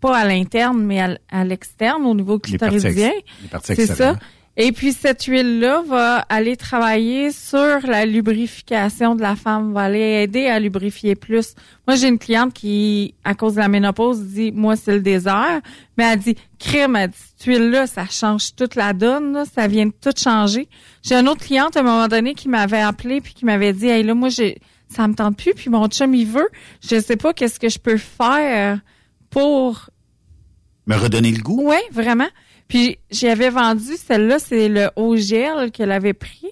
pas 0.00 0.16
à 0.16 0.24
l'interne, 0.24 0.82
mais 0.84 1.00
à, 1.30 1.44
l'externe, 1.44 2.04
au 2.04 2.14
niveau 2.14 2.38
clitoridien. 2.38 3.10
C'est 3.62 3.86
ça. 3.86 4.16
Et 4.60 4.72
puis 4.72 4.92
cette 4.92 5.22
huile-là 5.22 5.82
va 5.86 6.16
aller 6.28 6.56
travailler 6.56 7.30
sur 7.30 7.78
la 7.86 8.04
lubrification 8.04 9.14
de 9.14 9.22
la 9.22 9.36
femme, 9.36 9.72
va 9.72 9.82
aller 9.82 10.24
aider 10.24 10.46
à 10.46 10.58
lubrifier 10.58 11.14
plus. 11.14 11.54
Moi, 11.86 11.94
j'ai 11.94 12.08
une 12.08 12.18
cliente 12.18 12.52
qui, 12.52 13.14
à 13.22 13.36
cause 13.36 13.54
de 13.54 13.60
la 13.60 13.68
ménopause, 13.68 14.20
dit 14.20 14.50
moi 14.50 14.74
c'est 14.74 14.94
le 14.94 15.00
désert, 15.00 15.60
mais 15.96 16.12
elle 16.12 16.18
dit 16.18 16.34
crème, 16.58 16.96
elle 16.96 17.10
dit 17.10 17.16
cette 17.16 17.46
huile-là, 17.46 17.86
ça 17.86 18.06
change 18.10 18.56
toute 18.56 18.74
la 18.74 18.94
donne, 18.94 19.32
là, 19.32 19.44
ça 19.44 19.68
vient 19.68 19.86
de 19.86 19.92
tout 19.92 20.10
changer. 20.20 20.68
J'ai 21.04 21.14
une 21.14 21.28
autre 21.28 21.42
cliente 21.42 21.76
à 21.76 21.80
un 21.80 21.84
moment 21.84 22.08
donné 22.08 22.34
qui 22.34 22.48
m'avait 22.48 22.80
appelé 22.80 23.20
puis 23.20 23.34
qui 23.34 23.44
m'avait 23.44 23.72
dit 23.72 23.86
hey 23.86 24.02
là 24.02 24.14
moi 24.14 24.28
j'ai 24.28 24.58
ça 24.88 25.06
me 25.06 25.14
tente 25.14 25.36
plus 25.36 25.54
puis 25.54 25.70
mon 25.70 25.86
chum 25.86 26.12
il 26.16 26.26
veut, 26.26 26.48
je 26.82 26.98
sais 27.00 27.16
pas 27.16 27.32
qu'est-ce 27.32 27.60
que 27.60 27.68
je 27.68 27.78
peux 27.78 27.96
faire 27.96 28.80
pour 29.30 29.88
Me 30.86 30.96
redonner 30.96 31.30
le 31.30 31.42
goût? 31.42 31.62
oui, 31.70 31.78
vraiment. 31.92 32.26
Puis 32.68 32.98
j'avais 33.10 33.50
vendu 33.50 33.96
celle-là, 33.96 34.38
c'est 34.38 34.68
le 34.68 34.90
eau 34.96 35.16
gel 35.16 35.70
qu'elle 35.72 35.90
avait 35.90 36.12
pris. 36.12 36.46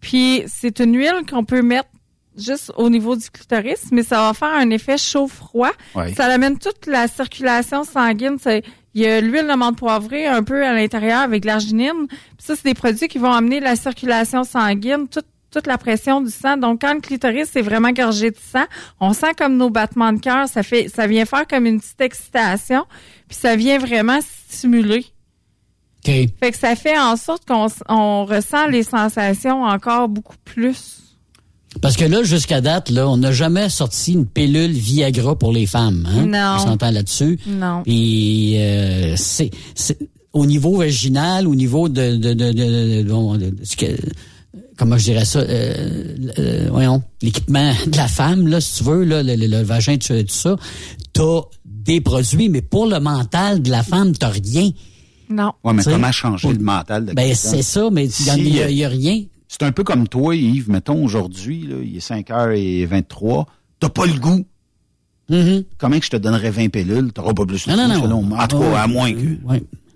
Puis 0.00 0.44
c'est 0.46 0.80
une 0.80 0.96
huile 0.96 1.22
qu'on 1.28 1.44
peut 1.44 1.62
mettre 1.62 1.88
juste 2.36 2.72
au 2.76 2.90
niveau 2.90 3.16
du 3.16 3.30
clitoris, 3.30 3.86
mais 3.90 4.02
ça 4.02 4.26
va 4.26 4.34
faire 4.34 4.52
un 4.52 4.70
effet 4.70 4.98
chaud-froid. 4.98 5.72
Ouais. 5.94 6.12
Ça 6.14 6.26
amène 6.26 6.58
toute 6.58 6.86
la 6.86 7.08
circulation 7.08 7.84
sanguine. 7.84 8.36
Il 8.94 9.02
y 9.02 9.06
a 9.06 9.20
l'huile 9.20 9.46
de 9.46 9.54
menthe 9.54 9.78
poivrée 9.78 10.26
un 10.26 10.42
peu 10.42 10.64
à 10.64 10.74
l'intérieur 10.74 11.20
avec 11.20 11.44
l'arginine. 11.44 12.06
Puis 12.08 12.18
ça, 12.38 12.54
c'est 12.56 12.64
des 12.64 12.74
produits 12.74 13.08
qui 13.08 13.18
vont 13.18 13.32
amener 13.32 13.60
la 13.60 13.76
circulation 13.76 14.44
sanguine, 14.44 15.08
toute 15.08 15.26
toute 15.54 15.66
la 15.68 15.78
pression 15.78 16.20
du 16.20 16.32
sang. 16.32 16.56
Donc, 16.56 16.80
quand 16.80 16.94
le 16.94 17.00
clitoris 17.00 17.54
est 17.54 17.62
vraiment 17.62 17.92
gorgé 17.92 18.32
de 18.32 18.36
sang, 18.36 18.64
on 18.98 19.12
sent 19.12 19.34
comme 19.38 19.56
nos 19.56 19.70
battements 19.70 20.12
de 20.12 20.18
cœur. 20.18 20.48
Ça 20.48 20.64
fait, 20.64 20.88
ça 20.88 21.06
vient 21.06 21.24
faire 21.24 21.46
comme 21.46 21.64
une 21.64 21.80
petite 21.80 22.00
excitation. 22.00 22.84
Puis 23.28 23.38
ça 23.38 23.54
vient 23.54 23.78
vraiment 23.78 24.18
stimuler. 24.20 25.06
Fait 26.04 26.52
que 26.52 26.56
ça 26.58 26.76
fait 26.76 26.98
en 26.98 27.16
sorte 27.16 27.44
qu'on 27.46 27.66
on 27.88 28.24
ressent 28.26 28.66
les 28.68 28.82
sensations 28.82 29.62
encore 29.64 30.08
beaucoup 30.08 30.36
plus. 30.44 31.00
Parce 31.80 31.96
que 31.96 32.04
là, 32.04 32.22
jusqu'à 32.22 32.60
date, 32.60 32.90
là, 32.90 33.08
on 33.08 33.16
n'a 33.16 33.32
jamais 33.32 33.68
sorti 33.68 34.12
une 34.12 34.26
pilule 34.26 34.70
Viagra 34.70 35.36
pour 35.36 35.50
les 35.52 35.66
femmes. 35.66 36.06
Hein? 36.08 36.26
Non. 36.26 36.56
On 36.62 36.66
s'entend 36.66 36.90
là-dessus. 36.92 37.38
Non. 37.46 37.82
Puis 37.82 38.54
euh, 38.58 39.14
c'est 39.16 39.50
c'est- 39.74 39.98
au 40.32 40.46
niveau 40.46 40.76
vaginal, 40.78 41.48
au 41.48 41.54
niveau 41.54 41.88
de 41.88 42.16
de 42.16 42.32
de, 42.34 42.52
de, 42.52 43.02
de- 43.02 43.08
bon, 43.08 43.34
de- 43.36 43.50
de 43.50 43.64
ce 43.64 43.76
que 43.76 43.86
comment 44.76 44.96
je 44.98 45.04
dirais 45.04 45.24
ça, 45.24 45.38
euh, 45.40 46.16
euh, 46.38 46.68
voyons, 46.70 47.02
l'équipement 47.22 47.72
de 47.86 47.96
la 47.96 48.08
femme, 48.08 48.46
là, 48.48 48.60
si 48.60 48.78
tu 48.78 48.84
veux, 48.84 49.04
là, 49.04 49.22
le, 49.22 49.34
le- 49.36 49.46
le 49.46 49.62
vagin, 49.62 49.96
tout, 49.96 50.12
tout 50.14 50.24
ça, 50.28 50.56
t'as 51.12 51.40
des 51.64 52.00
produits, 52.00 52.48
mais 52.48 52.62
pour 52.62 52.86
le 52.86 52.98
mental 53.00 53.62
de 53.62 53.70
la 53.70 53.82
femme, 53.82 54.12
t'as 54.16 54.28
rien. 54.30 54.70
Non. 55.34 55.52
Ouais, 55.64 55.72
mais 55.72 55.82
comment 55.82 56.12
changer 56.12 56.52
le 56.52 56.58
mental 56.60 57.06
de 57.06 57.12
Ben, 57.12 57.22
quelqu'un? 57.22 57.34
c'est 57.34 57.62
ça, 57.62 57.88
mais 57.90 58.04
il 58.06 58.26
y 58.26 58.30
a- 58.30 58.34
Si, 58.34 58.40
il 58.40 58.54
y 58.56 58.60
a- 58.84 58.86
euh, 58.86 58.86
a 58.86 58.90
rien. 58.90 59.22
C'est 59.48 59.62
un 59.62 59.72
peu 59.72 59.84
comme 59.84 60.08
toi, 60.08 60.34
Yves. 60.34 60.70
Mettons, 60.70 61.04
aujourd'hui, 61.04 61.66
là, 61.66 61.76
il 61.82 61.96
est 61.96 62.00
5h23. 62.00 63.46
T'as 63.80 63.88
pas 63.88 64.06
le 64.06 64.14
goût. 64.14 64.44
Comment 65.78 65.98
que 65.98 66.04
je 66.04 66.10
te 66.10 66.16
donnerais 66.16 66.50
20 66.50 66.68
pilules? 66.68 67.12
T'auras 67.12 67.32
pas 67.34 67.46
plus 67.46 67.66
de 67.66 67.72
Mm-hmm. 67.72 67.76
Non, 67.76 67.88
non, 67.88 67.94
goût, 67.94 67.94
non. 67.94 68.02
selon 68.02 68.22
moi. 68.22 68.42
En 68.42 68.46
tout 68.46 68.58
cas, 68.58 68.72
Ah, 68.76 68.82
à 68.82 68.86
moins 68.86 69.12
que... 69.12 69.18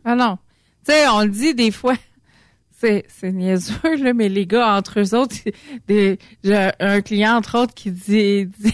Ah 0.04 0.14
non. 0.14 0.38
Tu 0.86 0.92
sais, 0.92 1.08
on 1.08 1.20
le 1.22 1.28
dit 1.30 1.54
des 1.54 1.70
fois. 1.70 1.94
C'est, 2.80 3.04
c'est 3.08 3.32
niaiseux, 3.32 3.74
là, 4.00 4.12
mais 4.14 4.28
les 4.28 4.46
gars, 4.46 4.76
entre 4.76 5.00
eux 5.00 5.12
autres, 5.18 5.34
des, 5.88 6.16
j'ai 6.44 6.70
un 6.78 7.00
client, 7.00 7.34
entre 7.36 7.58
autres, 7.58 7.74
qui 7.74 7.90
dit, 7.90 8.46
dit 8.60 8.72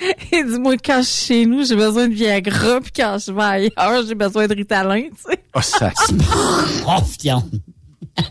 il 0.32 0.46
dit, 0.46 0.58
moi, 0.58 0.76
quand 0.76 0.98
je 1.02 1.06
suis 1.08 1.26
chez 1.26 1.46
nous, 1.46 1.64
j'ai 1.64 1.76
besoin 1.76 2.08
de 2.08 2.14
Viagra, 2.14 2.80
puis 2.80 2.92
quand 2.94 3.16
je 3.24 3.32
vais 3.32 3.42
ailleurs, 3.42 4.06
j'ai 4.06 4.14
besoin 4.14 4.46
de 4.46 4.54
Ritalin, 4.54 5.02
tu 5.04 5.30
sais. 5.30 5.38
Oh, 5.54 5.60
ça... 5.62 5.92
oh, 6.86 7.00
tiens. 7.18 7.44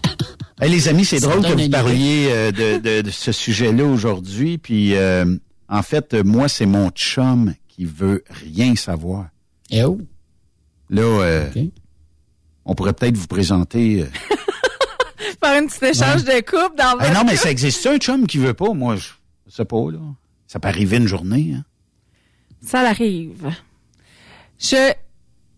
Hey, 0.61 0.71
les 0.71 0.87
amis, 0.87 1.03
c'est 1.03 1.19
drôle 1.19 1.41
que 1.41 1.51
vous 1.51 1.69
parliez 1.69 2.27
euh, 2.29 2.49
de, 2.49 2.77
de- 2.79 3.01
de 3.01 3.11
ce 3.11 3.33
sujet-là 3.33 3.83
aujourd'hui. 3.83 4.57
Puis, 4.57 4.95
euh, 4.95 5.25
en 5.67 5.81
fait, 5.83 6.13
euh, 6.13 6.23
moi, 6.23 6.47
c'est 6.47 6.65
mon 6.65 6.89
chum 6.91 7.53
qui 7.67 7.83
veut 7.83 8.23
rien 8.29 8.73
savoir. 8.77 9.25
Et 9.69 9.83
où? 9.83 9.99
Là, 10.89 11.01
euh, 11.01 11.49
on 12.63 12.73
pourrait 12.73 12.93
peut-être 12.93 13.17
vous 13.17 13.27
présenter... 13.27 14.03
euh, 14.03 14.05
Faire 15.43 15.61
une 15.61 15.67
petite 15.67 15.83
échange 15.83 16.23
de 16.23 16.39
couple 16.39 16.77
dans 16.77 16.97
Hey, 17.01 17.13
non, 17.13 17.25
mais 17.25 17.35
ça 17.35 17.51
existe 17.51 17.85
un 17.87 17.97
chum 17.97 18.25
qui 18.25 18.37
veut 18.37 18.53
pas? 18.53 18.71
Moi, 18.73 18.95
je 18.95 19.09
je 19.47 19.55
sais 19.55 19.65
pas, 19.65 19.91
là. 19.91 19.99
Ça 20.47 20.59
peut 20.59 20.67
arriver 20.67 20.97
une 20.97 21.07
journée, 21.07 21.53
hein? 21.55 21.65
Ça 22.61 22.83
l'arrive. 22.83 23.51
Je. 24.59 24.93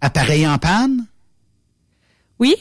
Appareil 0.02 0.48
en 0.48 0.58
panne? 0.58 1.08
Oui, 2.40 2.56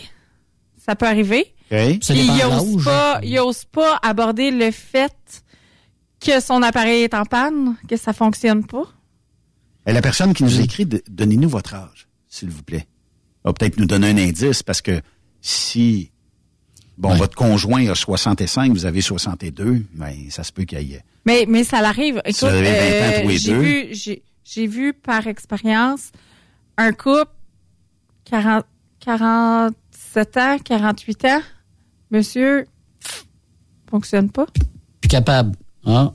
ça 0.76 0.96
peut 0.96 1.06
arriver. 1.06 1.52
Puis 1.68 1.98
il 2.10 2.26
de 2.26 2.44
ose 2.44 2.76
l'âge. 2.76 2.84
pas, 2.84 3.20
ose 3.42 3.64
pas 3.64 3.98
aborder 4.02 4.50
le 4.50 4.70
fait 4.70 5.44
que 6.20 6.40
son 6.40 6.62
appareil 6.62 7.02
est 7.02 7.14
en 7.14 7.24
panne, 7.24 7.76
que 7.88 7.96
ça 7.96 8.12
fonctionne 8.12 8.64
pas. 8.64 8.84
Et 9.86 9.92
la 9.92 10.00
personne 10.00 10.32
qui 10.32 10.44
nous 10.44 10.60
écrit, 10.60 10.86
donnez-nous 11.08 11.48
votre 11.48 11.74
âge, 11.74 12.08
s'il 12.28 12.50
vous 12.50 12.62
plaît. 12.62 12.86
Va 13.44 13.52
peut-être 13.52 13.78
nous 13.78 13.86
donner 13.86 14.10
un 14.10 14.18
indice 14.18 14.62
parce 14.62 14.80
que 14.80 15.00
si 15.40 16.10
bon 16.98 17.14
votre 17.14 17.36
conjoint 17.36 17.88
a 17.88 17.94
65, 17.94 18.72
vous 18.72 18.86
avez 18.86 19.00
62, 19.00 19.84
ben 19.94 20.14
ça 20.30 20.42
se 20.42 20.52
peut 20.52 20.64
qu'il 20.64 20.80
y 20.82 20.94
ait. 20.94 21.02
Mais, 21.24 21.44
mais 21.48 21.64
ça 21.64 21.82
l'arrive. 21.82 22.20
Écoute, 22.24 22.40
vous 22.40 22.46
avez 22.46 22.62
20 22.64 22.70
ans 22.70 23.28
euh, 23.28 23.36
j'ai 23.36 23.58
vu, 23.58 23.88
j'ai, 23.92 24.22
j'ai 24.44 24.66
vu 24.66 24.92
par 24.92 25.26
expérience 25.26 26.12
un 26.76 26.92
couple 26.92 27.32
40, 28.24 28.64
47 29.00 30.36
ans, 30.36 30.56
48 30.64 31.24
ans, 31.26 31.40
monsieur, 32.10 32.66
fonctionne 33.90 34.30
pas. 34.30 34.46
Plus 35.00 35.08
capable. 35.08 35.56
Hein? 35.84 36.12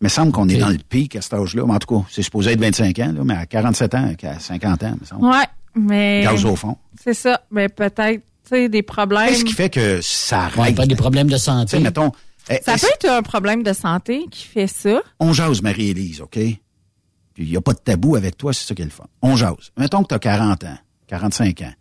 Il 0.00 0.04
me 0.04 0.08
semble 0.08 0.30
qu'on 0.32 0.48
est 0.48 0.58
dans 0.58 0.68
le 0.68 0.78
pic 0.78 1.16
à 1.16 1.20
cet 1.20 1.34
âge-là. 1.34 1.64
Mais 1.66 1.74
En 1.74 1.78
tout 1.78 1.98
cas, 1.98 2.06
c'est 2.10 2.22
supposé 2.22 2.52
être 2.52 2.60
25 2.60 2.98
ans, 3.00 3.12
là, 3.12 3.24
mais 3.24 3.34
à 3.34 3.46
47 3.46 3.94
ans, 3.94 4.12
à 4.22 4.38
50 4.38 4.82
ans, 4.84 4.92
il 4.94 5.00
me 5.00 5.04
semble. 5.04 5.24
Ouais, 5.26 5.44
mais. 5.74 6.22
Gaz 6.22 6.44
au 6.44 6.54
fond. 6.54 6.76
C'est 7.02 7.14
ça. 7.14 7.40
Mais 7.50 7.68
peut-être, 7.68 8.22
sais, 8.48 8.68
des 8.68 8.82
problèmes. 8.82 9.28
Qu'est-ce 9.28 9.44
qui 9.44 9.52
fait 9.52 9.70
que 9.70 10.00
ça 10.02 10.48
Ouais, 10.56 10.60
arrête? 10.60 10.76
pas 10.76 10.86
des 10.86 10.96
problèmes 10.96 11.28
de 11.28 11.34
Tu 11.34 11.38
sais, 11.40 11.44
santé. 11.46 11.78
mettons, 11.80 12.12
eh, 12.50 12.58
Ça 12.64 12.76
peut 12.76 12.86
être 12.94 13.08
un 13.08 13.22
problème 13.22 13.62
de 13.62 13.72
santé 13.72 14.26
qui 14.30 14.44
fait 14.44 14.66
ça. 14.66 15.00
on 15.20 15.32
jase 15.32 15.62
Marie-Élise, 15.62 16.20
OK? 16.20 16.32
Puis 16.38 17.44
il 17.44 17.50
n'y 17.50 17.56
a 17.56 17.60
pas 17.60 17.72
de 17.72 17.78
tabou 17.78 18.16
avec 18.16 18.36
toi, 18.36 18.52
c'est 18.52 18.66
ça 18.66 18.74
qu'elle 18.74 18.90
fait. 18.90 19.02
On 19.22 19.36
jase. 19.36 19.70
Mettons 19.76 20.02
que 20.02 20.08
tu 20.08 20.14
as 20.14 20.18
40 20.18 20.64
ans, 20.64 20.78
45 21.06 21.62
ans, 21.62 21.72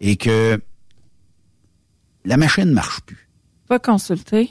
et 0.00 0.16
que 0.16 0.60
la 2.24 2.36
machine 2.36 2.64
ne 2.64 2.72
marche 2.72 3.00
plus. 3.02 3.28
Pas 3.68 3.78
consulter. 3.78 4.50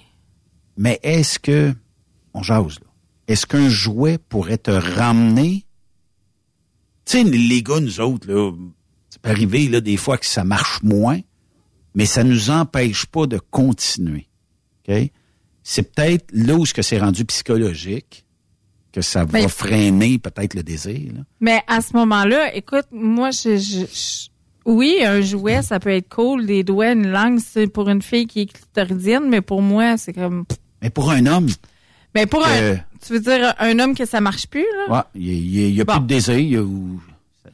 Mais 0.78 1.00
est-ce 1.04 1.38
que, 1.40 1.74
on 2.34 2.42
jase 2.44 2.80
là, 2.80 2.88
est-ce 3.28 3.46
qu'un 3.46 3.70
jouet 3.70 4.18
pourrait 4.18 4.58
te 4.58 4.72
ramener? 4.72 5.66
Tu 7.06 7.18
sais, 7.18 7.24
les 7.24 7.62
gars, 7.62 7.80
nous 7.80 8.00
autres, 8.00 8.32
là, 8.32 8.52
ça 9.10 9.20
peut 9.22 9.30
arriver 9.30 9.68
là, 9.68 9.82
des 9.82 9.98
fois 9.98 10.18
que 10.18 10.26
ça 10.26 10.44
marche 10.44 10.82
moins, 10.84 11.20
mais 11.96 12.06
ça 12.06 12.24
nous 12.24 12.50
empêche 12.50 13.06
pas 13.06 13.26
de 13.28 13.40
continuer. 13.52 14.28
C'est 15.66 15.94
peut-être 15.96 16.26
là 16.34 16.56
où 16.56 16.66
ce 16.66 16.74
que 16.74 16.82
c'est 16.82 17.00
rendu 17.00 17.24
psychologique, 17.26 18.26
que 18.92 19.02
ça 19.02 19.24
va 19.24 19.32
Mais- 19.42 19.48
freiner 19.48 20.20
peut-être 20.20 20.54
le 20.56 20.64
désir. 20.64 21.14
là. 21.14 21.22
Mais 21.40 21.62
à 21.68 21.82
ce 21.82 21.94
moment-là, 21.94 22.54
écoute, 22.56 22.86
moi, 22.92 23.32
je, 23.32 23.58
je- 23.58 23.86
je- 23.86 24.28
oui, 24.66 24.98
un 25.04 25.22
jouet, 25.22 25.62
ça 25.62 25.80
peut 25.80 25.90
être 25.92 26.10
cool, 26.10 26.46
des 26.46 26.64
doigts, 26.64 26.92
une 26.92 27.08
langue, 27.10 27.40
c'est 27.40 27.68
pour 27.68 27.90
une 27.90 28.02
fille 28.02 28.28
qui 28.28 28.42
est 28.42 28.46
clitoridienne, 28.46 29.30
mais 29.30 29.42
pour 29.42 29.62
moi, 29.62 29.98
c'est 29.98 30.14
comme. 30.14 30.46
Mais 30.82 30.90
pour 30.90 31.10
un 31.12 31.26
homme, 31.26 31.48
Mais 32.16 32.28
pour 32.28 32.46
Euh. 32.46 32.76
un, 32.76 32.80
tu 33.04 33.14
veux 33.14 33.20
dire 33.20 33.56
un 33.58 33.80
homme 33.80 33.96
que 33.96 34.06
ça 34.06 34.22
marche 34.22 34.46
plus 34.46 34.66
là? 34.88 34.94
ouais, 35.16 35.22
il 35.22 35.74
n'y 35.74 35.82
a, 35.82 35.86
plus 35.86 36.00
de 36.02 36.06
désir. 36.06 36.38
y 36.38 36.56
a- 36.58 36.62
ou- 36.64 37.02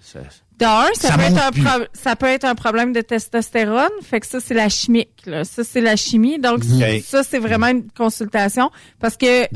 ça- 0.02 0.20
ça- 0.22 0.30
D'un, 0.60 0.86
ça, 0.94 1.07
Ça 1.10 1.18
peut 1.18 1.23
être 1.23 1.41
un 1.48 1.52
pro- 1.52 1.86
ça 1.94 2.15
peut 2.15 2.26
être 2.27 2.44
un 2.45 2.56
problème 2.56 2.91
de 2.94 3.02
testostérone, 3.02 3.88
fait 4.03 4.19
que 4.19 4.27
ça 4.27 4.40
c'est 4.40 4.53
la 4.53 4.68
chimique 4.69 5.22
là. 5.26 5.44
Ça 5.45 5.64
c'est 5.64 5.81
la 5.81 5.95
chimie, 5.95 6.38
donc 6.38 6.64
Mhm. 6.65 7.02
ça 7.02 7.23
c'est 7.23 7.40
vraiment 7.40 7.68
une 7.68 7.90
consultation 7.91 8.69
parce 8.99 9.15
que 9.18 9.48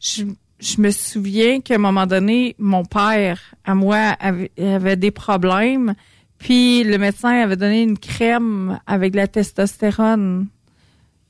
je, 0.00 0.22
je 0.60 0.80
me 0.80 0.90
souviens 0.92 1.60
qu'à 1.60 1.74
un 1.74 1.78
moment 1.78 2.06
donné, 2.06 2.54
mon 2.58 2.84
père 2.84 3.40
à 3.64 3.74
moi 3.74 3.96
avait, 4.20 4.52
avait 4.58 4.96
des 4.96 5.10
problèmes, 5.10 5.94
puis 6.38 6.84
le 6.84 6.96
médecin 6.98 7.30
avait 7.42 7.56
donné 7.56 7.82
une 7.82 7.98
crème 7.98 8.78
avec 8.86 9.12
de 9.12 9.16
la 9.16 9.26
testostérone. 9.28 10.46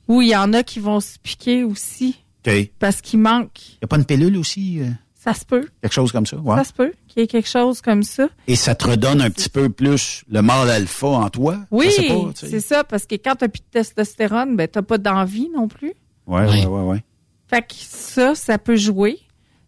Où 0.09 0.21
il 0.21 0.27
y 0.29 0.35
en 0.35 0.51
a 0.51 0.63
qui 0.63 0.79
vont 0.79 0.99
se 0.99 1.17
piquer 1.17 1.63
aussi. 1.63 2.19
Il 2.45 2.67
parce 2.77 2.99
qu'il 2.99 3.19
manque. 3.21 3.57
n'y 3.81 3.85
a 3.85 3.87
pas 3.87 3.95
une 3.95 4.03
pilule 4.03 4.35
aussi? 4.37 4.81
euh, 4.81 4.89
Ça 5.23 5.33
se 5.33 5.45
peut, 5.45 5.65
quelque 5.81 5.93
chose 5.93 6.11
comme 6.11 6.25
ça? 6.25 6.35
Ouais. 6.37 6.57
ça 6.57 6.63
se 6.65 6.73
peut 6.73 6.91
qu'il 7.07 7.21
y 7.21 7.23
ait 7.23 7.27
quelque 7.27 7.47
chose 7.47 7.79
comme 7.81 8.03
ça. 8.03 8.27
Et 8.47 8.57
ça 8.57 8.75
te 8.75 8.85
redonne 8.89 9.21
un 9.21 9.29
petit 9.29 9.47
peu 9.49 9.69
plus 9.69 10.23
le 10.29 10.41
mâle 10.41 10.69
alpha 10.69 11.07
en 11.07 11.29
toi? 11.29 11.59
Oui, 11.71 11.89
c'est 12.35 12.59
ça, 12.59 12.83
parce 12.83 13.05
que 13.05 13.15
quand 13.15 13.35
t'as 13.35 13.47
plus 13.47 13.61
de 13.61 13.65
testostérone, 13.71 14.57
ben 14.57 14.67
t'as 14.67 14.81
pas 14.81 14.97
d'envie 14.97 15.49
non 15.55 15.67
plus. 15.69 15.93
Ouais, 16.27 16.45
ouais, 16.45 16.65
ouais, 16.65 16.81
ouais. 16.81 17.03
Fait 17.47 17.61
que 17.61 17.73
ça, 17.77 18.35
ça 18.35 18.57
peut 18.57 18.75
jouer. 18.75 19.19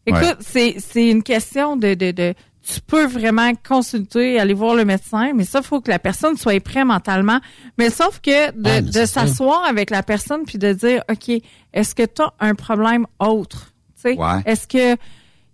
Écoute, 0.05 0.21
Ouais. 0.23 0.35
c'est 0.41 0.75
c'est 0.79 1.07
une 1.09 1.23
question 1.23 1.77
de, 1.77 1.93
de 1.93 2.11
de 2.11 2.33
tu 2.67 2.81
peux 2.81 3.05
vraiment 3.05 3.51
consulter, 3.67 4.39
aller 4.39 4.53
voir 4.55 4.73
le 4.75 4.85
médecin, 4.85 5.31
mais 5.35 5.45
ça 5.45 5.61
faut 5.61 5.81
que 5.81 5.89
la 5.91 5.99
personne 5.99 6.35
soit 6.35 6.59
prête 6.59 6.83
mentalement. 6.85 7.39
Mais 7.77 7.89
sauf 7.91 8.19
que 8.21 8.51
de, 8.51 8.69
Ah, 8.69 8.81
de 8.81 9.05
s'asseoir 9.05 9.63
avec 9.65 9.89
la 9.91 10.01
personne 10.03 10.43
puis 10.45 10.57
de 10.57 10.73
dire 10.73 11.03
OK, 11.09 11.29
est-ce 11.73 11.93
que 11.95 12.03
tu 12.05 12.21
as 12.23 12.33
un 12.39 12.55
problème 12.55 13.05
autre? 13.19 13.71
Tu 13.95 14.01
sais, 14.13 14.17
Ouais. 14.17 14.41
est-ce 14.45 14.67
que 14.67 14.97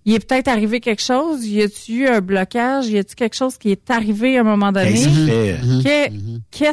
il 0.05 0.15
est 0.15 0.25
peut-être 0.25 0.47
arrivé 0.47 0.79
quelque 0.79 1.01
chose, 1.01 1.45
y 1.45 1.61
a-tu 1.61 1.91
eu 1.93 2.07
un 2.07 2.21
blocage, 2.21 2.87
y 2.87 2.97
a-tu 2.97 3.15
quelque 3.15 3.35
chose 3.35 3.57
qui 3.57 3.71
est 3.71 3.89
arrivé 3.89 4.37
à 4.37 4.41
un 4.41 4.43
moment 4.43 4.71
donné? 4.71 4.93
Qu'est-ce 4.93 5.07
qui 5.07 5.25
fait, 5.81 6.11
euh, 6.11 6.71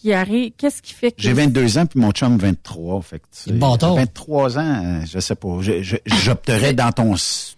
qui 0.00 0.12
arrive 0.12 0.52
Qu'est-ce 0.56 0.82
qui 0.82 0.92
fait 0.92 1.10
que 1.10 1.22
J'ai 1.22 1.32
22 1.32 1.78
ans 1.78 1.86
puis 1.86 1.98
mon 1.98 2.12
chum 2.12 2.36
23. 2.36 3.02
Fait 3.02 3.18
que, 3.18 3.24
tu 3.24 3.50
sais, 3.50 3.52
bâtard. 3.52 3.96
23 3.96 4.58
ans, 4.58 4.82
euh, 4.84 5.00
je 5.06 5.18
sais 5.18 5.34
pas. 5.34 5.58
J'opterais 6.22 6.74
dans 6.74 6.92
ton 6.92 7.14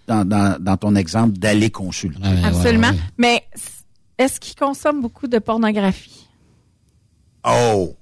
dans, 0.06 0.24
dans, 0.24 0.56
dans 0.58 0.76
ton 0.76 0.94
exemple 0.94 1.36
d'aller 1.36 1.70
consulter. 1.70 2.20
Absolument. 2.44 2.92
Mais 3.18 3.42
est-ce 4.18 4.40
qu'il 4.40 4.54
consomme 4.56 5.02
beaucoup 5.02 5.26
de 5.26 5.38
pornographie? 5.38 6.26
Oh! 7.44 7.94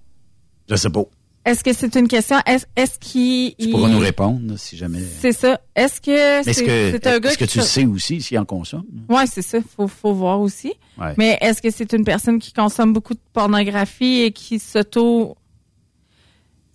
Je 0.68 0.76
sais 0.76 0.90
pas. 0.90 1.04
Est-ce 1.46 1.62
que 1.62 1.72
c'est 1.72 1.94
une 1.94 2.08
question? 2.08 2.36
Est-ce 2.44 2.66
est 2.74 2.98
qu'il. 2.98 3.54
Tu 3.54 3.70
pourras 3.70 3.88
nous 3.88 4.00
répondre 4.00 4.58
si 4.58 4.76
jamais. 4.76 4.98
C'est 5.20 5.32
ça. 5.32 5.60
Est-ce 5.76 6.00
que 6.00 6.42
c'est 6.42 6.50
Est-ce 6.50 6.62
que, 6.64 6.90
c'est 6.90 7.06
un 7.06 7.20
gars 7.20 7.30
est-ce 7.30 7.38
que 7.38 7.44
tu 7.44 7.60
sais 7.60 7.86
aussi 7.86 8.20
s'il 8.20 8.36
en 8.40 8.44
consomme? 8.44 8.84
Oui, 9.08 9.22
c'est 9.32 9.42
ça. 9.42 9.58
Faut, 9.76 9.86
faut 9.86 10.12
voir 10.12 10.40
aussi. 10.40 10.72
Ouais. 10.98 11.14
Mais 11.16 11.38
est-ce 11.40 11.62
que 11.62 11.70
c'est 11.70 11.92
une 11.92 12.04
personne 12.04 12.40
qui 12.40 12.52
consomme 12.52 12.92
beaucoup 12.92 13.14
de 13.14 13.20
pornographie 13.32 14.22
et 14.22 14.32
qui 14.32 14.58
s'auto. 14.58 15.36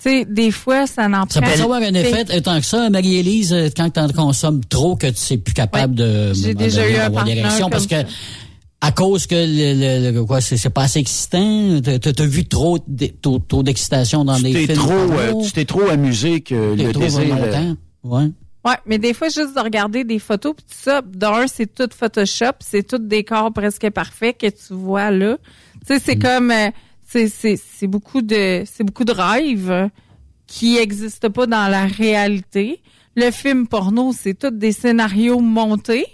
Tu 0.01 0.09
sais, 0.09 0.25
des 0.25 0.51
fois, 0.51 0.87
ça 0.87 1.09
n'en 1.09 1.27
Ça 1.29 1.41
peut 1.41 1.61
avoir 1.61 1.81
un 1.81 1.93
effet 1.93 2.25
autant 2.35 2.57
que 2.57 2.65
ça, 2.65 2.89
Marie-Élise, 2.89 3.53
euh, 3.53 3.69
quand 3.75 3.89
tu 3.91 3.99
en 3.99 4.07
consommes 4.07 4.63
trop, 4.65 4.95
que 4.95 5.07
tu 5.07 5.17
sais 5.17 5.37
plus 5.37 5.53
capable 5.53 5.93
de, 5.93 6.33
J'ai 6.33 6.55
déjà 6.55 6.89
eu 6.89 6.95
un 6.95 7.11
parce 7.69 7.85
que 7.85 8.03
à 8.81 8.91
cause 8.91 9.27
que 9.27 9.35
le, 9.35 10.09
le- 10.09 10.11
le- 10.11 10.25
quoi, 10.25 10.41
c'est 10.41 10.57
c'est 10.57 10.69
pas 10.71 10.83
assez 10.83 10.99
excitant, 10.99 11.79
t'as 11.83 11.99
t'as 11.99 12.25
vu 12.25 12.45
trop 12.45 12.79
d- 12.87 13.13
trop, 13.21 13.39
trop 13.39 13.61
d'excitation 13.63 14.25
dans 14.25 14.35
Tu 14.37 14.43
des 14.43 14.53
t'es 14.53 14.73
films. 14.73 14.77
trop, 14.77 14.91
euh, 14.93 15.33
tu 15.43 15.51
t'es 15.51 15.65
trop 15.65 15.87
amusé 15.89 16.41
que 16.41 16.75
le 16.75 16.91
trop 16.91 17.01
désir. 17.03 17.35
longtemps? 17.35 17.75
Ouais. 18.03 18.27
Ouais, 18.65 18.75
mais 18.85 18.99
des 18.99 19.13
fois, 19.15 19.27
juste 19.29 19.55
de 19.55 19.59
regarder 19.59 20.03
des 20.03 20.19
photos, 20.19 20.53
puis 20.55 20.65
tout 20.67 20.75
ça, 20.83 21.01
d'un, 21.01 21.47
c'est 21.47 21.65
tout 21.73 21.89
Photoshop, 21.95 22.53
c'est 22.59 22.85
tout 22.87 22.99
décor 22.99 23.51
presque 23.53 23.89
parfait 23.89 24.33
que 24.33 24.47
tu 24.47 24.73
vois 24.73 25.09
là. 25.09 25.37
Tu 25.87 25.95
sais, 25.95 25.99
c'est 26.03 26.15
Mm. 26.15 26.19
comme, 26.21 26.51
euh, 26.51 26.69
c'est, 27.07 27.27
c'est, 27.27 27.57
c'est 27.57 27.87
beaucoup 27.87 28.21
de, 28.21 28.63
c'est 28.71 28.83
beaucoup 28.83 29.03
de 29.05 29.11
rêves 29.13 29.89
qui 30.47 30.77
existent 30.77 31.29
pas 31.31 31.47
dans 31.47 31.67
la 31.69 31.85
réalité. 31.87 32.81
Le 33.15 33.31
film 33.31 33.67
porno, 33.67 34.11
c'est 34.17 34.33
tout 34.37 34.51
des 34.51 34.71
scénarios 34.73 35.39
montés. 35.39 36.05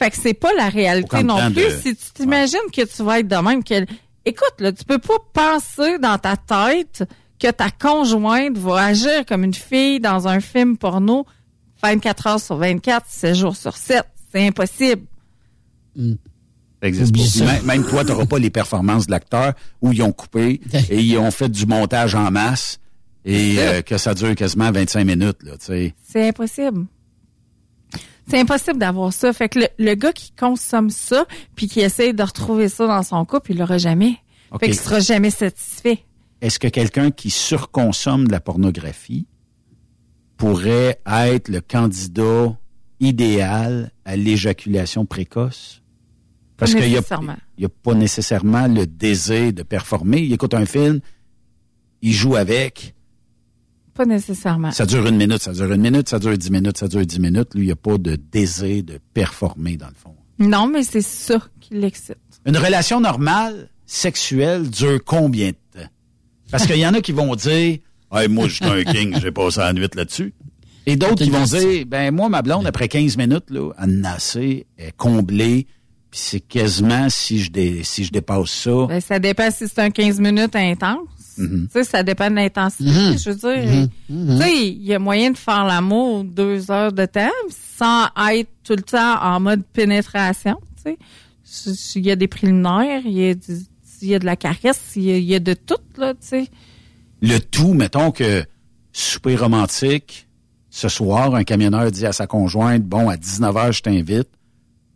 Fait 0.00 0.10
que 0.10 0.16
c'est 0.16 0.34
pas 0.34 0.52
la 0.56 0.68
réalité 0.70 1.22
non 1.22 1.36
plus. 1.52 1.62
de- 1.64 1.70
Si 1.82 1.94
tu 1.94 2.10
t'imagines 2.14 2.58
que 2.72 2.82
tu 2.86 3.02
vas 3.02 3.20
être 3.20 3.28
de 3.28 3.36
même, 3.36 3.62
que, 3.62 3.84
écoute, 4.24 4.54
là, 4.58 4.72
tu 4.72 4.82
peux 4.84 4.98
pas 4.98 5.18
penser 5.32 5.98
dans 5.98 6.16
ta 6.16 6.36
tête 6.38 7.04
que 7.38 7.50
ta 7.50 7.70
conjointe 7.70 8.56
va 8.56 8.84
agir 8.86 9.24
comme 9.26 9.44
une 9.44 9.52
fille 9.54 10.00
dans 10.00 10.26
un 10.26 10.40
film 10.40 10.76
porno 10.78 11.26
24 11.82 12.26
heures 12.26 12.40
sur 12.40 12.56
24, 12.56 13.04
7 13.08 13.34
jours 13.34 13.56
sur 13.56 13.76
7. 13.76 14.04
C'est 14.32 14.46
impossible. 14.46 15.02
Ça 15.96 16.02
existe 16.88 17.14
pas. 17.44 17.52
Même, 17.52 17.64
même 17.64 17.84
toi, 17.84 18.04
tu 18.04 18.10
n'auras 18.12 18.26
pas 18.26 18.38
les 18.38 18.50
performances 18.50 19.06
de 19.06 19.10
l'acteur 19.12 19.52
où 19.82 19.92
ils 19.92 20.02
ont 20.02 20.12
coupé 20.12 20.60
et 20.90 21.00
ils 21.00 21.18
ont 21.18 21.30
fait 21.30 21.48
du 21.50 21.66
montage 21.66 22.14
en 22.14 22.30
masse 22.30 22.78
et 23.24 23.56
euh, 23.58 23.82
que 23.82 23.98
ça 23.98 24.14
dure 24.14 24.34
quasiment 24.34 24.70
25 24.72 25.04
minutes. 25.04 25.42
Là, 25.42 25.52
tu 25.58 25.66
sais. 25.66 25.94
C'est 26.02 26.28
impossible. 26.28 26.86
C'est 28.30 28.38
impossible 28.38 28.78
d'avoir 28.78 29.12
ça. 29.12 29.32
Fait 29.32 29.48
que 29.48 29.58
le, 29.58 29.66
le 29.78 29.94
gars 29.94 30.12
qui 30.12 30.32
consomme 30.32 30.90
ça, 30.90 31.26
puis 31.56 31.66
qui 31.66 31.80
essaye 31.80 32.14
de 32.14 32.22
retrouver 32.22 32.68
ça 32.68 32.86
dans 32.86 33.02
son 33.02 33.24
couple, 33.24 33.52
il 33.52 33.58
l'aura 33.58 33.78
jamais. 33.78 34.18
Fait 34.58 34.66
qu'il 34.66 34.76
sera 34.76 35.00
jamais 35.00 35.30
satisfait. 35.30 36.04
Est-ce 36.40 36.58
que 36.58 36.68
quelqu'un 36.68 37.10
qui 37.10 37.30
surconsomme 37.30 38.28
de 38.28 38.32
la 38.32 38.40
pornographie 38.40 39.26
pourrait 40.36 41.00
être 41.06 41.48
le 41.48 41.60
candidat 41.60 42.56
idéal 43.00 43.90
à 44.04 44.16
l'éjaculation 44.16 45.06
précoce? 45.06 45.82
Parce 46.56 46.74
qu'il 46.74 46.84
n'y 46.84 46.98
y 47.58 47.64
a 47.64 47.68
pas 47.68 47.94
nécessairement 47.94 48.68
le 48.68 48.86
désir 48.86 49.52
de 49.52 49.62
performer. 49.62 50.20
Il 50.20 50.32
écoute 50.32 50.54
un 50.54 50.66
film, 50.66 51.00
il 52.02 52.12
joue 52.12 52.36
avec, 52.36 52.94
Pas 54.00 54.06
nécessairement. 54.06 54.70
ça 54.70 54.86
dure 54.86 55.06
une 55.08 55.16
minute, 55.18 55.42
ça 55.42 55.52
dure 55.52 55.70
une 55.72 55.82
minute, 55.82 56.08
ça 56.08 56.18
dure 56.18 56.38
dix 56.38 56.50
minutes, 56.50 56.78
ça 56.78 56.88
dure 56.88 57.04
dix 57.04 57.18
minutes. 57.20 57.54
Lui, 57.54 57.64
il 57.64 57.66
n'y 57.66 57.72
a 57.72 57.76
pas 57.76 57.98
de 57.98 58.16
désir 58.16 58.82
de 58.82 58.98
performer 59.12 59.76
dans 59.76 59.88
le 59.88 59.94
fond. 59.94 60.14
Non, 60.38 60.66
mais 60.68 60.84
c'est 60.84 61.02
ça 61.02 61.38
qui 61.60 61.74
l'excite. 61.74 62.16
Une 62.46 62.56
relation 62.56 62.98
normale, 62.98 63.68
sexuelle, 63.84 64.70
dure 64.70 65.00
combien 65.04 65.48
de 65.48 65.52
temps? 65.80 65.88
Parce 66.50 66.66
qu'il 66.66 66.78
y 66.78 66.86
en 66.86 66.94
a 66.94 67.02
qui 67.02 67.12
vont 67.12 67.34
dire, 67.34 67.78
hey, 68.10 68.28
moi, 68.28 68.48
je 68.48 68.54
suis 68.54 68.64
un 68.64 68.82
king, 68.84 69.14
j'ai 69.20 69.32
passé 69.32 69.60
la 69.60 69.74
nuit 69.74 69.86
là-dessus. 69.94 70.32
Et 70.86 70.96
d'autres 70.96 71.22
qui 71.22 71.28
vont 71.28 71.44
dire, 71.44 71.84
ben, 71.86 72.10
moi, 72.14 72.30
ma 72.30 72.40
blonde, 72.40 72.66
après 72.66 72.88
15 72.88 73.18
minutes, 73.18 73.50
là, 73.50 73.70
elle 73.82 74.02
assez, 74.06 74.66
est 74.78 74.96
comblée, 74.96 75.66
puis 76.10 76.20
c'est 76.22 76.40
quasiment 76.40 77.10
si 77.10 77.38
je, 77.40 77.50
dé- 77.52 77.82
si 77.84 78.04
je 78.04 78.10
dépasse 78.12 78.48
ça. 78.50 78.86
Ben, 78.88 79.00
ça 79.02 79.18
dépend 79.18 79.50
si 79.50 79.68
c'est 79.68 79.78
un 79.80 79.90
15 79.90 80.20
minutes 80.20 80.56
intense. 80.56 81.06
Tu 81.66 81.68
sais, 81.72 81.84
ça 81.84 82.02
dépend 82.02 82.30
de 82.30 82.36
l'intensité. 82.36 82.90
Mhm. 82.90 83.18
Je 83.18 83.30
veux 83.30 83.36
dire, 83.36 83.88
tu 84.08 84.38
sais, 84.38 84.66
il 84.68 84.82
y 84.84 84.94
a 84.94 84.98
moyen 84.98 85.30
de 85.30 85.36
faire 85.38 85.64
l'amour 85.64 86.24
deux 86.24 86.70
heures 86.70 86.92
de 86.92 87.06
temps 87.06 87.28
sans 87.78 88.06
être 88.30 88.48
tout 88.64 88.74
le 88.76 88.82
temps 88.82 89.20
en 89.22 89.40
mode 89.40 89.64
pénétration. 89.72 90.56
Tu 90.84 90.96
sais, 91.44 91.98
il 92.00 92.06
y 92.06 92.10
a 92.10 92.16
des 92.16 92.28
préliminaires, 92.28 93.02
il 93.04 93.12
y 93.12 93.28
a, 93.30 93.34
du- 93.34 93.66
il 94.02 94.08
y 94.08 94.14
a 94.14 94.18
de 94.18 94.26
la 94.26 94.36
caresse, 94.36 94.92
il 94.96 95.02
y 95.02 95.12
a, 95.12 95.16
il 95.18 95.24
y 95.24 95.34
a 95.34 95.40
de 95.40 95.54
tout 95.54 95.74
là. 95.96 96.14
Tu 96.14 96.20
sais, 96.26 96.46
Le 97.22 97.38
tout, 97.38 97.74
mettons 97.74 98.10
que 98.12 98.44
souper 98.92 99.36
romantique, 99.36 100.26
ce 100.70 100.88
soir, 100.88 101.34
un 101.34 101.44
camionneur 101.44 101.90
dit 101.90 102.06
à 102.06 102.12
sa 102.12 102.26
conjointe, 102.26 102.82
bon, 102.84 103.08
à 103.08 103.16
19h, 103.16 103.72
je 103.72 103.82
t'invite. 103.82 104.28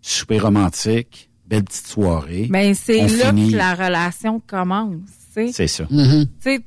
Souper 0.02 0.38
romantique, 0.38 1.30
belle 1.46 1.64
petite 1.64 1.86
soirée. 1.86 2.46
ben 2.50 2.74
c'est 2.74 3.06
là 3.08 3.30
finit. 3.30 3.52
que 3.52 3.56
la 3.56 3.74
relation 3.74 4.40
commence. 4.46 4.92
C'est 5.52 5.66
ça. 5.66 5.84
Tu 5.88 5.96
sais, 6.40 6.58
tu- 6.58 6.64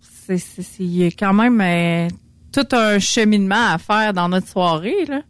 c'est- 0.00 0.38
c'est- 0.38 0.62
c'est- 0.62 0.82
il 0.84 0.96
y 0.96 1.04
a 1.06 1.10
quand 1.10 1.32
même 1.32 1.60
euh, 1.60 2.08
tout 2.52 2.66
un 2.72 2.98
cheminement 2.98 3.72
à 3.72 3.78
faire 3.78 4.12
dans 4.12 4.28
notre 4.28 4.48
soirée, 4.48 5.04
là. 5.08 5.22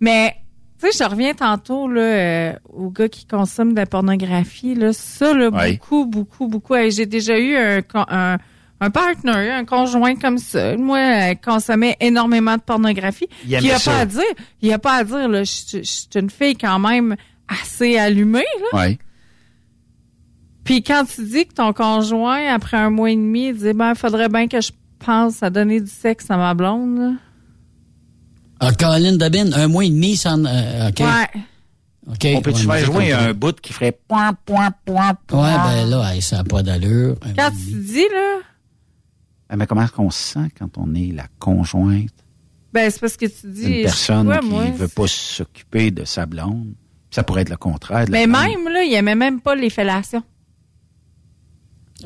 Mais, 0.00 0.34
tu 0.80 0.90
sais, 0.90 1.04
je 1.04 1.08
reviens 1.08 1.34
tantôt, 1.34 1.88
là, 1.88 2.00
euh, 2.00 2.52
aux 2.72 2.90
gars 2.90 3.08
qui 3.08 3.26
consomment 3.26 3.72
de 3.72 3.76
la 3.80 3.86
pornographie, 3.86 4.74
là. 4.74 4.92
Ça, 4.92 5.32
là, 5.34 5.48
Ouais. 5.50 5.72
beaucoup, 5.74 6.06
beaucoup, 6.06 6.48
beaucoup. 6.48 6.74
Hey, 6.74 6.90
J'ai 6.90 7.06
déjà 7.06 7.38
eu 7.38 7.56
un, 7.56 7.80
un, 8.08 8.38
un 8.80 8.90
partner, 8.90 9.50
un 9.50 9.64
conjoint 9.64 10.16
comme 10.16 10.38
ça. 10.38 10.76
Moi, 10.76 10.98
euh, 10.98 11.34
consommait 11.42 11.96
énormément 12.00 12.56
de 12.56 12.62
pornographie. 12.62 13.28
Il 13.46 13.52
il 13.52 13.70
a 13.70 13.78
ça. 13.78 13.92
pas 13.92 13.98
à 14.00 14.06
dire, 14.06 14.22
il 14.60 14.68
y 14.68 14.72
a 14.72 14.78
pas 14.78 14.96
à 14.96 15.04
dire, 15.04 15.28
là, 15.28 15.44
je 15.44 15.52
je- 15.70 15.78
je 15.78 15.82
suis 15.84 16.08
une 16.16 16.28
fille 16.30 16.56
quand 16.56 16.78
même 16.80 17.14
assez 17.48 17.96
allumée, 17.96 18.44
là. 18.72 18.78
Ouais. 18.78 18.98
Puis 20.64 20.82
quand 20.82 21.04
tu 21.04 21.24
dis 21.24 21.46
que 21.46 21.54
ton 21.54 21.72
conjoint, 21.72 22.46
après 22.54 22.76
un 22.78 22.90
mois 22.90 23.10
et 23.10 23.16
demi, 23.16 23.48
il 23.48 23.56
dit 23.56 23.72
ben, 23.74 23.94
faudrait 23.94 24.28
bien 24.28 24.48
que 24.48 24.60
je 24.60 24.72
pense 24.98 25.42
à 25.42 25.50
donner 25.50 25.80
du 25.80 25.90
sexe 25.90 26.30
à 26.30 26.36
ma 26.36 26.54
blonde. 26.54 26.98
là. 26.98 27.12
Ah, 28.60 28.72
Colin 28.72 29.16
Dabin, 29.16 29.52
un 29.52 29.68
mois 29.68 29.84
et 29.84 29.90
demi 29.90 30.16
sans. 30.16 30.42
euh, 30.46 30.88
OK. 30.88 31.00
Ouais. 31.00 31.42
OK. 32.10 32.26
On 32.36 32.40
peut-tu 32.42 32.66
Ouais, 32.66 32.78
faire 32.78 32.86
jouer 32.92 33.12
un 33.12 33.34
bout 33.34 33.58
qui 33.60 33.72
ferait 33.72 33.92
point, 33.92 34.32
point, 34.46 34.70
point, 34.86 35.08
Ouais, 35.08 35.14
point? 35.26 35.64
ben 35.64 35.90
là, 35.90 36.14
hey, 36.14 36.22
ça 36.22 36.36
n'a 36.38 36.44
pas 36.44 36.62
d'allure. 36.62 37.16
Quand 37.36 37.50
tu 37.50 37.74
dis, 37.80 38.04
là, 38.12 38.38
Ah, 39.48 39.56
Mais 39.56 39.66
comment 39.66 39.82
est-ce 39.82 39.92
qu'on 39.92 40.10
se 40.10 40.18
sent 40.34 40.48
quand 40.58 40.78
on 40.78 40.94
est 40.94 41.12
la 41.14 41.26
conjointe? 41.38 42.08
Ben 42.72 42.90
c'est 42.90 43.00
parce 43.00 43.16
que 43.16 43.26
tu 43.26 43.46
dis. 43.48 43.64
d'une 43.66 43.76
je 43.78 43.82
personne 43.82 44.38
qui 44.40 44.46
moi, 44.48 44.64
veut 44.76 44.88
pas 44.88 45.06
s'occuper 45.06 45.90
de 45.90 46.04
sa 46.04 46.26
blonde? 46.26 46.72
Ça 47.10 47.22
pourrait 47.22 47.42
être 47.42 47.50
le 47.50 47.56
contraire. 47.56 48.06
de 48.06 48.12
la 48.12 48.18
Mais 48.18 48.26
même, 48.26 48.64
là, 48.72 48.82
il 48.82 48.92
aimait 48.94 49.14
même 49.14 49.40
pas 49.40 49.54
les 49.54 49.70
fellations. 49.70 50.22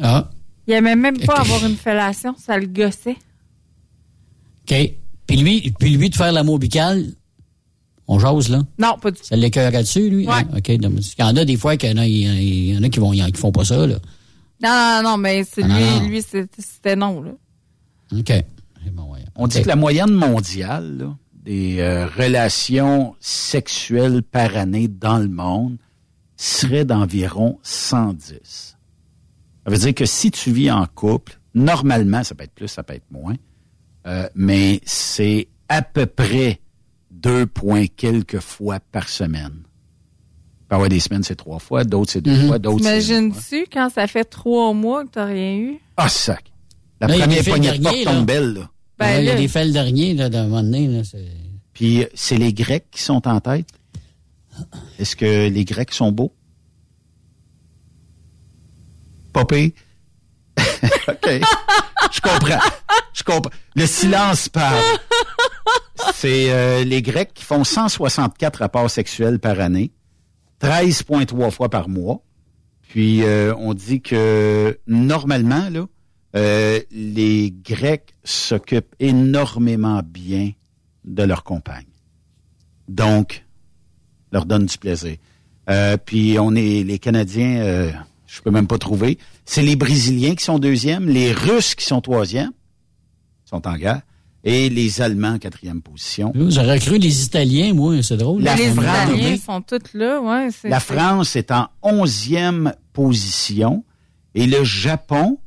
Ah, 0.00 0.30
Il 0.66 0.74
aimait 0.74 0.96
même 0.96 1.18
pas 1.18 1.40
avoir 1.40 1.64
une 1.64 1.76
fellation, 1.76 2.34
ça 2.38 2.58
le 2.58 2.66
gossait. 2.66 3.16
OK. 4.70 4.92
Puis 5.26 5.36
lui, 5.36 5.72
puis 5.78 5.90
lui, 5.90 6.10
de 6.10 6.14
faire 6.14 6.32
l'amour 6.32 6.58
bical, 6.58 7.04
on 8.06 8.18
jase, 8.18 8.48
là. 8.48 8.62
Non, 8.78 8.96
pas 9.00 9.10
du 9.10 9.18
tout. 9.18 9.24
Ça 9.26 9.36
l'écœurait 9.36 9.82
dessus, 9.82 10.08
lui? 10.08 10.26
Ouais. 10.26 10.34
hein? 10.34 10.48
OK. 10.56 10.70
donc, 10.78 10.92
Il 10.96 11.20
y 11.20 11.22
en 11.22 11.36
a 11.36 11.44
des 11.44 11.56
fois 11.56 11.76
qu'il 11.76 11.90
y 11.90 11.92
en 11.92 11.98
a, 11.98 12.06
il 12.06 12.74
y 12.74 12.78
en 12.78 12.82
a 12.82 12.88
qui 12.88 13.00
vont, 13.00 13.12
qui 13.12 13.32
font 13.34 13.52
pas 13.52 13.64
ça, 13.64 13.86
là. 13.86 13.96
Non, 14.62 15.02
non, 15.02 15.10
non, 15.10 15.16
mais 15.18 15.44
c'est 15.44 15.62
Ah, 15.62 15.66
lui, 15.68 15.84
non, 15.84 16.08
lui, 16.08 16.22
c'était 16.22 16.96
non, 16.96 17.22
là. 17.22 17.32
OK. 18.16 18.32
On 19.36 19.46
dit 19.46 19.62
que 19.62 19.68
la 19.68 19.76
moyenne 19.76 20.10
mondiale 20.10 20.98
là, 20.98 21.16
des 21.44 21.78
euh, 21.78 22.06
relations 22.06 23.14
sexuelles 23.20 24.22
par 24.22 24.56
année 24.56 24.88
dans 24.88 25.18
le 25.18 25.28
monde 25.28 25.76
serait 26.36 26.84
d'environ 26.84 27.58
110. 27.62 28.76
Ça 29.68 29.74
veut 29.74 29.80
dire 29.80 29.94
que 29.94 30.06
si 30.06 30.30
tu 30.30 30.50
vis 30.50 30.70
en 30.70 30.86
couple, 30.86 31.38
normalement, 31.54 32.24
ça 32.24 32.34
peut 32.34 32.44
être 32.44 32.54
plus, 32.54 32.68
ça 32.68 32.82
peut 32.82 32.94
être 32.94 33.10
moins, 33.10 33.34
euh, 34.06 34.26
mais 34.34 34.80
c'est 34.86 35.48
à 35.68 35.82
peu 35.82 36.06
près 36.06 36.60
deux 37.10 37.44
points 37.46 37.84
quelques 37.86 38.40
fois 38.40 38.80
par 38.80 39.10
semaine. 39.10 39.52
Il 39.60 40.68
peut 40.68 40.72
y 40.72 40.74
avoir 40.74 40.88
des 40.88 41.00
semaines, 41.00 41.22
c'est 41.22 41.36
trois 41.36 41.58
fois, 41.58 41.84
d'autres, 41.84 42.12
c'est 42.12 42.22
deux 42.22 42.34
Mhm. 42.34 42.46
fois, 42.46 42.58
d'autres, 42.58 42.82
c'est... 42.82 42.98
T'imagines-tu 42.98 43.66
quand 43.70 43.90
ça 43.90 44.06
fait 44.06 44.24
trois 44.24 44.72
mois 44.72 45.04
que 45.04 45.10
t'as 45.10 45.26
rien 45.26 45.56
eu? 45.56 45.78
Ah, 45.98 46.08
sac! 46.08 46.50
La 47.00 47.08
Là, 47.08 47.14
il 47.14 47.18
y 47.18 47.22
a 47.22 47.26
première 47.26 47.44
poignée 47.44 47.78
de 47.78 47.82
porte 47.82 48.04
là. 48.04 48.12
tombe 48.14 48.26
belle, 48.26 48.52
là. 48.54 48.70
Ben, 48.98 49.06
Ouais, 49.06 49.22
il 49.22 49.26
y 49.26 49.28
a 49.28 49.34
là- 49.34 49.40
des 49.40 49.48
faits 49.48 49.66
le 49.66 49.72
dernier, 49.74 50.14
là, 50.14 50.30
d'un 50.30 50.44
moment 50.44 50.62
donné, 50.62 50.88
là. 50.88 51.02
Puis 51.74 52.06
c'est 52.14 52.38
les 52.38 52.54
Grecs 52.54 52.86
qui 52.90 53.02
sont 53.02 53.28
en 53.28 53.38
tête? 53.40 53.66
Est-ce 54.98 55.14
que 55.14 55.48
les 55.48 55.64
Grecs 55.66 55.92
sont 55.92 56.10
beaux? 56.10 56.32
Popé? 59.32 59.74
OK. 61.08 61.28
Je 62.12 62.20
comprends. 62.20 62.60
Je 63.12 63.22
comprends. 63.22 63.50
Le 63.74 63.86
silence 63.86 64.48
parle. 64.48 64.82
C'est 66.14 66.52
euh, 66.52 66.84
les 66.84 67.02
Grecs 67.02 67.32
qui 67.34 67.44
font 67.44 67.64
164 67.64 68.56
rapports 68.60 68.90
sexuels 68.90 69.38
par 69.38 69.60
année, 69.60 69.92
13,3 70.60 71.50
fois 71.50 71.68
par 71.68 71.88
mois. 71.88 72.22
Puis 72.88 73.22
euh, 73.22 73.54
on 73.56 73.74
dit 73.74 74.00
que 74.00 74.78
normalement, 74.86 75.68
là, 75.70 75.86
euh, 76.36 76.80
les 76.90 77.50
Grecs 77.50 78.14
s'occupent 78.24 78.94
énormément 78.98 80.02
bien 80.04 80.52
de 81.04 81.22
leur 81.22 81.44
compagne. 81.44 81.86
Donc, 82.88 83.44
leur 84.32 84.46
donne 84.46 84.66
du 84.66 84.78
plaisir. 84.78 85.16
Euh, 85.70 85.96
puis 86.02 86.38
on 86.38 86.54
est 86.54 86.82
les 86.82 86.98
Canadiens, 86.98 87.92
je 88.28 88.40
peux 88.42 88.50
même 88.52 88.66
pas 88.68 88.78
trouver. 88.78 89.18
C'est 89.44 89.62
les 89.62 89.74
Brésiliens 89.74 90.36
qui 90.36 90.44
sont 90.44 90.58
deuxièmes, 90.60 91.08
les 91.08 91.32
Russes 91.32 91.74
qui 91.74 91.84
sont 91.86 92.00
troisièmes, 92.00 92.52
sont 93.44 93.66
en 93.66 93.76
guerre, 93.76 94.02
et 94.44 94.68
les 94.70 95.00
Allemands 95.00 95.32
en 95.34 95.38
quatrième 95.38 95.82
position. 95.82 96.32
J'aurais 96.48 96.78
cru 96.78 96.98
les 96.98 97.24
Italiens, 97.24 97.74
moi, 97.74 98.00
c'est 98.02 98.16
drôle. 98.16 98.42
La 98.42 98.54
les 98.54 98.66
France- 98.70 98.84
Italiens 99.08 99.36
sont 99.44 99.60
tous 99.62 99.94
là, 99.98 100.20
ouais. 100.20 100.48
c'est- 100.52 100.68
La 100.68 100.78
France 100.78 101.34
est 101.34 101.50
en 101.50 101.66
onzième 101.82 102.72
position 102.92 103.84
et 104.34 104.46
le 104.46 104.62
Japon 104.62 105.38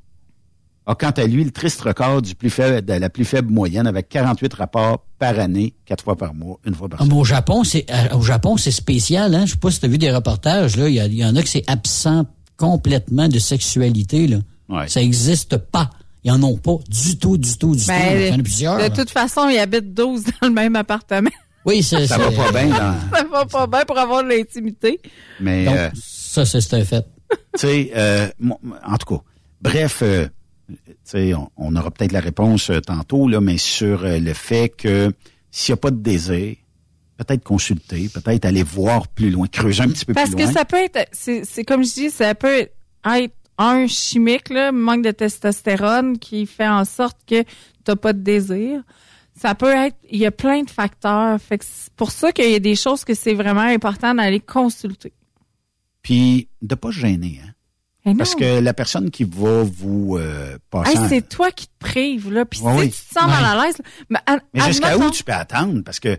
a 0.87 0.95
quant 0.95 1.11
à 1.11 1.23
lui 1.25 1.43
le 1.43 1.51
triste 1.51 1.79
record 1.81 2.21
du 2.23 2.33
plus 2.35 2.49
faible, 2.49 2.83
de 2.85 2.93
la 2.93 3.09
plus 3.09 3.23
faible 3.23 3.53
moyenne 3.53 3.85
avec 3.87 4.09
48 4.09 4.53
rapports 4.55 5.05
par 5.19 5.39
année, 5.39 5.75
quatre 5.85 6.03
fois 6.03 6.17
par 6.17 6.33
mois, 6.33 6.59
une 6.65 6.73
fois 6.73 6.89
par 6.89 6.99
Ah, 7.01 7.05
semaine. 7.05 7.17
au 7.19 7.23
Japon, 7.23 7.63
c'est 7.63 7.85
euh, 7.91 8.17
au 8.17 8.21
Japon, 8.23 8.57
c'est 8.57 8.71
spécial, 8.71 9.35
hein. 9.35 9.45
Je 9.45 9.51
sais 9.51 9.57
pas 9.57 9.69
si 9.71 9.79
tu 9.79 9.85
as 9.85 9.89
vu 9.89 9.99
des 9.99 10.11
reportages, 10.11 10.75
là. 10.77 10.89
Il 10.89 10.95
y, 10.95 10.99
a- 10.99 11.05
il 11.05 11.13
y 11.13 11.23
en 11.23 11.35
a 11.35 11.43
que 11.43 11.47
c'est 11.49 11.63
absent 11.67 12.25
complètement 12.61 13.27
de 13.27 13.39
sexualité, 13.39 14.27
là. 14.27 14.37
Ouais. 14.69 14.87
Ça 14.87 15.01
existe 15.01 15.57
pas. 15.57 15.89
Ils 16.23 16.31
en 16.31 16.41
ont 16.43 16.57
pas 16.57 16.77
du 16.87 17.17
tout, 17.17 17.37
du 17.37 17.57
tout, 17.57 17.75
du 17.75 17.81
tout. 17.81 17.87
Ben, 17.87 18.41
plusieurs. 18.43 18.77
de 18.77 18.81
là. 18.83 18.89
toute 18.89 19.09
façon, 19.09 19.49
ils 19.49 19.57
habitent 19.57 19.93
12 19.93 20.23
dans 20.41 20.47
le 20.47 20.53
même 20.53 20.75
appartement. 20.75 21.29
Oui, 21.65 21.83
c'est 21.83 22.07
Ça 22.07 22.17
va 22.17 22.29
c'est- 22.29 22.35
pas 22.37 22.51
bien 22.51 22.69
dans... 22.69 22.95
ça 23.17 23.23
va 23.31 23.45
pas 23.45 23.67
bien 23.67 23.85
pour 23.85 23.97
avoir 23.97 24.23
de 24.23 24.29
l'intimité. 24.29 24.99
Mais, 25.39 25.65
Donc, 25.65 25.75
euh, 25.75 25.89
ça, 25.95 26.45
c'est 26.45 26.73
un 26.73 26.85
fait. 26.85 27.05
tu 27.29 27.37
sais, 27.57 27.91
euh, 27.95 28.27
en 28.85 28.97
tout 28.97 29.15
cas, 29.15 29.21
bref, 29.61 29.99
euh, 30.03 30.27
on, 31.13 31.47
on 31.57 31.75
aura 31.75 31.91
peut-être 31.91 32.11
la 32.13 32.19
réponse 32.19 32.69
euh, 32.69 32.79
tantôt, 32.81 33.27
là, 33.27 33.41
mais 33.41 33.57
sur 33.57 34.03
euh, 34.05 34.19
le 34.19 34.33
fait 34.33 34.69
que 34.69 35.11
s'il 35.51 35.73
n'y 35.73 35.77
a 35.79 35.81
pas 35.81 35.91
de 35.91 35.97
désir, 36.01 36.55
peut-être 37.23 37.43
consulter, 37.43 38.09
peut-être 38.09 38.45
aller 38.45 38.63
voir 38.63 39.07
plus 39.07 39.29
loin, 39.29 39.47
creuser 39.47 39.83
un 39.83 39.89
petit 39.89 40.05
peu 40.05 40.13
Parce 40.13 40.29
plus 40.29 40.37
que 40.37 40.43
loin. 40.43 40.51
ça 40.53 40.65
peut 40.65 40.77
être, 40.77 41.07
c'est 41.11 41.63
comme 41.63 41.83
je 41.83 41.93
dis, 41.93 42.09
ça 42.09 42.33
peut 42.35 42.67
être 43.05 43.33
un 43.57 43.87
chimique, 43.87 44.49
là, 44.49 44.71
manque 44.71 45.03
de 45.03 45.11
testostérone 45.11 46.17
qui 46.17 46.45
fait 46.45 46.67
en 46.67 46.85
sorte 46.85 47.17
que 47.27 47.43
t'as 47.83 47.95
pas 47.95 48.13
de 48.13 48.19
désir. 48.19 48.81
Ça 49.39 49.55
peut 49.55 49.73
être, 49.73 49.95
il 50.09 50.19
y 50.19 50.25
a 50.25 50.31
plein 50.31 50.63
de 50.63 50.69
facteurs. 50.69 51.39
Fait 51.39 51.57
que 51.57 51.65
c'est 51.67 51.93
pour 51.93 52.11
ça 52.11 52.31
qu'il 52.31 52.49
y 52.51 52.55
a 52.55 52.59
des 52.59 52.75
choses 52.75 53.03
que 53.03 53.13
c'est 53.13 53.33
vraiment 53.33 53.61
important 53.61 54.13
d'aller 54.15 54.39
consulter. 54.39 55.13
Puis 56.01 56.47
de 56.61 56.75
pas 56.75 56.91
gêner, 56.91 57.39
hein. 57.43 57.51
Eh 58.03 58.09
non. 58.09 58.17
Parce 58.17 58.33
que 58.33 58.59
la 58.59 58.73
personne 58.73 59.11
qui 59.11 59.23
va 59.23 59.61
vous 59.61 60.17
euh, 60.17 60.57
passer... 60.71 60.97
Hey, 60.97 61.07
c'est 61.07 61.29
toi 61.29 61.51
qui 61.51 61.67
te 61.67 61.77
prives, 61.77 62.31
là. 62.33 62.45
Puis 62.45 62.59
Ouais, 62.61 62.73
si 62.73 62.79
oui. 62.79 62.89
tu 62.89 63.13
te 63.13 63.19
sens 63.19 63.27
mal 63.29 63.45
à 63.45 63.63
l'aise, 63.63 63.77
mais, 64.09 64.19
jusqu'à 64.65 64.97
où 64.97 65.11
tu 65.11 65.23
peux 65.23 65.33
attendre? 65.33 65.83
Parce 65.83 65.99
que 65.99 66.17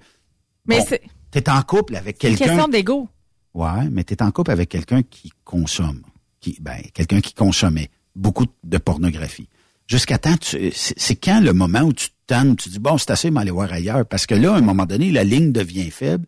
Mais 0.66 0.78
bon, 0.78 0.86
c'est 0.88 1.02
t'es 1.30 1.48
en 1.50 1.62
couple 1.62 1.96
avec 1.96 2.18
quelqu'un... 2.18 2.44
question 2.46 2.68
d'ego. 2.68 3.08
Ouais, 3.54 3.88
mais 3.90 4.04
tu 4.04 4.14
es 4.14 4.22
en 4.22 4.30
couple 4.30 4.50
avec 4.50 4.68
quelqu'un 4.68 5.02
qui 5.02 5.30
consomme, 5.44 6.02
qui 6.40 6.56
ben 6.60 6.78
quelqu'un 6.94 7.20
qui 7.20 7.34
consommait 7.34 7.90
beaucoup 8.14 8.46
de 8.64 8.78
pornographie. 8.78 9.48
Jusqu'à 9.86 10.18
temps, 10.18 10.36
c'est 10.40 11.16
quand 11.16 11.40
le 11.40 11.52
moment 11.52 11.80
où 11.80 11.92
tu 11.92 12.08
te 12.08 12.14
tannes, 12.26 12.56
tu 12.56 12.68
dis 12.68 12.78
bon, 12.78 12.96
c'est 12.98 13.10
assez, 13.10 13.30
mais 13.30 13.40
aller 13.40 13.50
voir 13.50 13.72
ailleurs, 13.72 14.06
parce 14.06 14.26
que 14.26 14.34
là, 14.34 14.54
à 14.54 14.58
un 14.58 14.62
moment 14.62 14.86
donné, 14.86 15.10
la 15.10 15.24
ligne 15.24 15.52
devient 15.52 15.90
faible. 15.90 16.26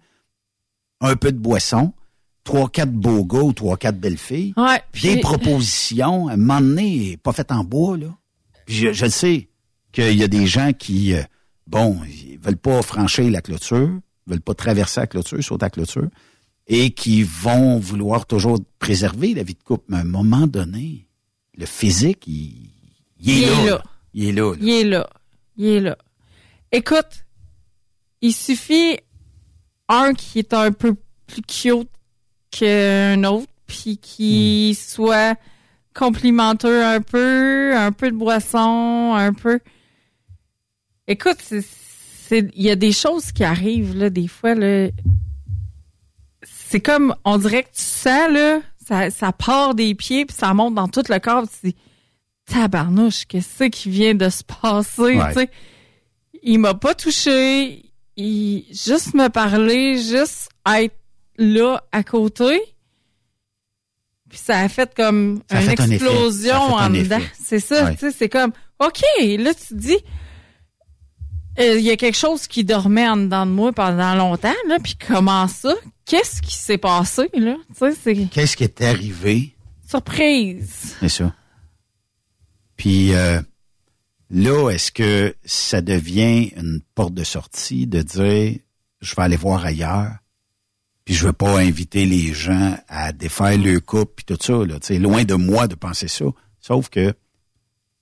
un 1.01 1.17
peu 1.17 1.33
de 1.33 1.39
boisson, 1.39 1.93
trois, 2.45 2.69
quatre 2.69 2.91
beaux 2.93 3.25
gars 3.25 3.41
ou 3.43 3.53
trois, 3.53 3.77
quatre 3.77 3.99
belles 3.99 4.19
filles, 4.19 4.53
Ouais, 4.57 4.83
des 5.03 5.13
puis- 5.13 5.21
propositions, 5.21 6.29
un 6.29 6.37
moment 6.37 6.61
donné, 6.61 7.17
pas 7.19 7.33
fait 7.33 7.51
en 7.53 7.63
bois, 7.65 7.97
là. 7.97 8.09
Puis 8.67 8.77
je, 8.77 8.93
je 8.93 9.05
le 9.05 9.11
sais 9.11 9.49
qu'il 9.93 10.17
y 10.17 10.23
a 10.23 10.29
des 10.29 10.47
gens 10.47 10.73
qui, 10.73 11.15
euh, 11.15 11.23
bon, 11.67 12.01
ils 12.07 12.39
veulent 12.39 12.57
pas 12.57 12.81
franchir 12.83 13.31
la 13.31 13.41
clôture, 13.43 13.99
veulent 14.27 14.41
pas 14.41 14.55
traverser 14.55 15.01
la 15.01 15.07
clôture, 15.07 15.43
sauter 15.43 15.67
la 15.67 15.71
clôture, 15.71 16.09
et 16.67 16.91
qui 16.93 17.23
vont 17.23 17.79
vouloir 17.79 18.27
toujours 18.27 18.59
préserver 18.79 19.35
la 19.35 19.43
vie 19.43 19.55
de 19.55 19.63
couple. 19.63 19.85
Mais 19.89 19.99
à 19.99 20.01
un 20.01 20.05
moment 20.05 20.47
donné, 20.47 21.07
le 21.57 21.67
physique, 21.67 22.27
il, 22.27 22.71
il 23.21 23.31
est, 23.31 23.37
Il 23.37 23.43
est 23.43 23.47
là, 23.47 23.57
là. 23.65 23.65
là. 23.71 23.83
Il 24.15 24.25
est 24.29 24.33
là. 24.33 24.43
là. 24.43 24.57
Il 24.61 24.71
est 24.71 24.85
là. 24.85 25.09
Il 25.57 25.67
est 25.67 25.81
là. 25.81 25.99
Écoute, 26.73 27.25
il 28.23 28.33
suffit 28.33 28.99
un 29.89 30.15
qui 30.15 30.39
est 30.39 30.55
un 30.55 30.73
peu 30.73 30.95
plus 31.27 31.43
cute 31.43 31.91
qu'un 32.51 33.23
autre, 33.25 33.47
puis 33.67 33.99
qui 33.99 34.71
Hmm. 34.73 34.75
soit 34.95 35.39
complimenteux 35.95 36.85
un 36.85 37.01
peu, 37.01 37.77
un 37.77 37.93
peu 37.93 38.11
de 38.11 38.17
boisson, 38.17 39.15
un 39.15 39.33
peu. 39.33 39.61
Écoute, 41.07 41.37
c'est- 41.41 41.61
c'est- 41.61 41.84
il 42.39 42.63
y 42.63 42.71
a 42.71 42.77
des 42.77 42.93
choses 42.93 43.33
qui 43.33 43.45
arrivent 43.45 43.97
là 43.97 44.11
des 44.11 44.29
fois 44.29 44.55
là. 44.55 44.89
C'est 46.43 46.81
comme 46.81 47.15
on 47.25 47.39
dirait 47.39 47.63
que 47.63 47.69
tu 47.75 47.83
sens 47.83 48.31
là, 48.31 48.61
ça, 48.87 49.11
ça 49.11 49.33
part 49.33 49.75
des 49.75 49.95
pieds 49.95 50.27
puis 50.27 50.37
ça 50.37 50.53
monte 50.55 50.75
dans 50.75 50.89
tout 50.89 51.03
le 51.09 51.19
corps. 51.19 51.45
Tu 51.49 51.69
dis, 51.71 51.77
tabarnouche, 52.47 53.25
qu'est-ce 53.27 53.65
qui 53.65 53.91
vient 53.91 54.15
de 54.15 54.29
se 54.29 54.43
passer, 54.45 55.03
Ouais. 55.03 55.33
tu 55.33 55.41
sais? 55.41 55.51
Il 56.43 56.59
m'a 56.59 56.75
pas 56.75 56.95
touché, 56.95 57.91
il 58.17 58.67
juste 58.71 59.15
me 59.15 59.29
parler, 59.29 59.97
juste 59.99 60.51
être 60.69 60.95
là 61.39 61.83
à 61.93 62.03
côté. 62.03 62.61
Puis 64.29 64.39
ça 64.39 64.59
a 64.59 64.69
fait 64.69 64.93
comme 64.95 65.41
Ça 65.51 65.61
une 65.61 65.69
fait 65.71 65.81
un 65.81 65.91
explosion 65.91 66.67
fait 66.67 66.73
en 66.75 66.79
un 66.79 66.91
dedans. 66.91 67.21
C'est 67.41 67.61
ça, 67.61 67.85
Ouais. 67.87 67.93
tu 67.95 68.01
sais, 68.01 68.11
c'est 68.11 68.29
comme 68.29 68.53
OK, 68.81 69.01
là 69.39 69.55
tu 69.55 69.69
te 69.69 69.75
dis 69.75 69.97
euh, 71.59 71.79
il 71.79 71.85
y 71.85 71.91
a 71.91 71.97
quelque 71.97 72.17
chose 72.17 72.47
qui 72.47 72.65
dormait 72.65 73.09
en 73.09 73.17
dedans 73.17 73.47
de 73.47 73.51
moi 73.53 73.73
pendant 73.73 74.15
longtemps 74.15 74.55
là, 74.69 74.79
puis 74.83 74.97
comment 74.97 75.47
ça? 75.49 75.75
Qu'est-ce 76.05 76.43
qui 76.43 76.55
s'est 76.55 76.79
passé 76.79 77.29
là? 77.35 77.57
Tu 77.69 77.75
sais, 77.79 77.93
c'est 78.03 78.27
Qu'est-ce 78.31 78.57
qui 78.57 78.65
est 78.65 78.81
arrivé? 78.83 79.51
surprise. 79.87 80.97
C'est 81.01 81.09
ça. 81.09 81.33
Puis 82.77 83.15
euh, 83.15 83.41
là, 84.31 84.71
est-ce 84.71 84.91
que 84.91 85.35
ça 85.45 85.81
devient 85.81 86.51
une 86.57 86.81
porte 86.95 87.15
de 87.15 87.23
sortie 87.25 87.87
de 87.87 88.03
dire 88.03 88.59
je 89.01 89.15
vais 89.15 89.23
aller 89.23 89.37
voir 89.37 89.65
ailleurs, 89.65 90.17
puis 91.05 91.15
je 91.15 91.27
veux 91.27 91.33
pas 91.35 91.59
inviter 91.61 92.07
les 92.07 92.33
gens 92.33 92.77
à 92.89 93.13
défaire 93.13 93.59
le 93.59 93.79
couple 93.81 94.15
puis 94.17 94.25
tout 94.25 94.43
ça 94.43 94.55
là, 94.65 94.81
tu 94.81 94.87
sais, 94.89 94.99
loin 94.99 95.25
de 95.25 95.35
moi 95.35 95.69
de 95.69 95.75
penser 95.75 96.09
ça. 96.09 96.25
Sauf 96.61 96.89
que 96.89 97.15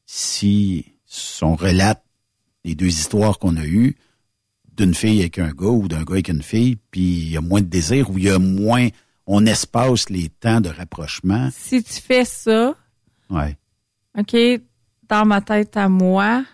si 0.06 0.86
on 1.42 1.56
relate 1.56 2.02
les 2.64 2.74
deux 2.74 2.86
histoires 2.88 3.38
qu'on 3.38 3.56
a 3.56 3.64
eues 3.66 3.96
d'une 4.76 4.94
fille 4.94 5.20
avec 5.20 5.38
un 5.38 5.50
gars 5.52 5.66
ou 5.66 5.88
d'un 5.88 6.02
gars 6.04 6.12
avec 6.14 6.28
une 6.28 6.42
fille, 6.42 6.76
puis 6.90 7.00
il 7.02 7.30
y 7.32 7.36
a 7.36 7.40
moins 7.40 7.60
de 7.60 7.66
désir 7.66 8.10
ou 8.10 8.18
il 8.18 8.24
y 8.24 8.30
a 8.30 8.38
moins 8.38 8.88
on 9.26 9.44
espace 9.46 10.08
les 10.10 10.28
temps 10.28 10.60
de 10.60 10.68
rapprochement. 10.68 11.48
Si 11.52 11.82
tu 11.82 12.00
fais 12.00 12.24
ça, 12.24 12.74
Ouais. 13.30 13.56
OK, 14.18 14.36
dans 15.08 15.24
ma 15.24 15.40
tête 15.40 15.76
à 15.76 15.88
moi, 15.88 16.44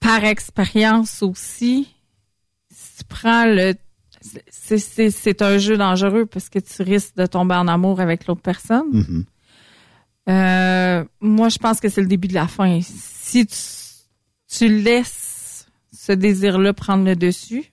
par 0.00 0.24
expérience 0.24 1.22
aussi, 1.22 1.94
si 2.70 2.96
tu 2.98 3.04
prends 3.04 3.44
le... 3.44 3.74
c'est- 4.20 4.78
C'est 4.78 5.10
c'est 5.10 5.42
un 5.42 5.58
jeu 5.58 5.76
dangereux 5.76 6.26
parce 6.26 6.48
que 6.48 6.58
tu 6.58 6.82
risques 6.82 7.14
de 7.16 7.26
tomber 7.26 7.54
en 7.54 7.68
amour 7.68 8.00
avec 8.00 8.26
l'autre 8.26 8.40
personne. 8.42 8.88
Mhm. 8.92 9.24
Euh, 10.28 11.04
moi, 11.20 11.48
je 11.48 11.58
pense 11.58 11.80
que 11.80 11.88
c'est 11.88 12.00
le 12.00 12.06
début 12.06 12.28
de 12.28 12.34
la 12.34 12.46
fin. 12.48 12.80
Si 12.82 13.46
tu, 13.46 13.54
tu 14.50 14.68
laisses 14.82 15.66
ce 15.92 16.12
désir-là 16.12 16.72
prendre 16.72 17.04
le 17.04 17.16
dessus, 17.16 17.64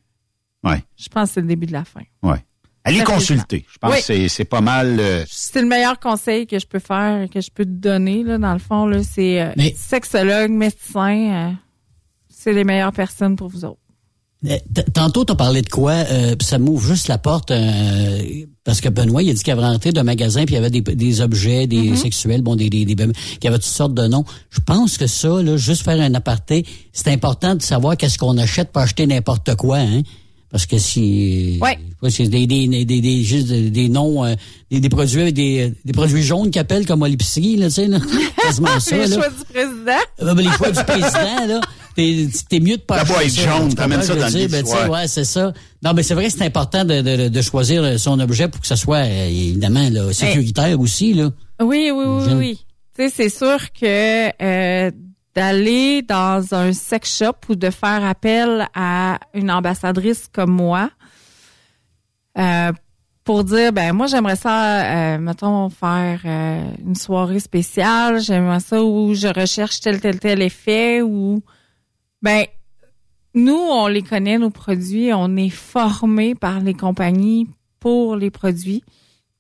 Ouais. 0.63 0.83
je 0.97 1.07
pense 1.09 1.29
que 1.29 1.33
c'est 1.35 1.41
le 1.41 1.47
début 1.47 1.65
de 1.65 1.73
la 1.73 1.85
fin. 1.85 2.01
Ouais. 2.23 2.43
Allez 2.83 3.03
consulter. 3.03 3.65
Je 3.69 3.77
pense 3.79 3.91
Oui. 3.91 3.97
que 3.97 4.03
c'est- 4.03 4.27
c'est 4.29 4.45
pas 4.45 4.61
mal. 4.61 4.97
euh, 4.99 5.25
C'est 5.29 5.61
le 5.61 5.67
meilleur 5.67 5.99
conseil 5.99 6.47
que 6.47 6.57
je 6.57 6.65
peux 6.65 6.79
faire, 6.79 7.29
que 7.29 7.41
je 7.41 7.51
peux 7.51 7.65
te 7.65 7.69
donner, 7.69 8.23
là, 8.23 8.37
dans 8.37 8.53
le 8.53 8.59
fond, 8.59 8.85
là, 8.85 9.03
c'est 9.03 9.41
euh, 9.41 9.51
Mais- 9.57 9.73
sexologue, 9.75 10.51
médecin, 10.51 11.49
euh, 11.49 11.51
c'est 12.29 12.53
les 12.53 12.63
meilleures 12.63 12.93
personnes 12.93 13.35
pour 13.35 13.49
vous 13.49 13.65
autres. 13.65 13.81
Euh, 14.45 14.55
Tantôt, 14.93 15.26
tu 15.26 15.31
as 15.34 15.35
parlé 15.35 15.61
de 15.64 15.69
quoi? 15.69 15.93
Euh, 15.93 16.35
ça 16.41 16.59
m'ouvre 16.59 16.85
juste 16.88 17.07
la 17.07 17.18
porte 17.18 17.49
euh, 17.49 18.22
parce 18.64 18.81
que 18.81 18.89
Benoît, 18.89 19.23
il 19.23 19.30
a 19.31 19.34
dit 19.34 19.41
qu'il 19.41 19.51
avait 19.51 19.64
rentré 19.65 19.91
d'un 19.91 20.03
magasin 20.03 20.45
puis 20.45 20.53
il 20.53 20.57
y 20.57 20.59
avait 20.59 20.69
des, 20.69 20.81
des 20.81 21.22
objets, 21.22 21.65
des 21.65 21.95
sexuels, 21.95 22.41
bon, 22.43 22.55
des, 22.55 22.69
des, 22.69 22.85
des 22.85 22.93
y 22.95 23.47
avait 23.47 23.57
toutes 23.57 23.64
sortes 23.64 23.95
de 23.95 24.05
noms. 24.07 24.26
Je 24.51 24.59
pense 24.59 24.97
que 24.99 25.07
ça, 25.07 25.41
là, 25.41 25.57
juste 25.57 25.84
faire 25.84 25.99
un 25.99 26.14
aparté, 26.14 26.65
c'est 26.93 27.09
important 27.11 27.55
de 27.55 27.61
savoir 27.64 27.97
qu'est-ce 27.97 28.18
qu'on 28.19 28.38
achète 28.38 28.72
pour 28.72 28.84
acheter 28.84 29.07
n'importe 29.07 29.55
quoi, 29.55 29.77
hein? 29.80 30.01
Parce 30.49 30.65
que 30.65 30.77
si 30.77 31.59
Ouais. 31.61 31.77
C'est 32.09 32.27
des, 32.30 32.47
des, 32.47 32.68
des, 32.68 32.85
des, 32.85 33.01
des- 33.01 33.23
juste 33.23 33.47
des, 33.47 33.69
des 33.69 33.89
noms, 33.89 34.23
euh, 34.23 34.35
des, 34.72 34.80
des 34.80 34.88
produits 34.89 35.22
avec 35.22 35.34
des, 35.34 35.73
des 35.84 35.91
produits 35.93 36.22
jaunes 36.23 36.51
qu'ils 36.51 36.61
appellent 36.61 36.85
comme 36.85 37.01
à 37.03 37.09
l'épicerie, 37.09 37.57
là, 37.57 37.65
tu 37.68 37.73
sais, 37.73 37.88
là. 37.88 37.97
Quasiment 38.43 38.80
ça, 38.80 38.95
les 38.97 39.07
là. 39.07 39.15
choix 39.15 39.30
du 39.30 39.43
président. 39.51 39.91
Euh, 40.22 40.34
ben, 40.35 40.43
les 40.43 40.51
choix 40.55 40.72
du 40.72 40.84
président, 40.84 41.47
là, 41.47 41.61
t'es, 41.97 42.27
t'es 42.47 42.59
mieux 42.59 42.77
de 42.77 42.81
pas 42.81 42.97
La 42.97 43.03
boîte 43.03 43.27
jaune, 43.27 43.73
t'amènes 43.73 44.03
ça 44.03 44.15
dans 44.15 44.27
le 44.27 44.47
ben, 44.47 44.89
ouais, 44.89 45.07
c'est 45.07 45.23
ça. 45.25 45.51
Non, 45.83 45.93
mais 45.93 46.03
c'est 46.03 46.13
vrai 46.13 46.27
que 46.27 46.31
c'est 46.31 46.45
important 46.45 46.85
de, 46.85 47.01
de, 47.01 47.27
de 47.27 47.41
choisir 47.41 47.99
son 47.99 48.19
objet 48.19 48.47
pour 48.47 48.61
que 48.61 48.67
ça 48.67 48.75
soit, 48.75 49.05
euh, 49.05 49.27
évidemment, 49.27 49.89
là, 49.89 50.13
sécuritaire 50.13 50.79
aussi, 50.79 51.13
là. 51.13 51.31
Oui, 51.59 51.91
oui, 51.91 52.05
oui, 52.05 52.33
oui. 52.35 52.65
Tu 52.95 53.03
sais, 53.03 53.09
c'est 53.09 53.29
sûr 53.29 53.71
que 53.73 54.29
euh, 54.43 54.91
d'aller 55.35 56.03
dans 56.03 56.53
un 56.53 56.71
sex 56.71 57.17
shop 57.17 57.33
ou 57.49 57.55
de 57.55 57.71
faire 57.71 58.05
appel 58.05 58.67
à 58.75 59.19
une 59.33 59.49
ambassadrice 59.49 60.29
comme 60.31 60.51
moi 60.51 60.91
euh, 62.37 62.71
pour 63.23 63.43
dire, 63.43 63.73
ben 63.73 63.91
moi 63.91 64.07
j'aimerais 64.07 64.35
ça, 64.35 65.15
euh, 65.15 65.17
mettons, 65.17 65.69
faire 65.69 66.21
euh, 66.25 66.63
une 66.85 66.95
soirée 66.95 67.39
spéciale, 67.39 68.21
j'aimerais 68.21 68.59
ça 68.59 68.81
où 68.81 69.13
je 69.15 69.27
recherche 69.27 69.79
tel, 69.79 69.99
tel, 69.99 70.19
tel 70.19 70.41
effet 70.41 71.01
ou 71.01 71.41
ben 72.22 72.45
nous, 73.34 73.53
on 73.56 73.88
les 73.88 74.02
connaît, 74.02 74.38
nos 74.38 74.49
produits, 74.49 75.14
on 75.14 75.35
est 75.38 75.49
formés 75.49 76.34
par 76.35 76.60
les 76.60 76.73
compagnies 76.73 77.48
pour 77.80 78.15
les 78.15 78.31
produits. 78.31 78.84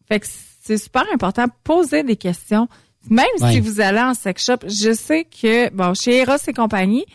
Fait 0.07 0.19
que 0.19 0.27
c'est 0.61 0.77
super 0.77 1.05
important. 1.13 1.45
Poser 1.63 2.03
des 2.03 2.15
questions. 2.15 2.67
Même 3.09 3.25
Ouais. 3.41 3.53
si 3.53 3.59
vous 3.59 3.79
allez 3.79 4.01
en 4.01 4.13
sex 4.13 4.45
shop, 4.45 4.57
je 4.67 4.93
sais 4.93 5.23
que, 5.25 5.69
bon, 5.73 5.93
chez 5.93 6.17
Eros 6.17 6.35
et 6.47 6.53
compagnie, 6.53 7.05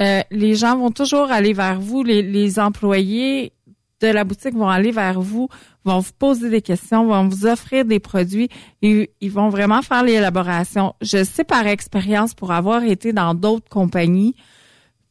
euh, 0.00 0.22
les 0.30 0.54
gens 0.56 0.76
vont 0.76 0.90
toujours 0.90 1.30
aller 1.30 1.52
vers 1.52 1.80
vous. 1.80 2.02
Les, 2.02 2.22
les 2.22 2.58
employés 2.58 3.52
de 4.00 4.08
la 4.08 4.24
boutique 4.24 4.54
vont 4.54 4.68
aller 4.68 4.90
vers 4.92 5.20
vous, 5.20 5.48
vont 5.84 6.00
vous 6.00 6.12
poser 6.18 6.50
des 6.50 6.62
questions, 6.62 7.06
vont 7.06 7.28
vous 7.28 7.46
offrir 7.46 7.84
des 7.84 8.00
produits. 8.00 8.48
Et 8.82 9.10
ils 9.20 9.30
vont 9.30 9.50
vraiment 9.50 9.82
faire 9.82 10.02
l'élaboration. 10.02 10.94
Je 11.00 11.22
sais 11.22 11.44
par 11.44 11.66
expérience, 11.66 12.34
pour 12.34 12.50
avoir 12.52 12.82
été 12.82 13.12
dans 13.12 13.34
d'autres 13.34 13.68
compagnies, 13.68 14.34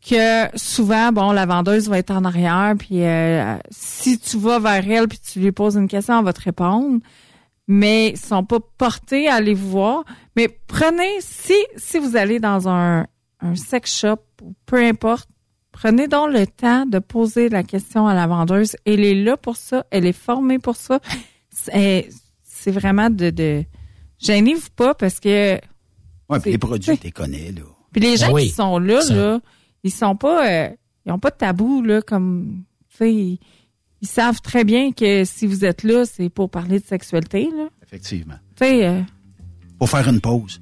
que 0.07 0.57
souvent, 0.57 1.11
bon, 1.11 1.31
la 1.31 1.45
vendeuse 1.45 1.89
va 1.89 1.97
être 1.97 2.11
en 2.11 2.23
arrière, 2.25 2.73
puis 2.77 3.03
euh, 3.03 3.57
si 3.69 4.17
tu 4.19 4.37
vas 4.37 4.59
vers 4.59 4.89
elle, 4.89 5.07
puis 5.07 5.19
tu 5.19 5.39
lui 5.39 5.51
poses 5.51 5.75
une 5.75 5.87
question, 5.87 6.17
elle 6.19 6.25
va 6.25 6.33
te 6.33 6.41
répondre, 6.41 6.99
mais 7.67 8.09
ils 8.11 8.17
sont 8.17 8.43
pas 8.45 8.59
portés 8.77 9.27
à 9.27 9.35
aller 9.35 9.53
vous 9.53 9.69
voir. 9.69 10.03
Mais 10.35 10.47
prenez, 10.67 11.09
si 11.19 11.53
si 11.75 11.99
vous 11.99 12.15
allez 12.15 12.39
dans 12.39 12.67
un, 12.69 13.05
un 13.41 13.55
sex 13.55 13.95
shop, 13.99 14.19
ou 14.41 14.53
peu 14.65 14.77
importe, 14.83 15.27
prenez 15.71 16.07
donc 16.07 16.31
le 16.31 16.47
temps 16.47 16.85
de 16.85 16.99
poser 16.99 17.49
la 17.49 17.63
question 17.63 18.07
à 18.07 18.13
la 18.13 18.25
vendeuse. 18.25 18.75
Elle 18.85 19.03
est 19.03 19.15
là 19.15 19.37
pour 19.37 19.55
ça, 19.57 19.85
elle 19.91 20.05
est 20.05 20.13
formée 20.13 20.59
pour 20.59 20.75
ça. 20.75 20.99
C'est 21.51 22.09
c'est 22.43 22.71
vraiment 22.71 23.09
de, 23.09 23.29
de 23.29 23.63
gênez-vous 24.19 24.69
pas 24.75 24.93
parce 24.93 25.19
que 25.19 25.59
Ouais, 26.29 26.39
puis 26.39 26.51
les 26.51 26.57
produits, 26.57 26.97
tu 26.97 27.03
les 27.05 27.11
connais, 27.11 27.51
là. 27.51 27.61
puis 27.91 28.01
les 28.01 28.17
gens 28.17 28.31
oui, 28.31 28.47
qui 28.47 28.49
sont 28.53 28.77
là, 28.79 29.01
ça. 29.01 29.13
là, 29.13 29.39
ils 29.83 29.91
sont 29.91 30.15
pas, 30.15 30.47
euh, 30.47 30.69
ils 31.05 31.11
ont 31.11 31.19
pas 31.19 31.29
de 31.29 31.35
tabou 31.37 31.81
là, 31.81 32.01
comme, 32.01 32.63
ils, 33.01 33.39
ils 34.01 34.07
savent 34.07 34.41
très 34.41 34.63
bien 34.63 34.91
que 34.91 35.25
si 35.25 35.47
vous 35.47 35.65
êtes 35.65 35.83
là, 35.83 36.05
c'est 36.05 36.29
pour 36.29 36.49
parler 36.49 36.79
de 36.79 36.85
sexualité 36.85 37.49
là. 37.55 37.67
Effectivement. 37.83 38.35
Tu 38.55 38.65
sais, 38.65 38.85
euh, 38.85 39.01
Pour 39.77 39.89
faire 39.89 40.07
une 40.07 40.21
pause. 40.21 40.61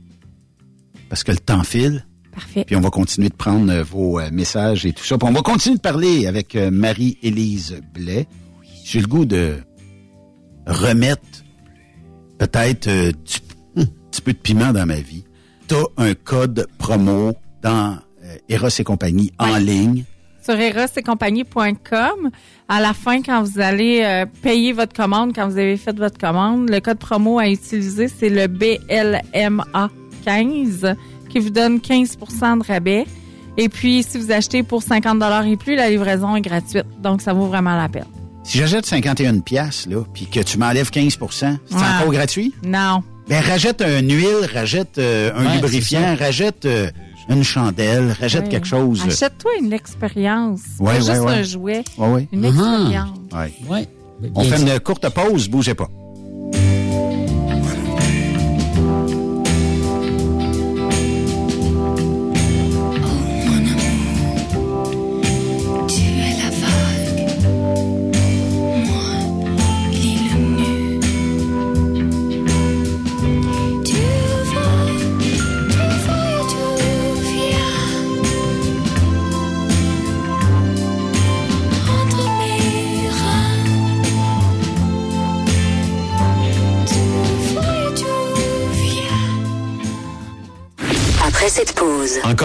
Parce 1.09 1.23
que 1.23 1.31
le 1.31 1.37
temps 1.39 1.63
file. 1.63 2.05
Parfait. 2.31 2.65
Puis 2.65 2.75
on 2.75 2.81
va 2.81 2.89
continuer 2.89 3.29
de 3.29 3.35
prendre 3.35 3.71
euh, 3.71 3.83
vos 3.83 4.19
euh, 4.19 4.29
messages 4.31 4.85
et 4.85 4.93
tout 4.93 5.03
ça. 5.03 5.17
Puis 5.17 5.27
on 5.27 5.33
va 5.33 5.41
continuer 5.41 5.77
de 5.77 5.81
parler 5.81 6.27
avec 6.27 6.55
euh, 6.55 6.69
Marie-Élise 6.69 7.81
Blais. 7.93 8.27
J'ai 8.83 9.01
le 9.01 9.07
goût 9.07 9.25
de 9.25 9.55
remettre 10.67 11.21
peut-être 12.37 12.87
euh, 12.87 13.11
du 13.11 13.81
un 13.81 13.85
petit 14.11 14.21
peu 14.21 14.33
de 14.33 14.37
piment 14.37 14.71
dans 14.71 14.85
ma 14.85 14.99
vie. 14.99 15.23
T'as 15.67 15.83
un 15.97 16.13
code 16.13 16.67
promo 16.77 17.33
dans 17.61 17.97
Eros 18.49 18.69
et 18.79 18.83
compagnie 18.83 19.31
en 19.39 19.57
ligne. 19.57 20.03
sur 20.43 20.59
erosetcompagnie.com. 20.59 22.29
À 22.69 22.81
la 22.81 22.93
fin, 22.93 23.21
quand 23.21 23.43
vous 23.43 23.59
allez 23.59 24.01
euh, 24.03 24.25
payer 24.41 24.73
votre 24.73 24.93
commande, 24.93 25.33
quand 25.35 25.47
vous 25.47 25.57
avez 25.57 25.77
fait 25.77 25.95
votre 25.97 26.17
commande, 26.17 26.69
le 26.69 26.79
code 26.79 26.97
promo 26.99 27.39
à 27.39 27.47
utiliser, 27.47 28.07
c'est 28.07 28.29
le 28.29 28.47
BLMA15 28.47 30.95
qui 31.29 31.39
vous 31.39 31.49
donne 31.49 31.79
15 31.81 32.17
de 32.17 32.67
rabais. 32.67 33.05
Et 33.57 33.69
puis, 33.69 34.03
si 34.03 34.17
vous 34.17 34.31
achetez 34.31 34.63
pour 34.63 34.83
50 34.83 35.19
et 35.47 35.57
plus, 35.57 35.75
la 35.75 35.89
livraison 35.89 36.35
est 36.35 36.41
gratuite. 36.41 36.85
Donc, 37.01 37.21
ça 37.21 37.33
vaut 37.33 37.47
vraiment 37.47 37.75
la 37.75 37.89
peine. 37.89 38.05
Si 38.43 38.57
j'achète 38.59 38.85
51 38.85 39.39
pièces 39.39 39.87
là, 39.87 40.03
puis 40.13 40.25
que 40.27 40.39
tu 40.39 40.57
m'enlèves 40.57 40.89
15 40.89 41.17
c'est 41.41 41.75
encore 41.75 42.11
gratuit? 42.13 42.53
Non. 42.63 43.03
Ben, 43.27 43.43
rachète 43.43 43.81
un 43.81 43.99
huile, 44.01 44.47
rachète 44.53 44.97
euh, 44.99 45.31
un 45.35 45.45
Ouais, 45.45 45.55
lubrifiant, 45.55 46.15
euh, 46.65 46.89
une 47.29 47.43
chandelle, 47.43 48.15
rachète 48.19 48.43
Ouais. 48.43 48.49
quelque 48.49 48.67
chose. 48.67 49.03
Achète-toi 49.05 49.51
une 49.61 49.73
expérience. 49.73 50.61
Ouais, 50.79 50.91
ouais, 50.91 50.95
juste 50.97 51.09
ouais. 51.09 51.33
un 51.33 51.43
jouet. 51.43 51.83
Une 52.31 52.39
Mhm. 52.39 52.45
expérience. 52.45 53.17
On 54.35 54.43
fait 54.43 54.61
une 54.61 54.79
courte 54.79 55.09
pause, 55.09 55.47
bougez 55.49 55.73
pas. 55.73 55.89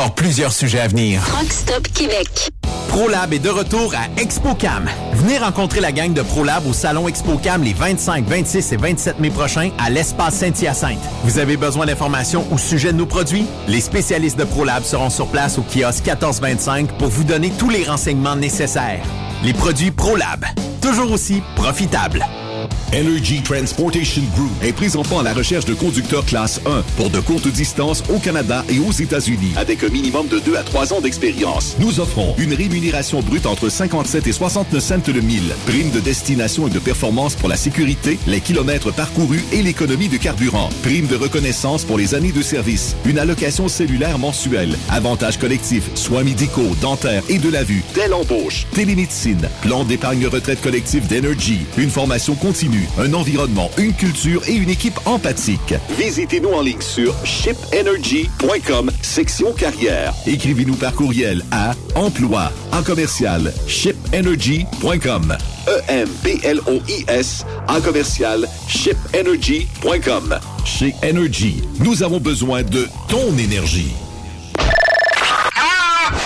Encore 0.03 0.17
plusieurs 0.17 0.53
sujets 0.53 0.81
à 0.81 0.89
venir. 0.89 1.23
Rockstop 1.33 1.87
Québec. 1.95 2.51
ProLab 2.89 3.33
est 3.33 3.39
de 3.39 3.49
retour 3.49 3.95
à 3.95 4.21
ExpoCam. 4.21 4.91
Venez 5.13 5.39
rencontrer 5.39 5.79
la 5.79 5.93
gang 5.93 6.13
de 6.13 6.23
ProLab 6.23 6.67
au 6.67 6.73
salon 6.73 7.07
ExpoCam 7.07 7.63
les 7.63 7.73
25, 7.73 8.27
26 8.27 8.73
et 8.73 8.77
27 8.77 9.21
mai 9.21 9.31
prochains 9.31 9.71
à 9.79 9.91
l'espace 9.91 10.35
Saint-Hyacinthe. 10.35 10.99
Vous 11.23 11.39
avez 11.39 11.57
besoin 11.57 11.87
d'informations 11.87 12.45
au 12.51 12.59
sujet 12.59 12.93
de 12.93 12.99
nos 12.99 13.07
produits? 13.07 13.47
Les 13.69 13.81
spécialistes 13.81 14.37
de 14.41 14.45
ProLab 14.45 14.83
seront 14.83 15.09
sur 15.09 15.29
place 15.29 15.57
au 15.59 15.63
kiosque 15.63 16.05
1425 16.05 16.99
pour 16.99 17.07
vous 17.07 17.23
donner 17.23 17.51
tous 17.57 17.71
les 17.71 17.85
renseignements 17.85 18.35
nécessaires. 18.35 19.05
Les 19.45 19.53
produits 19.53 19.93
ProLab, 19.93 20.45
toujours 20.81 21.13
aussi 21.13 21.45
profitables. 21.55 22.27
Energy 22.95 23.41
Transportation 23.41 24.23
Group 24.35 24.51
est 24.63 24.75
présentement 24.75 25.21
à 25.21 25.23
la 25.23 25.33
recherche 25.33 25.65
de 25.65 25.73
conducteurs 25.73 26.27
classe 26.27 26.61
1 26.67 26.83
pour 26.99 27.09
de 27.09 27.21
courtes 27.21 27.49
distances 27.49 28.03
au 28.11 28.19
Canada 28.19 28.67
et 28.69 28.79
aux 28.81 28.93
États-Unis 28.93 29.55
avec 29.57 29.83
un 29.83 29.89
minimum 29.89 30.29
de 30.29 30.39
2 30.39 30.57
à 30.57 30.63
3 30.63 30.93
ans 30.93 31.01
d'expérience. 31.01 31.75
Nous 31.79 32.01
offrons 32.01 32.35
une 32.37 32.53
rémunération 32.53 33.21
brute 33.21 33.47
entre 33.47 33.71
57 33.71 34.27
et 34.27 34.33
69 34.33 34.83
cents 34.83 35.13
le 35.13 35.23
mille, 35.23 35.55
prime 35.65 35.91
de 35.91 36.01
destination 36.01 36.67
et 36.67 36.71
de 36.71 36.79
performance 36.79 37.35
pour 37.35 37.49
la 37.49 37.57
sécurité, 37.57 38.19
les 38.27 38.41
kilomètres 38.41 38.93
parcourus 38.93 39.43
et 39.53 39.63
l'économie 39.63 40.09
de 40.09 40.19
carburant, 40.19 40.69
prime 40.83 41.07
de 41.07 41.17
reconnaissance 41.17 41.85
pour 41.85 41.97
les 41.97 42.15
années 42.15 42.33
de 42.33 42.43
service, 42.43 42.95
une 43.07 43.19
allocation 43.19 43.69
cellulaire 43.69 44.19
mensuelle, 44.19 44.77
avantages 44.91 45.39
collectifs, 45.39 45.89
soins 45.95 46.25
médicaux, 46.25 46.77
dentaires 46.83 47.23
et 47.31 47.39
de 47.39 47.49
la 47.49 47.65
vue, 47.65 47.83
dès 47.95 48.09
l'embauche, 48.09 48.67
télémédecine, 48.75 49.49
plan 49.63 49.85
d'épargne 49.85 50.27
retraite 50.27 50.61
collective 50.61 51.07
d'Energy, 51.07 51.61
une 51.79 51.91
formation 51.91 52.35
continue, 52.35 52.82
un 52.99 53.13
environnement, 53.15 53.71
une 53.79 53.93
culture 53.95 54.43
et 54.49 54.55
une 54.55 54.71
équipe 54.71 54.99
empathique. 55.07 55.75
Visitez-nous 55.99 56.51
en 56.51 56.63
ligne 56.63 56.81
sur 56.81 57.15
shipenergy.com, 57.25 58.91
section 59.03 59.53
carrière. 59.53 60.15
Écrivez-nous 60.27 60.77
par 60.77 60.95
courriel 60.95 61.45
à 61.51 61.75
emploi 61.95 62.53
en 62.73 62.83
commercial 62.83 63.53
shipenergy.com. 63.67 65.37
E-M-P-L-O-I-S 65.69 67.45
en 67.69 67.81
commercial 67.81 68.49
shipenergy.com. 68.69 70.39
Chez 70.65 70.95
Energy, 71.05 71.63
nous 71.81 72.03
avons 72.03 72.19
besoin 72.21 72.63
de 72.63 72.87
ton 73.09 73.37
énergie. 73.39 73.93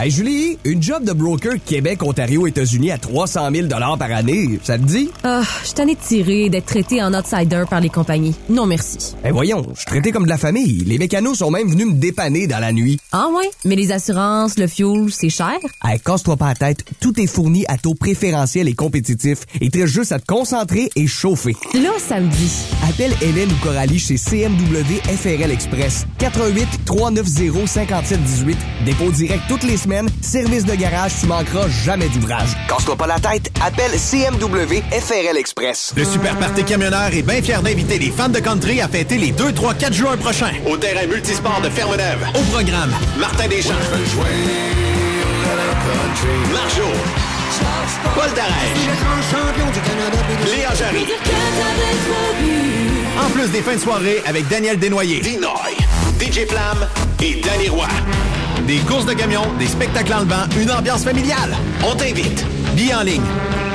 Hey 0.00 0.12
Julie, 0.12 0.56
une 0.62 0.80
job 0.80 1.02
de 1.02 1.12
broker 1.12 1.54
Québec, 1.66 2.04
Ontario, 2.04 2.46
États-Unis 2.46 2.92
à 2.92 2.98
300 2.98 3.50
000 3.52 3.66
par 3.66 4.12
année, 4.12 4.60
ça 4.62 4.78
te 4.78 4.84
dit? 4.84 5.10
Ah, 5.24 5.42
je 5.62 5.66
suis 5.66 5.74
tanné 5.74 5.96
de 5.96 6.00
tirer 6.00 6.44
et 6.44 6.50
d'être 6.50 6.66
traité 6.66 7.02
en 7.02 7.12
outsider 7.12 7.64
par 7.68 7.80
les 7.80 7.88
compagnies. 7.88 8.36
Non 8.48 8.64
merci. 8.64 9.16
Eh 9.24 9.32
voyons, 9.32 9.66
je 9.74 9.80
suis 9.80 9.86
traité 9.86 10.12
comme 10.12 10.22
de 10.22 10.28
la 10.28 10.38
famille. 10.38 10.84
Les 10.86 10.98
mécanos 10.98 11.38
sont 11.38 11.50
même 11.50 11.68
venus 11.68 11.86
me 11.86 11.94
dépanner 11.94 12.46
dans 12.46 12.60
la 12.60 12.72
nuit. 12.72 13.00
Ah 13.10 13.26
ouais? 13.36 13.50
Mais 13.64 13.74
les 13.74 13.90
assurances, 13.90 14.56
le 14.56 14.68
fuel, 14.68 15.08
c'est 15.10 15.30
cher? 15.30 15.58
Hey, 15.82 15.98
casse-toi 15.98 16.36
pas 16.36 16.50
la 16.50 16.54
tête, 16.54 16.84
tout 17.00 17.18
est 17.18 17.26
fourni 17.26 17.64
à 17.66 17.76
taux 17.76 17.94
préférentiel 17.94 18.68
et 18.68 18.74
compétitif. 18.74 19.46
Te 19.46 19.78
reste 19.80 19.92
juste 19.92 20.12
à 20.12 20.20
te 20.20 20.26
concentrer 20.26 20.90
et 20.94 21.08
chauffer. 21.08 21.56
Là, 21.74 21.90
ça 21.98 22.20
me 22.20 22.28
dit. 22.28 22.52
Appelle 22.88 23.14
Hélène 23.20 23.50
ou 23.50 23.64
Coralie 23.64 23.98
chez 23.98 24.16
CMW 24.16 25.00
FRL 25.08 25.50
Express. 25.50 26.06
88 26.18 26.68
390 26.84 27.66
5718. 27.66 28.56
Dépôt 28.86 29.10
direct 29.10 29.42
toutes 29.48 29.64
les 29.64 29.76
semaines. 29.76 29.87
Service 30.20 30.66
de 30.66 30.74
garage, 30.74 31.12
tu 31.20 31.26
manqueras 31.26 31.66
jamais 31.68 32.08
d'ouvrage. 32.08 32.50
Casse-toi 32.68 32.94
pas 32.94 33.06
la 33.06 33.18
tête, 33.18 33.50
appelle 33.64 33.92
CMW 33.92 34.82
FRL 34.90 35.38
Express. 35.38 35.94
Le 35.96 36.04
Super 36.04 36.36
Party 36.36 36.62
Camionneur 36.64 37.08
est 37.12 37.22
bien 37.22 37.40
fier 37.40 37.62
d'inviter 37.62 37.98
les 37.98 38.10
fans 38.10 38.28
de 38.28 38.38
country 38.38 38.82
à 38.82 38.88
fêter 38.88 39.16
les 39.16 39.32
2, 39.32 39.52
3, 39.52 39.74
4 39.74 39.92
juin 39.94 40.16
prochains. 40.18 40.52
Au 40.66 40.76
terrain 40.76 41.06
multisport 41.06 41.62
de 41.62 41.70
Fermeneuve. 41.70 42.26
Au 42.34 42.42
programme, 42.52 42.92
Martin 43.18 43.48
Deschamps. 43.48 43.72
Marjo. 46.52 46.84
Paul 48.14 48.30
Darèche. 48.34 48.84
Léa 50.54 50.74
Jarry. 50.74 51.06
En 53.24 53.30
plus 53.30 53.48
des 53.50 53.62
fins 53.62 53.74
de 53.74 53.80
soirée 53.80 54.22
avec 54.26 54.46
Daniel 54.48 54.78
Desnoyers. 54.78 55.20
Dinoy. 55.20 55.76
DJ 56.20 56.46
Flamme 56.46 56.86
et 57.22 57.40
Danny 57.40 57.68
Roy. 57.70 57.86
Des 58.68 58.80
courses 58.80 59.06
de 59.06 59.14
camions, 59.14 59.50
des 59.58 59.66
spectacles 59.66 60.12
en 60.12 60.20
levant, 60.20 60.44
une 60.60 60.70
ambiance 60.70 61.02
familiale. 61.02 61.56
On 61.82 61.94
t'invite. 61.96 62.44
Billets 62.76 62.94
en 62.94 63.02
ligne. 63.02 63.22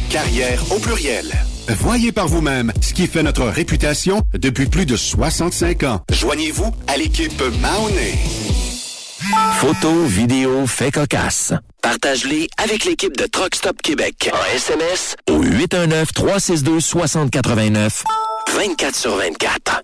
carrière 0.09 0.59
au 0.71 0.79
pluriel. 0.79 1.31
Voyez 1.69 2.11
par 2.11 2.27
vous-même 2.27 2.73
ce 2.81 2.93
qui 2.93 3.07
fait 3.07 3.23
notre 3.23 3.45
réputation 3.45 4.21
depuis 4.33 4.65
plus 4.65 4.85
de 4.85 4.97
65 4.97 5.83
ans. 5.83 6.01
Joignez-vous 6.11 6.73
à 6.87 6.97
l'équipe 6.97 7.41
Mahoney. 7.61 8.17
Photos, 9.59 10.09
vidéos, 10.09 10.67
faits 10.67 10.95
cocasse. 10.95 11.53
Partage-les 11.81 12.49
avec 12.57 12.83
l'équipe 12.85 13.15
de 13.15 13.25
Truck 13.25 13.55
Stop 13.55 13.81
Québec. 13.81 14.29
En 14.33 14.55
SMS 14.55 15.15
au 15.29 15.41
819-362-6089. 15.43 18.03
24 18.53 18.95
sur 18.95 19.15
24. 19.15 19.83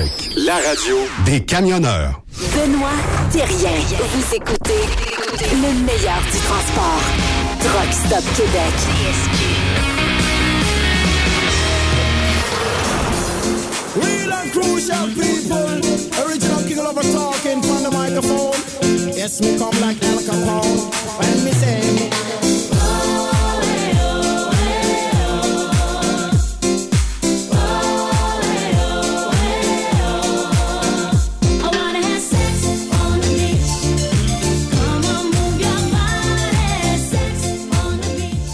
Québec. 0.00 0.30
La 0.36 0.54
radio 0.54 0.96
Des 1.24 1.40
camionneurs. 1.40 2.22
Benoît 2.54 2.88
Thérien. 3.32 3.78
Vous 3.98 4.34
écoutez 4.34 4.84
le 5.52 5.84
meilleur 5.84 6.20
du 6.30 6.38
transport. 6.38 7.02
Truck 7.60 7.92
Stop 7.92 8.24
Québec. 8.36 8.74
Real 13.96 14.32
and 14.32 14.52
crucial 14.52 15.08
people. 15.14 15.80
Original 16.24 16.62
king 16.66 16.78
of 16.78 17.12
talking 17.12 17.62
from 17.62 17.82
the 17.82 17.90
microphone. 17.90 19.12
Yes, 19.14 19.40
me 19.40 19.58
come 19.58 19.78
like 19.80 20.02
Al 20.04 20.18
Capone. 20.18 20.90
When 21.18 21.44
me 21.44 21.52
say, 21.52 22.09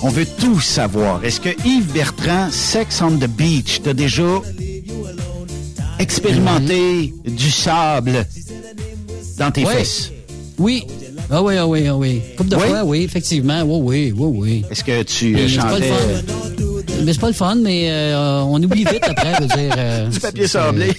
On 0.06 0.08
veut 0.08 0.24
tout 0.38 0.60
savoir. 0.60 1.24
Est-ce 1.24 1.40
que 1.40 1.48
Yves 1.66 1.90
Bertrand, 1.92 2.48
Sex 2.52 3.02
on 3.02 3.10
the 3.18 3.26
Beach, 3.26 3.80
t'as 3.82 3.92
déjà 3.92 4.22
expérimenté 5.98 7.12
du 7.24 7.50
sable 7.50 8.24
dans 9.36 9.50
tes 9.50 9.64
Ouais. 9.64 9.78
fesses? 9.78 10.12
Oui. 10.58 10.84
Ah 11.28 11.42
oui, 11.42 11.56
ah 11.56 11.66
oui, 11.66 11.88
ah 11.88 11.96
oui. 11.96 12.22
Coupe 12.36 12.46
de 12.46 12.54
Oui? 12.54 12.68
fois, 12.68 12.84
oui, 12.84 13.02
effectivement. 13.02 13.62
Oui, 13.64 13.80
oui, 13.82 14.12
oui, 14.16 14.38
oui. 14.38 14.64
Est-ce 14.70 14.84
que 14.84 15.02
tu 15.02 15.32
Mais 15.34 15.40
euh, 15.42 15.48
c'est 15.48 15.56
pas 15.58 15.78
le 15.80 15.84
chantais. 15.84 15.92
Mais 17.04 17.12
c'est 17.12 17.20
pas 17.20 17.26
le 17.26 17.32
fun, 17.32 17.54
mais 17.56 17.90
euh, 17.90 18.42
on 18.42 18.62
oublie 18.62 18.84
vite 18.84 19.02
après, 19.02 19.34
je 19.34 19.40
veux 19.42 19.48
dire. 19.48 19.74
euh, 19.76 20.08
du 20.10 20.20
papier 20.20 20.46
sablé? 20.46 20.92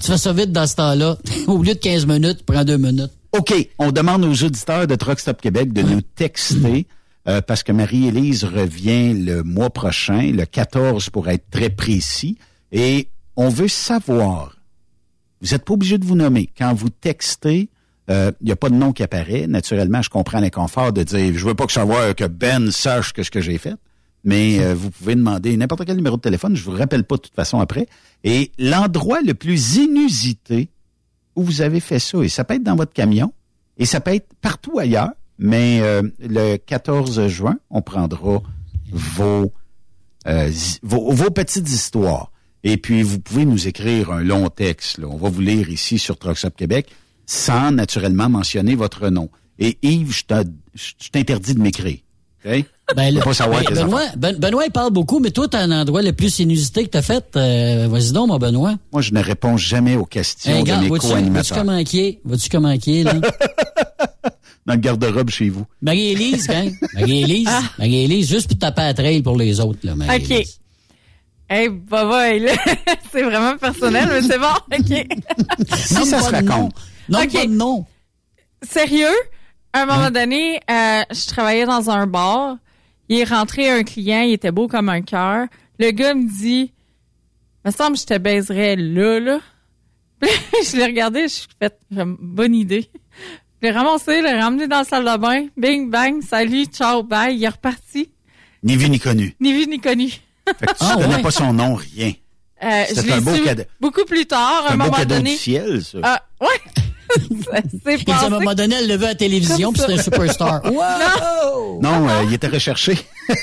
tu 0.00 0.02
fais 0.02 0.16
ça 0.16 0.32
vite 0.32 0.50
dans 0.50 0.66
ce 0.66 0.76
temps-là. 0.76 1.18
Au 1.46 1.58
lieu 1.62 1.74
de 1.74 1.78
15 1.78 2.06
minutes, 2.06 2.38
prends 2.46 2.64
deux 2.64 2.78
minutes. 2.78 3.12
OK, 3.38 3.54
on 3.78 3.92
demande 3.92 4.24
aux 4.24 4.42
auditeurs 4.42 4.88
de 4.88 4.96
Truck 4.96 5.20
Stop 5.20 5.40
Québec 5.40 5.72
de 5.72 5.82
nous 5.82 6.00
texter 6.00 6.88
euh, 7.28 7.40
parce 7.40 7.62
que 7.62 7.70
Marie-Élise 7.70 8.42
revient 8.42 9.14
le 9.14 9.44
mois 9.44 9.70
prochain, 9.70 10.32
le 10.32 10.44
14 10.44 11.10
pour 11.10 11.28
être 11.28 11.48
très 11.48 11.70
précis, 11.70 12.36
et 12.72 13.10
on 13.36 13.48
veut 13.48 13.68
savoir, 13.68 14.56
vous 15.40 15.52
n'êtes 15.52 15.64
pas 15.64 15.74
obligé 15.74 15.98
de 15.98 16.04
vous 16.04 16.16
nommer, 16.16 16.50
quand 16.58 16.74
vous 16.74 16.88
textez, 16.88 17.68
il 18.08 18.34
n'y 18.42 18.50
a 18.50 18.56
pas 18.56 18.70
de 18.70 18.74
nom 18.74 18.92
qui 18.92 19.04
apparaît. 19.04 19.46
Naturellement, 19.46 20.02
je 20.02 20.10
comprends 20.10 20.40
l'inconfort 20.40 20.92
de 20.92 21.04
dire, 21.04 21.32
je 21.32 21.46
veux 21.46 21.54
pas 21.54 21.66
que 21.66 21.72
savoir 21.72 22.16
que 22.16 22.24
Ben 22.24 22.72
sache 22.72 23.12
que 23.12 23.22
ce 23.22 23.30
que 23.30 23.40
j'ai 23.40 23.58
fait, 23.58 23.76
mais 24.24 24.58
euh, 24.58 24.74
vous 24.74 24.90
pouvez 24.90 25.14
demander 25.14 25.56
n'importe 25.56 25.84
quel 25.84 25.94
numéro 25.94 26.16
de 26.16 26.22
téléphone, 26.22 26.56
je 26.56 26.64
vous 26.64 26.72
rappelle 26.72 27.04
pas 27.04 27.16
de 27.16 27.22
toute 27.22 27.36
façon 27.36 27.60
après. 27.60 27.86
Et 28.24 28.50
l'endroit 28.58 29.20
le 29.20 29.34
plus 29.34 29.76
inusité 29.76 30.70
où 31.38 31.42
vous 31.44 31.60
avez 31.62 31.80
fait 31.80 31.98
ça. 31.98 32.18
Et 32.18 32.28
ça 32.28 32.44
peut 32.44 32.54
être 32.54 32.62
dans 32.62 32.76
votre 32.76 32.92
camion 32.92 33.32
et 33.78 33.86
ça 33.86 34.00
peut 34.00 34.14
être 34.14 34.28
partout 34.40 34.78
ailleurs. 34.78 35.12
Mais 35.38 35.80
euh, 35.82 36.02
le 36.18 36.56
14 36.56 37.28
juin, 37.28 37.58
on 37.70 37.80
prendra 37.80 38.42
vos, 38.90 39.52
euh, 40.26 40.50
vos, 40.82 41.30
petites 41.30 41.68
histoires. 41.68 42.32
Et 42.64 42.76
puis, 42.76 43.02
vous 43.02 43.20
pouvez 43.20 43.44
nous 43.44 43.68
écrire 43.68 44.10
un 44.10 44.22
long 44.24 44.48
texte. 44.48 44.98
là. 44.98 45.06
On 45.06 45.16
va 45.16 45.28
vous 45.28 45.40
lire 45.40 45.68
ici 45.70 45.98
sur 45.98 46.18
Truckstop 46.18 46.56
Québec 46.56 46.90
sans 47.24 47.70
naturellement 47.70 48.28
mentionner 48.28 48.74
votre 48.74 49.10
nom. 49.10 49.30
Et 49.60 49.78
Yves, 49.82 50.12
je 50.12 50.24
t'in- 50.24 50.42
je 50.74 51.08
t'interdis 51.12 51.54
de 51.54 51.60
m'écrire. 51.60 51.98
OK? 52.44 52.64
Ben, 52.96 53.14
le- 53.14 53.32
savoir 53.34 53.62
ben, 53.62 53.74
Benoît, 53.74 54.02
Ben- 54.16 54.36
Benoît, 54.36 54.64
il 54.66 54.72
parle 54.72 54.90
beaucoup, 54.92 55.18
mais 55.20 55.30
toi, 55.30 55.46
t'as 55.48 55.60
un 55.60 55.70
endroit 55.70 56.00
le 56.02 56.12
plus 56.12 56.38
inusité 56.38 56.84
que 56.84 56.90
t'as 56.90 57.02
fait. 57.02 57.24
Euh, 57.36 57.86
Vas-y 57.90 58.12
donc, 58.12 58.28
mon 58.28 58.38
Benoît. 58.38 58.74
Moi, 58.92 59.02
je 59.02 59.12
ne 59.12 59.22
réponds 59.22 59.56
jamais 59.58 59.96
aux 59.96 60.06
questions 60.06 60.50
Hey, 60.56 60.64
de 60.64 60.74
mes 60.74 60.88
co-animateurs. 60.98 61.58
comment 61.58 61.82
qui? 61.84 62.18
Vois-tu 62.24 62.48
comment 62.48 62.76
qui 62.78 63.00
est, 63.00 63.02
là? 63.04 63.14
Dans 64.66 64.74
le 64.74 64.80
garde-robe 64.80 65.30
chez 65.30 65.48
vous. 65.48 65.64
Marie-Élise, 65.82 66.48
hein? 66.50 66.68
Marie-Élise, 66.94 67.48
Marie-Élise, 67.78 68.28
juste 68.28 68.48
pour 68.48 68.58
taper 68.58 68.82
à 68.82 68.94
trail 68.94 69.22
pour 69.22 69.36
les 69.36 69.60
autres, 69.60 69.78
là, 69.82 69.92
OK. 69.92 69.98
Marie-Élise. 69.98 70.58
Hey, 71.50 71.68
bye 71.70 72.06
bye, 72.06 72.38
là. 72.40 72.52
c'est 73.12 73.22
vraiment 73.22 73.56
personnel, 73.56 74.08
mais 74.12 74.22
c'est 74.22 74.38
bon. 74.38 74.46
OK. 74.78 75.76
Si 75.78 75.94
ça 76.06 76.20
se 76.22 76.30
raconte. 76.30 76.74
Non, 77.08 77.20
OK. 77.20 77.32
pas 77.32 77.46
de 77.46 77.50
nom. 77.52 77.86
Sérieux? 78.62 79.06
À 79.72 79.82
un 79.82 79.86
moment 79.86 79.98
Hein? 80.04 80.10
donné, 80.10 80.60
euh, 80.70 81.02
je 81.10 81.26
travaillais 81.28 81.64
dans 81.66 81.88
un 81.88 82.06
bar. 82.06 82.56
Il 83.08 83.18
est 83.18 83.24
rentré 83.24 83.70
un 83.70 83.82
client, 83.84 84.20
il 84.22 84.32
était 84.34 84.50
beau 84.52 84.68
comme 84.68 84.88
un 84.88 85.02
cœur. 85.02 85.46
Le 85.78 85.90
gars 85.92 86.14
me 86.14 86.28
dit, 86.28 86.72
me 87.64 87.70
semble 87.70 87.94
que 87.96 88.00
je 88.02 88.06
te 88.06 88.18
baiserais 88.18 88.76
là, 88.76 89.18
là. 89.20 89.40
Puis 90.20 90.30
je 90.70 90.76
l'ai 90.76 90.84
regardé, 90.84 91.22
je 91.22 91.28
suis 91.28 91.48
fait, 91.60 91.78
bonne 91.90 92.54
idée. 92.54 92.90
Je 93.62 93.66
l'ai 93.68 93.72
ramassé, 93.72 94.18
je 94.18 94.22
l'ai 94.24 94.40
ramené 94.40 94.68
dans 94.68 94.78
la 94.78 94.84
salle 94.84 95.04
de 95.04 95.16
bain. 95.16 95.46
Bing, 95.56 95.90
bang, 95.90 96.20
salut, 96.22 96.66
ciao, 96.66 97.02
bye. 97.02 97.34
Il 97.36 97.42
est 97.44 97.48
reparti. 97.48 98.10
Ni 98.62 98.76
vu 98.76 98.88
ni 98.90 98.98
connu. 98.98 99.34
Ni 99.40 99.52
vu 99.52 99.66
ni 99.66 99.80
connu. 99.80 100.08
Fait 100.10 100.66
que 100.66 100.72
tu 100.72 100.76
Ah, 100.80 100.94
connais 100.96 101.16
ouais. 101.16 101.22
pas 101.22 101.30
son 101.30 101.52
nom, 101.52 101.74
rien. 101.74 102.12
Euh, 102.62 102.84
je 102.94 103.12
un 103.12 103.20
beau 103.20 103.36
cadeau. 103.44 103.62
beaucoup 103.80 104.04
plus 104.04 104.26
tard, 104.26 104.64
un 104.68 104.72
un 104.72 104.76
beau 104.76 104.84
moment 104.84 104.96
cadeau 104.96 105.14
donné. 105.16 105.30
du 105.30 105.36
ciel, 105.36 105.84
ça. 105.84 105.98
Ah, 106.02 106.22
ouais. 106.40 106.82
Ça 107.44 107.60
s'est 107.62 107.96
Puis, 107.96 108.04
à 108.12 108.26
un 108.26 108.30
moment 108.30 108.54
donné, 108.54 108.76
elle 108.76 108.86
l'a 108.86 108.96
vu 108.96 109.04
à 109.04 109.08
la 109.08 109.14
télévision, 109.14 109.72
puis 109.72 109.80
c'était 109.80 109.94
un 109.98 110.02
superstar. 110.02 110.60
Wow! 110.72 111.80
Non, 111.80 112.08
euh, 112.08 112.24
il 112.26 112.34
était 112.34 112.48
recherché. 112.48 112.94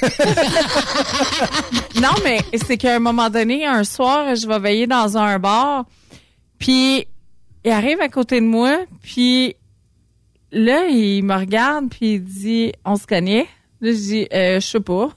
Non, 2.02 2.10
mais 2.24 2.40
c'est 2.66 2.78
qu'à 2.78 2.96
un 2.96 3.00
moment 3.00 3.30
donné, 3.30 3.66
un 3.66 3.84
soir, 3.84 4.36
je 4.36 4.48
vais 4.48 4.60
veiller 4.60 4.86
dans 4.86 5.18
un 5.18 5.40
bar, 5.40 5.86
puis 6.60 7.08
il 7.64 7.72
arrive 7.72 8.02
à 8.02 8.10
côté 8.10 8.42
de 8.42 8.46
moi, 8.46 8.80
puis 9.02 9.56
là, 10.52 10.88
il 10.88 11.24
me 11.24 11.36
regarde, 11.36 11.90
puis 11.90 12.16
il 12.16 12.24
dit, 12.24 12.72
on 12.84 12.96
se 12.98 13.08
connaît? 13.08 13.48
Là, 13.82 13.92
je 13.92 13.98
dis, 13.98 14.28
euh, 14.34 14.60
je 14.60 14.68
sais 14.68 14.80
pas. 14.80 15.10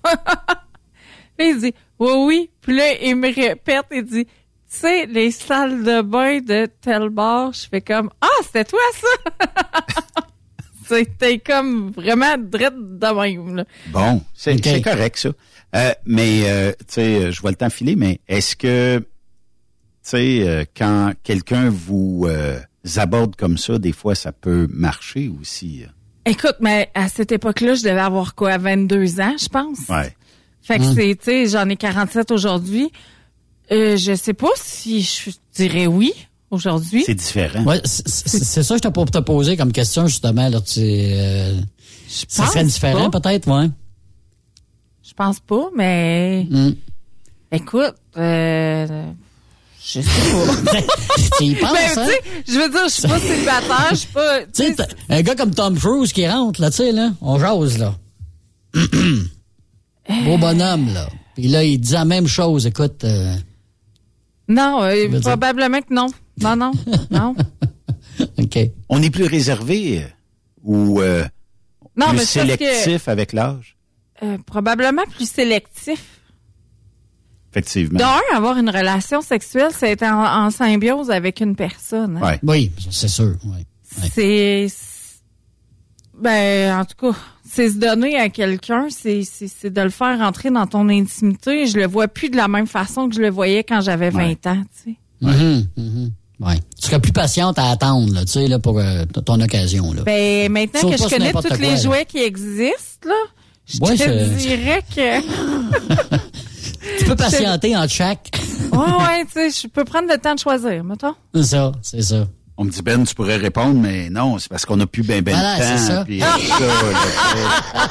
là, 1.38 1.44
il 1.44 1.58
dit, 1.58 1.74
oui, 1.98 2.12
oui. 2.16 2.50
Puis 2.60 2.76
là, 2.76 2.84
il 3.02 3.16
me 3.16 3.34
répète, 3.34 3.86
il 3.90 4.04
dit, 4.04 4.26
tu 4.70 4.78
sais, 4.80 5.06
les 5.06 5.30
salles 5.30 5.82
de 5.82 6.02
bain 6.02 6.40
de 6.40 6.66
tel 6.80 7.08
bar, 7.08 7.52
je 7.52 7.66
fais 7.68 7.80
comme, 7.80 8.10
ah, 8.20 8.26
c'était 8.44 8.64
toi, 8.64 8.80
ça? 8.94 9.46
C'était 10.86 11.38
comme 11.38 11.90
vraiment 11.90 12.36
drette 12.38 12.72
de 12.78 13.06
même, 13.20 13.56
là. 13.56 13.64
Bon, 13.88 14.22
c'est 14.32 14.58
correct, 14.82 15.18
ça. 15.18 15.28
Euh, 15.76 15.92
mais, 16.06 16.44
euh, 16.46 16.72
tu 16.80 16.84
sais, 16.94 17.02
euh, 17.24 17.30
je 17.30 17.40
vois 17.42 17.50
le 17.50 17.56
temps 17.56 17.68
filer, 17.68 17.94
mais 17.94 18.20
est-ce 18.26 18.56
que, 18.56 18.98
tu 18.98 19.04
sais, 20.02 20.48
euh, 20.48 20.64
quand 20.74 21.12
quelqu'un 21.22 21.68
vous 21.68 22.24
euh, 22.26 22.58
aborde 22.96 23.36
comme 23.36 23.58
ça, 23.58 23.78
des 23.78 23.92
fois, 23.92 24.14
ça 24.14 24.32
peut 24.32 24.66
marcher 24.70 25.30
aussi. 25.38 25.82
euh? 25.84 25.88
Écoute, 26.30 26.56
mais 26.60 26.90
à 26.94 27.08
cette 27.08 27.32
époque-là, 27.32 27.74
je 27.74 27.82
devais 27.82 28.00
avoir 28.00 28.34
quoi, 28.34 28.56
22 28.56 29.20
ans, 29.20 29.36
je 29.38 29.48
pense? 29.48 29.80
Ouais. 29.90 30.14
Fait 30.62 30.78
que 30.78 30.84
Hum. 30.84 30.94
c'est, 30.94 31.16
tu 31.16 31.24
sais, 31.24 31.46
j'en 31.48 31.68
ai 31.68 31.76
47 31.76 32.30
aujourd'hui. 32.30 32.90
Euh, 33.70 33.96
je 33.96 34.14
sais 34.14 34.32
pas 34.34 34.48
si 34.56 35.02
je 35.02 35.30
dirais 35.54 35.86
oui 35.86 36.12
aujourd'hui. 36.50 37.02
C'est 37.04 37.14
différent. 37.14 37.64
Ouais, 37.64 37.80
c'est- 37.84 38.08
c'est 38.08 38.28
c'est 38.44 38.62
ça 38.62 38.74
que 38.74 38.78
je 38.78 38.82
t'ai 38.88 38.90
pour 38.92 39.10
te 39.10 39.18
poser 39.18 39.56
comme 39.56 39.72
question, 39.72 40.06
justement. 40.06 40.48
Là, 40.48 40.60
tu, 40.60 40.80
euh, 40.80 41.54
ça 42.08 42.42
pense 42.44 42.52
serait 42.52 42.64
différent, 42.64 43.10
peut-être, 43.10 43.46
ouais. 43.48 43.68
Je 45.06 45.12
pense 45.14 45.40
pas, 45.40 45.68
mais 45.76 46.46
Hum. 46.50 46.74
écoute, 47.52 47.94
euh, 48.16 49.10
je 49.84 50.00
sais 50.00 50.02
pas. 50.02 50.80
tu 51.38 51.44
y 51.44 51.54
penses, 51.56 51.72
Mais, 51.72 51.98
hein? 52.00 52.06
tu 52.06 52.12
sais, 52.12 52.20
je 52.46 52.58
veux 52.58 52.68
dire, 52.70 52.84
je 52.84 52.92
suis 52.92 53.08
pas 53.08 53.18
célibataire, 53.20 53.88
je 53.90 53.96
suis 53.96 54.08
pas. 54.08 54.40
Tu 54.54 54.64
sais, 54.64 54.76
un 55.10 55.22
gars 55.22 55.34
comme 55.34 55.54
Tom 55.54 55.76
Cruise 55.78 56.12
qui 56.12 56.26
rentre, 56.28 56.60
là, 56.60 56.70
tu 56.70 56.76
sais, 56.78 56.92
là, 56.92 57.10
on 57.20 57.38
jase, 57.38 57.78
là. 57.78 57.94
Beau 60.24 60.38
bonhomme, 60.38 60.92
là. 60.94 61.08
Puis 61.34 61.48
là, 61.48 61.62
il 61.64 61.78
dit 61.78 61.92
la 61.92 62.04
même 62.04 62.26
chose, 62.26 62.66
écoute. 62.66 63.04
euh, 63.04 63.34
Non, 64.48 64.82
euh, 64.82 65.20
probablement 65.20 65.80
que 65.82 65.92
non. 65.92 66.06
Non, 66.40 66.56
non, 66.56 66.72
non. 67.10 67.34
OK. 68.38 68.58
On 68.88 69.02
est 69.02 69.10
plus 69.10 69.24
réservé 69.26 70.02
euh, 70.02 70.06
ou 70.64 71.00
euh, 71.00 71.24
Non, 71.96 72.06
plus 72.08 72.14
mais 72.16 72.22
que- 72.22 72.26
sélectif 72.26 73.08
avec 73.08 73.32
l'âge, 73.32 73.76
Euh, 74.22 74.38
probablement 74.46 75.04
plus 75.04 75.28
sélectif. 75.30 76.20
effectivement. 77.52 77.98
D'un, 77.98 78.20
avoir 78.36 78.56
une 78.58 78.70
relation 78.70 79.20
sexuelle, 79.20 79.70
c'est 79.72 79.90
être 79.92 80.02
en, 80.04 80.46
en 80.46 80.50
symbiose 80.50 81.10
avec 81.10 81.40
une 81.40 81.54
personne. 81.54 82.16
hein. 82.16 82.26
Ouais. 82.26 82.38
Oui, 82.42 82.72
c'est 82.90 83.08
sûr. 83.08 83.36
ouais. 83.44 83.64
C'est. 84.14 84.66
Ben, 86.20 86.80
en 86.80 86.84
tout 86.84 86.96
cas, 87.12 87.18
c'est 87.58 87.70
se 87.70 87.78
donner 87.78 88.16
à 88.16 88.28
quelqu'un, 88.28 88.86
c'est 88.88 89.18
de 89.64 89.80
le 89.80 89.90
faire 89.90 90.16
rentrer 90.20 90.48
dans 90.48 90.68
ton 90.68 90.88
intimité. 90.88 91.66
Je 91.66 91.76
le 91.76 91.88
vois 91.88 92.06
plus 92.06 92.30
de 92.30 92.36
la 92.36 92.46
même 92.46 92.68
façon 92.68 93.08
que 93.08 93.16
je 93.16 93.20
le 93.20 93.30
voyais 93.30 93.64
quand 93.64 93.80
j'avais 93.80 94.10
20 94.10 94.46
ans, 94.46 94.62
tu 94.84 94.92
sais. 94.92 94.96
Mhm, 95.20 95.66
mhm. 95.76 96.10
Ouais. 96.38 96.54
Tu 96.80 96.86
serais 96.86 97.00
plus 97.00 97.10
patiente 97.10 97.58
à 97.58 97.70
attendre, 97.70 98.14
là, 98.14 98.20
tu 98.24 98.30
sais, 98.34 98.46
là, 98.46 98.60
pour 98.60 98.78
euh, 98.78 99.04
ton 99.26 99.40
occasion, 99.40 99.92
là. 99.92 100.02
Ben, 100.02 100.52
maintenant 100.52 100.82
Sauf 100.82 100.92
que 100.92 100.96
je 101.02 101.08
connais 101.08 101.32
tous 101.32 101.58
les 101.60 101.76
jouets 101.78 102.04
qui 102.04 102.18
existent, 102.18 103.08
là, 103.08 103.14
je 103.66 103.80
Ouais, 103.80 103.96
te 103.96 104.36
dirais 104.36 104.84
que. 104.94 106.16
Tu 107.00 107.04
peux 107.06 107.16
patienter 107.16 107.76
en 107.76 107.88
chaque. 107.88 108.30
ouais, 108.72 108.78
ouais, 108.78 109.24
tu 109.26 109.32
sais, 109.32 109.62
je 109.62 109.66
peux 109.66 109.84
prendre 109.84 110.06
le 110.08 110.16
temps 110.18 110.34
de 110.34 110.38
choisir, 110.38 110.84
mettons. 110.84 111.14
C'est 111.34 111.42
ça, 111.42 111.72
c'est 111.82 112.02
ça. 112.02 112.28
On 112.60 112.64
me 112.64 112.70
dit, 112.70 112.82
Ben, 112.82 113.04
tu 113.04 113.14
pourrais 113.14 113.36
répondre, 113.36 113.78
mais 113.80 114.10
non, 114.10 114.38
c'est 114.38 114.48
parce 114.48 114.66
qu'on 114.66 114.76
n'a 114.76 114.86
plus 114.86 115.04
ben 115.04 115.22
ben 115.22 115.32
Voilà, 115.32 115.54
de 115.54 115.60
temps. 115.62 115.68
c'est 115.76 115.78
ça. 115.92 116.04
puis, 116.04 116.20
euh, 116.20 116.26
ça, 116.26 116.58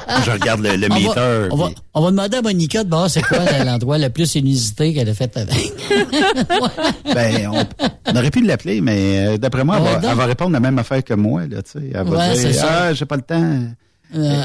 là, 0.07 0.21
je 0.25 0.31
regarde 0.31 0.59
le, 0.61 0.75
le 0.75 0.87
On 0.91 0.93
meter. 0.95 1.07
va, 1.15 1.47
on, 1.51 1.55
va, 1.55 1.69
on 1.93 2.01
va 2.03 2.11
demander 2.11 2.37
à 2.37 2.41
Monica 2.41 2.83
de 2.83 2.89
voir 2.89 3.09
c'est 3.09 3.21
quoi 3.21 3.39
l'endroit 3.63 3.97
le 3.97 4.09
plus 4.09 4.35
inusité 4.35 4.93
qu'elle 4.93 5.07
a 5.09 5.13
fait 5.13 5.35
avec. 5.37 5.73
Ben, 7.15 7.49
on, 7.51 7.65
on 8.11 8.15
aurait 8.15 8.29
pu 8.31 8.41
l'appeler, 8.45 8.81
mais 8.81 9.27
euh, 9.27 9.37
d'après 9.37 9.63
moi, 9.63 9.77
elle 9.77 10.01
va, 10.01 10.11
elle 10.11 10.17
va 10.17 10.25
répondre 10.25 10.51
la 10.51 10.59
même 10.59 10.77
affaire 10.79 11.03
que 11.03 11.13
moi. 11.13 11.41
Là, 11.47 11.61
tu 11.63 11.71
sais. 11.79 11.91
elle 11.93 12.03
va 12.07 12.17
Ouais, 12.29 12.35
c'est 12.35 12.49
dire 12.51 12.61
ça. 12.61 12.67
Ah, 12.83 12.93
j'ai 12.93 13.05
pas 13.05 13.15
le 13.15 13.21
temps. 13.21 13.59
Euh. 14.15 14.43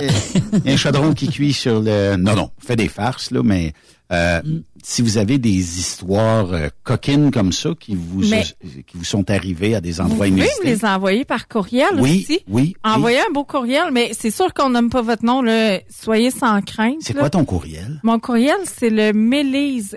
Il 0.65 0.67
y 0.67 0.71
a 0.71 0.73
un 0.75 0.77
chaudron 0.77 1.13
qui 1.15 1.29
cuit 1.29 1.53
sur 1.53 1.81
le. 1.81 2.17
Non, 2.17 2.35
non, 2.35 2.51
on 2.57 2.67
fait 2.67 2.77
des 2.77 2.89
farces, 2.89 3.31
là, 3.31 3.41
mais 3.45 3.73
euh, 4.13 4.41
Mm. 4.45 4.63
si 4.83 5.01
vous 5.03 5.17
avez 5.19 5.39
des 5.39 5.51
histoires 5.79 6.53
euh, 6.53 6.69
coquines 6.85 7.31
comme 7.31 7.53
ça 7.53 7.71
qui 7.79 7.95
vous, 7.95 8.21
Mais- 8.29 8.45
qui 8.87 8.97
vous 8.97 9.05
sont 9.05 9.31
arrivées 9.31 9.75
à 9.75 9.81
des 9.81 9.93
Vous 9.93 10.01
endroits 10.03 10.27
pouvez 10.27 10.31
me 10.43 10.65
les 10.65 10.85
envoyer 10.85 11.25
par 11.25 11.49
courriel 11.49 11.89
Oui, 11.99 12.23
aussi. 12.29 12.41
oui, 12.49 12.75
Envoyez 12.85 13.21
un 13.21 13.33
beau 13.33 13.45
courriel, 13.45 13.91
mais 13.93 14.13
c'est 14.19 14.31
sûr 14.31 14.53
qu'on 14.55 14.69
nomme 14.71 14.91
pas 14.91 15.03
votre 15.03 15.25
nom, 15.25 15.41
là. 15.43 15.81
Soyez 15.89 16.31
sans 16.31 16.61
crainte. 16.63 16.97
C'est 17.01 17.15
quoi 17.15 17.31
ton 17.31 17.45
courriel? 17.45 18.01
Mon 18.03 18.19
courriel, 18.19 18.59
c'est 18.65 18.91
le 18.91 19.13
Mélise, 19.13 19.97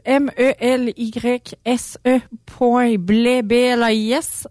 M-E-L-Y-S-E 0.95 2.19
point 2.45 2.95
blais, 2.97 3.41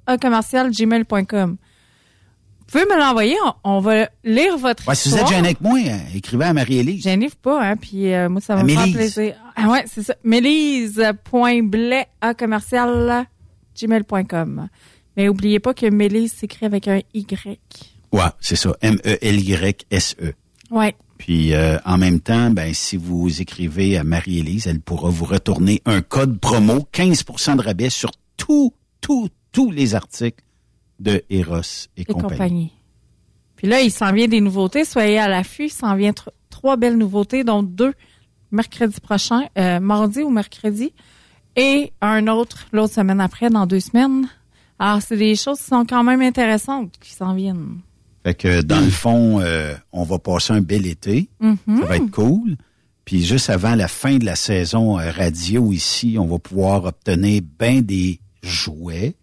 à 0.07 0.19
commercial 0.19 0.70
gmail.com. 0.70 1.57
Pouvez 2.74 2.86
me 2.86 2.98
l'envoyer, 2.98 3.36
on, 3.44 3.76
on 3.76 3.78
va 3.78 4.09
lire 4.24 4.59
votre 4.59 4.88
Ouais, 4.88 4.96
si 4.96 5.09
vous 5.09 5.16
êtes 5.16 5.28
gêné 5.28 5.46
avec 5.46 5.60
moi, 5.60 5.78
euh, 5.78 5.96
écrivez 6.12 6.46
à 6.46 6.52
Marie-Élise. 6.52 7.05
Gênez 7.05 7.30
pas, 7.40 7.64
hein, 7.64 7.76
puis 7.76 8.12
euh, 8.12 8.28
moi, 8.28 8.40
ça 8.40 8.56
va 8.56 8.64
me 8.64 8.68
faire 8.68 8.92
plaisir. 8.92 9.36
Ah 9.55 9.68
ouais, 9.68 9.84
c'est 9.86 10.02
ça. 10.02 10.16
Mélise.blais 10.24 12.09
à 12.20 12.34
commercial 12.34 13.28
gmail.com. 13.80 14.68
Mais 15.16 15.28
oubliez 15.28 15.60
pas 15.60 15.72
que 15.72 15.86
Mélise 15.86 16.32
s'écrit 16.32 16.66
avec 16.66 16.88
un 16.88 16.98
Y. 17.14 17.60
Ouais, 18.10 18.22
c'est 18.40 18.56
ça. 18.56 18.74
M-E-L-Y-S-E. 18.80 20.32
Ouais. 20.72 20.96
Puis 21.16 21.55
euh, 21.55 21.78
en 21.84 21.96
même 21.96 22.18
temps, 22.18 22.51
ben 22.51 22.74
si 22.74 22.96
vous 22.96 23.40
écrivez 23.40 23.98
à 23.98 24.02
Marie-Élise, 24.02 24.66
elle 24.66 24.80
pourra 24.80 25.10
vous 25.10 25.26
retourner 25.26 25.80
un 25.84 26.01
code 26.02 26.40
promo 26.40 26.88
15% 26.92 27.55
de 27.55 27.62
rabais 27.62 27.90
sur 27.90 28.10
tous, 28.36 28.72
tous, 29.01 29.28
tous 29.52 29.70
les 29.70 29.94
articles 29.94 30.42
de 31.01 31.23
Eros 31.31 31.61
et, 31.97 32.03
et 32.03 32.05
compagnie. 32.05 32.31
compagnie. 32.31 32.73
Puis 33.57 33.69
là, 33.69 33.81
il 33.81 33.91
s'en 33.91 34.12
vient 34.12 34.29
des 34.29 34.41
nouveautés. 34.41 34.85
Soyez 34.85 35.19
à 35.19 35.29
l'affût. 35.29 35.66
Il 35.66 35.71
s'en 35.73 35.95
vient 35.97 36.11
tr- 36.12 36.29
trois 36.51 36.77
belles 36.77 36.99
nouveautés, 36.99 37.45
dont 37.45 37.62
deux 37.62 37.95
mercredi 38.51 39.01
prochain, 39.01 39.43
euh, 39.59 39.81
mardi 39.81 40.23
ou 40.23 40.31
mercredi, 40.31 40.93
et 41.57 41.93
un 42.01 42.29
autre 42.29 42.66
l'autre 42.73 42.95
semaine 42.95 43.21
après, 43.21 43.51
dans 43.51 43.66
deux 43.66 43.81
semaines. 43.81 44.29
Alors, 44.79 45.03
c'est 45.03 45.16
des 45.16 45.35
choses 45.35 45.59
qui 45.59 45.65
sont 45.66 45.85
quand 45.85 46.05
même 46.05 46.21
intéressantes 46.23 46.95
qui 47.01 47.12
s'en 47.12 47.35
viennent. 47.35 47.79
Fait 48.25 48.35
que 48.35 48.62
dans 48.62 48.81
le 48.81 48.91
fond, 48.91 49.41
euh, 49.41 49.75
on 49.93 50.03
va 50.05 50.19
passer 50.19 50.53
un 50.53 50.61
bel 50.61 50.87
été. 50.87 51.29
Mhm. 51.41 51.57
Ça 51.81 51.87
va 51.87 51.97
être 51.97 52.11
cool. 52.11 52.57
Puis 53.05 53.23
juste 53.25 53.51
avant 53.51 53.75
la 53.75 53.89
fin 53.89 54.16
de 54.16 54.25
la 54.25 54.35
saison 54.37 54.99
euh, 54.99 55.11
radio 55.11 55.73
ici, 55.73 56.16
on 56.19 56.27
va 56.27 56.39
pouvoir 56.39 56.85
obtenir 56.85 57.43
bien 57.59 57.83
des 57.83 58.21
jouets. 58.43 59.15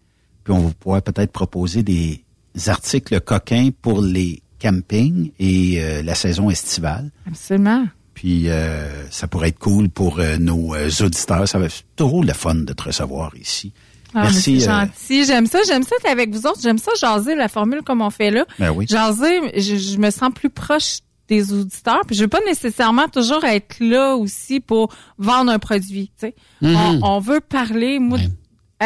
Puis 0.44 0.52
on 0.52 0.60
va 0.60 0.70
pouvoir 0.78 1.02
peut-être 1.02 1.32
proposer 1.32 1.82
des 1.82 2.22
articles 2.66 3.20
coquins 3.20 3.70
pour 3.80 4.02
les 4.02 4.42
campings 4.58 5.30
et 5.38 5.76
euh, 5.82 6.02
la 6.02 6.14
saison 6.14 6.50
estivale. 6.50 7.10
Absolument. 7.26 7.86
Puis 8.14 8.48
euh, 8.48 9.08
ça 9.10 9.26
pourrait 9.26 9.48
être 9.48 9.58
cool 9.58 9.88
pour 9.88 10.20
euh, 10.20 10.36
nos 10.38 10.74
euh, 10.74 10.90
auditeurs. 11.00 11.48
Ça 11.48 11.58
va 11.58 11.66
être 11.66 11.82
toujours 11.96 12.22
le 12.24 12.32
fun 12.32 12.54
de 12.54 12.72
te 12.72 12.82
recevoir 12.84 13.32
ici. 13.36 13.72
Ah, 14.14 14.24
Merci. 14.24 14.60
c'est 14.60 14.68
euh, 14.68 14.80
gentil. 14.84 15.24
J'aime 15.24 15.46
ça. 15.46 15.58
J'aime 15.66 15.82
ça 15.82 15.96
être 15.96 16.10
avec 16.10 16.30
vous 16.34 16.46
autres. 16.46 16.60
J'aime 16.62 16.78
ça 16.78 16.92
jaser 17.00 17.34
la 17.34 17.48
formule 17.48 17.82
comme 17.82 18.02
on 18.02 18.10
fait 18.10 18.30
là. 18.30 18.44
Ben 18.58 18.70
oui. 18.70 18.86
Jaser, 18.88 19.40
je, 19.58 19.76
je 19.76 19.96
me 19.96 20.10
sens 20.10 20.30
plus 20.34 20.50
proche 20.50 20.98
des 21.28 21.52
auditeurs. 21.52 22.02
Puis 22.06 22.14
je 22.14 22.22
veux 22.22 22.28
pas 22.28 22.40
nécessairement 22.46 23.08
toujours 23.08 23.42
être 23.44 23.76
là 23.80 24.14
aussi 24.16 24.60
pour 24.60 24.92
vendre 25.16 25.50
un 25.50 25.58
produit. 25.58 26.12
Tu 26.20 26.26
sais, 26.26 26.34
Mhm. 26.60 26.76
on, 26.76 27.00
on 27.14 27.18
veut 27.20 27.40
parler, 27.40 27.98
moi, 27.98 28.18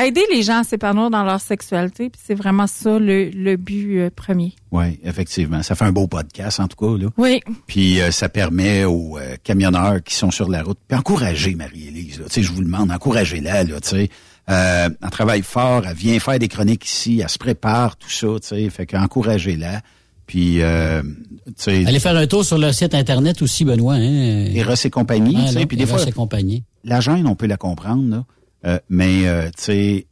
aider 0.05 0.23
les 0.33 0.43
gens 0.43 0.61
à 0.61 0.65
s'épanouir 0.65 1.11
dans 1.11 1.25
leur 1.25 1.41
sexualité. 1.41 2.11
Puis 2.11 2.21
c'est 2.25 2.35
vraiment 2.35 2.67
ça 2.67 2.99
le, 2.99 3.31
le 3.31 3.57
but 3.57 3.99
euh, 4.01 4.11
premier. 4.15 4.55
Oui, 4.73 4.99
effectivement. 5.05 5.63
Ça 5.63 5.75
fait 5.75 5.85
un 5.85 5.93
beau 5.93 6.07
podcast, 6.07 6.61
en 6.61 6.69
tout 6.69 6.77
cas. 6.77 7.03
Là. 7.03 7.09
Oui. 7.17 7.41
Puis 7.67 8.01
euh, 8.01 8.11
ça 8.11 8.29
permet 8.29 8.85
aux 8.85 9.17
euh, 9.19 9.37
camionneurs 9.43 10.03
qui 10.03 10.15
sont 10.15 10.31
sur 10.31 10.49
la 10.49 10.63
route, 10.63 10.79
puis 10.87 10.99
encourager 10.99 11.55
Marie-Élise. 11.55 12.19
là. 12.21 12.27
Tu 12.27 12.33
sais, 12.35 12.43
je 12.43 12.53
vous 12.53 12.61
le 12.61 12.67
demande, 12.67 12.91
encouragez-la. 12.91 13.65
Là, 13.65 13.81
tu 13.81 13.89
sais. 13.89 14.09
Euh, 14.49 14.89
elle 15.03 15.11
travaille 15.11 15.43
fort, 15.43 15.83
elle 15.89 15.97
vient 15.97 16.19
faire 16.21 16.39
des 16.39 16.47
chroniques 16.49 16.87
ici, 16.87 17.21
elle 17.21 17.29
se 17.29 17.39
prépare, 17.39 17.97
tout 17.97 18.11
ça. 18.11 18.29
Tu 18.41 18.47
sais, 18.49 18.71
fait 18.71 18.87
qu'encouragez-la. 18.87 19.81
Puis, 20.27 20.61
euh, 20.61 21.03
tu 21.47 21.53
sais... 21.57 21.87
Allez 21.87 22.01
faire 22.01 22.17
un 22.17 22.27
tour 22.27 22.45
sur 22.45 22.59
le 22.59 22.73
site 22.73 22.95
Internet 22.95 23.43
aussi, 23.43 23.65
Benoît. 23.65 23.95
Hein? 23.95 24.47
Eros 24.55 24.75
et 24.85 24.91
compagnie, 24.91 25.49
sais, 25.49 25.61
non, 25.61 25.67
puis 25.67 25.77
des 25.77 25.85
Eros 25.85 25.99
fois, 25.99 26.09
et 26.09 26.13
compagnie. 26.13 26.65
la 26.85 27.01
gêne, 27.01 27.27
on 27.29 27.37
peut 27.37 27.47
la 27.47 27.57
comprendre, 27.57 28.09
là. 28.11 28.25
Euh, 28.67 28.79
mais, 28.89 29.29
euh, 29.29 29.49
tu 29.57 29.63
sais, 29.63 30.07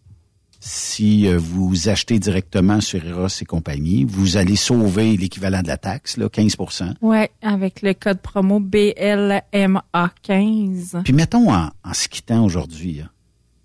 si 0.61 1.27
euh, 1.27 1.37
vous 1.37 1.89
achetez 1.89 2.19
directement 2.19 2.81
sur 2.81 3.05
Eros 3.05 3.29
et 3.29 3.45
compagnie, 3.45 4.05
vous 4.05 4.37
allez 4.37 4.57
sauver 4.57 5.17
l'équivalent 5.17 5.63
de 5.63 5.69
la 5.69 5.77
taxe, 5.77 6.17
là, 6.17 6.29
15% 6.29 6.95
Ouais, 7.03 7.31
avec 7.43 7.83
le 7.83 7.95
code 7.95 8.21
promo 8.21 8.61
BLMA15. 8.61 11.03
Puis 11.03 11.13
mettons 11.13 11.53
en, 11.53 11.71
en 11.85 11.95
se 11.95 12.09
quittant 12.09 12.45
aujourd'hui, 12.45 13.03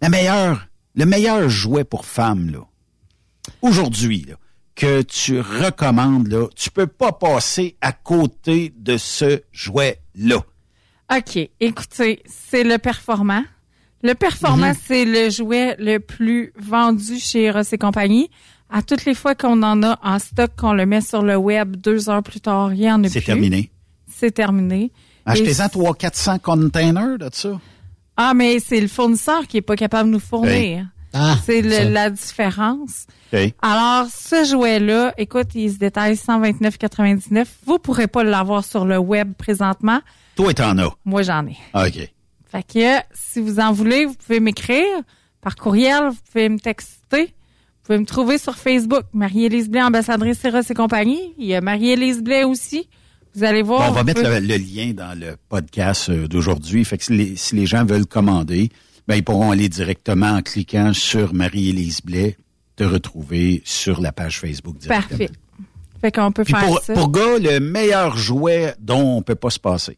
la 0.01 0.09
meilleure, 0.09 0.67
le 0.95 1.05
meilleur 1.05 1.47
jouet 1.49 1.83
pour 1.83 2.05
femmes, 2.05 2.49
là, 2.49 2.65
aujourd'hui, 3.61 4.25
là, 4.27 4.35
que 4.75 5.03
tu 5.03 5.39
recommandes, 5.39 6.27
là, 6.27 6.47
tu 6.55 6.71
peux 6.71 6.87
pas 6.87 7.11
passer 7.11 7.77
à 7.81 7.91
côté 7.91 8.73
de 8.77 8.97
ce 8.97 9.41
jouet-là. 9.51 10.37
OK, 11.15 11.49
écoutez, 11.59 12.23
c'est 12.25 12.63
le 12.63 12.77
performant. 12.77 13.43
Le 14.03 14.13
performant, 14.13 14.69
Mhm. 14.69 14.75
c'est 14.85 15.05
le 15.05 15.29
jouet 15.29 15.75
le 15.79 15.99
plus 15.99 16.53
vendu 16.57 17.17
chez 17.19 17.51
Ross 17.51 17.73
et 17.73 17.77
compagnie. 17.77 18.29
À 18.69 18.81
toutes 18.81 19.05
les 19.05 19.15
fois 19.15 19.35
qu'on 19.35 19.61
en 19.63 19.81
a 19.83 19.99
en 20.03 20.19
stock, 20.19 20.51
qu'on 20.57 20.73
le 20.73 20.85
met 20.85 21.01
sur 21.01 21.21
le 21.23 21.35
web, 21.35 21.75
deux 21.75 22.09
heures 22.09 22.23
plus 22.23 22.39
tard, 22.39 22.73
il 22.73 22.81
y 22.81 22.91
en 22.91 22.99
a 22.99 23.01
plus. 23.03 23.09
C'est 23.11 23.21
terminé. 23.21 23.71
C'est 24.07 24.31
terminé. 24.31 24.91
Achetez-en 25.25 25.65
Et- 25.65 25.69
300-400 25.69 26.39
containers 26.39 27.17
de 27.17 27.29
ça. 27.31 27.59
Ah, 28.15 28.33
mais 28.33 28.59
c'est 28.59 28.79
le 28.79 28.87
fournisseur 28.87 29.47
qui 29.47 29.57
est 29.57 29.61
pas 29.61 29.75
capable 29.75 30.09
de 30.09 30.13
nous 30.15 30.19
fournir. 30.19 30.85
Ah, 31.13 31.35
c'est 31.43 31.61
la 31.61 32.09
différence. 32.11 33.07
OK. 33.33 33.53
Alors, 33.61 34.07
ce 34.13 34.45
jouet-là, 34.45 35.13
écoute, 35.17 35.47
il 35.55 35.71
se 35.73 35.77
détaille 35.77 36.15
129,99. 36.15 37.47
Vous 37.65 37.79
pourrez 37.79 38.07
pas 38.07 38.23
l'avoir 38.23 38.63
sur 38.63 38.85
le 38.85 38.97
web 38.97 39.33
présentement. 39.33 39.99
Toi, 40.35 40.53
t'en 40.53 40.77
as. 40.77 40.91
Moi, 41.05 41.23
j'en 41.23 41.45
ai. 41.47 41.57
Ah, 41.73 41.87
OK. 41.87 42.07
Fait 42.51 42.63
que 42.63 43.05
si 43.13 43.39
vous 43.39 43.59
en 43.59 43.71
voulez, 43.71 44.05
vous 44.05 44.15
pouvez 44.15 44.39
m'écrire 44.39 45.03
par 45.41 45.55
courriel, 45.55 46.09
vous 46.09 46.17
pouvez 46.31 46.49
me 46.49 46.59
texter, 46.59 47.25
vous 47.25 47.83
pouvez 47.83 47.99
me 47.99 48.05
trouver 48.05 48.37
sur 48.37 48.55
Facebook, 48.55 49.03
Marie-Élise 49.13 49.69
Blais, 49.69 49.83
ambassadrice 49.83 50.43
Eros 50.43 50.61
et 50.69 50.73
compagnie. 50.73 51.33
Il 51.37 51.45
y 51.45 51.55
a 51.55 51.61
Marie-Élise 51.61 52.21
Blais 52.21 52.43
aussi. 52.43 52.89
Vous 53.35 53.43
allez 53.43 53.61
voir. 53.61 53.81
Bon, 53.81 53.89
on 53.89 53.93
va 53.93 54.03
mettre 54.03 54.23
le, 54.23 54.39
le 54.39 54.57
lien 54.57 54.93
dans 54.93 55.17
le 55.17 55.37
podcast 55.49 56.09
euh, 56.09 56.27
d'aujourd'hui. 56.27 56.83
Fait 56.83 56.97
que 56.97 57.03
si 57.03 57.13
les, 57.13 57.35
si 57.35 57.55
les 57.55 57.67
gens 57.67 57.85
veulent 57.85 58.07
commander, 58.07 58.69
ben, 59.07 59.15
ils 59.15 59.23
pourront 59.23 59.51
aller 59.51 59.69
directement 59.69 60.31
en 60.31 60.41
cliquant 60.41 60.93
sur 60.93 61.33
Marie-Élise 61.33 62.01
Blais, 62.01 62.37
te 62.75 62.83
retrouver 62.83 63.61
sur 63.65 64.01
la 64.01 64.11
page 64.11 64.39
Facebook 64.39 64.77
directement. 64.77 65.17
Parfait. 65.19 65.29
Fait 66.01 66.11
qu'on 66.11 66.31
peut 66.31 66.43
Puis 66.43 66.53
faire 66.53 66.65
pour, 66.65 66.81
ça. 66.81 66.93
pour 66.93 67.11
gars, 67.11 67.37
le 67.39 67.59
meilleur 67.59 68.17
jouet 68.17 68.73
dont 68.79 69.17
on 69.17 69.21
peut 69.21 69.35
pas 69.35 69.49
se 69.49 69.59
passer. 69.59 69.97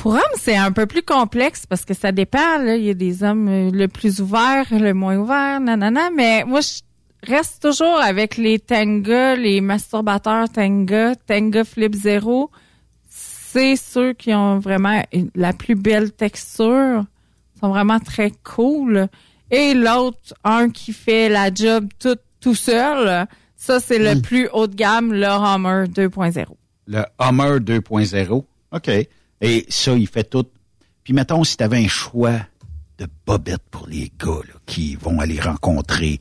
Pour 0.00 0.14
hommes, 0.14 0.36
c'est 0.36 0.56
un 0.56 0.72
peu 0.72 0.86
plus 0.86 1.02
complexe 1.02 1.66
parce 1.66 1.84
que 1.84 1.92
ça 1.92 2.10
dépend. 2.10 2.56
Là. 2.56 2.76
Il 2.76 2.84
y 2.84 2.88
a 2.88 2.94
des 2.94 3.22
hommes 3.22 3.48
euh, 3.48 3.70
le 3.70 3.86
plus 3.86 4.22
ouverts, 4.22 4.68
le 4.70 4.94
moins 4.94 5.18
ouverts, 5.18 5.60
nanana. 5.60 6.08
Mais 6.16 6.42
moi, 6.46 6.60
je 6.62 7.30
reste 7.30 7.60
toujours 7.60 8.00
avec 8.00 8.38
les 8.38 8.58
Tenga, 8.58 9.36
les 9.36 9.60
masturbateurs 9.60 10.48
Tenga, 10.48 11.14
Tenga 11.16 11.64
Flip 11.64 11.94
Zero. 11.94 12.50
C'est 13.10 13.76
ceux 13.76 14.14
qui 14.14 14.32
ont 14.32 14.58
vraiment 14.58 15.02
la 15.34 15.52
plus 15.52 15.74
belle 15.74 16.12
texture. 16.12 17.04
Ils 17.56 17.60
sont 17.60 17.68
vraiment 17.68 18.00
très 18.00 18.32
cool. 18.42 19.06
Et 19.50 19.74
l'autre, 19.74 20.32
un 20.44 20.70
qui 20.70 20.94
fait 20.94 21.28
la 21.28 21.52
job 21.52 21.88
tout, 21.98 22.16
tout 22.40 22.54
seul, 22.54 23.26
ça, 23.54 23.80
c'est 23.80 23.98
le 23.98 24.18
plus 24.22 24.48
haut 24.54 24.66
de 24.66 24.74
gamme, 24.74 25.12
le 25.12 25.26
Hummer 25.26 25.84
2.0. 25.88 26.46
Le 26.86 27.04
Hummer 27.20 27.60
2.0. 27.60 28.44
OK. 28.72 28.90
Et 29.40 29.64
ça, 29.68 29.92
il 29.94 30.06
fait 30.06 30.24
tout. 30.24 30.46
Puis 31.04 31.12
mettons, 31.12 31.44
si 31.44 31.56
tu 31.56 31.64
avais 31.64 31.82
un 31.84 31.88
choix 31.88 32.38
de 32.98 33.06
bobettes 33.26 33.62
pour 33.70 33.86
les 33.88 34.12
gars 34.18 34.26
là, 34.46 34.54
qui 34.66 34.96
vont 34.96 35.18
aller 35.20 35.40
rencontrer 35.40 36.20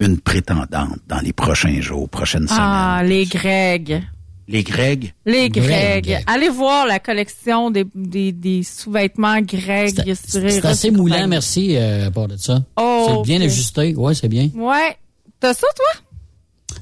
une 0.00 0.18
prétendante 0.20 0.98
dans 1.08 1.20
les 1.20 1.32
prochains 1.32 1.80
jours, 1.80 2.08
prochaines 2.08 2.46
Ah, 2.50 3.02
les 3.04 3.24
Greg. 3.24 3.86
semaines. 3.88 4.10
Les 4.46 4.62
Greg? 4.62 5.14
Les 5.24 5.48
Greg. 5.48 6.04
Greg. 6.04 6.22
Allez 6.26 6.50
voir 6.50 6.86
la 6.86 6.98
collection 6.98 7.70
des, 7.70 7.86
des, 7.94 8.30
des 8.32 8.62
sous-vêtements 8.62 9.40
Greg. 9.40 9.94
C'est 10.14 10.64
assez 10.66 10.90
moulant, 10.90 11.14
compagnie. 11.14 11.30
merci, 11.30 11.76
euh, 11.78 12.08
à 12.08 12.10
part 12.10 12.28
de 12.28 12.36
ça. 12.36 12.62
Oh, 12.76 13.06
c'est 13.24 13.30
bien 13.30 13.40
ajusté. 13.40 13.94
Ouais, 13.96 14.14
c'est 14.14 14.28
bien. 14.28 14.50
Ouais. 14.54 14.98
T'as 15.40 15.54
ça, 15.54 15.66
toi? 15.74 16.02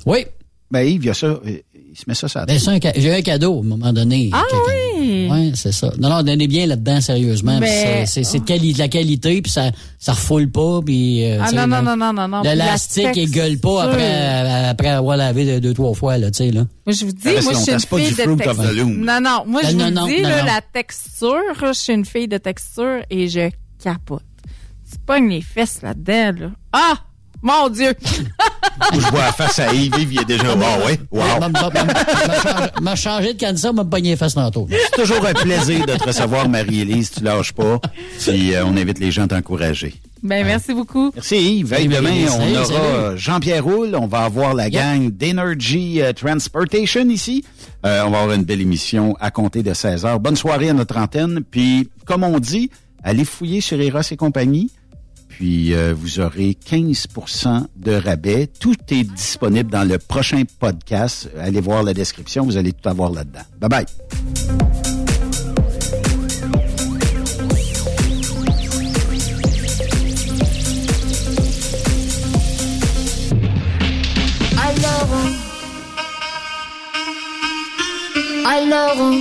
Oui. 0.07 0.27
Ben, 0.73 0.81
Yves, 0.81 1.05
il 1.05 1.07
y 1.07 1.11
a 1.11 1.15
ça. 1.15 1.39
Il 1.45 1.97
se 1.97 2.03
met 2.09 2.15
ça 2.15 2.27
sur 2.27 2.41
la 2.41 2.47
Ben, 2.47 2.57
un 2.57 2.81
ca- 2.81 2.93
J'ai 2.97 3.09
eu 3.11 3.13
un 3.13 3.23
cadeau 3.23 3.59
à 3.59 3.61
un 3.61 3.69
moment 3.69 3.93
donné. 3.93 4.31
Ah 4.33 4.43
oui! 4.67 4.73
Oui, 5.31 5.53
c'est 5.55 5.73
ça. 5.73 5.93
Non, 5.99 6.09
non, 6.09 6.23
donnez 6.23 6.47
bien 6.49 6.67
là-dedans, 6.67 7.01
sérieusement. 7.01 7.59
Mais- 7.61 8.05
C'est 8.07 8.25
c'est 8.25 8.39
de, 8.41 8.45
quali- 8.45 8.73
de 8.73 8.79
la 8.79 8.89
qualité, 8.89 9.43
puis 9.43 9.51
ça 9.51 9.71
ça 9.99 10.13
refoule 10.13 10.51
pas, 10.51 10.81
puis... 10.85 11.25
euh, 11.25 11.39
Ah 11.41 11.53
non, 11.53 11.67
non, 11.67 11.83
non, 11.97 12.13
non, 12.13 12.27
non, 12.29 12.43
L'élastique, 12.43 13.09
il 13.17 13.31
gueule 13.31 13.59
pas 13.59 13.85
après, 13.85 14.67
après 14.69 14.89
avoir 14.89 15.17
lavé 15.17 15.45
deux, 15.45 15.61
deux, 15.61 15.75
trois 15.75 15.95
fois, 15.95 16.19
là, 16.19 16.31
tu 16.31 16.39
sais, 16.39 16.51
là. 16.51 16.67
Moi, 16.87 16.95
je 16.95 17.05
vous 17.05 17.13
dis, 17.13 17.29
reste 17.29 17.45
moi, 17.45 17.53
je 17.55 17.59
suis 17.61 17.73
une 17.73 17.79
fille 17.79 18.11
de 18.11 18.35
texture. 18.37 18.87
Non, 18.87 19.21
non, 19.21 19.45
moi, 19.47 19.61
Ah, 19.65 19.71
je 19.71 19.77
vous 19.77 20.07
dis, 20.09 20.23
là, 20.23 20.43
la 20.45 20.61
texture, 20.73 21.39
je 21.61 21.73
suis 21.73 21.93
une 21.93 22.05
fille 22.05 22.27
de 22.29 22.39
texture 22.39 22.99
et 23.11 23.29
je 23.29 23.51
capote. 23.83 24.23
Tu 24.91 24.99
pognes 25.07 25.29
les 25.31 25.41
fesses 25.43 25.81
là-dedans, 25.83 26.33
là. 26.41 26.51
Ah! 26.73 26.95
Mon 27.43 27.69
Dieu! 27.69 27.93
Je 28.93 28.99
vois 29.11 29.21
la 29.21 29.33
face 29.33 29.59
à 29.59 29.73
Yves, 29.73 29.95
Yves, 29.99 30.13
il 30.13 30.21
est 30.21 30.25
déjà 30.25 30.55
bon, 30.55 30.67
ouais. 30.87 30.99
Wow. 31.11 31.23
M'a- 32.81 32.97
changé 32.97 33.35
de 33.35 33.39
candidat, 33.41 33.73
m'a 33.73 33.85
pogné 33.85 34.11
les 34.11 34.17
fesses 34.17 34.35
tantôt. 34.35 34.67
C'est 34.71 35.03
toujours 35.03 35.25
un 35.27 35.33
plaisir 35.35 35.87
de 35.87 35.93
te 35.95 36.05
recevoir, 36.05 36.49
Marie-Élise. 36.49 37.11
Tu 37.13 37.25
lâches 37.25 37.53
pas. 37.53 37.81
Puis 38.21 38.55
euh, 38.55 38.65
on 38.65 38.77
invite 38.77 38.99
les 38.99 39.11
gens 39.11 39.25
à 39.25 39.29
t'encourager. 39.29 39.95
Ben, 40.23 40.45
merci 40.47 40.73
beaucoup. 40.73 41.11
Merci 41.15 41.59
Yves. 41.59 41.73
Hey, 41.73 41.89
demain, 41.89 42.27
on 42.29 42.39
salut, 42.39 42.77
aura 42.77 43.17
Jean-Pierre 43.17 43.65
Roule. 43.65 43.97
On 43.97 44.07
va 44.07 44.21
avoir 44.21 44.55
la 44.55 44.71
gang 44.71 45.11
d'Energy 45.11 46.01
euh, 46.01 46.13
Transportation 46.13 47.09
ici. 47.09 47.45
Euh, 47.85 48.03
on 48.07 48.11
va 48.11 48.21
avoir 48.21 48.33
une 48.37 48.45
belle 48.45 48.61
émission 48.61 49.17
à 49.21 49.31
compter 49.33 49.63
de 49.65 49.75
16 49.75 50.05
heures. 50.05 50.21
Bonne 50.21 50.37
soirée 50.37 50.69
à 50.69 50.75
notre 50.75 50.97
antenne. 50.97 51.41
Puis, 51.51 51.89
comme 52.05 52.23
on 52.23 52.39
dit, 52.39 52.71
allez 53.03 53.25
fouiller 53.25 53.61
sur 53.61 53.81
Eros 53.81 54.01
et 54.11 54.17
compagnie. 54.17 54.71
Puis, 55.43 55.75
euh, 55.75 55.93
vous 55.93 56.21
aurez 56.21 56.57
15% 56.71 57.67
de 57.75 57.91
rabais. 57.91 58.47
Tout 58.47 58.77
est 58.91 59.03
disponible 59.03 59.73
dans 59.73 59.83
le 59.83 59.99
prochain 59.99 60.45
podcast. 60.61 61.29
Allez 61.37 61.61
voir 61.61 61.83
la 61.83 61.95
description. 61.95 62.45
Vous 62.45 62.57
allez 62.57 62.73
tout 62.73 62.89
avoir 62.89 63.11
là-dedans. 63.11 63.41
Bye-bye. 63.61 63.87
Alors, 74.57 75.09
alors, 78.47 79.13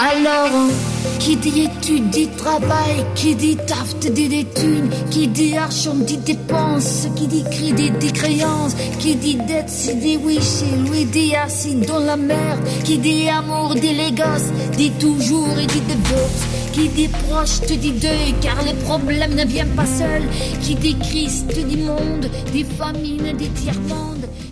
alors, 0.00 0.91
qui 1.22 1.36
dit 1.36 1.62
études 1.62 2.10
dit 2.10 2.28
travail, 2.36 3.06
qui 3.14 3.36
dit 3.36 3.56
taf 3.56 3.94
dit 4.00 4.28
des 4.28 4.44
qui 5.08 5.28
dit 5.28 5.56
argent 5.56 5.94
dit 5.94 6.16
dépenses, 6.16 7.06
qui 7.14 7.28
dit 7.28 7.44
crédit 7.44 7.92
dit 7.92 8.12
créances, 8.12 8.74
qui 8.98 9.14
dit 9.14 9.36
dette 9.36 9.68
c'est 9.68 9.94
dit 9.94 10.18
oui 10.24 10.40
chez 10.40 10.76
lui, 10.84 11.04
dit 11.04 11.36
assis 11.36 11.76
dans 11.76 12.00
la 12.00 12.16
mer, 12.16 12.58
qui 12.82 12.98
dit 12.98 13.28
amour 13.28 13.76
dit 13.76 13.94
les 13.94 14.10
gosses, 14.10 14.50
dit 14.76 14.90
toujours 14.98 15.56
et 15.60 15.66
dit 15.66 15.80
divorce, 15.80 16.42
qui 16.72 16.88
dit 16.88 17.08
proche 17.08 17.60
te 17.60 17.74
dit 17.74 17.92
deuil, 17.92 18.34
car 18.40 18.60
les 18.64 18.74
problèmes 18.84 19.36
ne 19.36 19.44
viennent 19.44 19.76
pas 19.76 19.86
seuls, 19.86 20.28
qui 20.60 20.74
dit 20.74 20.96
Christ 20.98 21.46
dit 21.54 21.76
monde, 21.76 22.26
dit 22.52 22.66
famine, 22.76 23.36
dit 23.38 23.48
dit 23.48 23.66
fatigue. 23.66 24.51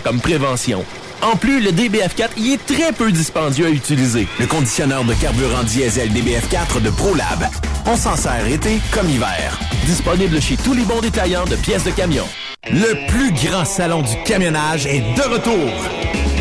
comme 0.03 0.19
prévention. 0.19 0.83
En 1.21 1.35
plus, 1.35 1.61
le 1.61 1.71
DBF4 1.71 2.29
y 2.37 2.53
est 2.53 2.65
très 2.65 2.91
peu 2.91 3.11
dispendieux 3.11 3.67
à 3.67 3.69
utiliser. 3.69 4.27
Le 4.39 4.47
conditionneur 4.47 5.03
de 5.03 5.13
carburant 5.13 5.63
diesel 5.63 6.09
DBF4 6.09 6.81
de 6.81 6.89
ProLab. 6.89 7.47
On 7.85 7.95
s'en 7.95 8.15
sert 8.15 8.47
été 8.47 8.79
comme 8.91 9.09
hiver. 9.09 9.59
Disponible 9.85 10.41
chez 10.41 10.57
tous 10.57 10.73
les 10.73 10.83
bons 10.83 11.01
détaillants 11.01 11.45
de 11.45 11.55
pièces 11.55 11.83
de 11.83 11.91
camion. 11.91 12.25
Le 12.69 13.07
plus 13.07 13.31
grand 13.33 13.65
salon 13.65 14.01
du 14.01 14.15
camionnage 14.23 14.85
est 14.85 15.01
de 15.15 15.21
retour. 15.21 15.69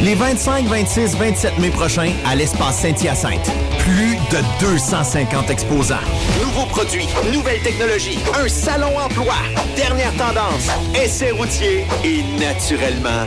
Les 0.02 0.14
25, 0.14 0.66
26, 0.66 1.16
27 1.16 1.58
mai 1.58 1.70
prochains 1.70 2.12
à 2.26 2.34
l'espace 2.34 2.80
Saint-Hyacinthe. 2.80 3.50
Plus 3.80 4.09
de 4.30 4.38
250 4.60 5.50
exposants. 5.50 5.96
Nouveaux 6.40 6.66
produits, 6.66 7.08
nouvelles 7.32 7.60
technologies, 7.62 8.18
un 8.40 8.48
salon 8.48 8.96
emploi, 8.96 9.34
dernière 9.76 10.12
tendance, 10.12 10.68
essais 10.94 11.32
routiers 11.32 11.84
et 12.04 12.22
naturellement, 12.38 13.26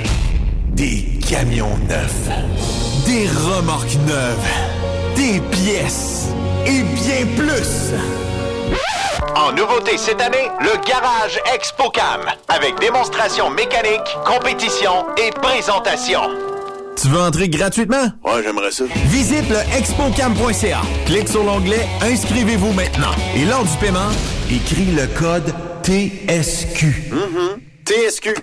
des 0.70 1.20
camions 1.30 1.78
neufs, 1.90 2.30
des 3.06 3.28
remorques 3.28 3.98
neuves, 4.08 4.48
des 5.16 5.42
pièces 5.52 6.30
et 6.66 6.82
bien 6.82 7.26
plus. 7.36 7.94
En 9.36 9.52
nouveauté 9.52 9.98
cette 9.98 10.22
année, 10.22 10.50
le 10.62 10.78
Garage 10.88 11.40
ExpoCam, 11.54 12.22
avec 12.48 12.80
démonstration 12.80 13.50
mécanique, 13.50 14.02
compétition 14.26 15.06
et 15.18 15.32
présentation. 15.32 16.53
Tu 16.96 17.08
veux 17.08 17.20
entrer 17.20 17.50
gratuitement? 17.50 18.06
Ouais, 18.24 18.42
j'aimerais 18.44 18.72
ça. 18.72 18.86
Visite 19.08 19.50
le 19.50 19.58
expocam.ca. 19.78 20.82
Clique 21.06 21.28
sur 21.28 21.44
l'onglet 21.44 21.88
Inscrivez-vous 22.02 22.74
maintenant. 22.74 23.14
Et 23.36 23.46
lors 23.46 23.64
du 23.64 23.76
paiement, 23.78 24.10
écris 24.50 24.86
le 24.96 25.08
code 25.08 25.54
TSQ. 25.84 27.12
Mm-hmm. 27.12 27.60
TSQ. 27.86 28.34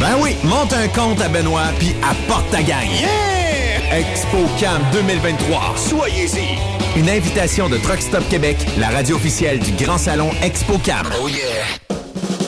Ben 0.00 0.16
oui, 0.20 0.36
monte 0.44 0.72
un 0.72 0.88
compte 0.88 1.20
à 1.20 1.28
Benoît 1.28 1.68
puis 1.78 1.94
apporte 2.02 2.50
ta 2.50 2.62
gagne. 2.62 2.90
Yeah! 2.90 3.98
ExpoCam 3.98 4.82
2023. 4.92 5.74
Soyez-y. 5.76 6.98
Une 6.98 7.08
invitation 7.08 7.68
de 7.68 7.76
Truck 7.76 8.00
Stop 8.00 8.28
Québec, 8.28 8.56
la 8.78 8.88
radio 8.88 9.16
officielle 9.16 9.58
du 9.58 9.72
Grand 9.72 9.98
Salon 9.98 10.30
ExpoCam. 10.42 11.06
Oh 11.22 11.28
yeah! 11.28 11.86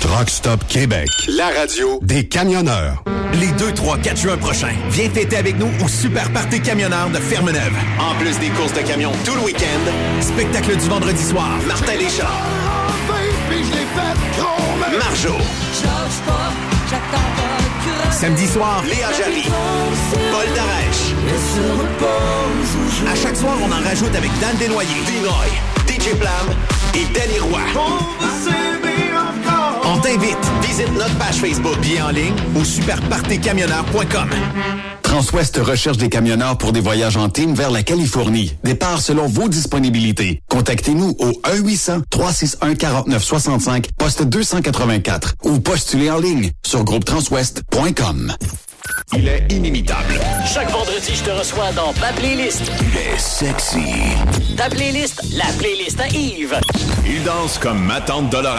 Truck 0.00 0.30
Stop 0.30 0.64
Québec. 0.68 1.08
La 1.26 1.48
radio 1.48 1.98
Des 2.02 2.26
camionneurs. 2.26 3.02
Les 3.40 3.48
2, 3.48 3.72
3, 3.72 3.98
4 3.98 4.16
juin 4.16 4.36
prochains, 4.36 4.74
viens 4.90 5.10
fêter 5.10 5.36
avec 5.36 5.58
nous 5.58 5.68
au 5.84 5.88
Super 5.88 6.30
Party 6.32 6.60
Camionneur 6.60 7.10
de 7.10 7.18
Ferme-Neuve. 7.18 7.72
En 7.98 8.14
plus 8.20 8.38
des 8.38 8.48
courses 8.50 8.72
de 8.72 8.80
camions 8.80 9.12
tout 9.24 9.34
le 9.34 9.42
week-end, 9.42 10.20
Spectacle 10.20 10.76
du 10.76 10.88
vendredi 10.88 11.22
soir. 11.22 11.50
Martin 11.66 11.96
Léchard, 11.96 12.42
Marjo, 14.98 15.34
Samedi 18.10 18.46
soir, 18.46 18.82
Léa 18.84 19.12
Jarry, 19.18 19.44
Paul 20.32 20.46
Darèche. 20.54 21.14
à 23.10 23.14
chaque 23.14 23.36
soir, 23.36 23.56
on 23.62 23.70
en 23.72 23.88
rajoute 23.88 24.14
avec 24.14 24.30
Dan 24.40 24.56
Desnoyers. 24.58 24.88
Dinoy, 25.06 25.48
DJ 25.86 26.16
Plam 26.16 26.56
et 26.94 27.04
Danny 27.12 27.38
Roy. 27.40 28.67
On 29.90 29.98
t'invite. 30.00 30.36
Visite 30.62 30.92
notre 30.92 31.16
page 31.16 31.36
Facebook. 31.36 31.80
Billets 31.80 32.02
en 32.02 32.10
ligne 32.10 32.34
au 32.54 32.62
superpartycamionneur.com. 32.64 34.28
Transwest 35.02 35.56
recherche 35.56 35.96
des 35.96 36.10
camionneurs 36.10 36.58
pour 36.58 36.72
des 36.72 36.80
voyages 36.80 37.16
en 37.16 37.30
team 37.30 37.54
vers 37.54 37.70
la 37.70 37.82
Californie. 37.82 38.54
Départ 38.62 39.00
selon 39.00 39.26
vos 39.26 39.48
disponibilités. 39.48 40.42
Contactez-nous 40.48 41.16
au 41.18 41.30
1-800-361-4965, 41.48 43.86
poste 43.96 44.24
284 44.24 45.36
ou 45.44 45.60
postulez 45.60 46.10
en 46.10 46.18
ligne 46.18 46.50
sur 46.66 46.84
groupetranswest.com. 46.84 48.34
Il 49.16 49.26
est 49.28 49.46
inimitable. 49.50 50.20
Chaque 50.46 50.70
vendredi, 50.70 51.14
je 51.14 51.22
te 51.24 51.30
reçois 51.30 51.72
dans 51.72 51.92
ma 52.00 52.12
playlist. 52.12 52.70
Il 52.80 52.96
est 52.98 53.18
sexy. 53.18 53.94
Ta 54.56 54.68
playlist, 54.68 55.22
la 55.34 55.46
playlist 55.58 56.00
à 56.00 56.08
Yves. 56.08 56.58
Il 57.06 57.22
danse 57.24 57.58
comme 57.58 57.82
ma 57.82 58.00
tante 58.00 58.28
Dolores. 58.30 58.54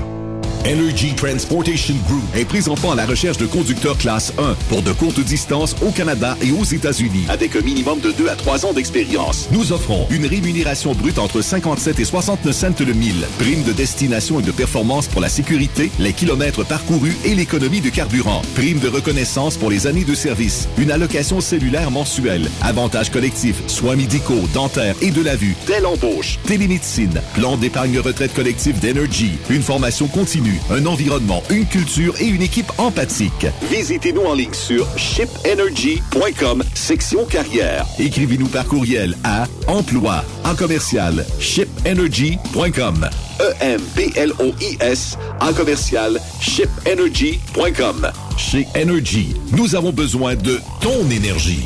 Energy 0.66 1.16
Transportation 1.16 1.96
Group 2.08 2.24
est 2.36 2.46
présentement 2.46 2.92
à 2.92 2.96
la 2.96 3.08
recherche 3.08 3.38
de 3.38 3.48
conducteurs 3.48 3.98
classe 3.98 4.32
1 4.38 4.54
pour 4.70 4.84
de 4.84 4.92
courtes 4.92 5.20
distances 5.20 5.76
au 5.82 5.90
Canada 5.90 6.38
et 6.40 6.52
aux 6.52 6.64
États-Unis 6.64 7.26
avec 7.30 7.56
un 7.56 7.62
minimum 7.62 8.00
de 8.00 8.12
2 8.12 8.28
à 8.30 8.36
3 8.36 8.68
ans 8.68 8.74
d'expérience. 8.74 9.50
Nous 9.52 9.72
offrons 9.72 10.06
une 10.12 10.28
rémunération 10.28 10.94
brute 10.94 11.18
entre 11.18 11.42
57 11.42 12.00
et 12.00 12.06
69 12.06 12.56
cents 12.56 12.86
le 12.86 12.94
mille, 12.94 13.26
prime 13.40 13.64
de 13.64 13.72
destination 13.72 14.40
et 14.40 14.44
de 14.44 14.52
performance 14.52 15.08
pour 15.08 15.20
la 15.20 15.30
sécurité, 15.30 15.90
les 15.98 16.14
kilomètres 16.14 16.64
parcourus 16.64 17.18
et 17.26 17.34
l'économie 17.34 17.82
de 17.82 17.90
carburant, 17.90 18.44
prime 18.56 18.80
de 18.80 18.88
reconnaissance 18.88 19.58
pour 19.58 19.72
les 19.72 19.88
années 19.88 20.06
de 20.06 20.14
service, 20.14 20.68
une 20.78 20.92
allocation 20.92 21.42
cellulaire 21.42 21.90
mensuelle, 21.90 22.50
avantages 22.62 23.10
collectifs, 23.10 23.64
soins 23.68 23.96
médicaux, 23.96 24.48
dentaires 24.54 24.96
et 25.02 25.10
de 25.10 25.24
la 25.24 25.36
vue, 25.36 25.56
telle 25.66 25.88
embauche, 25.88 26.38
télémédecine, 26.46 27.20
plan 27.34 27.58
d'épargne 27.58 27.98
retraite 28.00 28.34
collective 28.34 28.80
d'Energy, 28.80 29.32
une 29.50 29.64
formation 29.64 30.08
continue, 30.08 30.51
un 30.70 30.86
environnement, 30.86 31.44
une 31.50 31.66
culture 31.66 32.14
et 32.20 32.26
une 32.26 32.42
équipe 32.42 32.72
empathique. 32.78 33.48
Visitez-nous 33.70 34.22
en 34.22 34.34
ligne 34.34 34.54
sur 34.54 34.88
shipenergy.com, 34.98 36.64
section 36.74 37.26
carrière. 37.26 37.86
Écrivez-nous 38.00 38.48
par 38.48 38.66
courriel 38.66 39.16
à 39.24 39.46
emploi 39.68 40.24
en 40.44 40.56
commercial 40.56 41.26
shipenergy.com. 41.40 43.10
E-M-P-L-O-I-S 43.40 45.18
en 45.40 45.54
commercial 45.54 46.20
shipenergy.com. 46.40 48.12
Chez 48.38 48.68
Energy, 48.76 49.36
nous 49.58 49.76
avons 49.76 49.92
besoin 49.92 50.36
de 50.36 50.60
ton 50.82 51.10
énergie. 51.10 51.66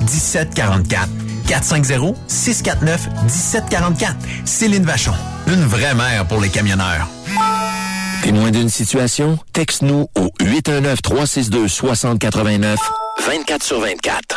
1744. 0.00 1.08
450-649-1744. 1.48 4.14
Céline 4.44 4.84
Vachon. 4.84 5.12
Une 5.48 5.64
vraie 5.64 5.94
mère 5.94 6.26
pour 6.26 6.40
les 6.40 6.48
camionneurs. 6.48 7.08
Témoin 8.22 8.50
d'une 8.50 8.68
situation? 8.68 9.38
Texte-nous 9.52 10.08
au 10.14 10.30
819-362-6089, 10.40 12.76
24 13.26 13.62
sur 13.62 13.80
24. 13.80 14.36